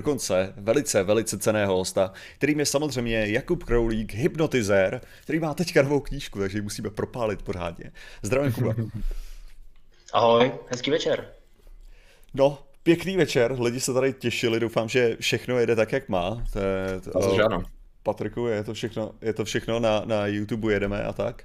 dokonce 0.00 0.52
velice, 0.56 1.02
velice 1.02 1.38
ceného 1.38 1.76
hosta, 1.76 2.12
kterým 2.36 2.60
je 2.60 2.66
samozřejmě 2.66 3.26
Jakub 3.26 3.64
Kroulík, 3.64 4.14
hypnotizér, 4.14 5.00
který 5.22 5.38
má 5.40 5.54
teďka 5.54 5.82
novou 5.82 6.00
knížku, 6.00 6.38
takže 6.38 6.58
ji 6.58 6.62
musíme 6.62 6.90
propálit 6.90 7.42
pořádně. 7.42 7.92
Zdravím, 8.22 8.52
Kuba. 8.52 8.74
Ahoj, 10.12 10.52
hezký 10.66 10.90
večer. 10.90 11.28
No, 12.34 12.58
pěkný 12.82 13.16
večer, 13.16 13.60
lidi 13.60 13.80
se 13.80 13.92
tady 13.92 14.12
těšili, 14.12 14.60
doufám, 14.60 14.88
že 14.88 15.16
všechno 15.20 15.58
jede 15.58 15.76
tak, 15.76 15.92
jak 15.92 16.08
má. 16.08 16.44
To 16.52 16.58
je, 16.58 17.00
to, 17.00 17.10
to, 17.10 17.44
ano. 17.44 17.62
Patriku, 18.02 18.46
je 18.46 18.64
to 18.64 18.74
všechno, 18.74 19.12
je 19.22 19.32
to 19.32 19.44
všechno 19.44 19.80
na, 19.80 20.02
na 20.04 20.26
YouTube 20.26 20.72
jedeme 20.72 21.04
a 21.04 21.12
tak? 21.12 21.42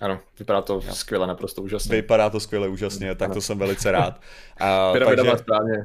Ano, 0.00 0.20
vypadá 0.38 0.62
to 0.62 0.80
skvěle, 0.80 1.26
naprosto 1.26 1.62
úžasně. 1.62 1.96
Vypadá 1.96 2.30
to 2.30 2.40
skvěle, 2.40 2.68
úžasně, 2.68 3.14
tak 3.14 3.26
ano. 3.26 3.34
to 3.34 3.40
jsem 3.40 3.58
velice 3.58 3.90
rád. 3.90 4.20
A, 4.60 4.92
takže, 4.92 5.38
správně. 5.38 5.84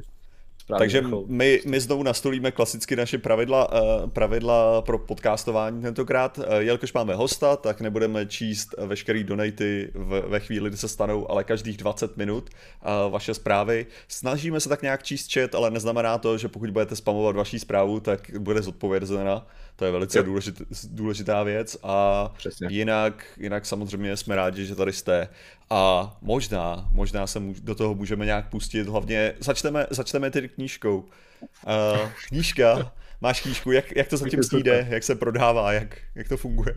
Správně 0.64 0.80
Takže 0.80 1.02
my, 1.26 1.62
my 1.66 1.80
znovu 1.80 2.02
nastolíme 2.02 2.50
klasicky 2.50 2.96
naše 2.96 3.18
pravidla, 3.18 3.72
uh, 3.72 4.10
pravidla 4.10 4.82
pro 4.82 4.98
podcastování 4.98 5.82
tentokrát. 5.82 6.38
Uh, 6.38 6.44
jelikož 6.58 6.92
máme 6.92 7.14
hosta, 7.14 7.56
tak 7.56 7.80
nebudeme 7.80 8.26
číst 8.26 8.74
veškerý 8.86 9.24
donaty 9.24 9.90
v, 9.94 10.20
ve 10.28 10.40
chvíli, 10.40 10.68
kdy 10.68 10.76
se 10.76 10.88
stanou, 10.88 11.30
ale 11.30 11.44
každých 11.44 11.76
20 11.76 12.16
minut 12.16 12.50
uh, 12.50 13.12
vaše 13.12 13.34
zprávy. 13.34 13.86
Snažíme 14.08 14.60
se 14.60 14.68
tak 14.68 14.82
nějak 14.82 15.02
číst 15.02 15.32
chat, 15.32 15.54
ale 15.54 15.70
neznamená 15.70 16.18
to, 16.18 16.38
že 16.38 16.48
pokud 16.48 16.70
budete 16.70 16.96
spamovat 16.96 17.36
vaší 17.36 17.58
zprávu, 17.58 18.00
tak 18.00 18.30
bude 18.38 18.62
zodpovězena. 18.62 19.46
To 19.76 19.84
je 19.84 19.90
velice 19.90 20.22
důležit, 20.22 20.62
důležitá 20.90 21.42
věc 21.42 21.76
a 21.82 22.28
Přesně. 22.36 22.68
jinak, 22.70 23.24
jinak 23.36 23.66
samozřejmě 23.66 24.16
jsme 24.16 24.36
rádi, 24.36 24.66
že 24.66 24.74
tady 24.74 24.92
jste 24.92 25.28
a 25.70 26.16
možná, 26.22 26.88
možná 26.92 27.26
se 27.26 27.42
do 27.62 27.74
toho 27.74 27.94
můžeme 27.94 28.24
nějak 28.24 28.48
pustit, 28.48 28.88
hlavně 28.88 29.34
začneme, 29.40 29.86
začneme 29.90 30.30
tedy 30.30 30.48
knížkou. 30.48 30.96
Uh, 30.98 32.10
knížka, 32.28 32.92
máš 33.20 33.40
knížku, 33.40 33.70
jak, 33.70 33.96
jak 33.96 34.08
to 34.08 34.16
zatím 34.16 34.40
jde, 34.52 34.86
jak 34.90 35.02
se 35.02 35.14
prodává, 35.14 35.72
jak, 35.72 35.98
jak 36.14 36.28
to 36.28 36.36
funguje? 36.36 36.74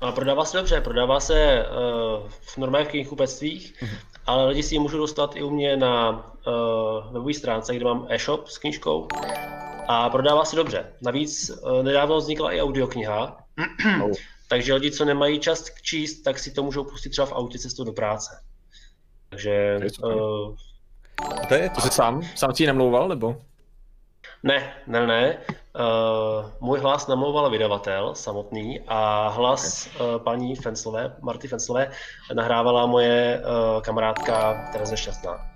A 0.00 0.12
prodává 0.12 0.44
se 0.44 0.56
dobře, 0.56 0.80
prodává 0.80 1.20
se 1.20 1.64
uh, 1.64 2.28
v 2.28 2.58
normálních 2.58 2.90
knihkupectvích, 2.90 3.74
uh-huh. 3.82 3.98
ale 4.26 4.48
lidi 4.48 4.62
si 4.62 4.74
ji 4.74 4.78
můžou 4.78 4.98
dostat 4.98 5.36
i 5.36 5.42
u 5.42 5.50
mě 5.50 5.76
na 5.76 6.10
uh, 6.10 7.12
webové 7.12 7.34
stránce, 7.34 7.76
kde 7.76 7.84
mám 7.84 8.06
e-shop 8.08 8.48
s 8.48 8.58
knížkou 8.58 9.08
a 9.88 10.10
prodává 10.10 10.44
se 10.44 10.56
dobře. 10.56 10.86
Navíc 11.00 11.50
uh, 11.50 11.82
nedávno 11.82 12.16
vznikla 12.16 12.52
i 12.52 12.60
audiokniha, 12.60 13.38
oh. 14.04 14.12
Takže 14.48 14.74
lidi, 14.74 14.90
co 14.90 15.04
nemají 15.04 15.40
čas 15.40 15.64
číst, 15.82 16.22
tak 16.22 16.38
si 16.38 16.50
to 16.50 16.62
můžou 16.62 16.84
pustit 16.84 17.10
třeba 17.10 17.26
v 17.26 17.32
autě 17.32 17.58
cestou 17.58 17.84
do 17.84 17.92
práce. 17.92 18.42
Takže... 19.28 19.78
Uh, 20.02 20.56
to 21.48 21.54
je, 21.54 21.70
to 21.70 21.80
jsi 21.80 21.90
sám? 21.90 22.22
Sám 22.34 22.54
si 22.54 22.62
ji 22.62 22.66
namlouval, 22.66 23.08
nebo? 23.08 23.36
Ne, 24.42 24.72
ne, 24.86 25.06
ne. 25.06 25.38
Uh, 25.78 26.50
můj 26.60 26.78
hlas 26.78 27.06
namlouval 27.06 27.50
vydavatel 27.50 28.14
samotný 28.14 28.80
a 28.88 29.28
hlas 29.28 29.88
okay. 29.94 30.06
uh, 30.06 30.22
paní 30.22 30.56
Fenslové, 30.56 31.16
Marty 31.20 31.48
Fenslové, 31.48 31.90
nahrávala 32.34 32.86
moje 32.86 33.42
uh, 33.42 33.82
kamarádka 33.82 34.68
Tereze 34.72 34.96
Šťastná. 34.96 35.50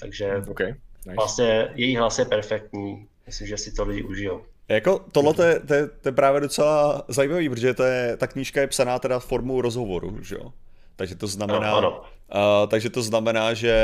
Takže 0.00 0.42
okay. 0.48 0.66
nice. 1.06 1.16
vlastně 1.16 1.68
její 1.74 1.96
hlas 1.96 2.18
je 2.18 2.24
perfektní. 2.24 3.08
Myslím, 3.26 3.48
že 3.48 3.58
si 3.58 3.72
to 3.72 3.84
lidi 3.84 4.02
užijou. 4.02 4.42
Jako 4.68 5.00
tohle 5.12 5.34
to 5.34 5.42
je, 5.42 5.60
to, 5.60 5.74
je, 5.74 5.86
to 5.86 6.08
je 6.08 6.12
právě 6.12 6.40
docela 6.40 7.02
zajímavý, 7.08 7.48
protože 7.48 7.74
to 7.74 7.82
je, 7.82 8.16
ta 8.16 8.26
knížka 8.26 8.60
je 8.60 8.66
psaná 8.66 8.98
teda 8.98 9.18
formou 9.18 9.60
rozhovoru, 9.60 10.22
že 10.22 10.34
jo? 10.34 10.52
Takže 10.96 11.14
to 11.14 11.26
znamená, 11.26 11.70
no, 11.70 11.76
ano. 11.76 12.00
Uh, 12.00 12.68
takže 12.68 12.90
to 12.90 13.02
znamená, 13.02 13.54
že 13.54 13.74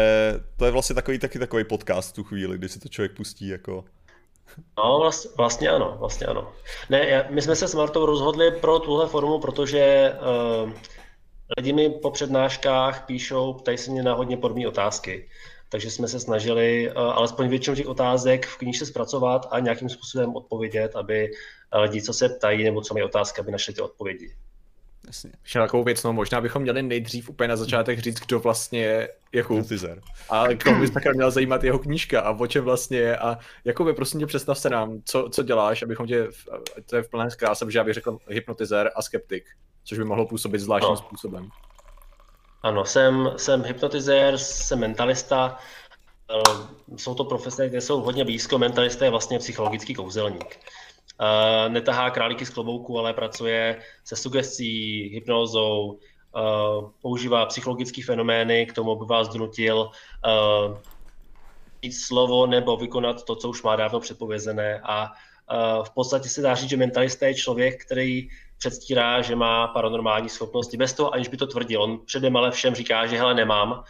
to 0.57 0.65
je 0.65 0.71
vlastně 0.71 0.95
takový 0.95 1.19
taky 1.19 1.39
takový 1.39 1.65
podcast 1.65 2.11
v 2.11 2.15
tu 2.15 2.25
chvíli, 2.25 2.59
kdy 2.59 2.69
si 2.69 2.81
to 2.81 2.89
člověk 2.89 3.17
pustí 3.17 3.49
jako... 3.49 3.85
No, 4.79 4.99
vlastně, 5.01 5.31
vlastně 5.37 5.69
ano, 5.69 5.97
vlastně 5.99 6.27
ano. 6.27 6.53
Ne, 6.91 7.27
my 7.31 7.43
jsme 7.43 7.57
se 7.57 7.69
s 7.69 7.75
Martou 7.75 8.07
rozhodli 8.07 8.51
pro 8.51 8.79
tuhle 8.79 9.09
formu, 9.09 9.39
protože 9.39 10.13
uh, 10.65 10.73
lidi 11.59 11.73
mi 11.73 11.91
po 11.91 12.11
přednáškách 12.11 13.07
píšou, 13.07 13.53
ptají 13.53 13.79
se 13.79 13.91
mě 13.91 14.03
na 14.03 14.15
hodně 14.15 14.37
podobné 14.37 14.69
otázky 14.69 15.29
takže 15.73 15.91
jsme 15.91 16.09
se 16.09 16.21
snažili 16.21 16.91
uh, 16.91 17.03
alespoň 17.03 17.49
většinu 17.49 17.77
těch 17.77 17.87
otázek 17.87 18.47
v 18.47 18.59
knižce 18.59 18.87
zpracovat 18.87 19.49
a 19.51 19.59
nějakým 19.59 19.89
způsobem 19.89 20.37
odpovědět, 20.37 20.97
aby 20.97 21.31
uh, 21.75 21.81
lidi, 21.81 22.03
co 22.03 22.13
se 22.13 22.29
ptají 22.29 22.65
nebo 22.65 22.81
co 22.81 22.95
mají 22.95 23.05
otázky, 23.05 23.41
aby 23.41 23.53
našli 23.53 23.75
ty 23.75 23.81
odpovědi. 23.81 24.35
Jasně. 25.07 25.31
Ještě 25.43 25.59
takovou 25.59 25.85
věc, 25.85 26.03
no 26.03 26.13
možná 26.13 26.41
bychom 26.41 26.63
měli 26.63 26.83
nejdřív 26.83 27.29
úplně 27.29 27.49
na 27.49 27.57
začátek 27.57 27.99
říct, 27.99 28.21
kdo 28.21 28.41
vlastně 28.41 28.81
je 28.81 29.09
Jakub. 29.33 29.67
A 30.31 30.45
koho 30.65 30.81
by 30.81 30.91
také 30.91 31.13
měla 31.13 31.31
zajímat 31.31 31.65
jeho 31.65 31.79
knížka 31.79 32.21
a 32.21 32.31
o 32.31 32.47
čem 32.47 32.65
vlastně 32.65 32.99
je. 32.99 33.17
A 33.17 33.39
Jakube, 33.65 33.93
prosím 33.93 34.21
tě, 34.21 34.27
představ 34.27 34.59
se 34.59 34.71
nám, 34.71 35.03
co, 35.05 35.29
co 35.33 35.43
děláš, 35.43 35.83
abychom 35.83 36.07
tě, 36.07 36.29
to 36.87 36.97
je 36.97 37.03
v 37.03 37.11
plné 37.11 37.31
zkráse, 37.31 37.71
že 37.71 37.79
já 37.79 37.85
bych 37.85 37.95
řekl 37.95 38.19
hypnotizér 38.29 38.91
a 38.97 39.03
skeptik, 39.03 39.45
což 39.85 39.99
by 39.99 40.05
mohlo 40.05 40.27
působit 40.27 40.59
zvláštním 40.59 40.91
no. 40.91 40.97
způsobem. 40.97 41.51
Ano, 42.63 42.85
jsem, 42.85 43.31
jsem 43.37 43.65
hypnotizér, 43.65 44.39
jsem 44.39 44.79
mentalista. 44.79 45.59
Eh, 46.31 46.97
jsou 46.97 47.15
to 47.15 47.25
profese, 47.25 47.67
které 47.67 47.81
jsou 47.81 48.01
hodně 48.01 48.25
blízko. 48.25 48.59
Mentalista 48.59 49.05
je 49.05 49.11
vlastně 49.11 49.39
psychologický 49.39 49.95
kouzelník. 49.95 50.61
Eh, 51.21 51.69
netahá 51.69 52.11
králíky 52.11 52.47
z 52.47 52.51
klobouku, 52.51 52.99
ale 52.99 53.15
pracuje 53.15 53.83
se 54.05 54.17
sugestí, 54.17 55.03
hypnózou, 55.09 55.99
eh, 56.37 56.41
používá 57.03 57.47
psychologické 57.47 58.03
fenomény 58.05 58.67
k 58.67 58.73
tomu, 58.73 58.93
aby 58.93 59.05
vás 59.07 59.29
donutil 59.29 59.91
říct 61.85 62.05
slovo 62.07 62.47
nebo 62.47 62.77
vykonat 62.77 63.25
to, 63.25 63.37
co 63.37 63.49
už 63.49 63.63
má 63.63 63.77
dávno 63.77 64.01
předpovězené. 64.01 64.81
A 64.85 65.13
v 65.83 65.91
podstatě 65.91 66.29
se 66.29 66.43
dá 66.43 66.55
říct, 66.55 66.71
že 66.71 66.77
mentalista 66.77 67.27
je 67.27 67.35
člověk, 67.35 67.85
který 67.85 68.29
předstírá, 68.63 69.23
že 69.23 69.37
má 69.37 69.67
paranormální 69.67 70.29
schopnosti, 70.29 70.77
bez 70.77 70.93
toho, 70.93 71.15
aniž 71.15 71.29
by 71.29 71.37
to 71.37 71.47
tvrdil. 71.47 71.83
On 71.83 71.99
předem 72.07 72.37
ale 72.37 72.51
všem 72.51 72.75
říká, 72.75 73.07
že 73.07 73.19
hele, 73.19 73.35
nemám. 73.35 73.83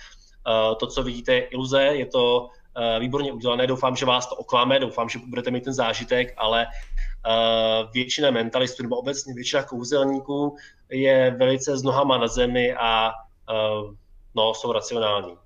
Eh, 0.48 0.74
to, 0.74 0.86
co 0.86 1.02
vidíte, 1.02 1.34
je 1.34 1.40
iluze, 1.40 1.82
je 1.82 2.06
to 2.06 2.48
eh, 2.76 3.00
výborně 3.00 3.32
udělané, 3.32 3.66
doufám, 3.66 3.96
že 3.96 4.06
vás 4.06 4.26
to 4.26 4.34
oklame, 4.34 4.78
doufám, 4.78 5.08
že 5.08 5.18
budete 5.18 5.50
mít 5.50 5.64
ten 5.64 5.74
zážitek, 5.74 6.34
ale 6.36 6.66
eh, 6.66 7.88
většina 7.94 8.30
mentalistů 8.30 8.82
nebo 8.82 8.96
obecně 8.96 9.34
většina 9.34 9.62
kouzelníků 9.62 10.56
je 10.90 11.36
velice 11.38 11.76
s 11.76 11.82
nohama 11.82 12.18
na 12.18 12.26
zemi 12.26 12.74
a 12.74 13.12
no, 14.34 14.54
jsou 14.54 14.72
racionální. 14.72 15.36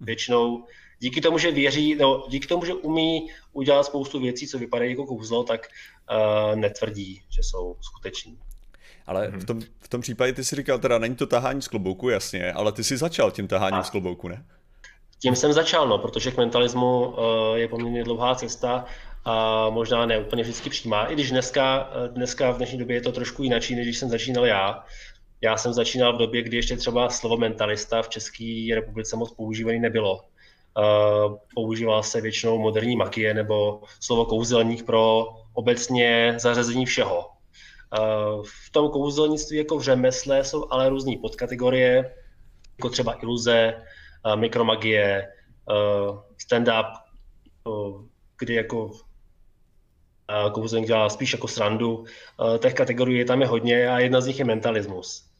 Většinou 0.00 0.64
díky 0.98 1.20
tomu, 1.20 1.38
že 1.38 1.50
věří, 1.50 1.94
no, 1.94 2.24
díky 2.28 2.46
tomu, 2.46 2.64
že 2.64 2.74
umí 2.74 3.30
udělat 3.52 3.86
spoustu 3.86 4.20
věcí, 4.20 4.48
co 4.48 4.58
vypadají 4.58 4.90
jako 4.90 5.06
kouzlo, 5.06 5.44
tak 5.44 5.68
uh, 6.10 6.56
netvrdí, 6.56 7.22
že 7.30 7.42
jsou 7.42 7.76
skuteční. 7.80 8.38
Ale 9.06 9.26
hmm. 9.26 9.40
v, 9.40 9.44
tom, 9.44 9.60
v 9.80 9.88
tom 9.88 10.00
případě 10.00 10.32
ty 10.32 10.44
si 10.44 10.56
říkal, 10.56 10.78
teda 10.78 10.98
není 10.98 11.16
to 11.16 11.26
tahání 11.26 11.62
z 11.62 11.68
klobouku, 11.68 12.08
jasně, 12.08 12.52
ale 12.52 12.72
ty 12.72 12.84
si 12.84 12.96
začal 12.96 13.30
tím 13.30 13.48
taháním 13.48 13.82
z 13.82 13.90
klobouku, 13.90 14.28
ne? 14.28 14.44
Tím 15.18 15.36
jsem 15.36 15.52
začal, 15.52 15.88
no, 15.88 15.98
protože 15.98 16.30
k 16.30 16.36
mentalismu 16.36 17.06
uh, 17.06 17.14
je 17.54 17.68
poměrně 17.68 18.04
dlouhá 18.04 18.34
cesta 18.34 18.84
a 19.24 19.70
možná 19.70 20.06
ne 20.06 20.18
úplně 20.18 20.42
vždycky 20.42 20.70
přímá, 20.70 21.04
i 21.04 21.14
když 21.14 21.30
dneska, 21.30 21.90
eh, 21.92 22.08
dneska 22.08 22.50
v 22.50 22.56
dnešní 22.56 22.78
době 22.78 22.96
je 22.96 23.00
to 23.00 23.12
trošku 23.12 23.42
jinak, 23.42 23.70
než 23.70 23.86
když 23.86 23.98
jsem 23.98 24.08
začínal 24.08 24.46
já. 24.46 24.84
Já 25.40 25.56
jsem 25.56 25.72
začínal 25.72 26.14
v 26.14 26.18
době, 26.18 26.42
kdy 26.42 26.56
ještě 26.56 26.76
třeba 26.76 27.08
slovo 27.08 27.36
mentalista 27.36 28.02
v 28.02 28.08
České 28.08 28.68
republice 28.74 29.16
moc 29.16 29.34
používaný 29.34 29.80
nebylo. 29.80 30.20
Uh, 30.78 31.36
používal 31.54 32.02
se 32.02 32.20
většinou 32.20 32.58
moderní 32.58 32.96
magie 32.96 33.34
nebo 33.34 33.82
slovo 34.00 34.24
kouzelník 34.24 34.86
pro 34.86 35.26
obecně 35.52 36.34
zařazení 36.38 36.86
všeho. 36.86 37.33
V 38.42 38.70
tom 38.72 38.90
kouzelnictví 38.90 39.56
jako 39.56 39.78
v 39.78 39.82
řemesle 39.82 40.44
jsou 40.44 40.66
ale 40.70 40.88
různé 40.88 41.12
podkategorie, 41.22 42.14
jako 42.78 42.88
třeba 42.88 43.22
iluze, 43.22 43.82
mikromagie, 44.34 45.28
stand-up, 46.38 46.92
kdy 48.38 48.54
jako 48.54 48.90
kouzelník 50.52 50.86
dělá 50.86 51.08
spíš 51.08 51.32
jako 51.32 51.48
srandu. 51.48 52.04
Těch 52.58 52.74
kategorií 52.74 53.24
tam 53.24 53.40
je 53.40 53.46
hodně 53.46 53.88
a 53.88 53.98
jedna 53.98 54.20
z 54.20 54.26
nich 54.26 54.38
je 54.38 54.44
mentalismus. 54.44 55.30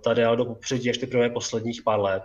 Tady 0.00 0.24
ale 0.24 0.36
do 0.36 0.44
popředí 0.44 0.86
ještě 0.86 1.06
teprve 1.06 1.30
posledních 1.30 1.82
pár 1.82 2.00
let. 2.00 2.22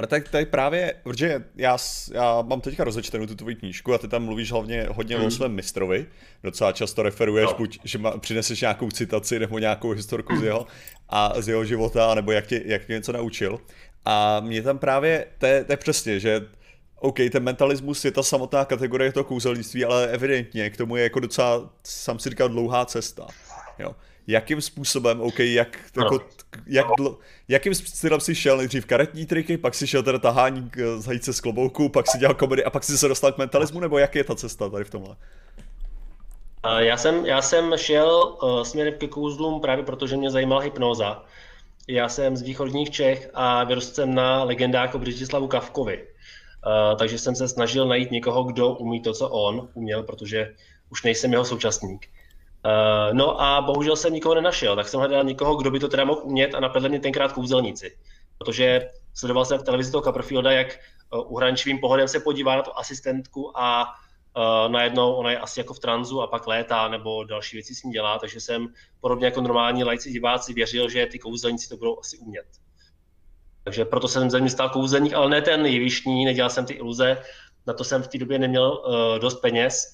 Ale 0.00 0.06
tak 0.06 0.28
tady 0.28 0.46
právě, 0.46 0.94
protože 1.02 1.44
já, 1.56 1.78
já 2.12 2.42
mám 2.42 2.60
teďka 2.60 2.84
rozečtenou 2.84 3.26
tu 3.26 3.34
tvoji 3.34 3.56
knížku 3.56 3.94
a 3.94 3.98
ty 3.98 4.08
tam 4.08 4.24
mluvíš 4.24 4.52
hlavně 4.52 4.86
hodně 4.90 5.16
mm. 5.16 5.24
o 5.24 5.30
svém 5.30 5.52
mistrovi. 5.52 6.06
Docela 6.42 6.72
často 6.72 7.02
referuješ, 7.02 7.50
no. 7.50 7.56
buď, 7.56 7.78
že 7.84 7.98
ma, 7.98 8.18
přineseš 8.18 8.60
nějakou 8.60 8.90
citaci 8.90 9.38
nebo 9.38 9.58
nějakou 9.58 9.90
historku 9.90 10.36
z 10.36 10.42
jeho, 10.44 10.66
a 11.08 11.40
z 11.40 11.48
jeho 11.48 11.64
života, 11.64 12.14
nebo 12.14 12.32
jak 12.32 12.46
tě, 12.46 12.62
jak 12.64 12.84
tě 12.84 12.92
něco 12.92 13.12
naučil. 13.12 13.60
A 14.04 14.40
mě 14.40 14.62
tam 14.62 14.78
právě, 14.78 15.26
to 15.38 15.46
je, 15.46 15.64
to 15.64 15.72
je 15.72 15.76
přesně, 15.76 16.20
že 16.20 16.46
OK, 17.00 17.16
ten 17.32 17.42
mentalismus 17.42 18.04
je 18.04 18.10
ta 18.10 18.22
samotná 18.22 18.64
kategorie 18.64 19.12
toho 19.12 19.24
kouzelnictví, 19.24 19.84
ale 19.84 20.08
evidentně 20.08 20.70
k 20.70 20.76
tomu 20.76 20.96
je 20.96 21.02
jako 21.02 21.20
docela, 21.20 21.70
sam 21.84 22.18
si 22.18 22.30
říkal, 22.30 22.48
dlouhá 22.48 22.84
cesta. 22.84 23.26
Jo. 23.78 23.94
Jakým 24.26 24.60
způsobem, 24.60 25.20
OK, 25.20 25.38
jak, 25.38 25.78
jako, 25.96 26.20
jak 26.66 26.86
dlo, 26.96 27.18
jakým 27.48 27.74
stylem 27.74 28.20
si 28.20 28.34
šel 28.34 28.56
nejdřív 28.56 28.86
karetní 28.86 29.26
triky, 29.26 29.58
pak 29.58 29.74
si 29.74 29.86
šel 29.86 30.02
teda 30.02 30.18
tahání 30.18 30.70
z 30.98 31.06
hajíce 31.06 31.32
z 31.32 31.40
klobouku, 31.40 31.88
pak 31.88 32.10
si 32.10 32.18
dělal 32.18 32.34
komedy 32.34 32.64
a 32.64 32.70
pak 32.70 32.84
si 32.84 32.98
se 32.98 33.08
dostal 33.08 33.32
k 33.32 33.38
mentalismu, 33.38 33.80
nebo 33.80 33.98
jak 33.98 34.14
je 34.14 34.24
ta 34.24 34.34
cesta 34.34 34.68
tady 34.68 34.84
v 34.84 34.90
tomhle? 34.90 35.16
Já 36.78 36.96
jsem, 36.96 37.26
já 37.26 37.42
jsem 37.42 37.72
šel 37.76 38.38
uh, 38.42 38.62
směrem 38.62 38.94
ke 38.98 39.08
kouzlům 39.08 39.60
právě 39.60 39.84
protože 39.84 40.16
mě 40.16 40.30
zajímala 40.30 40.60
hypnoza. 40.60 41.24
Já 41.88 42.08
jsem 42.08 42.36
z 42.36 42.42
východních 42.42 42.90
Čech 42.90 43.30
a 43.34 43.64
vyrostl 43.64 43.94
jsem 43.94 44.14
na 44.14 44.44
legendáku 44.44 44.98
Břetislavu 44.98 45.48
Kavkovi. 45.48 45.98
Uh, 46.02 46.98
takže 46.98 47.18
jsem 47.18 47.34
se 47.34 47.48
snažil 47.48 47.88
najít 47.88 48.10
někoho, 48.10 48.42
kdo 48.42 48.74
umí 48.74 49.02
to, 49.02 49.12
co 49.12 49.28
on 49.28 49.68
uměl, 49.74 50.02
protože 50.02 50.54
už 50.90 51.02
nejsem 51.02 51.32
jeho 51.32 51.44
současník. 51.44 52.06
Uh, 52.64 53.14
no 53.14 53.40
a 53.40 53.60
bohužel 53.60 53.96
jsem 53.96 54.12
nikoho 54.12 54.34
nenašel, 54.34 54.76
tak 54.76 54.88
jsem 54.88 55.00
hledal 55.00 55.24
někoho, 55.24 55.56
kdo 55.56 55.70
by 55.70 55.80
to 55.80 55.88
teda 55.88 56.04
mohl 56.04 56.20
umět 56.24 56.54
a 56.54 56.60
napadli 56.60 56.88
mě 56.88 57.00
tenkrát 57.00 57.32
kouzelníci. 57.32 57.96
Protože 58.38 58.90
sledoval 59.14 59.44
jsem 59.44 59.58
v 59.58 59.62
televizi 59.62 59.92
toho 59.92 60.02
Copperfielda, 60.02 60.50
jak 60.50 60.78
uh, 61.12 61.32
uhrančivým 61.32 61.78
pohodem 61.78 62.08
se 62.08 62.20
podívá 62.20 62.56
na 62.56 62.62
tu 62.62 62.70
asistentku 62.76 63.58
a 63.58 63.84
uh, 63.84 64.72
najednou 64.72 65.12
ona 65.14 65.30
je 65.30 65.38
asi 65.38 65.60
jako 65.60 65.74
v 65.74 65.78
tranzu 65.78 66.22
a 66.22 66.26
pak 66.26 66.46
létá 66.46 66.88
nebo 66.88 67.24
další 67.24 67.56
věci 67.56 67.74
s 67.74 67.82
ní 67.82 67.92
dělá, 67.92 68.18
takže 68.18 68.40
jsem 68.40 68.68
podobně 69.00 69.26
jako 69.26 69.40
normální 69.40 69.84
lajci 69.84 70.12
diváci 70.12 70.52
věřil, 70.52 70.88
že 70.88 71.06
ty 71.06 71.18
kouzelníci 71.18 71.68
to 71.68 71.76
budou 71.76 71.98
asi 72.00 72.18
umět. 72.18 72.46
Takže 73.64 73.84
proto 73.84 74.08
jsem 74.08 74.30
ze 74.30 74.40
mě 74.40 74.50
stal 74.50 74.68
kouzelník, 74.68 75.14
ale 75.14 75.30
ne 75.30 75.42
ten 75.42 75.66
jevištní, 75.66 76.24
nedělal 76.24 76.50
jsem 76.50 76.66
ty 76.66 76.72
iluze, 76.72 77.22
na 77.66 77.74
to 77.74 77.84
jsem 77.84 78.02
v 78.02 78.08
té 78.08 78.18
době 78.18 78.38
neměl 78.38 78.72
uh, 78.72 79.18
dost 79.18 79.40
peněz, 79.40 79.92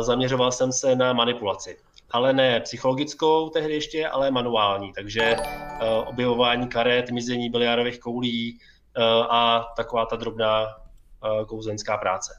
zaměřoval 0.00 0.52
jsem 0.52 0.72
se 0.72 0.96
na 0.96 1.12
manipulaci. 1.12 1.76
Ale 2.10 2.32
ne 2.32 2.60
psychologickou 2.60 3.48
tehdy 3.48 3.74
ještě, 3.74 4.08
ale 4.08 4.30
manuální, 4.30 4.92
takže 4.92 5.36
uh, 5.36 6.08
objevování 6.08 6.68
karet, 6.68 7.10
mizení 7.10 7.50
biliárových 7.50 8.00
koulí 8.00 8.58
uh, 8.96 9.04
a 9.30 9.72
taková 9.76 10.06
ta 10.06 10.16
drobná 10.16 10.66
uh, 10.66 11.46
kouzenská 11.46 11.96
práce. 11.96 12.32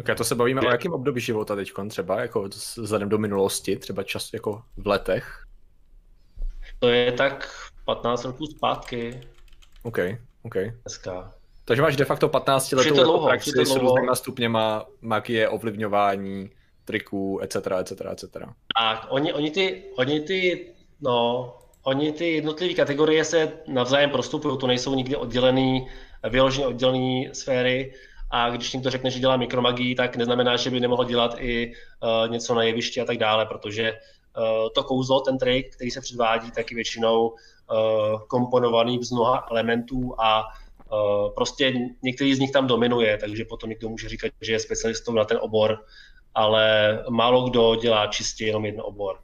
Ok, 0.00 0.16
to 0.16 0.24
se 0.24 0.34
bavíme 0.34 0.60
o 0.60 0.70
jakém 0.70 0.92
období 0.92 1.20
života 1.20 1.56
teď 1.56 1.72
třeba, 1.88 2.20
jako 2.20 2.48
vzhledem 2.76 3.08
do 3.08 3.18
minulosti, 3.18 3.76
třeba 3.76 4.02
čas 4.02 4.32
jako 4.32 4.62
v 4.76 4.86
letech? 4.86 5.46
To 6.78 6.88
je 6.88 7.12
tak 7.12 7.48
15 7.84 8.24
roků 8.24 8.46
zpátky. 8.46 9.20
OK, 9.82 9.98
OK. 10.42 10.54
Dneska. 10.82 11.32
Takže 11.64 11.82
máš 11.82 11.96
de 11.96 12.04
facto 12.04 12.28
15 12.28 12.72
letou 12.72 12.94
dlouho, 12.94 13.26
praxi 13.26 13.50
s 13.50 13.76
různýma 13.76 14.14
stupněma 14.14 14.86
magie, 15.00 15.48
ovlivňování, 15.48 16.50
triků, 16.84 17.40
etc., 17.42 17.56
etc., 17.80 17.92
etc. 18.12 18.24
Tak, 18.78 19.06
oni, 19.08 19.32
oni, 19.32 19.50
ty, 19.50 19.84
oni 19.96 20.20
ty, 20.20 20.66
no, 21.00 21.48
oni 21.82 22.12
ty 22.12 22.32
jednotlivé 22.32 22.74
kategorie 22.74 23.24
se 23.24 23.52
navzájem 23.66 24.10
prostupují, 24.10 24.58
to 24.58 24.66
nejsou 24.66 24.94
nikdy 24.94 25.16
oddělený, 25.16 25.86
vyloženě 26.30 26.66
oddělené 26.66 27.34
sféry 27.34 27.94
a 28.30 28.50
když 28.50 28.72
někdo 28.72 28.90
řekne, 28.90 29.10
že 29.10 29.20
dělá 29.20 29.36
mikromagii, 29.36 29.94
tak 29.94 30.16
neznamená, 30.16 30.56
že 30.56 30.70
by 30.70 30.80
nemohl 30.80 31.04
dělat 31.04 31.34
i 31.38 31.72
uh, 32.02 32.32
něco 32.32 32.54
na 32.54 32.62
jevišti 32.62 33.00
a 33.00 33.04
tak 33.04 33.18
dále, 33.18 33.46
protože 33.46 33.92
uh, 33.92 34.68
to 34.74 34.84
kouzlo, 34.84 35.20
ten 35.20 35.38
trik, 35.38 35.76
který 35.76 35.90
se 35.90 36.00
předvádí, 36.00 36.50
tak 36.50 36.70
je 36.70 36.74
většinou 36.74 37.28
uh, 37.28 37.36
komponovaný 38.28 39.04
z 39.04 39.10
mnoha 39.10 39.46
elementů 39.50 40.14
a 40.20 40.44
prostě 41.34 41.74
některý 42.02 42.34
z 42.34 42.38
nich 42.38 42.50
tam 42.50 42.66
dominuje, 42.66 43.18
takže 43.18 43.44
potom 43.44 43.70
někdo 43.70 43.88
může 43.88 44.08
říkat, 44.08 44.32
že 44.40 44.52
je 44.52 44.60
specialistou 44.60 45.12
na 45.12 45.24
ten 45.24 45.38
obor, 45.40 45.84
ale 46.34 46.98
málo 47.10 47.50
kdo 47.50 47.76
dělá 47.76 48.06
čistě 48.06 48.46
jenom 48.46 48.64
jeden 48.64 48.80
obor. 48.84 49.18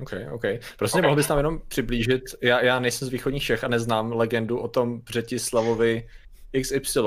OK, 0.00 0.12
OK. 0.32 0.42
Prostě 0.78 0.98
okay. 0.98 1.08
mohl 1.08 1.16
bys 1.16 1.28
nám 1.28 1.38
jenom 1.38 1.60
přiblížit, 1.68 2.22
já, 2.42 2.64
já 2.64 2.80
nejsem 2.80 3.08
z 3.08 3.10
východních 3.10 3.42
Čech 3.42 3.64
a 3.64 3.68
neznám 3.68 4.12
legendu 4.12 4.58
o 4.58 4.68
tom 4.68 5.00
Břetislavovi 5.00 6.08
XY, 6.60 7.00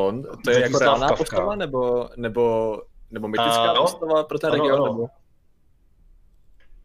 to 0.43 0.51
je 0.51 0.61
jako 0.61 0.79
reálná 0.79 1.07
Kafka. 1.07 1.23
postava, 1.23 1.55
nebo, 1.55 2.09
nebo, 2.15 2.77
nebo 3.11 3.27
mytická 3.27 3.71
uh, 3.71 3.77
postava 3.77 4.23
pro 4.23 4.39
ten 4.39 4.51
region? 4.51 4.73
Ano. 4.73 4.85
Nebo? 4.85 5.07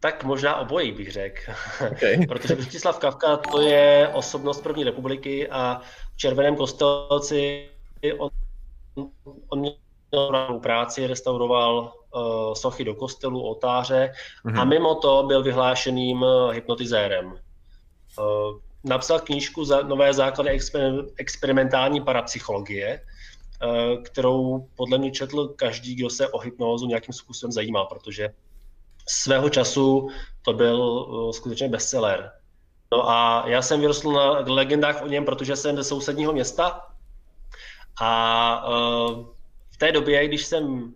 Tak 0.00 0.24
možná 0.24 0.56
obojí 0.56 0.92
bych 0.92 1.12
řekl. 1.12 1.52
Okay. 1.92 2.26
Protože 2.28 2.56
Břetislav 2.56 2.98
Kafka 2.98 3.36
to 3.36 3.60
je 3.60 4.10
osobnost 4.14 4.62
první 4.62 4.84
republiky 4.84 5.48
a 5.48 5.80
v 6.14 6.16
Červeném 6.16 6.56
kostelci 6.56 7.68
on, 8.18 8.30
on 9.48 9.60
měl 9.60 10.58
práci, 10.62 11.06
restauroval 11.06 11.92
uh, 12.14 12.54
sochy 12.54 12.84
do 12.84 12.94
kostelu, 12.94 13.42
oltáře 13.42 14.12
mm-hmm. 14.44 14.60
a 14.60 14.64
mhm. 14.64 14.68
mimo 14.68 14.94
to 14.94 15.24
byl 15.26 15.42
vyhlášeným 15.42 16.24
hypnotizérem. 16.52 17.26
Uh, 17.26 18.60
napsal 18.84 19.20
knížku 19.20 19.64
za 19.64 19.82
nové 19.82 20.14
základy 20.14 20.58
experimentální 21.16 22.00
parapsychologie, 22.00 23.00
eh, 23.62 23.96
kterou 23.96 24.68
podle 24.74 24.98
mě 24.98 25.10
četl 25.10 25.48
každý, 25.48 25.94
kdo 25.94 26.10
se 26.10 26.28
o 26.28 26.38
hypnózu 26.38 26.86
nějakým 26.86 27.14
způsobem 27.14 27.52
zajímal, 27.52 27.86
protože 27.86 28.28
svého 29.10 29.48
času 29.48 30.08
to 30.42 30.52
byl 30.52 31.06
eh, 31.08 31.32
skutečně 31.32 31.68
bestseller. 31.68 32.32
No 32.92 33.10
a 33.10 33.44
já 33.46 33.62
jsem 33.62 33.80
vyrostl 33.80 34.12
na 34.12 34.30
legendách 34.30 35.02
o 35.02 35.06
něm, 35.06 35.24
protože 35.24 35.56
jsem 35.56 35.76
ze 35.76 35.84
sousedního 35.84 36.32
města 36.32 36.86
a 38.00 38.64
eh, 38.66 39.24
v 39.70 39.76
té 39.78 39.92
době, 39.92 40.28
když 40.28 40.46
jsem 40.46 40.94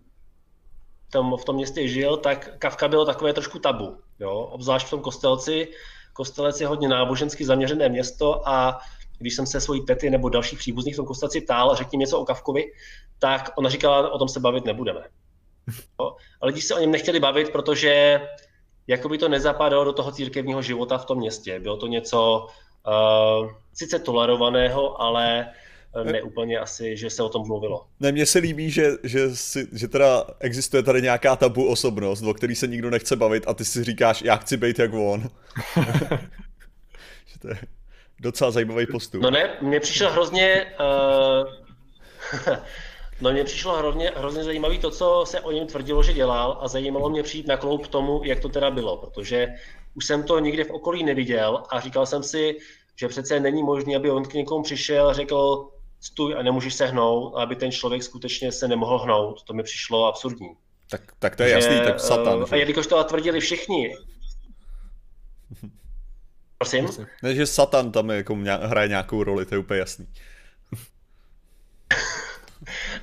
tam 1.11 1.37
v 1.37 1.45
tom 1.45 1.55
městě 1.55 1.87
žil, 1.87 2.17
tak 2.17 2.57
Kavka 2.57 2.87
bylo 2.87 3.05
takové 3.05 3.33
trošku 3.33 3.59
tabu, 3.59 3.97
jo? 4.19 4.31
obzvlášť 4.31 4.87
v 4.87 4.89
tom 4.89 5.01
kostelci, 5.01 5.67
Kostelec 6.15 6.61
je 6.61 6.67
hodně 6.67 6.87
nábožensky 6.87 7.45
zaměřené 7.45 7.89
město 7.89 8.49
a 8.49 8.79
když 9.17 9.35
jsem 9.35 9.45
se 9.45 9.61
svojí 9.61 9.85
tety 9.85 10.09
nebo 10.09 10.29
dalších 10.29 10.59
příbuzných 10.59 10.95
v 10.95 10.97
tom 10.97 11.05
kostelci 11.05 11.41
ptal 11.41 11.75
řekl 11.75 11.97
něco 11.97 12.19
o 12.19 12.25
Kavkovi, 12.25 12.63
tak 13.19 13.49
ona 13.55 13.69
říkala, 13.69 14.11
o 14.11 14.17
tom 14.17 14.27
se 14.27 14.39
bavit 14.39 14.65
nebudeme. 14.65 15.01
No, 15.99 16.15
ale 16.41 16.51
lidi 16.51 16.61
se 16.61 16.75
o 16.75 16.79
něm 16.79 16.91
nechtěli 16.91 17.19
bavit, 17.19 17.49
protože 17.49 18.21
jakoby 18.87 19.17
to 19.17 19.29
nezapadalo 19.29 19.83
do 19.83 19.93
toho 19.93 20.11
církevního 20.11 20.61
života 20.61 20.97
v 20.97 21.05
tom 21.05 21.17
městě. 21.17 21.59
Bylo 21.59 21.77
to 21.77 21.87
něco 21.87 22.47
uh, 22.87 23.51
sice 23.73 23.99
tolerovaného, 23.99 25.01
ale 25.01 25.47
neúplně 26.03 26.59
asi, 26.59 26.97
že 26.97 27.09
se 27.09 27.23
o 27.23 27.29
tom 27.29 27.47
mluvilo. 27.47 27.85
Ne, 27.99 28.11
mně 28.11 28.25
se 28.25 28.39
líbí, 28.39 28.71
že, 28.71 28.91
že, 29.03 29.35
si, 29.35 29.67
že 29.73 29.87
teda 29.87 30.23
existuje 30.39 30.83
tady 30.83 31.01
nějaká 31.01 31.35
tabu 31.35 31.67
osobnost, 31.67 32.21
o 32.21 32.33
který 32.33 32.55
se 32.55 32.67
nikdo 32.67 32.89
nechce 32.89 33.15
bavit 33.15 33.43
a 33.47 33.53
ty 33.53 33.65
si 33.65 33.83
říkáš, 33.83 34.21
já 34.21 34.35
chci 34.35 34.57
být 34.57 34.79
jak 34.79 34.93
on. 34.93 35.21
že 37.25 37.39
to 37.39 37.47
je 37.47 37.57
docela 38.19 38.51
zajímavý 38.51 38.85
postup. 38.85 39.21
No 39.21 39.31
ne, 39.31 39.57
mně 39.61 39.79
přišlo 39.79 40.11
hrozně... 40.11 40.65
Uh... 40.79 41.49
No 43.21 43.31
mně 43.31 43.43
přišlo 43.43 43.77
hrozně, 43.77 44.11
hrozně 44.15 44.43
zajímavé 44.43 44.77
to, 44.77 44.91
co 44.91 45.23
se 45.27 45.41
o 45.41 45.51
něm 45.51 45.67
tvrdilo, 45.67 46.03
že 46.03 46.13
dělal 46.13 46.57
a 46.61 46.67
zajímalo 46.67 47.09
mě 47.09 47.23
přijít 47.23 47.47
na 47.47 47.57
kloup 47.57 47.87
tomu, 47.87 48.21
jak 48.23 48.39
to 48.39 48.49
teda 48.49 48.71
bylo, 48.71 48.97
protože 48.97 49.47
už 49.93 50.05
jsem 50.05 50.23
to 50.23 50.39
nikde 50.39 50.63
v 50.63 50.71
okolí 50.71 51.03
neviděl 51.03 51.63
a 51.69 51.79
říkal 51.79 52.05
jsem 52.05 52.23
si, 52.23 52.57
že 52.95 53.07
přece 53.07 53.39
není 53.39 53.63
možné, 53.63 53.95
aby 53.95 54.11
on 54.11 54.23
k 54.23 54.33
někomu 54.33 54.63
přišel 54.63 55.09
a 55.09 55.13
řekl, 55.13 55.69
stůj 55.99 56.35
a 56.35 56.43
nemůžeš 56.43 56.73
se 56.73 56.85
hnout, 56.85 57.35
aby 57.35 57.55
ten 57.55 57.71
člověk 57.71 58.03
skutečně 58.03 58.51
se 58.51 58.67
nemohl 58.67 58.99
hnout. 58.99 59.43
To 59.43 59.53
mi 59.53 59.63
přišlo 59.63 60.05
absurdní. 60.05 60.49
Tak, 60.89 61.01
tak 61.19 61.35
to 61.35 61.43
je 61.43 61.49
že, 61.49 61.55
jasný, 61.55 61.79
tak 61.83 61.99
satan. 61.99 62.37
Uh, 62.37 62.47
a 62.51 62.55
jelikož 62.55 62.87
to 62.87 63.03
tvrdili 63.03 63.39
všichni, 63.39 63.95
Prosím? 66.57 66.87
Ne, 67.23 67.35
že 67.35 67.45
Satan 67.45 67.91
tam 67.91 68.09
jako 68.09 68.37
hraje 68.61 68.87
nějakou 68.87 69.23
roli, 69.23 69.45
to 69.45 69.55
je 69.55 69.59
úplně 69.59 69.79
jasný. 69.79 70.07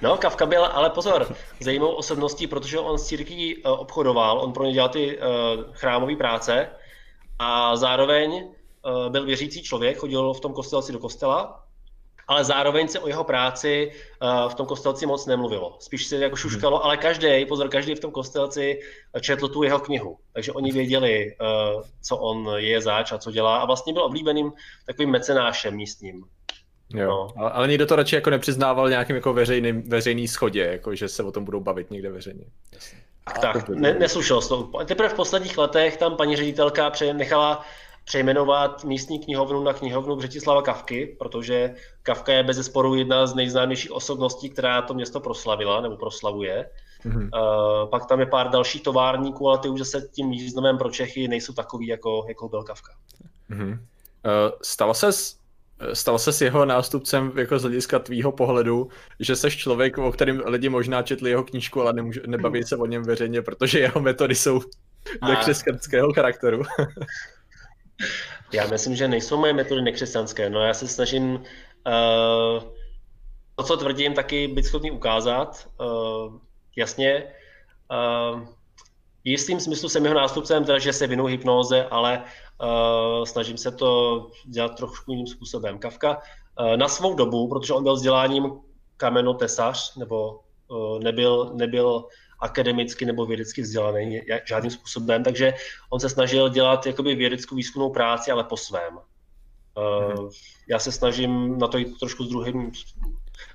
No, 0.03 0.17
Kafka 0.17 0.47
byl, 0.47 0.65
ale 0.65 0.91
pozor, 0.91 1.37
zajímavou 1.61 1.95
osobností, 1.95 2.47
protože 2.47 2.79
on 2.79 2.99
s 2.99 3.07
církví 3.07 3.57
uh, 3.57 3.81
obchodoval, 3.81 4.39
on 4.39 4.53
pro 4.53 4.65
ně 4.65 4.73
dělal 4.73 4.89
ty 4.89 5.19
uh, 5.19 5.25
chrámové 5.73 6.17
práce 6.17 6.69
a 7.39 7.77
zároveň 7.77 8.33
uh, 8.33 9.09
byl 9.09 9.25
věřící 9.25 9.63
člověk, 9.63 9.99
chodil 9.99 10.35
v 10.35 10.41
tom 10.41 10.53
kostelci 10.53 10.93
do 10.93 10.99
kostela 10.99 11.59
ale 12.29 12.45
zároveň 12.45 12.89
se 12.89 13.01
o 13.01 13.09
jeho 13.09 13.25
práci 13.25 13.93
v 14.49 14.55
tom 14.55 14.67
kostelci 14.67 15.07
moc 15.07 15.27
nemluvilo. 15.27 15.77
Spíš 15.81 16.07
se 16.07 16.17
jako 16.17 16.37
šuškalo, 16.37 16.85
ale 16.85 16.97
každý, 16.97 17.47
pozor, 17.47 17.69
každý 17.69 17.95
v 17.95 18.01
tom 18.01 18.11
kostelci 18.11 18.81
četl 19.21 19.49
tu 19.49 19.63
jeho 19.63 19.79
knihu. 19.79 20.19
Takže 20.33 20.53
oni 20.53 20.73
věděli, 20.73 21.37
co 22.03 22.17
on 22.17 22.49
je 22.57 22.81
zač 22.81 23.13
a 23.13 23.19
co 23.19 23.31
dělá 23.31 23.57
a 23.57 23.67
vlastně 23.67 23.93
byl 23.93 24.03
oblíbeným 24.03 24.53
takovým 24.87 25.11
mecenášem 25.11 25.77
místním. 25.77 26.25
Jo, 26.95 27.09
no. 27.09 27.29
ale, 27.37 27.51
ale 27.51 27.69
nikdo 27.69 27.87
to 27.87 27.97
radši 27.97 28.15
jako 28.15 28.31
nepřiznával 28.31 28.91
nějakým 28.91 29.17
jako 29.17 29.33
veřejným, 29.33 29.83
veřejný 29.83 30.29
schodě, 30.29 30.65
jako 30.73 30.95
že 30.95 31.09
se 31.09 31.23
o 31.23 31.33
tom 31.33 31.45
budou 31.45 31.61
bavit 31.61 31.91
někde 31.91 32.11
veřejně. 32.11 32.45
Tak, 33.25 33.41
tak 33.41 33.69
ne, 33.69 33.95
neslušel 33.95 34.43
to. 34.43 34.71
Teprve 34.85 35.09
v 35.09 35.15
posledních 35.15 35.59
letech 35.59 35.97
tam 35.97 36.17
paní 36.17 36.37
ředitelka 36.37 36.93
nechala 37.13 37.65
přejmenovat 38.05 38.85
místní 38.85 39.19
knihovnu 39.19 39.63
na 39.63 39.73
knihovnu 39.73 40.17
Břetislava 40.17 40.63
Kavky, 40.63 41.17
protože 41.19 41.75
Kavka 42.03 42.33
je 42.33 42.43
bez 42.43 42.57
zesporu 42.57 42.95
jedna 42.95 43.27
z 43.27 43.35
nejznámějších 43.35 43.93
osobností, 43.93 44.51
která 44.51 44.83
to 44.83 44.95
město 44.95 45.21
proslavila 45.21 45.81
nebo 45.81 45.97
proslavuje. 45.97 46.71
Mm-hmm. 47.05 47.23
Uh, 47.23 47.91
pak 47.91 48.07
tam 48.07 48.21
je 48.21 48.27
pár 48.27 48.49
dalších 48.49 48.83
továrníků, 48.83 49.49
ale 49.49 49.59
ty 49.59 49.69
už 49.69 49.79
zase 49.79 50.09
tím 50.13 50.31
významem 50.31 50.79
pro 50.79 50.91
Čechy 50.91 51.29
nejsou 51.29 51.53
takový 51.53 51.87
jako, 51.87 52.25
jako 52.29 52.49
byl 52.49 52.63
Kavka. 52.63 52.93
Mm-hmm. 53.51 53.73
Uh, 53.73 53.79
stalo 54.63 54.95
se 54.95 55.11
Stal 55.93 56.19
se 56.19 56.33
s 56.33 56.41
jeho 56.41 56.65
nástupcem 56.65 57.33
jako 57.37 57.59
z 57.59 57.63
hlediska 57.63 57.99
tvýho 57.99 58.33
pohledu, 58.33 58.89
že 59.21 59.37
seš 59.37 59.57
člověk, 59.57 59.99
o 59.99 60.13
kterém 60.13 60.43
lidi 60.45 60.69
možná 60.69 61.03
četli 61.03 61.31
jeho 61.31 61.45
knížku, 61.45 61.81
ale 61.81 61.93
nemůže, 61.93 62.21
nebaví 62.27 62.63
se 62.63 62.77
o 62.77 62.87
něm 62.87 63.03
veřejně, 63.03 63.43
protože 63.43 63.79
jeho 63.79 64.01
metody 64.01 64.35
jsou 64.35 64.61
nekřesťanského 65.29 66.13
charakteru. 66.13 66.63
já 68.53 68.67
myslím, 68.67 68.97
že 68.97 69.09
nejsou 69.09 69.37
moje 69.37 69.53
metody 69.53 69.83
nekřesťanské. 69.83 70.51
No 70.51 70.61
já 70.61 70.75
se 70.75 70.89
snažím 70.89 71.35
uh, 71.35 72.63
to, 73.55 73.63
co 73.63 73.77
tvrdím, 73.77 74.15
taky 74.15 74.49
být 74.49 74.65
schopný 74.65 74.91
ukázat. 74.91 75.69
Uh, 75.81 76.39
jasně, 76.77 77.25
uh, 77.91 78.41
jistým 79.25 79.61
smyslu 79.61 79.89
jsem 79.89 80.05
jeho 80.05 80.17
nástupcem, 80.17 80.65
teda, 80.65 80.79
že 80.79 80.93
se 80.93 81.07
vinu 81.07 81.27
hypnóze, 81.27 81.85
ale 81.85 82.23
snažím 83.25 83.59
se 83.59 83.71
to 83.73 84.27
dělat 84.45 84.77
trošku 84.77 85.13
jiným 85.13 85.27
způsobem. 85.27 85.79
Kavka 85.79 86.17
uh, 86.17 86.77
na 86.77 86.89
svou 86.89 87.15
dobu, 87.15 87.49
protože 87.49 87.73
on 87.73 87.83
byl 87.83 87.95
vzděláním 87.95 88.53
kamenotesař, 88.97 89.97
nebo 89.97 90.41
uh, 90.69 90.99
nebyl, 90.99 91.51
nebyl 91.55 92.05
akademicky 92.41 93.05
nebo 93.05 93.27
vědecky 93.27 93.63
vzdělaný 93.63 94.21
žádným 94.49 94.71
způsobem, 94.71 95.25
takže 95.25 95.55
on 95.91 96.01
se 96.01 96.09
snažil 96.09 96.49
dělat 96.49 96.87
jakoby 96.87 97.15
vědeckou 97.15 97.57
výzkumnou 97.57 97.91
práci, 97.91 98.31
ale 98.31 98.45
po 98.45 98.57
svém. 98.57 98.99
Uh, 99.77 100.31
já 100.69 100.79
se 100.79 100.93
snažím 100.93 101.59
na 101.59 101.69
to 101.69 101.79
jít 101.79 101.99
trošku 101.99 102.25
s 102.25 102.29
druhým 102.29 102.73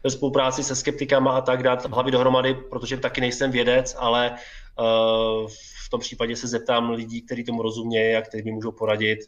ve 0.03 0.09
spolupráci 0.09 0.63
se 0.63 0.75
skeptikama 0.75 1.31
a 1.31 1.41
tak 1.41 1.63
dát 1.63 1.85
hlavy 1.85 2.11
dohromady, 2.11 2.53
protože 2.53 2.97
taky 2.97 3.21
nejsem 3.21 3.51
vědec, 3.51 3.95
ale 3.99 4.35
uh, 4.79 5.49
v 5.87 5.89
tom 5.89 5.99
případě 5.99 6.35
se 6.35 6.47
zeptám 6.47 6.89
lidí, 6.89 7.21
kteří 7.21 7.43
tomu 7.43 7.61
rozumějí 7.61 8.15
a 8.15 8.21
kteří 8.21 8.43
mi 8.43 8.51
můžou 8.51 8.71
poradit, 8.71 9.19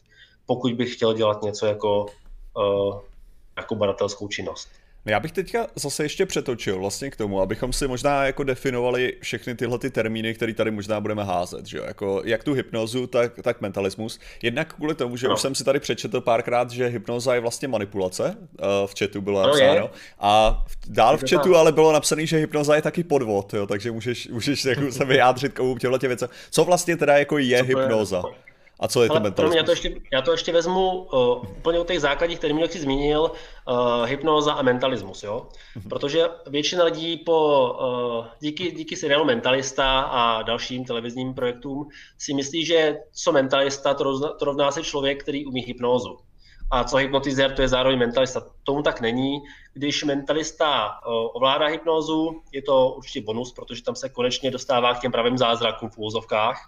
pokud 0.46 0.74
bych 0.74 0.94
chtěl 0.94 1.14
dělat 1.14 1.42
něco 1.42 1.66
jako, 1.66 2.06
uh, 2.56 3.00
jako 3.56 3.74
badatelskou 3.74 4.28
činnost. 4.28 4.68
No 5.06 5.12
já 5.12 5.20
bych 5.20 5.32
teďka 5.32 5.66
zase 5.74 6.02
ještě 6.02 6.26
přetočil 6.26 6.78
vlastně 6.78 7.10
k 7.10 7.16
tomu, 7.16 7.40
abychom 7.40 7.72
si 7.72 7.88
možná 7.88 8.24
jako 8.24 8.44
definovali 8.44 9.16
všechny 9.20 9.54
tyhle 9.54 9.78
ty 9.78 9.90
termíny, 9.90 10.34
které 10.34 10.54
tady 10.54 10.70
možná 10.70 11.00
budeme 11.00 11.24
házet, 11.24 11.66
že 11.66 11.78
jo? 11.78 11.84
Jako 11.86 12.22
jak 12.24 12.44
tu 12.44 12.52
hypnozu, 12.52 13.06
tak, 13.06 13.32
tak 13.42 13.60
mentalismus. 13.60 14.20
Jednak 14.42 14.74
kvůli 14.74 14.94
tomu, 14.94 15.16
že 15.16 15.28
no. 15.28 15.34
už 15.34 15.40
jsem 15.40 15.54
si 15.54 15.64
tady 15.64 15.80
přečetl 15.80 16.20
párkrát, 16.20 16.70
že 16.70 16.86
hypnoza 16.86 17.34
je 17.34 17.40
vlastně 17.40 17.68
manipulace, 17.68 18.36
uh, 18.38 18.86
v 18.86 18.94
chatu 18.98 19.20
bylo 19.20 19.42
no, 19.42 19.46
napsáno. 19.46 19.90
A 20.18 20.64
dál 20.86 21.16
v 21.16 21.30
chatu 21.30 21.56
ale 21.56 21.72
bylo 21.72 21.92
napsané, 21.92 22.26
že 22.26 22.36
hypnoza 22.36 22.76
je 22.76 22.82
taky 22.82 23.04
podvod, 23.04 23.54
jo? 23.54 23.66
takže 23.66 23.90
můžeš, 23.90 24.28
můžeš 24.28 24.64
jako 24.64 24.92
se 24.92 25.04
vyjádřit 25.04 25.52
k 25.52 25.78
těchto 25.80 25.98
věcem. 25.98 26.28
Co 26.50 26.64
vlastně 26.64 26.96
teda 26.96 27.18
jako 27.18 27.38
je 27.38 27.58
Co 27.58 27.64
hypnoza? 27.64 28.22
Je? 28.28 28.49
A 28.80 28.88
co 28.88 29.02
je 29.02 29.08
Ale 29.08 29.16
ten 29.16 29.22
mentalismus? 29.22 29.56
Já 29.56 29.62
to 29.64 29.70
ještě, 29.70 29.94
já 30.12 30.22
to 30.22 30.30
ještě 30.30 30.52
vezmu 30.52 31.02
uh, 31.02 31.44
úplně 31.58 31.78
od 31.78 31.86
těch 31.86 32.00
základních 32.00 32.38
termínů, 32.38 32.62
jak 32.62 32.72
jsi 32.72 32.80
zmínil, 32.80 33.22
uh, 33.22 34.04
hypnoza 34.04 34.52
a 34.52 34.62
mentalismus, 34.62 35.22
jo? 35.22 35.48
Mhm. 35.76 35.88
Protože 35.88 36.24
většina 36.46 36.84
lidí 36.84 37.16
po, 37.16 37.70
uh, 38.20 38.26
díky, 38.40 38.70
díky 38.70 38.96
seriálu 38.96 39.24
Mentalista 39.24 40.00
a 40.00 40.42
dalším 40.42 40.84
televizním 40.84 41.34
projektům 41.34 41.88
si 42.18 42.34
myslí, 42.34 42.64
že 42.64 42.98
co 43.12 43.32
mentalista, 43.32 43.94
to, 43.94 44.04
rovná, 44.04 44.28
to 44.28 44.44
rovná 44.44 44.70
se 44.70 44.82
člověk, 44.82 45.22
který 45.22 45.46
umí 45.46 45.60
hypnózu. 45.60 46.18
A 46.70 46.84
co 46.84 46.96
hypnotizér, 46.96 47.52
to 47.52 47.62
je 47.62 47.68
zároveň 47.68 47.98
mentalista. 47.98 48.42
Tomu 48.64 48.82
tak 48.82 49.00
není. 49.00 49.38
Když 49.74 50.04
mentalista 50.04 50.86
uh, 50.86 51.12
ovládá 51.32 51.66
hypnózu, 51.66 52.42
je 52.52 52.62
to 52.62 52.90
určitě 52.90 53.20
bonus, 53.20 53.52
protože 53.52 53.82
tam 53.82 53.94
se 53.94 54.08
konečně 54.08 54.50
dostává 54.50 54.94
k 54.94 55.00
těm 55.00 55.12
pravým 55.12 55.38
zázrakům 55.38 55.90
v 55.90 55.98
úvozovkách. 55.98 56.58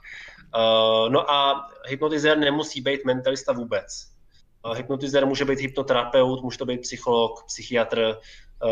Uh, 0.55 1.13
no 1.13 1.31
a 1.31 1.69
hypnotizér 1.89 2.39
nemusí 2.39 2.81
být 2.81 3.05
mentalista 3.05 3.53
vůbec. 3.53 4.07
Uh, 4.67 4.73
hypnotizér 4.73 5.27
může 5.27 5.45
být 5.45 5.61
hypnoterapeut, 5.61 6.43
může 6.43 6.59
to 6.59 6.67
být 6.67 6.81
psycholog, 6.81 7.45
psychiatr, 7.47 8.19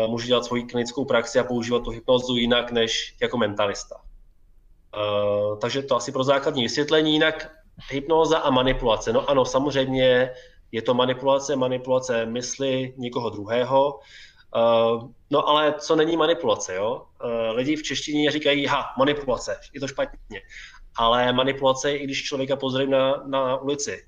může 0.07 0.27
dělat 0.27 0.45
svoji 0.45 0.63
klinickou 0.63 1.05
praxi 1.05 1.39
a 1.39 1.43
používat 1.43 1.83
tu 1.83 1.89
hypnozu 1.89 2.35
jinak 2.35 2.71
než 2.71 3.15
jako 3.21 3.37
mentalista. 3.37 3.95
Takže 5.61 5.81
to 5.81 5.95
asi 5.95 6.11
pro 6.11 6.23
základní 6.23 6.63
vysvětlení. 6.63 7.13
Jinak 7.13 7.51
hypnóza 7.89 8.37
a 8.37 8.49
manipulace. 8.49 9.13
No 9.13 9.29
ano, 9.29 9.45
samozřejmě 9.45 10.31
je 10.71 10.81
to 10.81 10.93
manipulace, 10.93 11.55
manipulace 11.55 12.25
mysli 12.25 12.93
někoho 12.97 13.29
druhého. 13.29 13.99
Uh, 14.55 15.09
no 15.29 15.47
ale 15.47 15.73
co 15.79 15.95
není 15.95 16.17
manipulace, 16.17 16.75
jo? 16.75 17.05
Uh, 17.23 17.55
lidi 17.55 17.75
v 17.75 17.83
češtině 17.83 18.31
říkají, 18.31 18.65
ha, 18.65 18.85
manipulace, 18.97 19.59
je 19.73 19.79
to 19.79 19.87
špatně 19.87 20.41
ale 20.95 21.33
manipulace 21.33 21.91
je, 21.91 21.97
i 21.97 22.03
když 22.03 22.23
člověka 22.23 22.55
pozdravím 22.55 22.91
na, 22.91 23.23
na 23.25 23.57
ulici. 23.57 24.03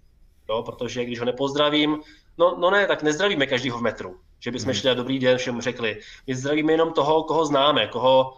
Jo, 0.50 0.63
protože 0.63 1.05
když 1.05 1.20
ho 1.20 1.25
nepozdravím, 1.25 2.00
no, 2.38 2.58
no 2.60 2.72
ne, 2.72 2.88
tak 2.88 3.03
nezdravíme 3.03 3.48
každýho 3.48 3.77
v 3.77 3.82
metru. 3.82 4.20
Že 4.39 4.51
bychom 4.51 4.65
hmm. 4.65 4.74
šli 4.74 4.89
a 4.89 4.93
dobrý 4.93 5.20
den 5.20 5.38
všem 5.38 5.62
řekli. 5.62 6.00
My 6.27 6.36
zdravíme 6.36 6.74
jenom 6.74 6.93
toho, 6.93 7.24
koho 7.24 7.46
známe, 7.46 7.88
koho 7.88 8.34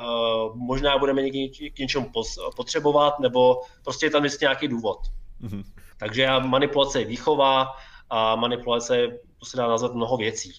uh, 0.00 0.56
možná 0.56 0.98
budeme 0.98 1.22
někdy 1.22 1.70
k 1.70 1.78
něčemu 1.78 2.10
potřebovat, 2.56 3.20
nebo 3.20 3.60
prostě 3.84 4.06
je 4.06 4.10
tam 4.10 4.22
vždycky 4.22 4.44
nějaký 4.44 4.68
důvod. 4.68 4.98
Hmm. 5.40 5.62
Takže 5.98 6.28
manipulace 6.40 6.98
je 7.00 7.04
výchova 7.04 7.66
a 8.10 8.36
manipulace, 8.36 9.08
to 9.38 9.46
se 9.46 9.56
dá 9.56 9.68
nazvat 9.68 9.94
mnoho 9.94 10.16
věcí. 10.16 10.52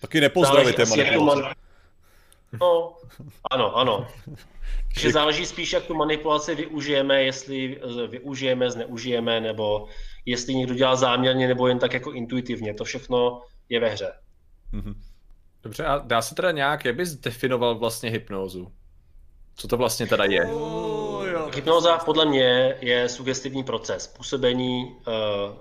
Taky 0.00 0.20
nepozdravíte 0.20 0.84
manipulace. 0.84 1.42
Man... 1.42 1.52
No, 2.60 2.96
ano, 3.50 3.76
ano. 3.76 4.08
Takže 4.94 5.12
záleží 5.12 5.46
spíš, 5.46 5.72
jak 5.72 5.84
tu 5.84 5.94
manipulaci 5.94 6.54
využijeme, 6.54 7.22
jestli 7.22 7.80
využijeme, 8.08 8.70
zneužijeme, 8.70 9.40
nebo 9.40 9.88
jestli 10.26 10.54
někdo 10.54 10.74
dělá 10.74 10.96
záměrně, 10.96 11.48
nebo 11.48 11.68
jen 11.68 11.78
tak 11.78 11.92
jako 11.92 12.12
intuitivně. 12.12 12.74
To 12.74 12.84
všechno 12.84 13.42
je 13.68 13.80
ve 13.80 13.88
hře. 13.88 14.12
Mhm. 14.72 15.02
Dobře, 15.62 15.84
a 15.84 15.98
dá 15.98 16.22
se 16.22 16.34
teda 16.34 16.50
nějak, 16.50 16.84
jak 16.84 16.96
bys 16.96 17.14
definoval 17.14 17.78
vlastně 17.78 18.10
hypnózu? 18.10 18.72
Co 19.56 19.68
to 19.68 19.76
vlastně 19.76 20.06
teda 20.06 20.24
je? 20.24 20.48
Hypnóza 21.56 21.98
podle 21.98 22.26
mě 22.26 22.76
je 22.80 23.08
sugestivní 23.08 23.64
proces, 23.64 24.06
působení 24.06 24.84
uh, 24.84 25.14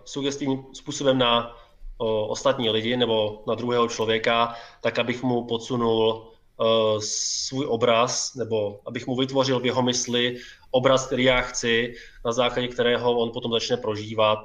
sugestivním 0.06 0.66
způsobem 0.74 1.18
na 1.18 1.48
uh, 1.48 2.32
ostatní 2.32 2.70
lidi 2.70 2.98
nebo 2.98 3.44
na 3.48 3.56
druhého 3.56 3.88
člověka, 3.88 4.56
tak 4.82 5.00
abych 5.00 5.24
mu 5.24 5.48
podsunul 5.48 6.28
uh, 6.58 7.00
svůj 7.00 7.66
obraz, 7.66 8.36
nebo 8.36 8.80
abych 8.86 9.08
mu 9.08 9.16
vytvořil 9.16 9.60
v 9.60 9.66
jeho 9.66 9.82
mysli 9.82 10.38
obraz, 10.72 11.06
který 11.08 11.24
já 11.24 11.42
chci, 11.42 11.96
na 12.26 12.32
základě 12.32 12.68
kterého 12.68 13.18
on 13.18 13.32
potom 13.32 13.52
začne 13.52 13.78
prožívat 13.78 14.40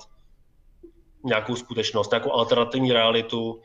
nějakou 1.25 1.57
skutečnost, 1.57 2.11
nějakou 2.11 2.33
alternativní 2.33 2.93
realitu, 2.93 3.51
uh, 3.51 3.61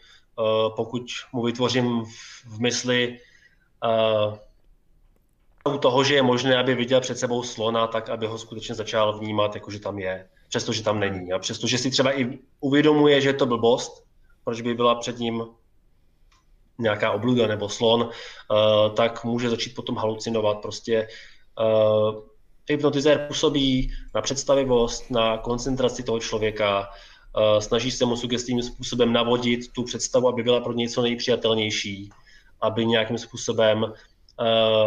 pokud 0.75 1.01
mu 1.33 1.43
vytvořím 1.43 2.05
v, 2.05 2.59
mysli 2.59 3.19
toho, 5.65 6.03
že 6.03 6.15
je 6.15 6.21
možné, 6.21 6.57
aby 6.57 6.75
viděl 6.75 7.01
před 7.01 7.19
sebou 7.19 7.43
slona, 7.43 7.87
tak 7.87 8.09
aby 8.09 8.27
ho 8.27 8.37
skutečně 8.37 8.75
začal 8.75 9.19
vnímat, 9.19 9.55
jako 9.55 9.71
že 9.71 9.79
tam 9.79 9.99
je, 9.99 10.27
přestože 10.49 10.83
tam 10.83 10.99
není. 10.99 11.33
A 11.33 11.39
přestože 11.39 11.77
si 11.77 11.91
třeba 11.91 12.19
i 12.19 12.39
uvědomuje, 12.59 13.21
že 13.21 13.29
je 13.29 13.33
to 13.33 13.45
blbost, 13.45 14.03
proč 14.43 14.61
by 14.61 14.73
byla 14.73 14.95
před 14.95 15.19
ním 15.19 15.45
nějaká 16.77 17.11
obluda 17.11 17.47
nebo 17.47 17.69
slon, 17.69 18.01
uh, 18.01 18.95
tak 18.95 19.23
může 19.23 19.49
začít 19.49 19.75
potom 19.75 19.97
halucinovat. 19.97 20.61
Prostě 20.61 21.07
uh, 21.59 22.21
hypnotizér 22.69 23.25
působí 23.27 23.91
na 24.15 24.21
představivost, 24.21 25.11
na 25.11 25.37
koncentraci 25.37 26.03
toho 26.03 26.19
člověka, 26.19 26.79
uh, 26.79 27.59
snaží 27.59 27.91
se 27.91 28.05
mu 28.05 28.15
sugestivním 28.15 28.63
způsobem 28.63 29.13
navodit 29.13 29.71
tu 29.73 29.83
představu, 29.83 30.27
aby 30.27 30.43
byla 30.43 30.59
pro 30.59 30.73
něj 30.73 30.89
co 30.89 31.01
nejpřijatelnější, 31.01 32.09
aby 32.61 32.85
nějakým 32.85 33.17
způsobem 33.17 33.93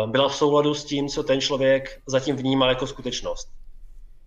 byla 0.06 0.28
v 0.28 0.36
souladu 0.36 0.74
s 0.74 0.84
tím, 0.84 1.08
co 1.08 1.22
ten 1.22 1.40
člověk 1.40 2.00
zatím 2.06 2.36
vnímal 2.36 2.68
jako 2.68 2.86
skutečnost 2.86 3.48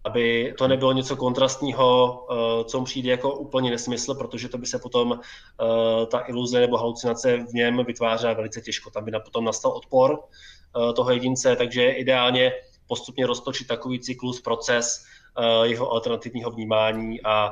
aby 0.03 0.53
to 0.57 0.67
nebylo 0.67 0.93
něco 0.93 1.15
kontrastního, 1.15 2.19
eh, 2.31 2.63
co 2.63 2.79
mu 2.79 2.85
přijde 2.85 3.11
jako 3.11 3.35
úplně 3.35 3.71
nesmysl, 3.71 4.15
protože 4.15 4.49
to 4.49 4.57
by 4.57 4.65
se 4.65 4.79
potom 4.79 5.19
eh, 5.19 6.05
ta 6.05 6.23
iluze 6.27 6.59
nebo 6.59 6.77
halucinace 6.77 7.37
v 7.37 7.53
něm 7.53 7.85
vytvářela 7.85 8.33
velice 8.33 8.61
těžko. 8.61 8.89
Tam 8.89 9.05
by 9.05 9.11
potom 9.11 9.45
nastal 9.45 9.71
odpor 9.71 10.19
eh, 10.19 10.93
toho 10.93 11.11
jedince, 11.11 11.55
takže 11.55 11.89
ideálně 11.89 12.51
postupně 12.87 13.27
roztočit 13.27 13.67
takový 13.67 13.99
cyklus, 13.99 14.41
proces 14.41 15.05
jeho 15.63 15.91
alternativního 15.91 16.51
vnímání 16.51 17.21
a 17.23 17.51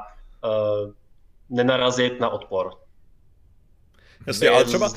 nenarazit 1.49 2.19
na 2.19 2.29
odpor. 2.29 2.73
Jasně, 4.27 4.49
ale 4.49 4.65
třeba, 4.65 4.91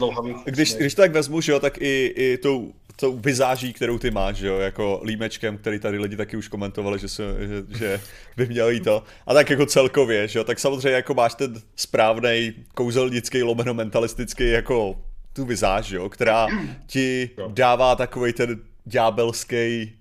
když, 0.44 0.74
když 0.74 0.94
tak 0.94 1.12
vezmu, 1.12 1.40
že 1.40 1.52
jo, 1.52 1.60
tak 1.60 1.78
i, 1.80 2.14
i 2.16 2.38
tou, 2.38 2.72
tou 2.96 3.18
vizáží, 3.18 3.72
kterou 3.72 3.98
ty 3.98 4.10
máš, 4.10 4.36
že 4.36 4.46
jo, 4.46 4.58
jako 4.58 5.00
límečkem, 5.04 5.58
který 5.58 5.78
tady 5.78 5.98
lidi 5.98 6.16
taky 6.16 6.36
už 6.36 6.48
komentovali, 6.48 6.98
že, 6.98 7.08
se, 7.08 7.22
že, 7.38 7.78
že 7.78 8.00
by 8.36 8.46
měl 8.46 8.68
jít 8.68 8.84
to. 8.84 9.02
A 9.26 9.34
tak 9.34 9.50
jako 9.50 9.66
celkově, 9.66 10.28
že 10.28 10.38
jo, 10.38 10.44
tak 10.44 10.58
samozřejmě 10.58 10.90
jako 10.90 11.14
máš 11.14 11.34
ten 11.34 11.54
správný 11.76 12.52
kouzelnický, 12.74 13.42
lomeno 13.42 13.74
mentalistický 13.74 14.50
jako 14.50 14.96
tu 15.32 15.44
vizáž, 15.44 15.90
jo, 15.90 16.08
která 16.08 16.46
ti 16.86 17.30
dává 17.48 17.96
takový 17.96 18.32
ten 18.32 18.60
ďábelský 18.84 19.92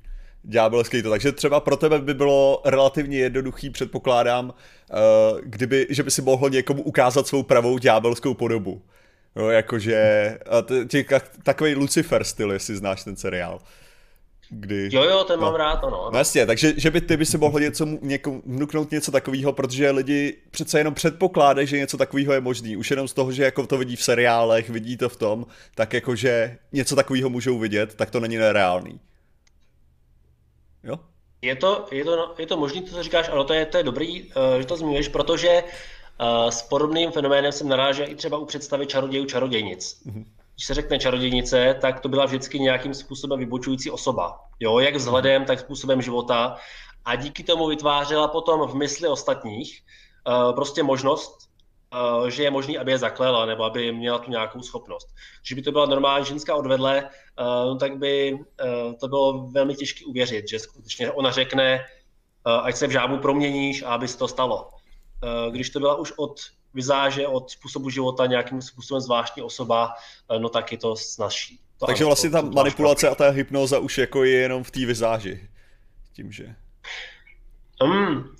ďábelský 0.44 1.02
to. 1.02 1.10
Takže 1.10 1.32
třeba 1.32 1.60
pro 1.60 1.78
tebe 1.78 2.00
by 2.00 2.14
bylo 2.14 2.62
relativně 2.66 3.18
jednoduchý, 3.18 3.70
předpokládám, 3.70 4.46
uh, 4.46 5.40
kdyby, 5.44 5.88
že 5.90 6.04
by 6.04 6.12
si 6.12 6.22
mohl 6.22 6.50
někomu 6.50 6.84
ukázat 6.84 7.28
svou 7.28 7.44
pravou 7.44 7.78
ďábelskou 7.78 8.34
podobu. 8.34 8.82
No, 9.36 9.52
jakože, 9.52 10.40
takový 11.44 11.76
Lucifer 11.76 12.24
styl, 12.24 12.52
jestli 12.52 12.76
znáš 12.76 13.04
ten 13.04 13.16
seriál. 13.16 13.60
Kdy, 14.54 14.90
jo, 14.92 15.04
jo, 15.04 15.24
ten 15.24 15.40
no. 15.40 15.46
mám 15.46 15.56
rád, 15.56 15.84
ano. 15.84 16.10
No 16.12 16.18
jasně, 16.18 16.46
takže 16.46 16.74
že 16.78 16.92
by 16.92 17.02
ty 17.02 17.18
by 17.18 17.26
si 17.26 17.38
mohl 17.38 17.60
něco, 17.60 17.86
někomu, 18.02 18.42
vnuknout 18.46 18.92
něco 18.92 19.12
takového, 19.12 19.54
protože 19.54 19.92
lidi 19.92 20.38
přece 20.52 20.80
jenom 20.80 20.94
předpokládají, 20.94 21.68
že 21.68 21.78
něco 21.78 21.98
takového 21.98 22.34
je 22.34 22.42
možný. 22.42 22.78
Už 22.78 22.92
jenom 22.92 23.08
z 23.08 23.14
toho, 23.14 23.32
že 23.32 23.44
jako 23.44 23.68
to 23.68 23.78
vidí 23.78 23.96
v 23.96 24.04
seriálech, 24.04 24.70
vidí 24.70 24.98
to 24.98 25.10
v 25.10 25.16
tom, 25.16 25.46
tak 25.76 25.94
jakože 25.94 26.58
něco 26.72 26.96
takového 26.96 27.30
můžou 27.30 27.60
vidět, 27.60 27.96
tak 27.96 28.12
to 28.12 28.20
není 28.20 28.38
nereálný. 28.38 29.00
Jo? 30.84 31.00
Je 31.42 31.56
to, 31.56 31.88
je 31.92 32.06
to, 32.06 32.36
je 32.38 32.48
to 32.48 32.58
možný, 32.58 32.82
to, 32.82 32.96
co 32.96 33.04
říkáš, 33.04 33.30
ale 33.30 33.46
to 33.46 33.54
je, 33.54 33.66
to 33.66 33.78
je 33.78 33.84
dobrý, 33.84 34.24
uh, 34.24 34.60
že 34.60 34.66
to 34.66 34.78
zmiňuješ, 34.78 35.08
protože 35.08 35.64
uh, 35.64 35.70
s 36.50 36.62
podobným 36.62 37.12
fenoménem 37.12 37.52
jsem 37.52 37.70
narážel 37.70 38.10
i 38.10 38.16
třeba 38.16 38.38
u 38.38 38.46
představy 38.46 38.88
čarodějů 38.88 39.26
čarodějnic. 39.26 40.02
Mm-hmm. 40.06 40.26
Když 40.56 40.66
se 40.66 40.74
řekne 40.74 41.00
čarodějnice, 41.00 41.78
tak 41.82 42.00
to 42.00 42.10
byla 42.10 42.26
vždycky 42.26 42.60
nějakým 42.60 42.94
způsobem 42.94 43.40
vybočující 43.40 43.92
osoba. 43.92 44.40
Jo, 44.60 44.80
jak 44.80 44.96
vzhledem, 44.96 45.46
tak 45.46 45.60
způsobem 45.60 46.02
života. 46.02 46.58
A 47.06 47.16
díky 47.16 47.44
tomu 47.44 47.68
vytvářela 47.68 48.28
potom 48.28 48.68
v 48.68 48.76
mysli 48.76 49.08
ostatních 49.08 49.82
uh, 50.28 50.56
prostě 50.56 50.84
možnost 50.84 51.52
Eh, 51.94 52.32
že 52.32 52.44
je 52.44 52.52
možný, 52.52 52.78
aby 52.78 52.92
je 52.92 52.98
zaklela 52.98 53.46
nebo 53.46 53.64
aby 53.64 53.92
měla 53.92 54.20
tu 54.20 54.32
nějakou 54.32 54.62
schopnost. 54.62 55.08
Když 55.42 55.54
by 55.54 55.62
to 55.62 55.72
byla 55.72 55.86
normální 55.86 56.26
ženská 56.26 56.56
odvedle, 56.56 57.10
eh, 57.10 57.78
tak 57.80 57.98
by 57.98 58.40
eh, 58.62 58.94
to 58.94 59.08
bylo 59.08 59.48
velmi 59.48 59.76
těžké 59.76 60.06
uvěřit, 60.06 60.50
že 60.50 60.60
skutečně 60.60 61.12
ona 61.12 61.32
řekne, 61.32 61.86
ať 62.64 62.76
se 62.76 62.88
v 62.88 62.92
žábu 62.92 63.18
proměníš 63.18 63.84
a 63.84 63.88
aby 63.88 64.08
se 64.08 64.18
to 64.18 64.28
stalo. 64.28 64.70
Když 65.52 65.70
to 65.70 65.80
byla 65.80 65.96
už 65.96 66.14
od 66.18 66.40
vizáže, 66.74 67.28
od 67.28 67.52
způsobu 67.52 67.90
života 67.90 68.26
nějakým 68.26 68.62
způsobem 68.62 69.02
zvláštní 69.02 69.42
osoba, 69.42 69.94
no 70.38 70.50
tak 70.50 70.72
je 70.72 70.78
to 70.78 70.96
snažší. 70.96 71.60
To 71.80 71.86
Takže 71.86 72.04
ano, 72.04 72.10
vlastně 72.10 72.30
ta 72.30 72.42
manipulace 72.42 73.10
a 73.10 73.16
ta 73.16 73.30
hypnoza 73.30 73.80
už 73.80 73.98
jako 73.98 74.24
je 74.24 74.32
jenom 74.32 74.64
v 74.64 74.72
té 74.72 74.86
vizáži. 74.86 75.50
Tím, 76.14 76.32
že... 76.32 76.56
Um, 77.84 78.36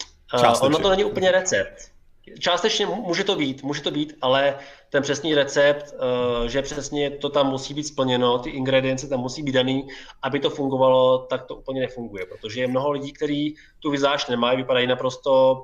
ono 0.62 0.80
to 0.80 0.90
není 0.90 1.04
úplně 1.04 1.32
recept. 1.32 1.92
Částečně 2.40 2.86
může 2.86 3.24
to 3.24 3.36
být, 3.36 3.64
může 3.64 3.82
to 3.82 3.92
být, 3.92 4.14
ale 4.22 4.56
ten 4.90 5.04
přesný 5.04 5.36
recept, 5.36 5.94
eh, 5.94 6.50
že 6.50 6.62
přesně 6.62 7.10
to 7.10 7.30
tam 7.30 7.50
musí 7.50 7.74
být 7.74 7.84
splněno, 7.84 8.40
ty 8.40 8.50
ingredience 8.50 9.08
tam 9.08 9.20
musí 9.20 9.44
být 9.44 9.52
daný, 9.52 9.88
aby 10.22 10.40
to 10.40 10.50
fungovalo, 10.50 11.18
tak 11.18 11.46
to 11.46 11.56
úplně 11.56 11.82
nefunguje, 11.82 12.26
protože 12.26 12.62
je 12.62 12.68
mnoho 12.68 12.92
lidí, 12.92 13.14
kteří 13.14 13.56
tu 13.80 13.92
vizáž 13.92 14.28
nemají, 14.28 14.58
vypadají 14.58 14.88
naprosto 14.88 15.64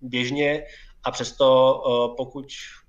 běžně 0.00 0.64
a 1.04 1.10
přesto 1.10 1.46
eh, 1.76 2.14
pokud 2.16 2.46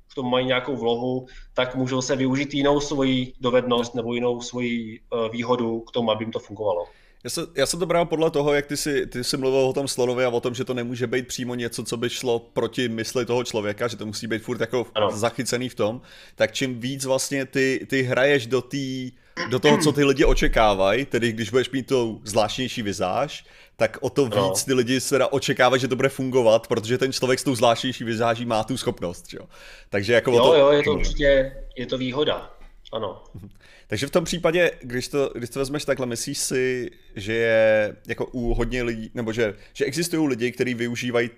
v 0.07 0.15
tom 0.15 0.29
mají 0.29 0.45
nějakou 0.45 0.75
vlohu, 0.75 1.27
tak 1.53 1.75
můžou 1.75 2.01
se 2.01 2.15
využít 2.15 2.53
jinou 2.53 2.79
svoji 2.79 3.33
dovednost 3.41 3.95
nebo 3.95 4.13
jinou 4.13 4.41
svoji 4.41 4.99
eh, 4.99 5.29
výhodu 5.29 5.79
k 5.79 5.91
tomu, 5.91 6.11
aby 6.11 6.23
jim 6.23 6.31
to 6.31 6.39
fungovalo. 6.39 6.85
Já, 7.23 7.29
se, 7.29 7.41
já 7.55 7.65
jsem 7.65 7.79
to 7.79 7.85
bral 7.85 8.05
podle 8.05 8.31
toho, 8.31 8.53
jak 8.53 8.65
ty 8.65 8.77
jsi, 8.77 9.07
ty 9.07 9.23
jsi 9.23 9.37
mluvil 9.37 9.59
o 9.59 9.73
tom 9.73 9.87
slonově 9.87 10.25
a 10.25 10.29
o 10.29 10.39
tom, 10.39 10.55
že 10.55 10.63
to 10.63 10.73
nemůže 10.73 11.07
být 11.07 11.27
přímo 11.27 11.55
něco, 11.55 11.83
co 11.83 11.97
by 11.97 12.09
šlo 12.09 12.39
proti 12.39 12.89
mysli 12.89 13.25
toho 13.25 13.43
člověka, 13.43 13.87
že 13.87 13.97
to 13.97 14.05
musí 14.05 14.27
být 14.27 14.43
furt 14.43 14.61
jako 14.61 14.87
ano. 14.95 15.11
zachycený 15.11 15.69
v 15.69 15.75
tom, 15.75 16.01
tak 16.35 16.51
čím 16.51 16.79
víc 16.79 17.05
vlastně 17.05 17.45
ty, 17.45 17.87
ty 17.89 18.01
hraješ 18.01 18.47
do, 18.47 18.61
tý, 18.61 19.11
do 19.49 19.59
toho, 19.59 19.77
co 19.77 19.91
ty 19.91 20.03
lidi 20.03 20.25
očekávají, 20.25 21.05
tedy 21.05 21.31
když 21.31 21.49
budeš 21.49 21.69
mít 21.69 21.87
tu 21.87 22.21
zvláštnější 22.23 22.81
vizáž, 22.81 23.45
tak 23.75 23.97
o 24.01 24.09
to 24.09 24.25
víc 24.25 24.35
no. 24.35 24.53
ty 24.65 24.73
lidi 24.73 25.01
se 25.01 25.25
očekávají, 25.25 25.79
že 25.81 25.87
to 25.87 25.95
bude 25.95 26.09
fungovat, 26.09 26.67
protože 26.67 26.97
ten 26.97 27.13
člověk 27.13 27.39
s 27.39 27.43
tou 27.43 27.55
zvláštnější 27.55 28.03
vizáží 28.03 28.45
má 28.45 28.63
tu 28.63 28.77
schopnost, 28.77 29.33
jo. 29.33 29.41
Takže 29.89 30.13
jako 30.13 30.31
jo, 30.31 30.43
to... 30.43 30.55
jo, 30.55 30.71
je 30.71 30.83
to 30.83 30.93
určitě, 30.93 31.55
je 31.75 31.85
to 31.85 31.97
výhoda, 31.97 32.56
ano. 32.93 33.23
Takže 33.87 34.07
v 34.07 34.11
tom 34.11 34.23
případě, 34.23 34.71
když 34.81 35.07
to, 35.07 35.31
když 35.35 35.49
to 35.49 35.59
vezmeš 35.59 35.85
takhle, 35.85 36.05
myslíš 36.05 36.37
si, 36.37 36.91
že 37.15 37.33
je 37.33 37.95
jako 38.07 38.25
u 38.25 38.53
hodně 38.53 38.83
lidí, 38.83 39.11
nebo 39.13 39.33
že, 39.33 39.55
že 39.73 39.85
existují 39.85 40.27
lidi, 40.27 40.51
kteří 40.51 40.73
využívají 40.73 41.29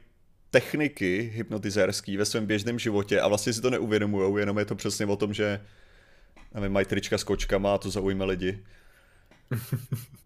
techniky 0.52 1.32
hypnotizérský 1.34 2.18
ve 2.18 2.26
svém 2.26 2.46
běžném 2.46 2.80
životě 2.80 3.22
a 3.22 3.28
vlastně 3.28 3.54
si 3.54 3.62
to 3.62 3.70
neuvědomují, 3.70 4.40
jenom 4.40 4.60
je 4.60 4.66
to 4.66 4.76
přesně 4.76 5.06
o 5.06 5.16
tom, 5.16 5.34
že 5.34 5.62
nevím, 6.54 6.72
mají 6.72 6.86
trička 6.86 7.18
s 7.18 7.24
kočkama 7.24 7.74
a 7.74 7.78
to 7.78 7.90
zaujme 7.90 8.26
lidi. 8.26 8.64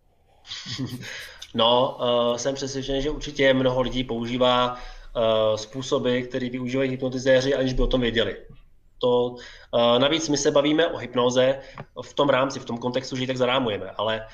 No, 1.55 1.97
uh, 1.99 2.37
jsem 2.37 2.55
přesvědčen, 2.55 3.01
že 3.01 3.09
určitě 3.09 3.53
mnoho 3.53 3.81
lidí 3.81 4.03
používá 4.03 4.73
uh, 4.73 5.55
způsoby, 5.55 6.21
které 6.21 6.49
využívají 6.49 6.91
hypnotizéři, 6.91 7.55
aniž 7.55 7.73
by 7.73 7.81
o 7.81 7.87
tom 7.87 8.01
věděli. 8.01 8.37
To, 8.99 9.25
uh, 9.29 9.99
navíc 9.99 10.29
my 10.29 10.37
se 10.37 10.51
bavíme 10.51 10.87
o 10.87 10.97
hypnoze 10.97 11.59
v 12.01 12.13
tom 12.13 12.29
rámci, 12.29 12.59
v 12.59 12.65
tom 12.65 12.77
kontextu, 12.77 13.15
že 13.15 13.23
ji 13.23 13.27
tak 13.27 13.37
zarámujeme, 13.37 13.91
ale 13.97 14.27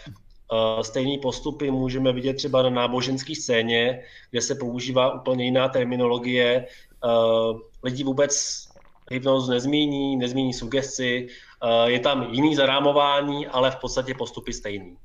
uh, 0.51 0.81
stejné 0.81 1.17
postupy 1.21 1.71
můžeme 1.71 2.13
vidět 2.13 2.33
třeba 2.33 2.63
na 2.63 2.69
náboženské 2.69 3.35
scéně, 3.35 4.03
kde 4.31 4.41
se 4.41 4.55
používá 4.55 5.13
úplně 5.13 5.45
jiná 5.45 5.69
terminologie. 5.69 6.65
Uh, 7.03 7.59
lidi 7.83 8.03
vůbec 8.03 8.63
hypnozu 9.11 9.51
nezmíní, 9.51 10.17
nezmíní 10.17 10.53
sugesci, 10.53 11.27
uh, 11.63 11.85
je 11.85 11.99
tam 11.99 12.27
jiný 12.31 12.55
zarámování, 12.55 13.47
ale 13.47 13.71
v 13.71 13.75
podstatě 13.75 14.13
postupy 14.13 14.53
stejný. 14.53 14.97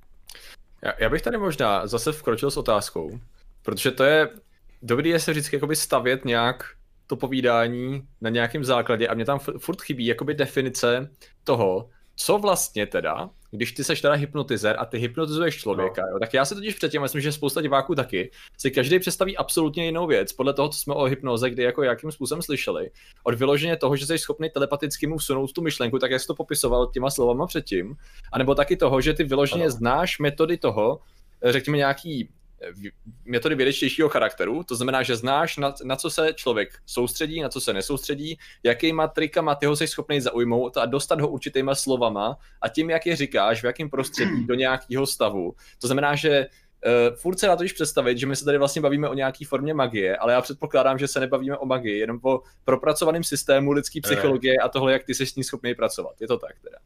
Já, 0.83 0.93
já 0.99 1.09
bych 1.11 1.23
tady 1.23 1.39
možná 1.39 1.87
zase 1.87 2.13
vkročil 2.13 2.51
s 2.51 2.57
otázkou, 2.57 3.19
protože 3.63 3.91
to 3.91 4.05
je 4.05 4.29
dobrý 4.85 5.11
je 5.11 5.21
se 5.21 5.31
vždycky 5.31 5.57
jakoby 5.57 5.77
stavět 5.77 6.25
nějak 6.25 6.65
to 7.07 7.17
povídání 7.17 8.03
na 8.21 8.31
nějakém 8.31 8.65
základě 8.65 9.09
a 9.09 9.15
mě 9.15 9.25
tam 9.25 9.39
furt 9.39 9.83
chybí 9.83 10.07
jakoby 10.07 10.35
definice 10.35 11.11
toho, 11.45 11.89
co 12.17 12.39
vlastně 12.39 12.87
teda, 12.87 13.31
když 13.51 13.73
ty 13.73 13.85
seš 13.85 14.01
teda 14.01 14.15
hypnotizer 14.15 14.77
a 14.79 14.85
ty 14.85 14.99
hypnotizuješ 14.99 15.57
člověka, 15.57 16.03
no. 16.03 16.09
jo, 16.09 16.19
tak 16.19 16.35
já 16.35 16.45
se 16.45 16.55
totiž 16.55 16.75
předtím, 16.75 17.03
myslím, 17.03 17.21
že 17.21 17.33
spousta 17.33 17.61
diváků 17.61 17.95
taky, 17.95 18.31
si 18.59 18.71
každý 18.71 18.99
představí 18.99 19.37
absolutně 19.37 19.85
jinou 19.85 20.07
věc, 20.07 20.33
podle 20.33 20.55
toho, 20.55 20.69
co 20.69 20.79
jsme 20.79 20.95
o 20.95 21.05
hypnoze 21.05 21.51
kdy 21.51 21.63
jako 21.63 21.83
jakým 21.83 22.13
způsobem 22.13 22.43
slyšeli. 22.43 22.91
Od 23.25 23.35
vyloženě 23.35 23.77
toho, 23.77 23.97
že 23.97 24.07
jsi 24.07 24.19
schopný 24.19 24.51
telepaticky 24.51 25.07
mu 25.07 25.19
vsunout 25.19 25.53
tu 25.53 25.63
myšlenku, 25.63 25.99
tak 25.99 26.11
jak 26.11 26.21
jsi 26.21 26.27
to 26.27 26.35
popisoval 26.35 26.87
těma 26.87 27.11
slovama 27.11 27.47
předtím, 27.47 27.97
anebo 28.33 28.55
taky 28.55 28.77
toho, 28.77 29.01
že 29.01 29.15
ty 29.15 29.25
vyloženě 29.25 29.65
ano. 29.65 29.71
znáš 29.71 30.19
metody 30.19 30.57
toho, 30.57 31.01
řekněme 31.45 31.77
nějaký 31.77 32.29
metody 33.25 33.55
vědečtějšího 33.55 34.09
charakteru, 34.09 34.65
to 34.65 34.77
znamená, 34.77 35.03
že 35.03 35.17
znáš, 35.17 35.57
na, 35.57 35.75
na 35.85 35.97
co 35.97 36.11
se 36.11 36.33
člověk 36.35 36.69
soustředí, 36.87 37.41
na 37.41 37.49
co 37.49 37.61
se 37.61 37.73
nesoustředí, 37.73 38.39
jakýma 38.63 39.09
trikama 39.09 39.55
ty 39.55 39.67
ho 39.67 39.77
jsi 39.77 39.87
schopný 39.87 40.21
zaujmout 40.21 40.77
a 40.77 40.87
dostat 40.87 41.21
ho 41.21 41.29
určitýma 41.29 41.75
slovama 41.75 42.37
a 42.61 42.69
tím, 42.69 42.91
jak 42.91 43.07
je 43.07 43.17
říkáš, 43.17 43.63
v 43.63 43.65
jakém 43.65 43.91
prostředí 43.91 44.47
do 44.47 44.55
nějakého 44.55 45.07
stavu. 45.07 45.55
To 45.81 45.87
znamená, 45.87 46.15
že 46.15 46.47
Uh, 46.87 47.17
furt 47.17 47.39
se 47.39 47.47
na 47.47 47.57
to 47.57 47.63
již 47.63 47.73
představit, 47.73 48.19
že 48.19 48.27
my 48.27 48.37
se 48.37 48.45
tady 48.45 48.59
vlastně 48.59 48.83
bavíme 48.83 49.09
o 49.09 49.15
nějaké 49.15 49.47
formě 49.47 49.75
magie, 49.75 50.17
ale 50.17 50.33
já 50.33 50.41
předpokládám, 50.41 50.99
že 50.99 51.09
se 51.09 51.21
nebavíme 51.21 51.57
o 51.57 51.67
magii, 51.67 51.99
jenom 51.99 52.19
o 52.23 52.41
propracovaném 52.65 53.25
systému 53.25 53.73
lidské 53.73 54.01
psychologie 54.01 54.55
a 54.57 54.69
tohle, 54.69 54.93
jak 54.93 55.05
ty 55.05 55.15
jsi 55.15 55.27
s 55.27 55.37
ní 55.37 55.45
schopný 55.45 55.75
pracovat. 55.75 56.21
Je 56.21 56.29
to 56.29 56.39
tak 56.39 56.57
teda? 56.63 56.77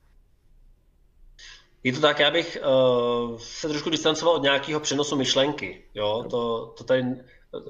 Je 1.89 1.95
to 1.95 2.01
tak, 2.01 2.19
já 2.19 2.31
bych 2.31 2.59
uh, 2.65 3.37
se 3.39 3.69
trošku 3.69 3.91
distancoval 3.91 4.35
od 4.35 4.43
nějakého 4.43 4.81
přenosu 4.81 5.17
myšlenky. 5.17 5.83
Jo? 5.95 6.25
To, 6.31 6.67
to 6.79 6.85
tady 6.85 7.05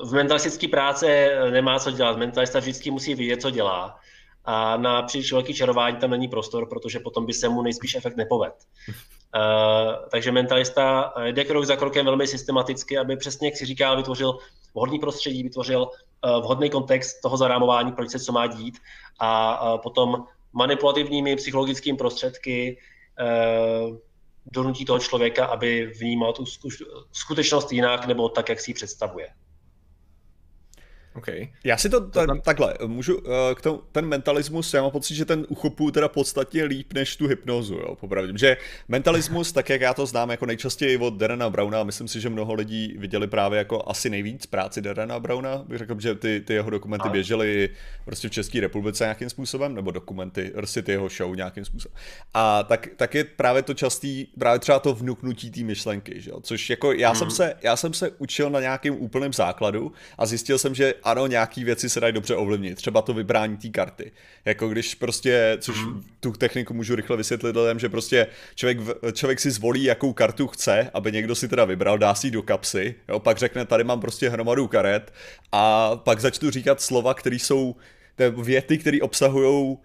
v 0.05 0.13
mentalistické 0.13 0.69
práce 0.69 1.31
nemá 1.51 1.79
co 1.79 1.91
dělat. 1.91 2.17
Mentalista 2.17 2.59
vždycky 2.59 2.91
musí 2.91 3.15
vědět, 3.15 3.43
co 3.43 3.51
dělá. 3.51 3.99
A 4.45 4.77
na 4.77 5.03
příliš 5.03 5.33
velký 5.33 5.55
čarování 5.55 5.97
tam 5.97 6.11
není 6.11 6.29
prostor, 6.29 6.69
protože 6.69 7.01
potom 7.01 7.27
by 7.27 7.33
se 7.33 7.49
mu 7.49 7.63
nejspíš 7.63 7.95
efekt 7.95 8.17
nepoved. 8.17 8.55
Uh, 8.89 8.95
takže 10.11 10.33
mentalista 10.33 11.15
jde 11.25 11.45
krok 11.45 11.65
za 11.65 11.77
krokem 11.77 12.07
velmi 12.07 12.27
systematicky, 12.27 12.99
aby 12.99 13.17
přesně, 13.17 13.49
jak 13.49 13.57
si 13.57 13.67
říká, 13.67 13.95
vytvořil 13.95 14.39
vhodný 14.75 14.99
prostředí, 14.99 15.43
vytvořil 15.43 15.83
uh, 15.83 16.43
vhodný 16.43 16.71
kontext 16.71 17.23
toho 17.23 17.37
zarámování, 17.37 17.93
proč 17.93 18.11
se 18.11 18.19
co 18.19 18.33
má 18.33 18.47
dít 18.47 18.79
a 19.21 19.63
uh, 19.73 19.81
potom 19.81 20.25
manipulativními 20.53 21.37
psychologickými 21.37 21.99
prostředky 21.99 22.79
uh, 23.21 23.97
donutí 24.53 24.85
toho 24.85 24.99
člověka, 24.99 25.47
aby 25.47 25.87
vnímal 25.87 26.33
tu 26.33 26.45
skutečnost 27.13 27.73
jinak 27.73 28.07
nebo 28.07 28.29
tak, 28.29 28.49
jak 28.49 28.61
si 28.61 28.71
ji 28.71 28.75
představuje. 28.75 29.29
Okay. 31.15 31.49
Já 31.65 31.77
si 31.77 31.89
to, 31.89 32.01
ta, 32.01 32.27
tam... 32.27 32.41
takhle, 32.41 32.75
můžu, 32.87 33.19
eh, 33.27 33.55
k 33.55 33.63
tomu, 33.63 33.83
ten 33.93 34.07
mentalismus, 34.07 34.75
já 34.75 34.83
mám 34.83 34.91
pocit, 34.91 35.15
že 35.15 35.25
ten 35.25 35.47
uchopu 35.49 35.91
teda 35.91 36.09
podstatně 36.09 36.65
líp 36.65 36.93
než 36.93 37.17
tu 37.17 37.27
hypnozu, 37.27 37.75
jo, 37.75 37.97
popravdě. 37.97 38.33
Že 38.39 38.57
mentalismus, 38.89 39.53
tak 39.53 39.69
jak 39.69 39.81
já 39.81 39.95
to 39.95 40.07
znám 40.07 40.31
jako 40.31 40.47
nejčastěji 40.47 40.99
od 40.99 41.15
Derena 41.15 41.51
Browna, 41.51 41.85
myslím 41.85 42.09
si, 42.09 42.21
že 42.21 42.29
mnoho 42.29 42.55
lidí 42.55 42.95
viděli 42.99 43.27
právě 43.27 43.59
jako 43.59 43.89
asi 43.89 44.11
nejvíc 44.11 44.47
práci 44.47 44.81
Derena 44.81 45.21
Browna, 45.21 45.65
bych 45.69 45.79
řekl, 45.79 46.01
že 46.01 46.15
ty, 46.15 46.41
ty 46.41 46.55
jeho 46.55 46.71
dokumenty 46.71 47.09
a. 47.09 47.13
běžely 47.13 47.71
prostě 48.05 48.29
v 48.29 48.31
České 48.31 48.61
republice 48.61 49.05
nějakým 49.05 49.31
způsobem, 49.31 49.75
nebo 49.75 49.91
dokumenty, 49.91 50.53
prostě 50.55 50.83
ty 50.83 50.93
jeho 50.93 51.09
show 51.09 51.37
nějakým 51.37 51.65
způsobem. 51.65 51.99
A 52.35 52.63
tak, 52.63 52.89
tak 52.97 53.15
je 53.15 53.25
právě 53.25 53.63
to 53.63 53.75
častý, 53.75 54.27
právě 54.39 54.59
třeba 54.59 54.79
to 54.79 54.95
vnuknutí 54.95 55.51
té 55.51 55.61
myšlenky, 55.61 56.21
že 56.21 56.31
jo? 56.31 56.41
což 56.41 56.71
jako 56.71 56.93
já, 56.93 57.09
hmm. 57.09 57.19
jsem 57.19 57.31
se, 57.31 57.55
já 57.63 57.77
jsem 57.77 57.95
se 57.95 58.11
učil 58.19 58.51
na 58.51 58.61
nějakým 58.61 59.03
úplném 59.03 59.33
základu 59.33 59.93
a 60.19 60.27
zjistil 60.27 60.59
jsem, 60.59 60.75
že 60.75 60.95
ano, 61.03 61.27
nějaký 61.27 61.65
věci 61.65 61.89
se 61.89 62.01
dají 62.01 62.13
dobře 62.13 62.37
ovlivnit, 62.37 62.77
třeba 62.77 63.03
to 63.03 63.15
vybrání 63.15 63.57
té 63.57 63.69
karty. 63.69 64.13
Jako 64.45 64.69
když 64.69 64.95
prostě, 64.95 65.57
což 65.61 65.77
mm. 65.85 66.03
tu 66.21 66.33
techniku 66.33 66.75
můžu 66.75 66.95
rychle 66.95 67.17
vysvětlit 67.17 67.57
lidem, 67.57 67.79
že 67.79 67.89
prostě 67.89 68.27
člověk, 68.55 68.79
člověk 69.13 69.41
si 69.41 69.51
zvolí, 69.51 69.85
jakou 69.85 70.13
kartu 70.13 70.47
chce, 70.47 70.91
aby 70.95 71.13
někdo 71.13 71.35
si 71.35 71.49
teda 71.49 71.65
vybral, 71.65 71.99
dá 71.99 72.15
si 72.15 72.27
ji 72.27 72.31
do 72.31 72.43
kapsy, 72.43 72.95
jo, 73.09 73.21
pak 73.21 73.39
řekne, 73.39 73.65
tady 73.65 73.85
mám 73.85 74.01
prostě 74.01 74.29
hromadu 74.29 74.69
karet 74.69 75.13
a 75.53 75.97
pak 75.97 76.21
začnu 76.21 76.51
říkat 76.51 76.81
slova, 76.81 77.15
které 77.15 77.37
jsou 77.37 77.77
věty, 78.43 78.79
které 78.79 78.99
obsahují 79.01 79.77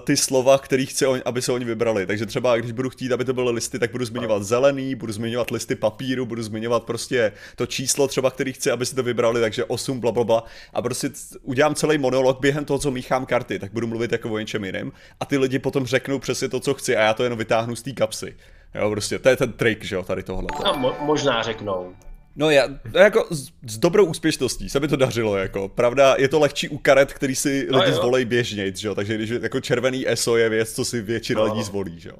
ty 0.00 0.16
slova, 0.16 0.58
který 0.58 0.86
chci, 0.86 1.04
aby 1.06 1.42
se 1.42 1.52
oni 1.52 1.64
vybrali. 1.64 2.06
Takže 2.06 2.26
třeba, 2.26 2.56
když 2.56 2.72
budu 2.72 2.90
chtít, 2.90 3.12
aby 3.12 3.24
to 3.24 3.32
byly 3.32 3.52
listy, 3.52 3.78
tak 3.78 3.90
budu 3.90 4.04
zmiňovat 4.04 4.42
zelený, 4.42 4.94
budu 4.94 5.12
zmiňovat 5.12 5.50
listy 5.50 5.74
papíru, 5.74 6.26
budu 6.26 6.42
zmiňovat 6.42 6.82
prostě 6.82 7.32
to 7.56 7.66
číslo 7.66 8.08
třeba, 8.08 8.30
který 8.30 8.52
chci, 8.52 8.70
aby 8.70 8.86
si 8.86 8.94
to 8.94 9.02
vybrali, 9.02 9.40
takže 9.40 9.64
8, 9.64 10.00
bla, 10.00 10.12
bla, 10.12 10.24
bla. 10.24 10.44
A 10.74 10.82
prostě 10.82 11.10
udělám 11.42 11.74
celý 11.74 11.98
monolog 11.98 12.40
během 12.40 12.64
toho, 12.64 12.78
co 12.78 12.90
míchám 12.90 13.26
karty, 13.26 13.58
tak 13.58 13.72
budu 13.72 13.86
mluvit 13.86 14.12
jako 14.12 14.30
o 14.30 14.38
něčem 14.38 14.64
jiném. 14.64 14.92
A 15.20 15.24
ty 15.24 15.38
lidi 15.38 15.58
potom 15.58 15.86
řeknou 15.86 16.18
přesně 16.18 16.48
to, 16.48 16.60
co 16.60 16.74
chci 16.74 16.96
a 16.96 17.00
já 17.00 17.14
to 17.14 17.24
jenom 17.24 17.38
vytáhnu 17.38 17.76
z 17.76 17.82
té 17.82 17.92
kapsy. 17.92 18.36
Jo, 18.74 18.90
prostě, 18.90 19.18
to 19.18 19.28
je 19.28 19.36
ten 19.36 19.52
trik, 19.52 19.84
že 19.84 19.96
jo, 19.96 20.02
tady 20.02 20.22
tohle. 20.22 20.46
Mo- 20.72 20.94
možná 21.00 21.42
řeknou. 21.42 21.94
No 22.38 22.50
já, 22.50 22.68
jako 22.94 23.26
s, 23.30 23.48
s 23.66 23.78
dobrou 23.78 24.04
úspěšností 24.04 24.68
se 24.68 24.80
mi 24.80 24.88
to 24.88 24.96
dařilo, 24.96 25.36
jako. 25.36 25.68
Pravda, 25.68 26.14
je 26.18 26.28
to 26.28 26.38
lehčí 26.38 26.68
u 26.68 26.78
karet, 26.78 27.12
který 27.12 27.34
si 27.34 27.68
no 27.70 27.78
lidi 27.78 27.92
zvolej 27.92 28.24
běžně, 28.24 28.72
že 28.76 28.88
jo? 28.88 28.94
Takže 28.94 29.14
když 29.14 29.30
jako 29.30 29.60
červený 29.60 30.10
ESO 30.10 30.36
je 30.36 30.48
věc, 30.48 30.72
co 30.72 30.84
si 30.84 31.02
většina 31.02 31.40
no. 31.40 31.52
lidí 31.52 31.62
zvolí, 31.62 32.00
že 32.00 32.08
jo? 32.08 32.16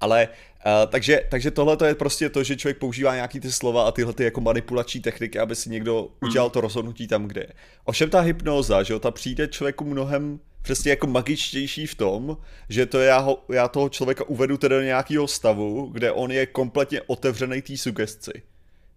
Ale 0.00 0.28
Uh, 0.66 0.90
takže, 0.90 1.20
takže 1.28 1.50
tohle 1.50 1.76
je 1.86 1.94
prostě 1.94 2.28
to, 2.28 2.42
že 2.42 2.56
člověk 2.56 2.78
používá 2.78 3.14
nějaký 3.14 3.40
ty 3.40 3.52
slova 3.52 3.88
a 3.88 3.90
tyhle 3.90 4.12
ty 4.12 4.24
jako 4.24 4.40
manipulační 4.40 5.00
techniky, 5.00 5.38
aby 5.38 5.54
si 5.54 5.70
někdo 5.70 6.00
hmm. 6.00 6.30
udělal 6.30 6.50
to 6.50 6.60
rozhodnutí 6.60 7.06
tam, 7.06 7.26
kde 7.26 7.40
je. 7.40 7.52
Ovšem 7.84 8.10
ta 8.10 8.20
hypnoza, 8.20 8.82
že 8.82 8.92
jo, 8.92 8.98
ta 8.98 9.10
přijde 9.10 9.48
člověku 9.48 9.84
mnohem 9.84 10.40
přesně 10.62 10.90
jako 10.90 11.06
magičtější 11.06 11.86
v 11.86 11.94
tom, 11.94 12.36
že 12.68 12.86
to 12.86 13.00
já, 13.00 13.18
ho, 13.18 13.44
já 13.52 13.68
toho 13.68 13.88
člověka 13.88 14.24
uvedu 14.24 14.56
tedy 14.56 14.74
do 14.74 14.82
nějakého 14.82 15.28
stavu, 15.28 15.88
kde 15.92 16.12
on 16.12 16.32
je 16.32 16.46
kompletně 16.46 17.02
otevřený 17.06 17.62
té 17.62 17.76
sugestci. 17.76 18.42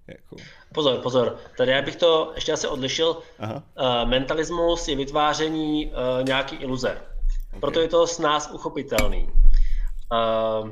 Jako... 0.08 0.36
Pozor, 0.74 0.98
pozor. 0.98 1.38
Tady 1.58 1.72
já 1.72 1.82
bych 1.82 1.96
to 1.96 2.32
ještě 2.36 2.54
asi 2.54 2.68
odlišil. 2.68 3.18
Aha. 3.39 3.63
Uh, 3.80 4.10
mentalismus 4.10 4.88
je 4.88 4.96
vytváření 4.96 5.86
uh, 5.86 6.26
nějaký 6.26 6.56
iluze. 6.56 7.02
Okay. 7.50 7.60
Proto 7.60 7.80
je 7.80 7.88
to 7.88 8.08
s 8.08 8.20
nás 8.20 8.50
uchopitelný. 8.54 9.30
Uh, 10.12 10.70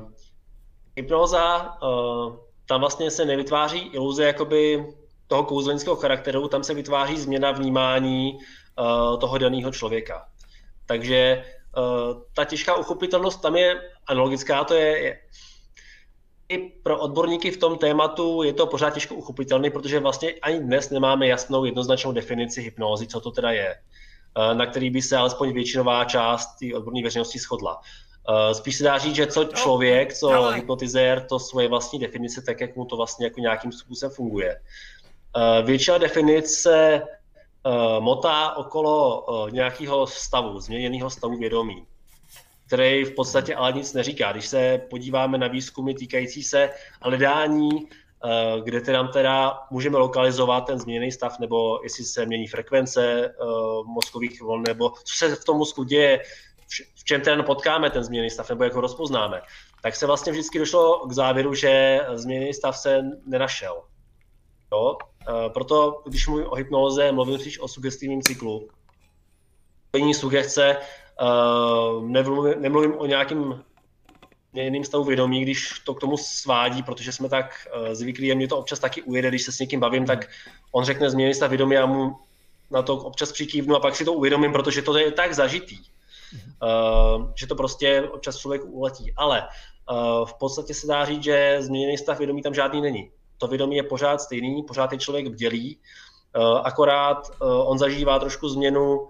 hypnoza, 0.96 1.78
uh, 1.82 2.36
tam 2.66 2.80
vlastně 2.80 3.12
se 3.12 3.26
nevytváří 3.26 3.80
iluze 3.80 4.26
jakoby 4.26 4.86
toho 5.28 5.44
kouzelnického 5.44 5.96
charakteru, 5.96 6.48
tam 6.48 6.64
se 6.64 6.74
vytváří 6.74 7.18
změna 7.18 7.52
vnímání 7.52 8.34
uh, 8.34 9.20
toho 9.20 9.38
daného 9.38 9.72
člověka. 9.72 10.26
Takže 10.86 11.46
uh, 11.78 12.22
ta 12.36 12.46
těžká 12.46 12.76
uchopitelnost 12.76 13.42
tam 13.42 13.56
je 13.56 13.82
analogická, 14.08 14.64
to 14.64 14.74
je, 14.74 15.00
je 15.00 15.20
i 16.50 16.58
pro 16.58 17.00
odborníky 17.00 17.52
v 17.52 17.58
tom 17.58 17.78
tématu 17.78 18.44
je 18.44 18.54
to 18.54 18.68
pořád 18.68 18.94
těžko 18.94 19.16
uchopitelné, 19.16 19.70
protože 19.70 20.00
vlastně 20.00 20.34
ani 20.42 20.60
dnes 20.60 20.90
nemáme 20.90 21.28
jasnou 21.28 21.66
jednoznačnou 21.66 22.12
definici 22.12 22.62
hypnózy, 22.62 23.08
co 23.08 23.22
to 23.22 23.32
teda 23.32 23.52
je, 23.52 23.76
eh, 23.76 24.56
na 24.56 24.66
který 24.66 24.90
by 24.90 25.02
se 25.02 25.18
alespoň 25.18 25.54
většinová 25.54 26.06
část 26.06 26.56
té 26.60 26.76
odborné 26.76 27.04
veřejnosti 27.04 27.40
shodla. 27.40 27.82
Eh, 28.30 28.54
spíš 28.54 28.76
se 28.76 28.84
dá 28.84 28.98
říct, 28.98 29.16
že 29.16 29.28
co 29.28 29.44
člověk, 29.44 30.14
co 30.14 30.50
hypnotizér, 30.50 31.26
to 31.30 31.40
svoje 31.40 31.68
vlastní 31.68 32.00
definice, 32.00 32.42
tak 32.42 32.62
jak 32.62 32.76
mu 32.76 32.86
to 32.86 32.98
vlastně 32.98 33.26
jako 33.26 33.40
nějakým 33.40 33.72
způsobem 33.72 34.16
funguje. 34.16 34.60
Eh, 35.38 35.64
většina 35.64 35.98
definic 35.98 36.52
se 36.52 37.02
motá 38.00 38.56
okolo 38.56 39.26
nějakého 39.52 40.08
stavu, 40.08 40.60
změněného 40.60 41.10
stavu 41.10 41.38
vědomí 41.38 41.88
který 42.68 43.04
v 43.04 43.16
podstatě 43.16 43.56
ale 43.56 43.72
nic 43.72 43.94
neříká. 43.94 44.32
Když 44.32 44.48
se 44.48 44.82
podíváme 44.90 45.38
na 45.38 45.48
výzkumy 45.48 45.94
týkající 45.94 46.44
se 46.44 46.70
hledání, 47.02 47.70
eh, 47.80 48.62
kde 48.64 48.82
teda, 48.82 49.08
teda 49.08 49.60
můžeme 49.72 49.98
lokalizovat 49.98 50.66
ten 50.66 50.80
změněný 50.80 51.12
stav, 51.12 51.40
nebo 51.40 51.80
jestli 51.84 52.04
se 52.04 52.26
mění 52.26 52.48
frekvence 52.48 53.26
eh, 53.26 53.34
mozkových 53.86 54.42
vln, 54.42 54.64
nebo 54.68 54.90
co 55.04 55.16
se 55.16 55.36
v 55.36 55.46
tom 55.46 55.58
mozku 55.58 55.84
děje, 55.84 56.20
v 56.96 57.04
čem 57.04 57.22
ten 57.22 57.44
potkáme 57.44 57.90
ten 57.90 58.04
změněný 58.04 58.30
stav, 58.30 58.50
nebo 58.50 58.64
jak 58.64 58.74
ho 58.74 58.82
rozpoznáme, 58.82 59.42
tak 59.82 59.96
se 59.96 60.06
vlastně 60.06 60.32
vždycky 60.32 60.60
došlo 60.60 61.08
k 61.08 61.12
závěru, 61.12 61.54
že 61.54 62.02
změněný 62.14 62.54
stav 62.54 62.78
se 62.78 63.02
nenašel. 63.26 63.84
Jo? 64.72 64.98
Eh, 65.30 65.50
proto, 65.50 66.02
když 66.06 66.28
mluvím 66.28 66.48
o 66.50 66.56
hypnoze, 66.56 67.12
mluvím 67.12 67.40
spíš 67.40 67.60
o 67.60 67.68
sugestivním 67.68 68.22
cyklu. 68.22 68.70
Plní 69.92 70.14
sugestce 70.14 70.78
Uh, 71.22 72.10
nemluvím, 72.10 72.62
nemluvím 72.62 72.98
o 72.98 73.06
nějakým 73.06 73.64
jiným 74.54 74.84
stavu 74.84 75.04
vědomí, 75.04 75.42
když 75.42 75.80
to 75.86 75.94
k 75.94 76.00
tomu 76.00 76.18
svádí, 76.18 76.84
protože 76.84 77.12
jsme 77.12 77.30
tak 77.30 77.68
uh, 77.78 77.94
zvyklí 77.94 78.32
a 78.32 78.36
mě 78.36 78.48
to 78.48 78.58
občas 78.58 78.80
taky 78.80 79.02
ujede, 79.02 79.30
když 79.30 79.44
se 79.44 79.52
s 79.52 79.60
někým 79.60 79.80
bavím, 79.80 80.06
tak 80.06 80.30
on 80.72 80.84
řekne 80.84 81.10
změněný 81.10 81.34
stav 81.34 81.50
vědomí 81.50 81.78
a 81.78 81.86
mu 81.86 82.16
na 82.72 82.82
to 82.82 82.98
občas 82.98 83.32
přikývnu 83.32 83.76
a 83.76 83.80
pak 83.80 83.96
si 83.96 84.06
to 84.06 84.14
uvědomím, 84.14 84.52
protože 84.52 84.82
to 84.82 84.98
je 84.98 85.12
tak 85.12 85.34
zažitý, 85.34 85.78
uh, 85.78 87.32
že 87.36 87.48
to 87.48 87.56
prostě 87.56 88.02
občas 88.02 88.38
člověk 88.38 88.62
uletí. 88.66 89.14
Ale 89.18 89.48
v 90.26 90.34
podstatě 90.34 90.74
se 90.74 90.88
dá 90.88 91.06
říct, 91.06 91.24
že 91.24 91.58
změněný 91.60 91.98
stav 91.98 92.18
vědomí 92.18 92.42
tam 92.42 92.54
žádný 92.54 92.82
není. 92.82 93.12
To 93.38 93.48
vědomí 93.48 93.76
je 93.76 93.84
pořád 93.84 94.22
stejný, 94.22 94.64
pořád 94.64 94.92
je 94.92 94.98
člověk 94.98 95.28
bdělý, 95.28 95.78
akorát 96.64 97.32
on 97.40 97.78
zažívá 97.78 98.20
trošku 98.20 98.50
změnu 98.50 99.10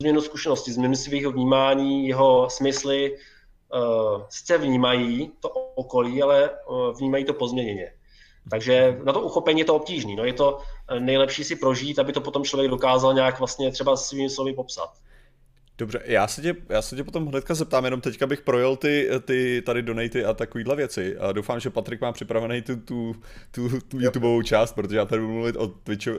změnu 0.00 0.20
zkušenosti, 0.20 0.72
změnu 0.72 0.94
svého 0.94 1.32
vnímání, 1.32 2.08
jeho 2.08 2.50
smysly 2.50 3.16
uh, 3.16 4.22
sice 4.28 4.58
vnímají 4.58 5.32
to 5.40 5.48
okolí, 5.74 6.22
ale 6.22 6.50
uh, 6.50 6.98
vnímají 6.98 7.24
to 7.24 7.34
pozměněně. 7.34 7.92
Takže 8.50 8.98
na 9.04 9.12
to 9.12 9.20
uchopení 9.20 9.60
je 9.60 9.64
to 9.64 9.74
obtížné. 9.74 10.16
No, 10.16 10.24
je 10.24 10.32
to 10.32 10.58
eh, 10.88 11.00
nejlepší 11.00 11.44
si 11.44 11.56
prožít, 11.56 11.98
aby 11.98 12.12
to 12.12 12.20
potom 12.20 12.44
člověk 12.44 12.70
dokázal 12.70 13.14
nějak 13.14 13.38
vlastně 13.38 13.72
třeba 13.72 13.96
svými 13.96 14.30
slovy 14.30 14.52
popsat. 14.52 14.90
Dobře, 15.78 16.02
já 16.04 16.28
se, 16.28 16.42
tě, 16.42 16.54
já 16.68 16.82
se 16.82 16.96
tě 16.96 17.04
potom 17.04 17.26
hnedka 17.26 17.54
zeptám, 17.54 17.84
jenom 17.84 18.00
teďka 18.00 18.26
bych 18.26 18.40
projel 18.40 18.76
ty, 18.76 19.10
ty 19.24 19.62
tady 19.66 19.82
donaty 19.82 20.24
a 20.24 20.34
takovýhle 20.34 20.76
věci. 20.76 21.18
A 21.18 21.32
doufám, 21.32 21.60
že 21.60 21.70
Patrik 21.70 22.00
má 22.00 22.12
připravený 22.12 22.62
tu, 22.62 22.76
tu, 22.76 23.16
tu, 23.50 23.80
tu 23.80 24.00
YouTubeovou 24.00 24.42
část, 24.42 24.72
protože 24.72 24.96
já 24.96 25.04
tady 25.04 25.22
budu 25.22 25.32
mluvit 25.32 25.56
o 25.56 25.66
Twitchu. 25.66 26.10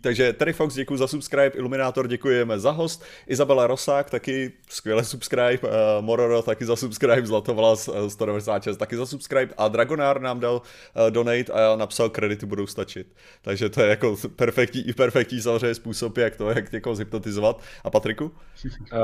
Takže 0.00 0.32
Terry 0.32 0.52
Fox, 0.52 0.74
děkuji 0.74 0.96
za 0.96 1.06
subscribe, 1.06 1.48
Iluminátor, 1.48 2.08
děkujeme 2.08 2.58
za 2.58 2.70
host, 2.70 3.04
Izabela 3.26 3.66
Rosák, 3.66 4.10
taky 4.10 4.52
skvěle 4.68 5.04
subscribe, 5.04 5.58
uh, 5.62 5.70
Mororo 6.00 6.42
taky 6.42 6.64
za 6.64 6.76
subscribe, 6.76 7.26
Zlatovlas 7.26 7.88
uh, 7.88 8.08
196 8.08 8.76
taky 8.76 8.96
za 8.96 9.06
subscribe 9.06 9.54
a 9.56 9.68
Dragonár 9.68 10.20
nám 10.20 10.40
dal 10.40 10.54
uh, 10.54 11.10
donate 11.10 11.52
a 11.52 11.76
napsal 11.76 12.10
kredity 12.10 12.46
budou 12.46 12.66
stačit. 12.66 13.06
Takže 13.42 13.68
to 13.68 13.80
je 13.80 13.88
jako 13.88 14.16
perfektní, 14.36 14.92
perfektní 14.96 15.40
samozřejmě 15.40 15.74
způsob, 15.74 16.18
jak 16.18 16.36
to, 16.36 16.50
jak 16.50 16.72
někoho 16.72 16.94
zhypnotizovat. 16.94 17.60
A 17.84 17.90
Patriku? 17.90 18.32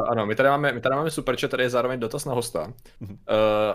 Ano, 0.08 0.26
my 0.26 0.34
tady 0.34 0.48
máme, 0.48 0.72
my 0.72 0.80
tady 0.80 0.94
máme 0.94 1.10
super 1.10 1.36
chat, 1.40 1.50
tady 1.50 1.62
je 1.62 1.70
zároveň 1.70 2.00
dotaz 2.00 2.24
na 2.24 2.32
hosta. 2.32 2.72
Uh, 3.00 3.08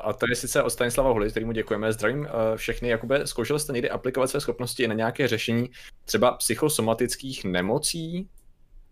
a 0.02 0.14
to 0.14 0.26
je 0.30 0.36
sice 0.36 0.64
od 0.64 0.70
Stanislava 0.70 1.10
Huly, 1.10 1.30
kterýmu 1.30 1.52
děkujeme. 1.52 1.94
Zdravím 1.94 2.20
uh, 2.20 2.28
všechny. 2.56 2.90
Jakube, 2.90 3.28
zkoušel 3.28 3.60
jste 3.60 3.74
někdy 3.74 3.90
aplikovat 3.90 4.28
své 4.28 4.42
schopnosti 4.42 4.88
na 4.88 4.94
nějaké 4.94 5.28
řešení 5.28 5.70
třeba 6.06 6.32
psychosomatických 6.32 7.46
nemocí? 7.46 8.30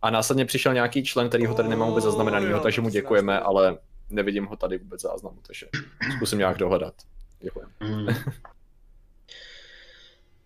A 0.01 0.09
následně 0.09 0.45
přišel 0.45 0.73
nějaký 0.73 1.03
člen, 1.03 1.29
který 1.29 1.45
ho 1.45 1.55
tady 1.55 1.69
nemám 1.69 1.89
vůbec 1.89 2.03
zaznamenaný, 2.03 2.47
takže 2.63 2.81
mu 2.81 2.89
děkujeme, 2.89 3.39
ale 3.39 3.77
nevidím 4.09 4.45
ho 4.45 4.55
tady 4.55 4.77
vůbec 4.77 5.01
záznamu, 5.01 5.37
takže 5.47 5.67
zkusím 6.15 6.39
nějak 6.39 6.57
dohledat. 6.57 6.93
Děkujeme. 7.39 7.71
Mm. 7.79 8.07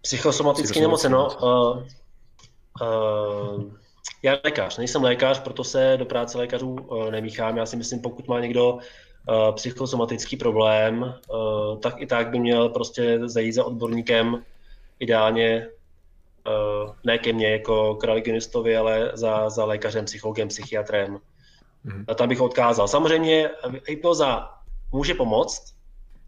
Psychosomatické 0.01 0.81
nemoce, 0.81 1.09
no. 1.09 1.37
Uh, 1.41 1.83
uh, 2.81 3.63
já 4.23 4.37
lékař, 4.43 4.77
nejsem 4.77 5.03
lékař, 5.03 5.39
proto 5.39 5.63
se 5.63 5.95
do 5.97 6.05
práce 6.05 6.37
lékařů 6.37 6.69
uh, 6.69 7.11
nemíchám. 7.11 7.57
Já 7.57 7.65
si 7.65 7.75
myslím, 7.75 8.01
pokud 8.01 8.27
má 8.27 8.39
někdo 8.39 8.73
uh, 8.73 8.79
psychosomatický 9.55 10.37
problém, 10.37 11.01
uh, 11.01 11.79
tak 11.79 12.01
i 12.01 12.05
tak 12.05 12.29
by 12.29 12.39
měl 12.39 12.69
prostě 12.69 13.19
zajít 13.23 13.53
za 13.53 13.63
odborníkem, 13.63 14.43
ideálně 14.99 15.67
ne 17.03 17.17
ke 17.17 17.33
mně 17.33 17.51
jako 17.51 17.95
k 17.95 18.03
religionistovi, 18.03 18.77
ale 18.77 19.11
za, 19.13 19.49
za 19.49 19.65
lékařem, 19.65 20.05
psychologem, 20.05 20.47
psychiatrem. 20.47 21.19
Mm-hmm. 21.85 22.05
A 22.07 22.13
tam 22.13 22.29
bych 22.29 22.41
odkázal. 22.41 22.87
Samozřejmě 22.87 23.49
hypnoza 23.87 24.49
může 24.91 25.13
pomoct, 25.13 25.75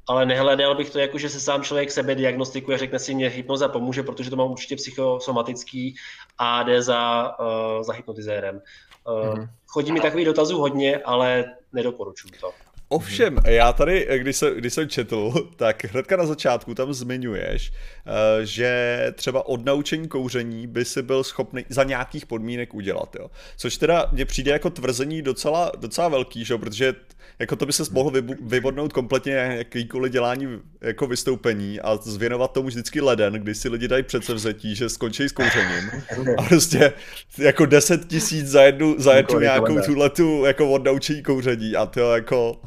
ale 0.08 0.26
nehledal 0.26 0.76
bych 0.76 0.90
to 0.90 1.00
jako, 1.00 1.18
že 1.18 1.30
se 1.30 1.40
sám 1.40 1.64
člověk 1.64 1.92
sebe 1.92 2.16
diagnostikuje, 2.16 2.78
řekne 2.78 3.00
si, 3.00 3.16
mě 3.16 3.30
hypnoza 3.30 3.68
pomůže, 3.68 4.04
protože 4.04 4.30
to 4.30 4.36
mám 4.36 4.52
určitě 4.52 4.76
psychosomatický 4.76 5.96
a 6.38 6.64
jde 6.64 6.82
za, 6.82 7.32
uh, 7.40 7.84
za 7.84 7.94
hypnotizérem. 7.94 8.62
Uh, 9.08 9.14
mm-hmm. 9.14 9.50
Chodí 9.68 9.92
mi 9.92 10.02
takový 10.02 10.26
dotazů 10.26 10.58
hodně, 10.60 10.98
ale 10.98 11.46
nedoporučuji 11.74 12.32
to. 12.40 12.52
Ovšem, 12.92 13.38
já 13.48 13.74
tady, 13.74 14.08
když 14.18 14.36
jsem, 14.36 14.54
když 14.56 14.74
jsem 14.74 14.90
četl, 14.90 15.34
tak 15.56 15.86
hnedka 15.86 16.18
na 16.18 16.26
začátku 16.26 16.76
tam 16.76 16.94
zmiňuješ, 16.94 17.72
eh, 17.72 18.46
že 18.46 19.14
třeba 19.16 19.48
od 19.48 19.66
naučení 19.66 20.08
kouření 20.08 20.68
by 20.68 20.86
si 20.86 21.02
byl 21.02 21.24
schopný 21.24 21.66
za 21.70 21.84
nějakých 21.84 22.26
podmínek 22.26 22.74
udělat, 22.74 23.16
jo. 23.20 23.32
Což 23.58 23.78
teda 23.78 24.10
mně 24.12 24.26
přijde 24.26 24.52
jako 24.52 24.70
tvrzení 24.70 25.22
docela, 25.22 25.72
docela 25.78 26.08
velký, 26.08 26.46
že? 26.46 26.58
protože 26.58 26.96
jako 27.40 27.56
to 27.56 27.66
by 27.66 27.74
se 27.74 27.84
mohl 27.92 28.12
vyvodnout 28.42 28.94
kompletně 28.94 29.32
jakýkoliv 29.32 30.12
dělání 30.12 30.60
jako 30.82 31.08
vystoupení 31.08 31.80
a 31.80 31.96
zvěnovat 31.96 32.52
tomu 32.52 32.68
vždycky 32.68 33.02
leden, 33.02 33.34
kdy 33.34 33.56
si 33.56 33.70
lidi 33.70 33.88
dají 33.88 34.04
předsevzetí, 34.04 34.76
že 34.76 34.90
skončí 34.90 35.24
s 35.24 35.32
kouřením 35.32 35.92
a 36.38 36.42
prostě 36.42 36.94
jako 37.38 37.66
10 37.66 38.08
tisíc 38.08 38.48
za 38.48 38.64
jednu, 38.64 38.96
za 38.98 39.14
jednu 39.14 39.40
nějakou 39.40 39.82
tuhletu 39.82 40.46
jako 40.46 40.72
od 40.72 40.84
naučení 40.84 41.24
kouření 41.24 41.76
a 41.76 41.86
to 41.86 42.16
jako 42.16 42.62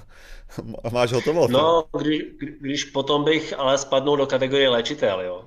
Máš 0.93 1.13
hotovo? 1.13 1.49
No, 1.49 1.85
když, 1.99 2.23
když 2.61 2.85
potom 2.85 3.25
bych 3.25 3.55
ale 3.59 3.79
spadnul 3.79 4.17
do 4.17 4.27
kategorie 4.27 4.69
léčitel, 4.69 5.21
jo. 5.21 5.45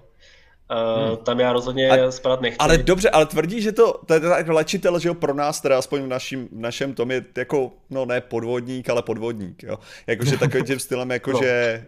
Uh, 0.71 1.07
hmm. 1.07 1.17
Tam 1.17 1.39
já 1.39 1.53
rozhodně 1.53 1.89
a, 1.89 2.11
spadat 2.11 2.41
nechci. 2.41 2.57
Ale 2.57 2.77
dobře, 2.77 3.09
ale 3.09 3.25
tvrdí, 3.25 3.61
že 3.61 3.71
to, 3.71 4.01
to 4.05 4.13
je 4.13 4.19
tak 4.19 4.47
léčitel, 4.47 4.99
že 4.99 5.07
jo, 5.07 5.13
pro 5.13 5.33
nás, 5.33 5.61
teda 5.61 5.77
aspoň 5.77 6.01
v 6.01 6.07
našim, 6.07 6.47
v 6.51 6.59
našem 6.59 6.93
tom 6.93 7.11
je 7.11 7.25
jako, 7.37 7.71
no 7.89 8.05
ne 8.05 8.21
podvodník, 8.21 8.89
ale 8.89 9.01
podvodník, 9.01 9.63
jo. 9.63 9.79
Jakože 10.07 10.37
takovým 10.43 10.65
tím 10.65 10.79
stylem, 10.79 11.09
jako 11.09 11.31
no. 11.31 11.39
že, 11.39 11.85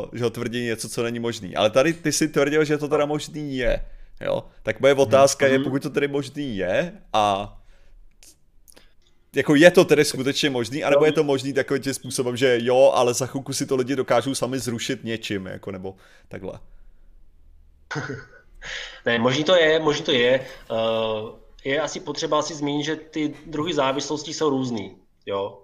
uh, 0.00 0.08
že 0.12 0.24
ho 0.24 0.30
tvrdí 0.30 0.64
něco, 0.64 0.88
co 0.88 1.02
není 1.02 1.18
možný. 1.18 1.56
Ale 1.56 1.70
tady 1.70 1.92
ty 1.92 2.12
si 2.12 2.28
tvrdil, 2.28 2.64
že 2.64 2.78
to 2.78 2.88
teda 2.88 3.06
možný 3.06 3.56
je, 3.56 3.84
jo. 4.20 4.44
Tak 4.62 4.80
moje 4.80 4.94
otázka 4.94 5.46
hmm. 5.46 5.52
je, 5.52 5.58
pokud 5.58 5.82
to 5.82 5.90
tedy 5.90 6.08
možný 6.08 6.56
je 6.56 6.92
a 7.12 7.56
jako 9.36 9.54
je 9.54 9.70
to 9.70 9.84
tedy 9.84 10.04
skutečně 10.04 10.50
možný, 10.50 10.84
anebo 10.84 11.04
je 11.04 11.12
to 11.12 11.24
možný 11.24 11.52
takovým 11.52 11.82
tím 11.82 11.94
způsobem, 11.94 12.36
že 12.36 12.58
jo, 12.62 12.92
ale 12.94 13.14
za 13.14 13.26
chvilku 13.26 13.52
si 13.52 13.66
to 13.66 13.76
lidi 13.76 13.96
dokážou 13.96 14.34
sami 14.34 14.58
zrušit 14.58 15.04
něčím, 15.04 15.46
jako 15.46 15.70
nebo 15.70 15.94
takhle. 16.28 16.60
ne, 19.06 19.18
možný 19.18 19.44
to 19.44 19.56
je, 19.56 19.80
možný 19.80 20.04
to 20.04 20.12
je. 20.12 20.46
Uh, 20.70 21.30
je 21.64 21.80
asi 21.80 22.00
potřeba 22.00 22.42
si 22.42 22.54
zmínit, 22.54 22.84
že 22.84 22.96
ty 22.96 23.34
druhy 23.46 23.74
závislostí 23.74 24.34
jsou 24.34 24.50
různý, 24.50 24.96
jo. 25.26 25.58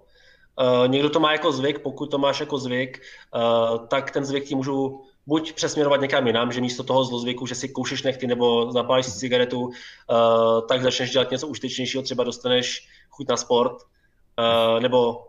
Uh, 0.59 0.87
někdo 0.87 1.09
to 1.09 1.19
má 1.19 1.31
jako 1.31 1.51
zvyk, 1.51 1.79
pokud 1.79 2.11
to 2.11 2.17
máš 2.17 2.39
jako 2.39 2.57
zvyk, 2.57 3.01
uh, 3.35 3.87
tak 3.87 4.11
ten 4.11 4.25
zvyk 4.25 4.43
ti 4.43 4.55
můžu 4.55 5.01
buď 5.27 5.53
přesměrovat 5.53 6.01
někam 6.01 6.27
jinam, 6.27 6.51
že 6.51 6.61
místo 6.61 6.83
toho 6.83 7.03
zlozvyku, 7.03 7.45
že 7.45 7.55
si 7.55 7.69
koušeš 7.69 8.03
nechty 8.03 8.27
nebo 8.27 8.71
zapálíš 8.71 9.05
si 9.05 9.19
cigaretu, 9.19 9.61
uh, 9.61 9.71
tak 10.67 10.81
začneš 10.81 11.11
dělat 11.11 11.31
něco 11.31 11.47
užitečnějšího, 11.47 12.03
třeba 12.03 12.23
dostaneš 12.23 12.87
chuť 13.19 13.27
na 13.27 13.37
sport, 13.37 13.83
uh, 13.83 14.79
nebo 14.79 15.27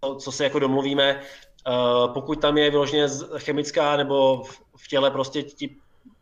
to, 0.00 0.14
co 0.14 0.32
se 0.32 0.44
jako 0.44 0.58
domluvíme, 0.58 1.20
uh, 1.64 2.12
pokud 2.12 2.40
tam 2.40 2.58
je 2.58 2.70
vyloženě 2.70 3.08
chemická 3.38 3.96
nebo 3.96 4.44
v 4.76 4.88
těle 4.88 5.10
prostě 5.10 5.42
ti 5.42 5.76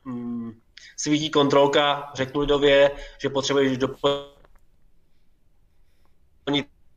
um, 0.06 0.54
svítí 0.96 1.30
kontrolka, 1.30 2.10
řeknu 2.14 2.40
lidově, 2.40 2.90
že 3.18 3.28
potřebuješ 3.28 3.78
doplnit 3.78 4.30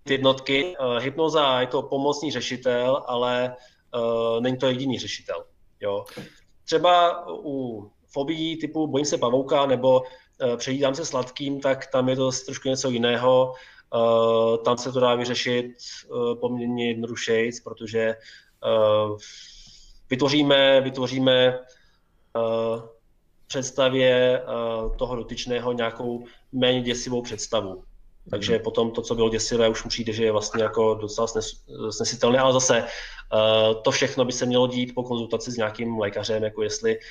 jednotky. 0.05 0.77
Uh, 0.77 0.97
hypnoza 0.97 1.61
je 1.61 1.67
to 1.67 1.81
pomocný 1.81 2.31
řešitel, 2.31 3.03
ale 3.07 3.55
uh, 3.95 4.41
není 4.41 4.57
to 4.57 4.67
jediný 4.67 4.99
řešitel. 4.99 5.45
Jo. 5.81 6.05
Třeba 6.65 7.25
u 7.29 7.89
fobií 8.13 8.57
typu 8.57 8.87
bojím 8.87 9.05
se 9.05 9.17
pavouka 9.17 9.65
nebo 9.65 10.01
uh, 10.01 10.05
přejídám 10.57 10.95
se 10.95 11.05
sladkým, 11.05 11.61
tak 11.61 11.87
tam 11.87 12.09
je 12.09 12.15
to 12.15 12.31
trošku 12.45 12.69
něco 12.69 12.89
jiného. 12.89 13.49
Uh, 13.49 13.57
tam 14.63 14.77
se 14.77 14.91
to 14.91 14.99
dá 14.99 15.15
vyřešit 15.15 15.71
uh, 16.07 16.39
poměrně 16.39 16.87
jednodušeji, 16.87 17.51
protože 17.63 18.15
uh, 18.65 19.17
vytvoříme, 20.09 20.81
vytvoříme 20.81 21.59
uh, 22.35 22.81
představě 23.47 24.43
uh, 24.43 24.95
toho 24.95 25.15
dotyčného 25.15 25.73
nějakou 25.73 26.25
méně 26.51 26.81
děsivou 26.81 27.21
představu. 27.21 27.83
Takže 28.29 28.57
mm. 28.57 28.63
potom 28.63 28.91
to, 28.91 29.01
co 29.01 29.15
bylo 29.15 29.29
děsivé, 29.29 29.69
už 29.69 29.83
mu 29.83 29.89
přijde, 29.89 30.13
že 30.13 30.23
je 30.23 30.31
vlastně 30.31 30.63
jako 30.63 30.93
docela 30.93 31.27
snes, 31.27 31.51
snesitelné, 31.89 32.39
ale 32.39 32.53
zase 32.53 32.83
uh, 32.83 33.81
to 33.81 33.91
všechno 33.91 34.25
by 34.25 34.31
se 34.31 34.45
mělo 34.45 34.67
dít 34.67 34.95
po 34.95 35.03
konzultaci 35.03 35.51
s 35.51 35.57
nějakým 35.57 35.99
lékařem, 35.99 36.43
jako 36.43 36.63
jestli 36.63 36.97
uh, 36.97 37.03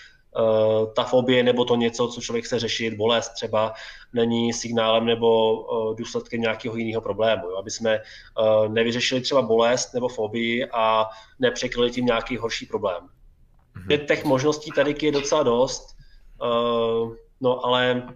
ta 0.96 1.04
fobie 1.04 1.42
nebo 1.42 1.64
to 1.64 1.76
něco, 1.76 2.08
co 2.08 2.20
člověk 2.20 2.44
chce 2.44 2.58
řešit, 2.58 2.94
bolest 2.94 3.28
třeba, 3.28 3.72
není 4.12 4.52
signálem 4.52 5.06
nebo 5.06 5.60
uh, 5.60 5.96
důsledkem 5.96 6.40
nějakého 6.40 6.76
jiného 6.76 7.02
problému. 7.02 7.50
Jo? 7.50 7.56
Aby 7.56 7.70
jsme 7.70 7.98
uh, 7.98 8.68
nevyřešili 8.68 9.20
třeba 9.20 9.42
bolest 9.42 9.94
nebo 9.94 10.08
fobii 10.08 10.70
a 10.72 11.06
nepřekryli 11.38 11.90
tím 11.90 12.06
nějaký 12.06 12.36
horší 12.36 12.66
problém. 12.66 13.08
Mm-hmm. 13.76 14.06
Těch 14.06 14.24
možností 14.24 14.70
tady 14.70 14.94
je 15.02 15.12
docela 15.12 15.42
dost, 15.42 15.96
no 17.40 17.64
ale 17.64 18.08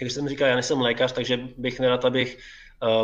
jak 0.00 0.10
jsem 0.10 0.28
říkal, 0.28 0.48
já 0.48 0.54
nejsem 0.54 0.80
lékař, 0.80 1.12
takže 1.12 1.36
bych 1.56 1.80
nerad, 1.80 2.04
abych 2.04 2.38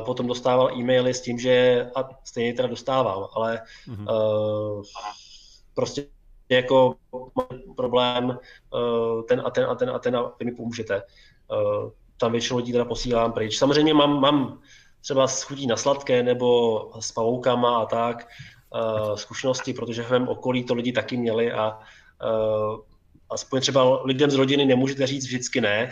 potom 0.05 0.27
dostával 0.27 0.79
e-maily 0.79 1.15
s 1.15 1.21
tím, 1.21 1.39
že 1.39 1.87
a 1.95 2.09
stejně 2.25 2.55
teda 2.55 2.69
dostávám, 2.69 3.27
ale 3.35 3.63
mm-hmm. 3.89 4.07
prostě 5.75 6.07
jako 6.55 6.95
problém 7.77 8.25
uh, 8.29 9.23
ten 9.23 9.43
a 9.45 9.51
ten 9.51 9.65
a 9.65 9.75
ten 9.75 9.91
a 9.91 9.99
ten 9.99 10.17
a 10.17 10.33
vy 10.39 10.45
mi 10.45 10.53
pomůžete. 10.53 11.03
Uh, 11.51 11.91
tam 12.21 12.33
většinou 12.33 12.57
lidí 12.57 12.73
teda 12.73 12.85
posílám 12.85 13.33
pryč. 13.33 13.59
Samozřejmě 13.59 13.95
mám, 13.95 14.21
mám 14.21 14.61
třeba 15.01 15.29
schutí 15.29 15.67
na 15.67 15.77
sladké 15.77 16.23
nebo 16.23 16.91
s 17.01 17.13
pavoukama 17.13 17.79
a 17.79 17.87
tak 17.87 18.29
uh, 18.75 19.15
zkušenosti, 19.15 19.75
protože 19.75 20.03
v 20.03 20.11
mém 20.11 20.29
okolí 20.29 20.65
to 20.65 20.75
lidi 20.75 20.93
taky 20.93 21.17
měli 21.17 21.53
a 21.53 21.79
aspoň 23.31 23.61
třeba 23.61 24.03
lidem 24.03 24.31
z 24.31 24.35
rodiny 24.35 24.65
nemůžete 24.65 25.07
říct 25.07 25.27
vždycky 25.27 25.61
ne. 25.61 25.91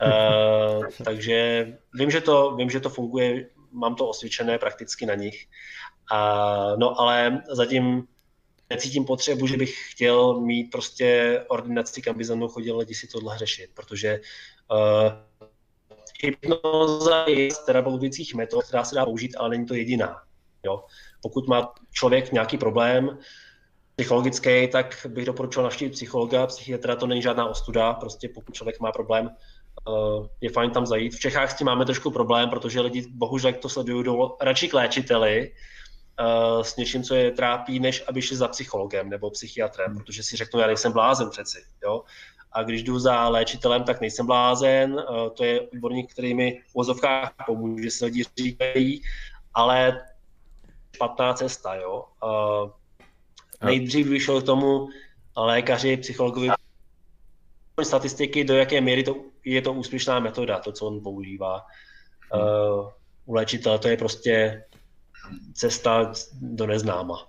takže 1.04 1.68
vím 1.94 2.10
že, 2.10 2.20
to, 2.20 2.54
vím, 2.56 2.70
že 2.70 2.80
to 2.80 2.90
funguje, 2.90 3.46
mám 3.72 3.94
to 3.94 4.08
osvědčené 4.08 4.58
prakticky 4.58 5.06
na 5.06 5.14
nich. 5.14 5.46
Uh, 6.12 6.78
no 6.78 7.00
ale 7.00 7.42
zatím 7.50 8.06
necítím 8.70 9.04
potřebu, 9.04 9.46
že 9.46 9.56
bych 9.56 9.90
chtěl 9.90 10.40
mít 10.40 10.70
prostě 10.70 11.40
ordinaci, 11.48 12.02
kam 12.02 12.18
by 12.18 12.24
za 12.24 12.34
mnou 12.34 12.48
chodili 12.48 12.78
lidi 12.78 12.94
si 12.94 13.06
tohle 13.06 13.38
řešit, 13.38 13.70
protože 13.74 14.20
uh, 14.70 15.12
hypnoza 16.22 17.24
je 17.28 17.50
z 17.50 17.58
terapeutických 17.58 18.34
metod, 18.34 18.64
která 18.64 18.84
se 18.84 18.94
dá 18.94 19.04
použít, 19.04 19.36
ale 19.36 19.48
není 19.48 19.66
to 19.66 19.74
jediná. 19.74 20.22
Jo? 20.64 20.84
Pokud 21.22 21.48
má 21.48 21.74
člověk 21.92 22.32
nějaký 22.32 22.58
problém, 22.58 23.18
psychologický, 23.96 24.68
tak 24.68 25.06
bych 25.08 25.24
doporučil 25.24 25.62
navštívit 25.62 25.90
psychologa, 25.90 26.46
psychiatra 26.46 26.96
to 26.96 27.06
není 27.06 27.22
žádná 27.22 27.48
ostuda, 27.48 27.92
prostě 27.92 28.28
pokud 28.28 28.54
člověk 28.54 28.80
má 28.80 28.92
problém, 28.92 29.30
eh, 29.30 30.28
je 30.40 30.50
fajn 30.50 30.70
tam 30.70 30.86
zajít. 30.86 31.14
V 31.14 31.20
Čechách 31.20 31.50
s 31.50 31.54
tím 31.54 31.66
máme 31.66 31.84
trošku 31.84 32.10
problém, 32.10 32.50
protože 32.50 32.80
lidi 32.80 33.06
bohužel 33.10 33.52
to 33.52 33.68
sledují, 33.68 34.04
jdou 34.04 34.36
radši 34.40 34.68
k 34.68 34.74
léčiteli 34.74 35.52
s 36.62 36.76
něčím, 36.76 37.02
co 37.02 37.14
je 37.14 37.30
trápí, 37.30 37.80
než 37.80 38.04
aby 38.08 38.22
šli 38.22 38.36
za 38.36 38.48
psychologem 38.48 39.10
nebo 39.10 39.30
psychiatrem, 39.30 39.90
hmm. 39.90 39.98
protože 39.98 40.22
si 40.22 40.36
řeknou, 40.36 40.60
já 40.60 40.66
nejsem 40.66 40.92
blázen 40.92 41.30
přeci. 41.30 41.58
Jo? 41.82 42.02
A 42.52 42.62
když 42.62 42.82
jdu 42.82 42.98
za 42.98 43.28
léčitelem, 43.28 43.84
tak 43.84 44.00
nejsem 44.00 44.26
blázen, 44.26 44.98
eh, 44.98 45.30
to 45.30 45.44
je 45.44 45.60
odborník, 45.60 46.12
který 46.12 46.34
mi 46.34 46.62
v 46.68 46.74
vozovkách 46.74 47.32
pomůže, 47.46 47.90
se 47.90 48.04
lidi 48.04 48.24
říkají, 48.38 49.02
ale 49.54 50.06
špatná 50.94 51.34
cesta. 51.34 51.74
Jo? 51.74 52.04
Nejdřív 53.64 54.06
vyšlo 54.06 54.40
k 54.40 54.46
tomu 54.46 54.88
lékaři, 55.36 55.96
psychologovi 55.96 56.48
statistiky, 57.82 58.44
do 58.44 58.56
jaké 58.56 58.80
míry 58.80 59.02
to, 59.02 59.16
je 59.44 59.62
to 59.62 59.72
úspěšná 59.72 60.20
metoda, 60.20 60.58
to, 60.58 60.72
co 60.72 60.86
on 60.86 61.00
používá. 61.00 61.66
Uh, 62.34 62.90
u 63.26 63.34
léčitele 63.34 63.78
to 63.78 63.88
je 63.88 63.96
prostě 63.96 64.64
cesta 65.54 66.12
do 66.40 66.66
neznáma. 66.66 67.28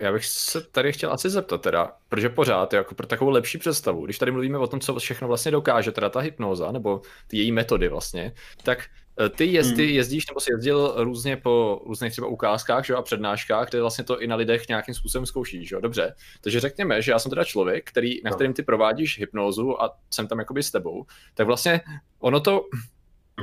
Já 0.00 0.12
bych 0.12 0.26
se 0.26 0.60
tady 0.60 0.92
chtěl 0.92 1.12
asi 1.12 1.30
zeptat 1.30 1.62
teda, 1.62 1.92
protože 2.08 2.28
pořád, 2.28 2.72
jako 2.72 2.94
pro 2.94 3.06
takovou 3.06 3.30
lepší 3.30 3.58
představu, 3.58 4.04
když 4.04 4.18
tady 4.18 4.32
mluvíme 4.32 4.58
o 4.58 4.66
tom, 4.66 4.80
co 4.80 4.94
všechno 4.98 5.28
vlastně 5.28 5.50
dokáže 5.50 5.92
teda 5.92 6.08
ta 6.08 6.20
hypnoza, 6.20 6.72
nebo 6.72 7.02
ty 7.26 7.36
její 7.36 7.52
metody 7.52 7.88
vlastně, 7.88 8.32
tak 8.62 8.78
Eh, 9.20 9.28
ty, 9.28 9.44
jezdy, 9.44 9.86
hmm. 9.86 9.94
jezdíš 9.94 10.26
nebo 10.28 10.40
jsi 10.40 10.52
jezdil 10.52 10.94
různě 10.96 11.36
po 11.36 11.82
různých 11.86 12.12
třeba 12.12 12.28
ukázkách 12.28 12.86
že, 12.86 12.94
a 12.94 13.02
přednáškách, 13.02 13.68
kde 13.68 13.80
vlastně 13.80 14.04
to 14.04 14.20
i 14.20 14.26
na 14.26 14.36
lidech 14.36 14.68
nějakým 14.68 14.94
způsobem 14.94 15.26
zkoušíš, 15.26 15.68
že? 15.68 15.76
dobře. 15.80 16.14
Takže 16.40 16.60
řekněme, 16.60 17.02
že 17.02 17.12
já 17.12 17.18
jsem 17.18 17.30
teda 17.30 17.44
člověk, 17.44 17.88
který, 17.88 18.22
na 18.24 18.30
no. 18.30 18.34
kterým 18.34 18.52
ty 18.52 18.62
provádíš 18.62 19.18
hypnózu 19.18 19.82
a 19.82 19.98
jsem 20.10 20.26
tam 20.26 20.38
jakoby 20.38 20.62
s 20.62 20.70
tebou, 20.70 21.06
tak 21.34 21.46
vlastně 21.46 21.80
ono 22.20 22.40
to, 22.40 22.64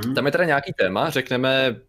hmm. 0.04 0.14
tam 0.14 0.26
je 0.26 0.32
teda 0.32 0.44
nějaký 0.44 0.72
téma, 0.72 1.10
řekneme, 1.10 1.80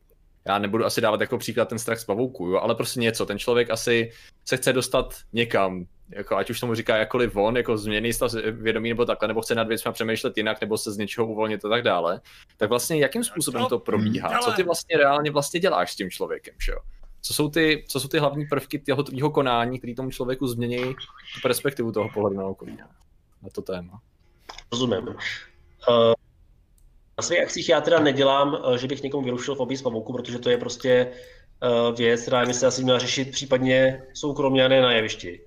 já 0.45 0.59
nebudu 0.59 0.85
asi 0.85 1.01
dávat 1.01 1.21
jako 1.21 1.37
příklad 1.37 1.69
ten 1.69 1.79
strach 1.79 1.99
z 1.99 2.05
pavouku, 2.05 2.47
jo, 2.47 2.59
ale 2.59 2.75
prostě 2.75 2.99
něco, 2.99 3.25
ten 3.25 3.39
člověk 3.39 3.69
asi 3.69 4.11
se 4.45 4.57
chce 4.57 4.73
dostat 4.73 5.15
někam, 5.33 5.85
jako 6.09 6.37
ať 6.37 6.49
už 6.49 6.59
tomu 6.59 6.75
říká 6.75 6.97
jakoliv 6.97 7.35
on, 7.35 7.57
jako 7.57 7.77
změný 7.77 8.13
stav 8.13 8.33
vědomí 8.51 8.89
nebo 8.89 9.05
takhle, 9.05 9.27
nebo 9.27 9.41
chce 9.41 9.55
nad 9.55 9.67
věcmi 9.67 9.91
přemýšlet 9.91 10.37
jinak, 10.37 10.61
nebo 10.61 10.77
se 10.77 10.91
z 10.91 10.97
něčeho 10.97 11.27
uvolnit 11.27 11.65
a 11.65 11.69
tak 11.69 11.83
dále, 11.83 12.21
tak 12.57 12.69
vlastně 12.69 12.99
jakým 12.99 13.23
způsobem 13.23 13.65
to 13.65 13.79
probíhá? 13.79 14.39
Co 14.39 14.51
ty 14.51 14.63
vlastně 14.63 14.97
reálně 14.97 15.31
vlastně 15.31 15.59
děláš 15.59 15.91
s 15.91 15.95
tím 15.95 16.09
člověkem, 16.09 16.53
že 16.65 16.71
jo? 16.71 16.79
Co 17.21 17.33
jsou 17.33 17.49
ty, 17.49 17.85
co 17.87 17.99
jsou 17.99 18.07
ty 18.07 18.19
hlavní 18.19 18.45
prvky 18.45 18.79
toho 18.79 19.03
tvýho 19.03 19.29
konání, 19.29 19.77
který 19.77 19.95
tomu 19.95 20.11
člověku 20.11 20.47
změní 20.47 20.95
tu 21.33 21.41
perspektivu 21.41 21.91
toho 21.91 22.09
pohledu 22.13 22.37
na 22.37 22.45
okolí, 22.45 22.77
na 23.41 23.49
to 23.51 23.61
téma? 23.61 24.01
Rozumím. 24.71 25.07
Uh, 25.07 25.15
na 27.21 27.25
svých 27.25 27.41
akcích 27.41 27.69
já 27.69 27.81
teda 27.81 27.99
nedělám, 27.99 28.53
uh, 28.53 28.75
že 28.75 28.87
bych 28.87 29.03
někomu 29.03 29.23
vyrušil 29.23 29.55
v 29.55 29.75
z 29.75 29.81
pavouku, 29.81 30.13
protože 30.13 30.39
to 30.39 30.49
je 30.49 30.57
prostě 30.57 31.07
uh, 31.07 31.95
věc, 31.95 32.21
která 32.21 32.45
by 32.45 32.53
se 32.53 32.67
asi 32.67 32.83
měla 32.83 32.99
řešit 32.99 33.31
případně 33.31 34.03
soukromně 34.13 34.65
a 34.65 34.67
ne 34.67 34.81
na 34.81 34.91
jevišti. 34.91 35.41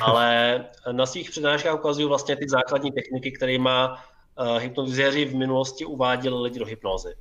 Ale 0.00 0.64
na 0.92 1.06
svých 1.06 1.30
přednáškách 1.30 1.74
ukazují 1.74 2.08
vlastně 2.08 2.36
ty 2.36 2.48
základní 2.48 2.92
techniky, 2.92 3.32
které 3.32 3.58
má 3.58 3.94
uh, 3.94 4.58
hypnotizéři 4.58 5.24
v 5.24 5.34
minulosti 5.34 5.84
uváděli 5.84 6.42
lidi 6.42 6.58
do 6.58 6.66
hypnozy. 6.66 7.14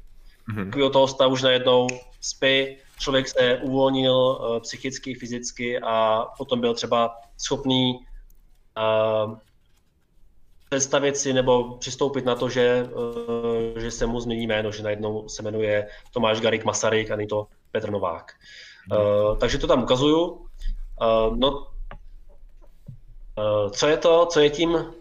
Mm-hmm. 0.53 0.89
toho 0.89 1.07
stavu 1.07 1.33
už 1.33 1.41
najednou 1.41 1.87
spí, 2.21 2.77
člověk 2.99 3.27
se 3.27 3.57
uvolnil 3.57 4.39
psychicky, 4.61 5.15
fyzicky 5.15 5.79
a 5.79 6.25
potom 6.37 6.61
byl 6.61 6.73
třeba 6.73 7.15
schopný 7.37 7.99
představit 10.71 11.17
si 11.17 11.33
nebo 11.33 11.77
přistoupit 11.77 12.25
na 12.25 12.35
to, 12.35 12.49
že, 12.49 12.89
uh, 12.93 13.79
že 13.79 13.91
se 13.91 14.05
mu 14.05 14.19
změní 14.19 14.47
jméno, 14.47 14.71
že 14.71 14.83
najednou 14.83 15.29
se 15.29 15.43
jmenuje 15.43 15.87
Tomáš 16.13 16.41
Garik 16.41 16.65
Masaryk 16.65 17.11
a 17.11 17.15
není 17.15 17.27
to 17.27 17.47
Petr 17.71 17.91
Novák. 17.91 18.31
Uh, 18.91 19.37
takže 19.37 19.57
to 19.57 19.67
tam 19.67 19.83
ukazuju. 19.83 20.25
Uh, 20.25 21.37
no, 21.37 21.71
Eh, 23.41 23.69
co 23.69 23.87
je 23.87 23.97
to, 23.97 24.25
co 24.25 24.39
je 24.39 24.49
tím 24.49 24.93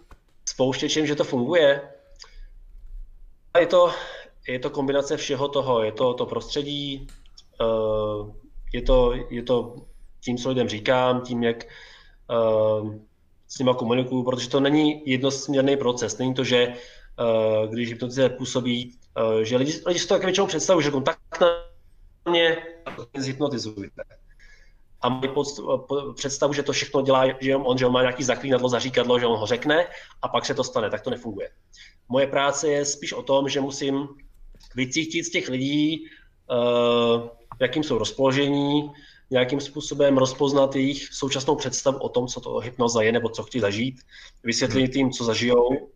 spouštěčem, 0.44 1.06
že 1.06 1.14
to 1.14 1.24
funguje? 1.24 1.82
Je 3.60 3.66
to, 3.66 3.92
je 4.48 4.58
to 4.58 4.70
kombinace 4.70 5.16
všeho 5.16 5.48
toho, 5.48 5.82
je 5.82 5.92
to 5.92 6.14
to 6.14 6.26
prostředí, 6.26 7.06
eh, 7.60 8.32
je 8.72 8.82
to, 8.82 9.12
je 9.30 9.42
to 9.42 9.76
tím, 10.20 10.36
co 10.36 10.48
lidem 10.48 10.68
říkám, 10.68 11.20
tím, 11.20 11.42
jak 11.42 11.64
eh, 11.64 12.98
s 13.50 13.58
nimi 13.58 13.70
komunikuju, 13.76 14.22
protože 14.22 14.48
to 14.48 14.60
není 14.60 15.02
jednosměrný 15.10 15.76
proces. 15.76 16.18
Není 16.18 16.34
to, 16.34 16.44
že 16.44 16.74
když 17.70 17.88
hypnotize 17.88 18.28
působí, 18.28 18.94
že 19.42 19.56
lidi, 19.56 19.82
lidi 19.86 19.98
si 19.98 20.08
to 20.08 20.18
většinou 20.18 20.46
představují, 20.46 20.84
že 20.84 20.90
tak 21.04 21.40
na 21.40 21.48
mě 22.30 22.56
zhypnotizujte 23.16 24.02
a 25.02 25.08
mají 25.08 25.32
představu, 26.14 26.52
že 26.52 26.62
to 26.62 26.72
všechno 26.72 27.02
dělá, 27.02 27.24
že 27.40 27.56
on, 27.56 27.78
že 27.78 27.86
on 27.86 27.92
má 27.92 28.00
nějaký 28.00 28.24
zaklínadlo, 28.24 28.68
zaříkadlo, 28.68 29.18
že 29.18 29.26
on 29.26 29.38
ho 29.38 29.46
řekne 29.46 29.86
a 30.22 30.28
pak 30.28 30.46
se 30.46 30.54
to 30.54 30.64
stane. 30.64 30.90
Tak 30.90 31.00
to 31.00 31.10
nefunguje. 31.10 31.50
Moje 32.08 32.26
práce 32.26 32.68
je 32.68 32.84
spíš 32.84 33.12
o 33.12 33.22
tom, 33.22 33.48
že 33.48 33.60
musím 33.60 34.08
vycítit 34.74 35.26
z 35.26 35.30
těch 35.30 35.48
lidí, 35.48 36.04
uh, 36.50 37.28
jakým 37.60 37.82
jsou 37.82 37.98
rozpoložení, 37.98 38.90
nějakým 39.30 39.60
způsobem 39.60 40.18
rozpoznat 40.18 40.76
jejich 40.76 41.14
současnou 41.14 41.56
představu 41.56 41.98
o 41.98 42.08
tom, 42.08 42.26
co 42.26 42.40
to 42.40 42.58
hypnoza 42.58 43.02
je 43.02 43.12
nebo 43.12 43.28
co 43.28 43.42
chtějí 43.42 43.60
zažít, 43.60 44.00
vysvětlit 44.44 44.96
jim, 44.96 45.10
co 45.10 45.24
zažijou 45.24 45.88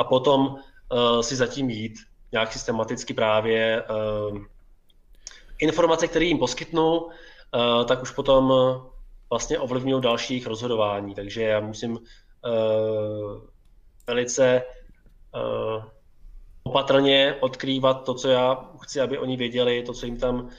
a 0.00 0.04
potom 0.04 0.46
uh, 0.46 1.20
si 1.20 1.36
zatím 1.36 1.70
jít 1.70 1.94
nějak 2.32 2.52
systematicky 2.52 3.14
právě 3.14 3.82
uh, 3.82 4.38
informace, 5.58 6.08
které 6.08 6.24
jim 6.24 6.38
poskytnu, 6.38 7.08
Eh, 7.54 7.84
tak 7.84 8.02
už 8.02 8.10
potom 8.10 8.52
vlastně 9.30 9.58
ovlivňují 9.58 10.02
dalších 10.02 10.46
rozhodování. 10.46 11.14
Takže 11.14 11.42
já 11.42 11.60
musím 11.60 11.98
eh, 11.98 12.50
velice 14.06 14.62
opatrně 16.62 17.36
odkrývat 17.40 18.04
to, 18.04 18.14
co 18.14 18.28
já 18.28 18.70
chci, 18.82 19.00
aby 19.00 19.18
oni 19.18 19.36
věděli, 19.36 19.82
to, 19.82 19.92
co 19.92 20.06
jim 20.06 20.16
tam 20.16 20.50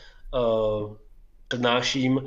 přednáším, 1.48 2.26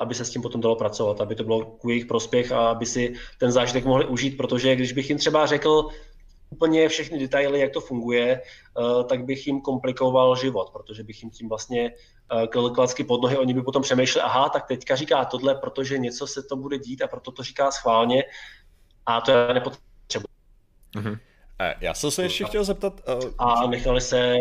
aby 0.00 0.14
se 0.14 0.24
s 0.24 0.30
tím 0.30 0.42
potom 0.42 0.60
dalo 0.60 0.76
pracovat, 0.76 1.20
aby 1.20 1.34
to 1.34 1.44
bylo 1.44 1.64
ku 1.64 1.88
jejich 1.88 2.06
prospěch 2.06 2.52
a 2.52 2.68
aby 2.68 2.86
si 2.86 3.14
ten 3.38 3.52
zážitek 3.52 3.84
mohli 3.84 4.06
užít, 4.06 4.36
protože 4.36 4.76
když 4.76 4.92
bych 4.92 5.08
jim 5.08 5.18
třeba 5.18 5.46
řekl, 5.46 5.88
úplně 6.50 6.88
všechny 6.88 7.18
detaily, 7.18 7.60
jak 7.60 7.72
to 7.72 7.80
funguje, 7.80 8.40
eh, 8.40 9.04
tak 9.04 9.24
bych 9.24 9.46
jim 9.46 9.60
komplikoval 9.60 10.36
život, 10.36 10.70
protože 10.72 11.04
bych 11.04 11.22
jim 11.22 11.30
tím 11.30 11.48
vlastně 11.48 11.92
eh, 12.42 12.46
klacky 12.46 13.04
pod 13.04 13.22
nohy, 13.22 13.38
oni 13.38 13.54
by 13.54 13.62
potom 13.62 13.82
přemýšleli, 13.82 14.24
aha, 14.24 14.48
tak 14.48 14.66
teďka 14.66 14.96
říká 14.96 15.24
tohle, 15.24 15.54
protože 15.54 15.98
něco 15.98 16.26
se 16.26 16.42
to 16.42 16.56
bude 16.56 16.78
dít 16.78 17.02
a 17.02 17.06
proto 17.06 17.32
to 17.32 17.42
říká 17.42 17.70
schválně 17.70 18.24
a 19.06 19.20
to 19.20 19.30
já 19.30 19.52
nepotřebuji. 19.52 20.28
Mm-hmm. 20.96 21.18
Já 21.80 21.94
jsem 21.94 22.10
se 22.10 22.22
ještě 22.22 22.44
chtěl 22.44 22.64
zeptat... 22.64 23.00
Uh... 23.08 23.30
A 23.38 23.66
nechali 23.66 24.00
se 24.00 24.36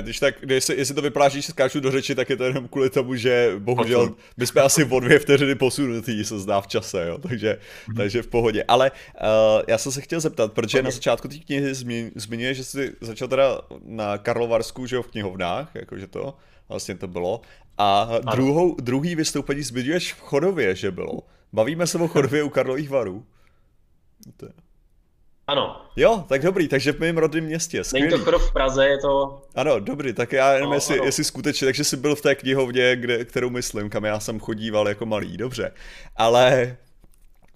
když 0.00 0.20
tak, 0.20 0.34
jestli, 0.48 0.76
jestli 0.76 0.94
to 0.94 1.02
vypadá, 1.02 1.28
že 1.28 1.42
skáču 1.42 1.80
do 1.80 1.90
řeči, 1.90 2.14
tak 2.14 2.30
je 2.30 2.36
to 2.36 2.44
jenom 2.44 2.68
kvůli 2.68 2.90
tomu, 2.90 3.16
že 3.16 3.54
bohužel 3.58 4.14
my 4.36 4.46
jsme 4.46 4.60
asi 4.60 4.84
o 4.84 5.00
dvě 5.00 5.18
vteřiny 5.18 5.54
posunutí, 5.54 6.24
se 6.24 6.38
zdá 6.38 6.60
v 6.60 6.66
čase, 6.66 7.06
jo, 7.08 7.18
takže, 7.18 7.58
mm-hmm. 7.58 7.96
takže 7.96 8.22
v 8.22 8.26
pohodě. 8.26 8.64
Ale 8.68 8.90
uh, 8.90 9.62
já 9.68 9.78
jsem 9.78 9.92
se 9.92 10.00
chtěl 10.00 10.20
zeptat, 10.20 10.52
protože 10.52 10.78
okay. 10.78 10.84
na 10.84 10.90
začátku 10.90 11.28
té 11.28 11.38
knihy 11.38 11.74
zmiňuje, 12.14 12.54
že 12.54 12.64
jsi 12.64 12.92
začal 13.00 13.28
teda 13.28 13.60
na 13.84 14.18
Karlovarsku, 14.18 14.86
že 14.86 14.96
jo, 14.96 15.02
v 15.02 15.08
knihovnách, 15.08 15.70
jakože 15.74 16.06
to 16.06 16.36
vlastně 16.68 16.94
to 16.94 17.08
bylo. 17.08 17.40
A 17.78 18.08
druhou, 18.34 18.76
druhý 18.80 19.14
vystoupení 19.14 19.62
zmiňuješ 19.62 20.12
v 20.12 20.20
Chodově, 20.20 20.74
že 20.74 20.90
bylo. 20.90 21.18
Bavíme 21.52 21.86
se 21.86 21.98
o 21.98 22.08
Chodově 22.08 22.42
u 22.42 22.48
Karlových 22.48 22.90
varů. 22.90 23.26
To 24.36 24.46
je... 24.46 24.52
Ano. 25.46 25.82
Jo, 25.96 26.24
tak 26.28 26.42
dobrý, 26.42 26.68
takže 26.68 26.92
v 26.92 27.00
mém 27.00 27.18
rodném 27.18 27.44
městě. 27.44 27.84
Skvělý. 27.84 28.06
Není 28.06 28.18
to 28.18 28.24
krov 28.24 28.50
v 28.50 28.52
Praze, 28.52 28.86
je 28.86 28.98
to... 28.98 29.42
Ano, 29.54 29.80
dobrý, 29.80 30.12
tak 30.12 30.32
já 30.32 30.52
jenom 30.52 30.70
no, 30.70 30.76
jestli, 30.76 31.04
jestli 31.04 31.24
skutečně, 31.24 31.66
takže 31.66 31.84
jsi 31.84 31.96
byl 31.96 32.14
v 32.14 32.20
té 32.20 32.34
knihovně, 32.34 32.96
kde, 32.96 33.24
kterou 33.24 33.50
myslím, 33.50 33.90
kam 33.90 34.04
já 34.04 34.20
jsem 34.20 34.40
chodíval 34.40 34.88
jako 34.88 35.06
malý, 35.06 35.36
dobře. 35.36 35.72
Ale, 36.16 36.76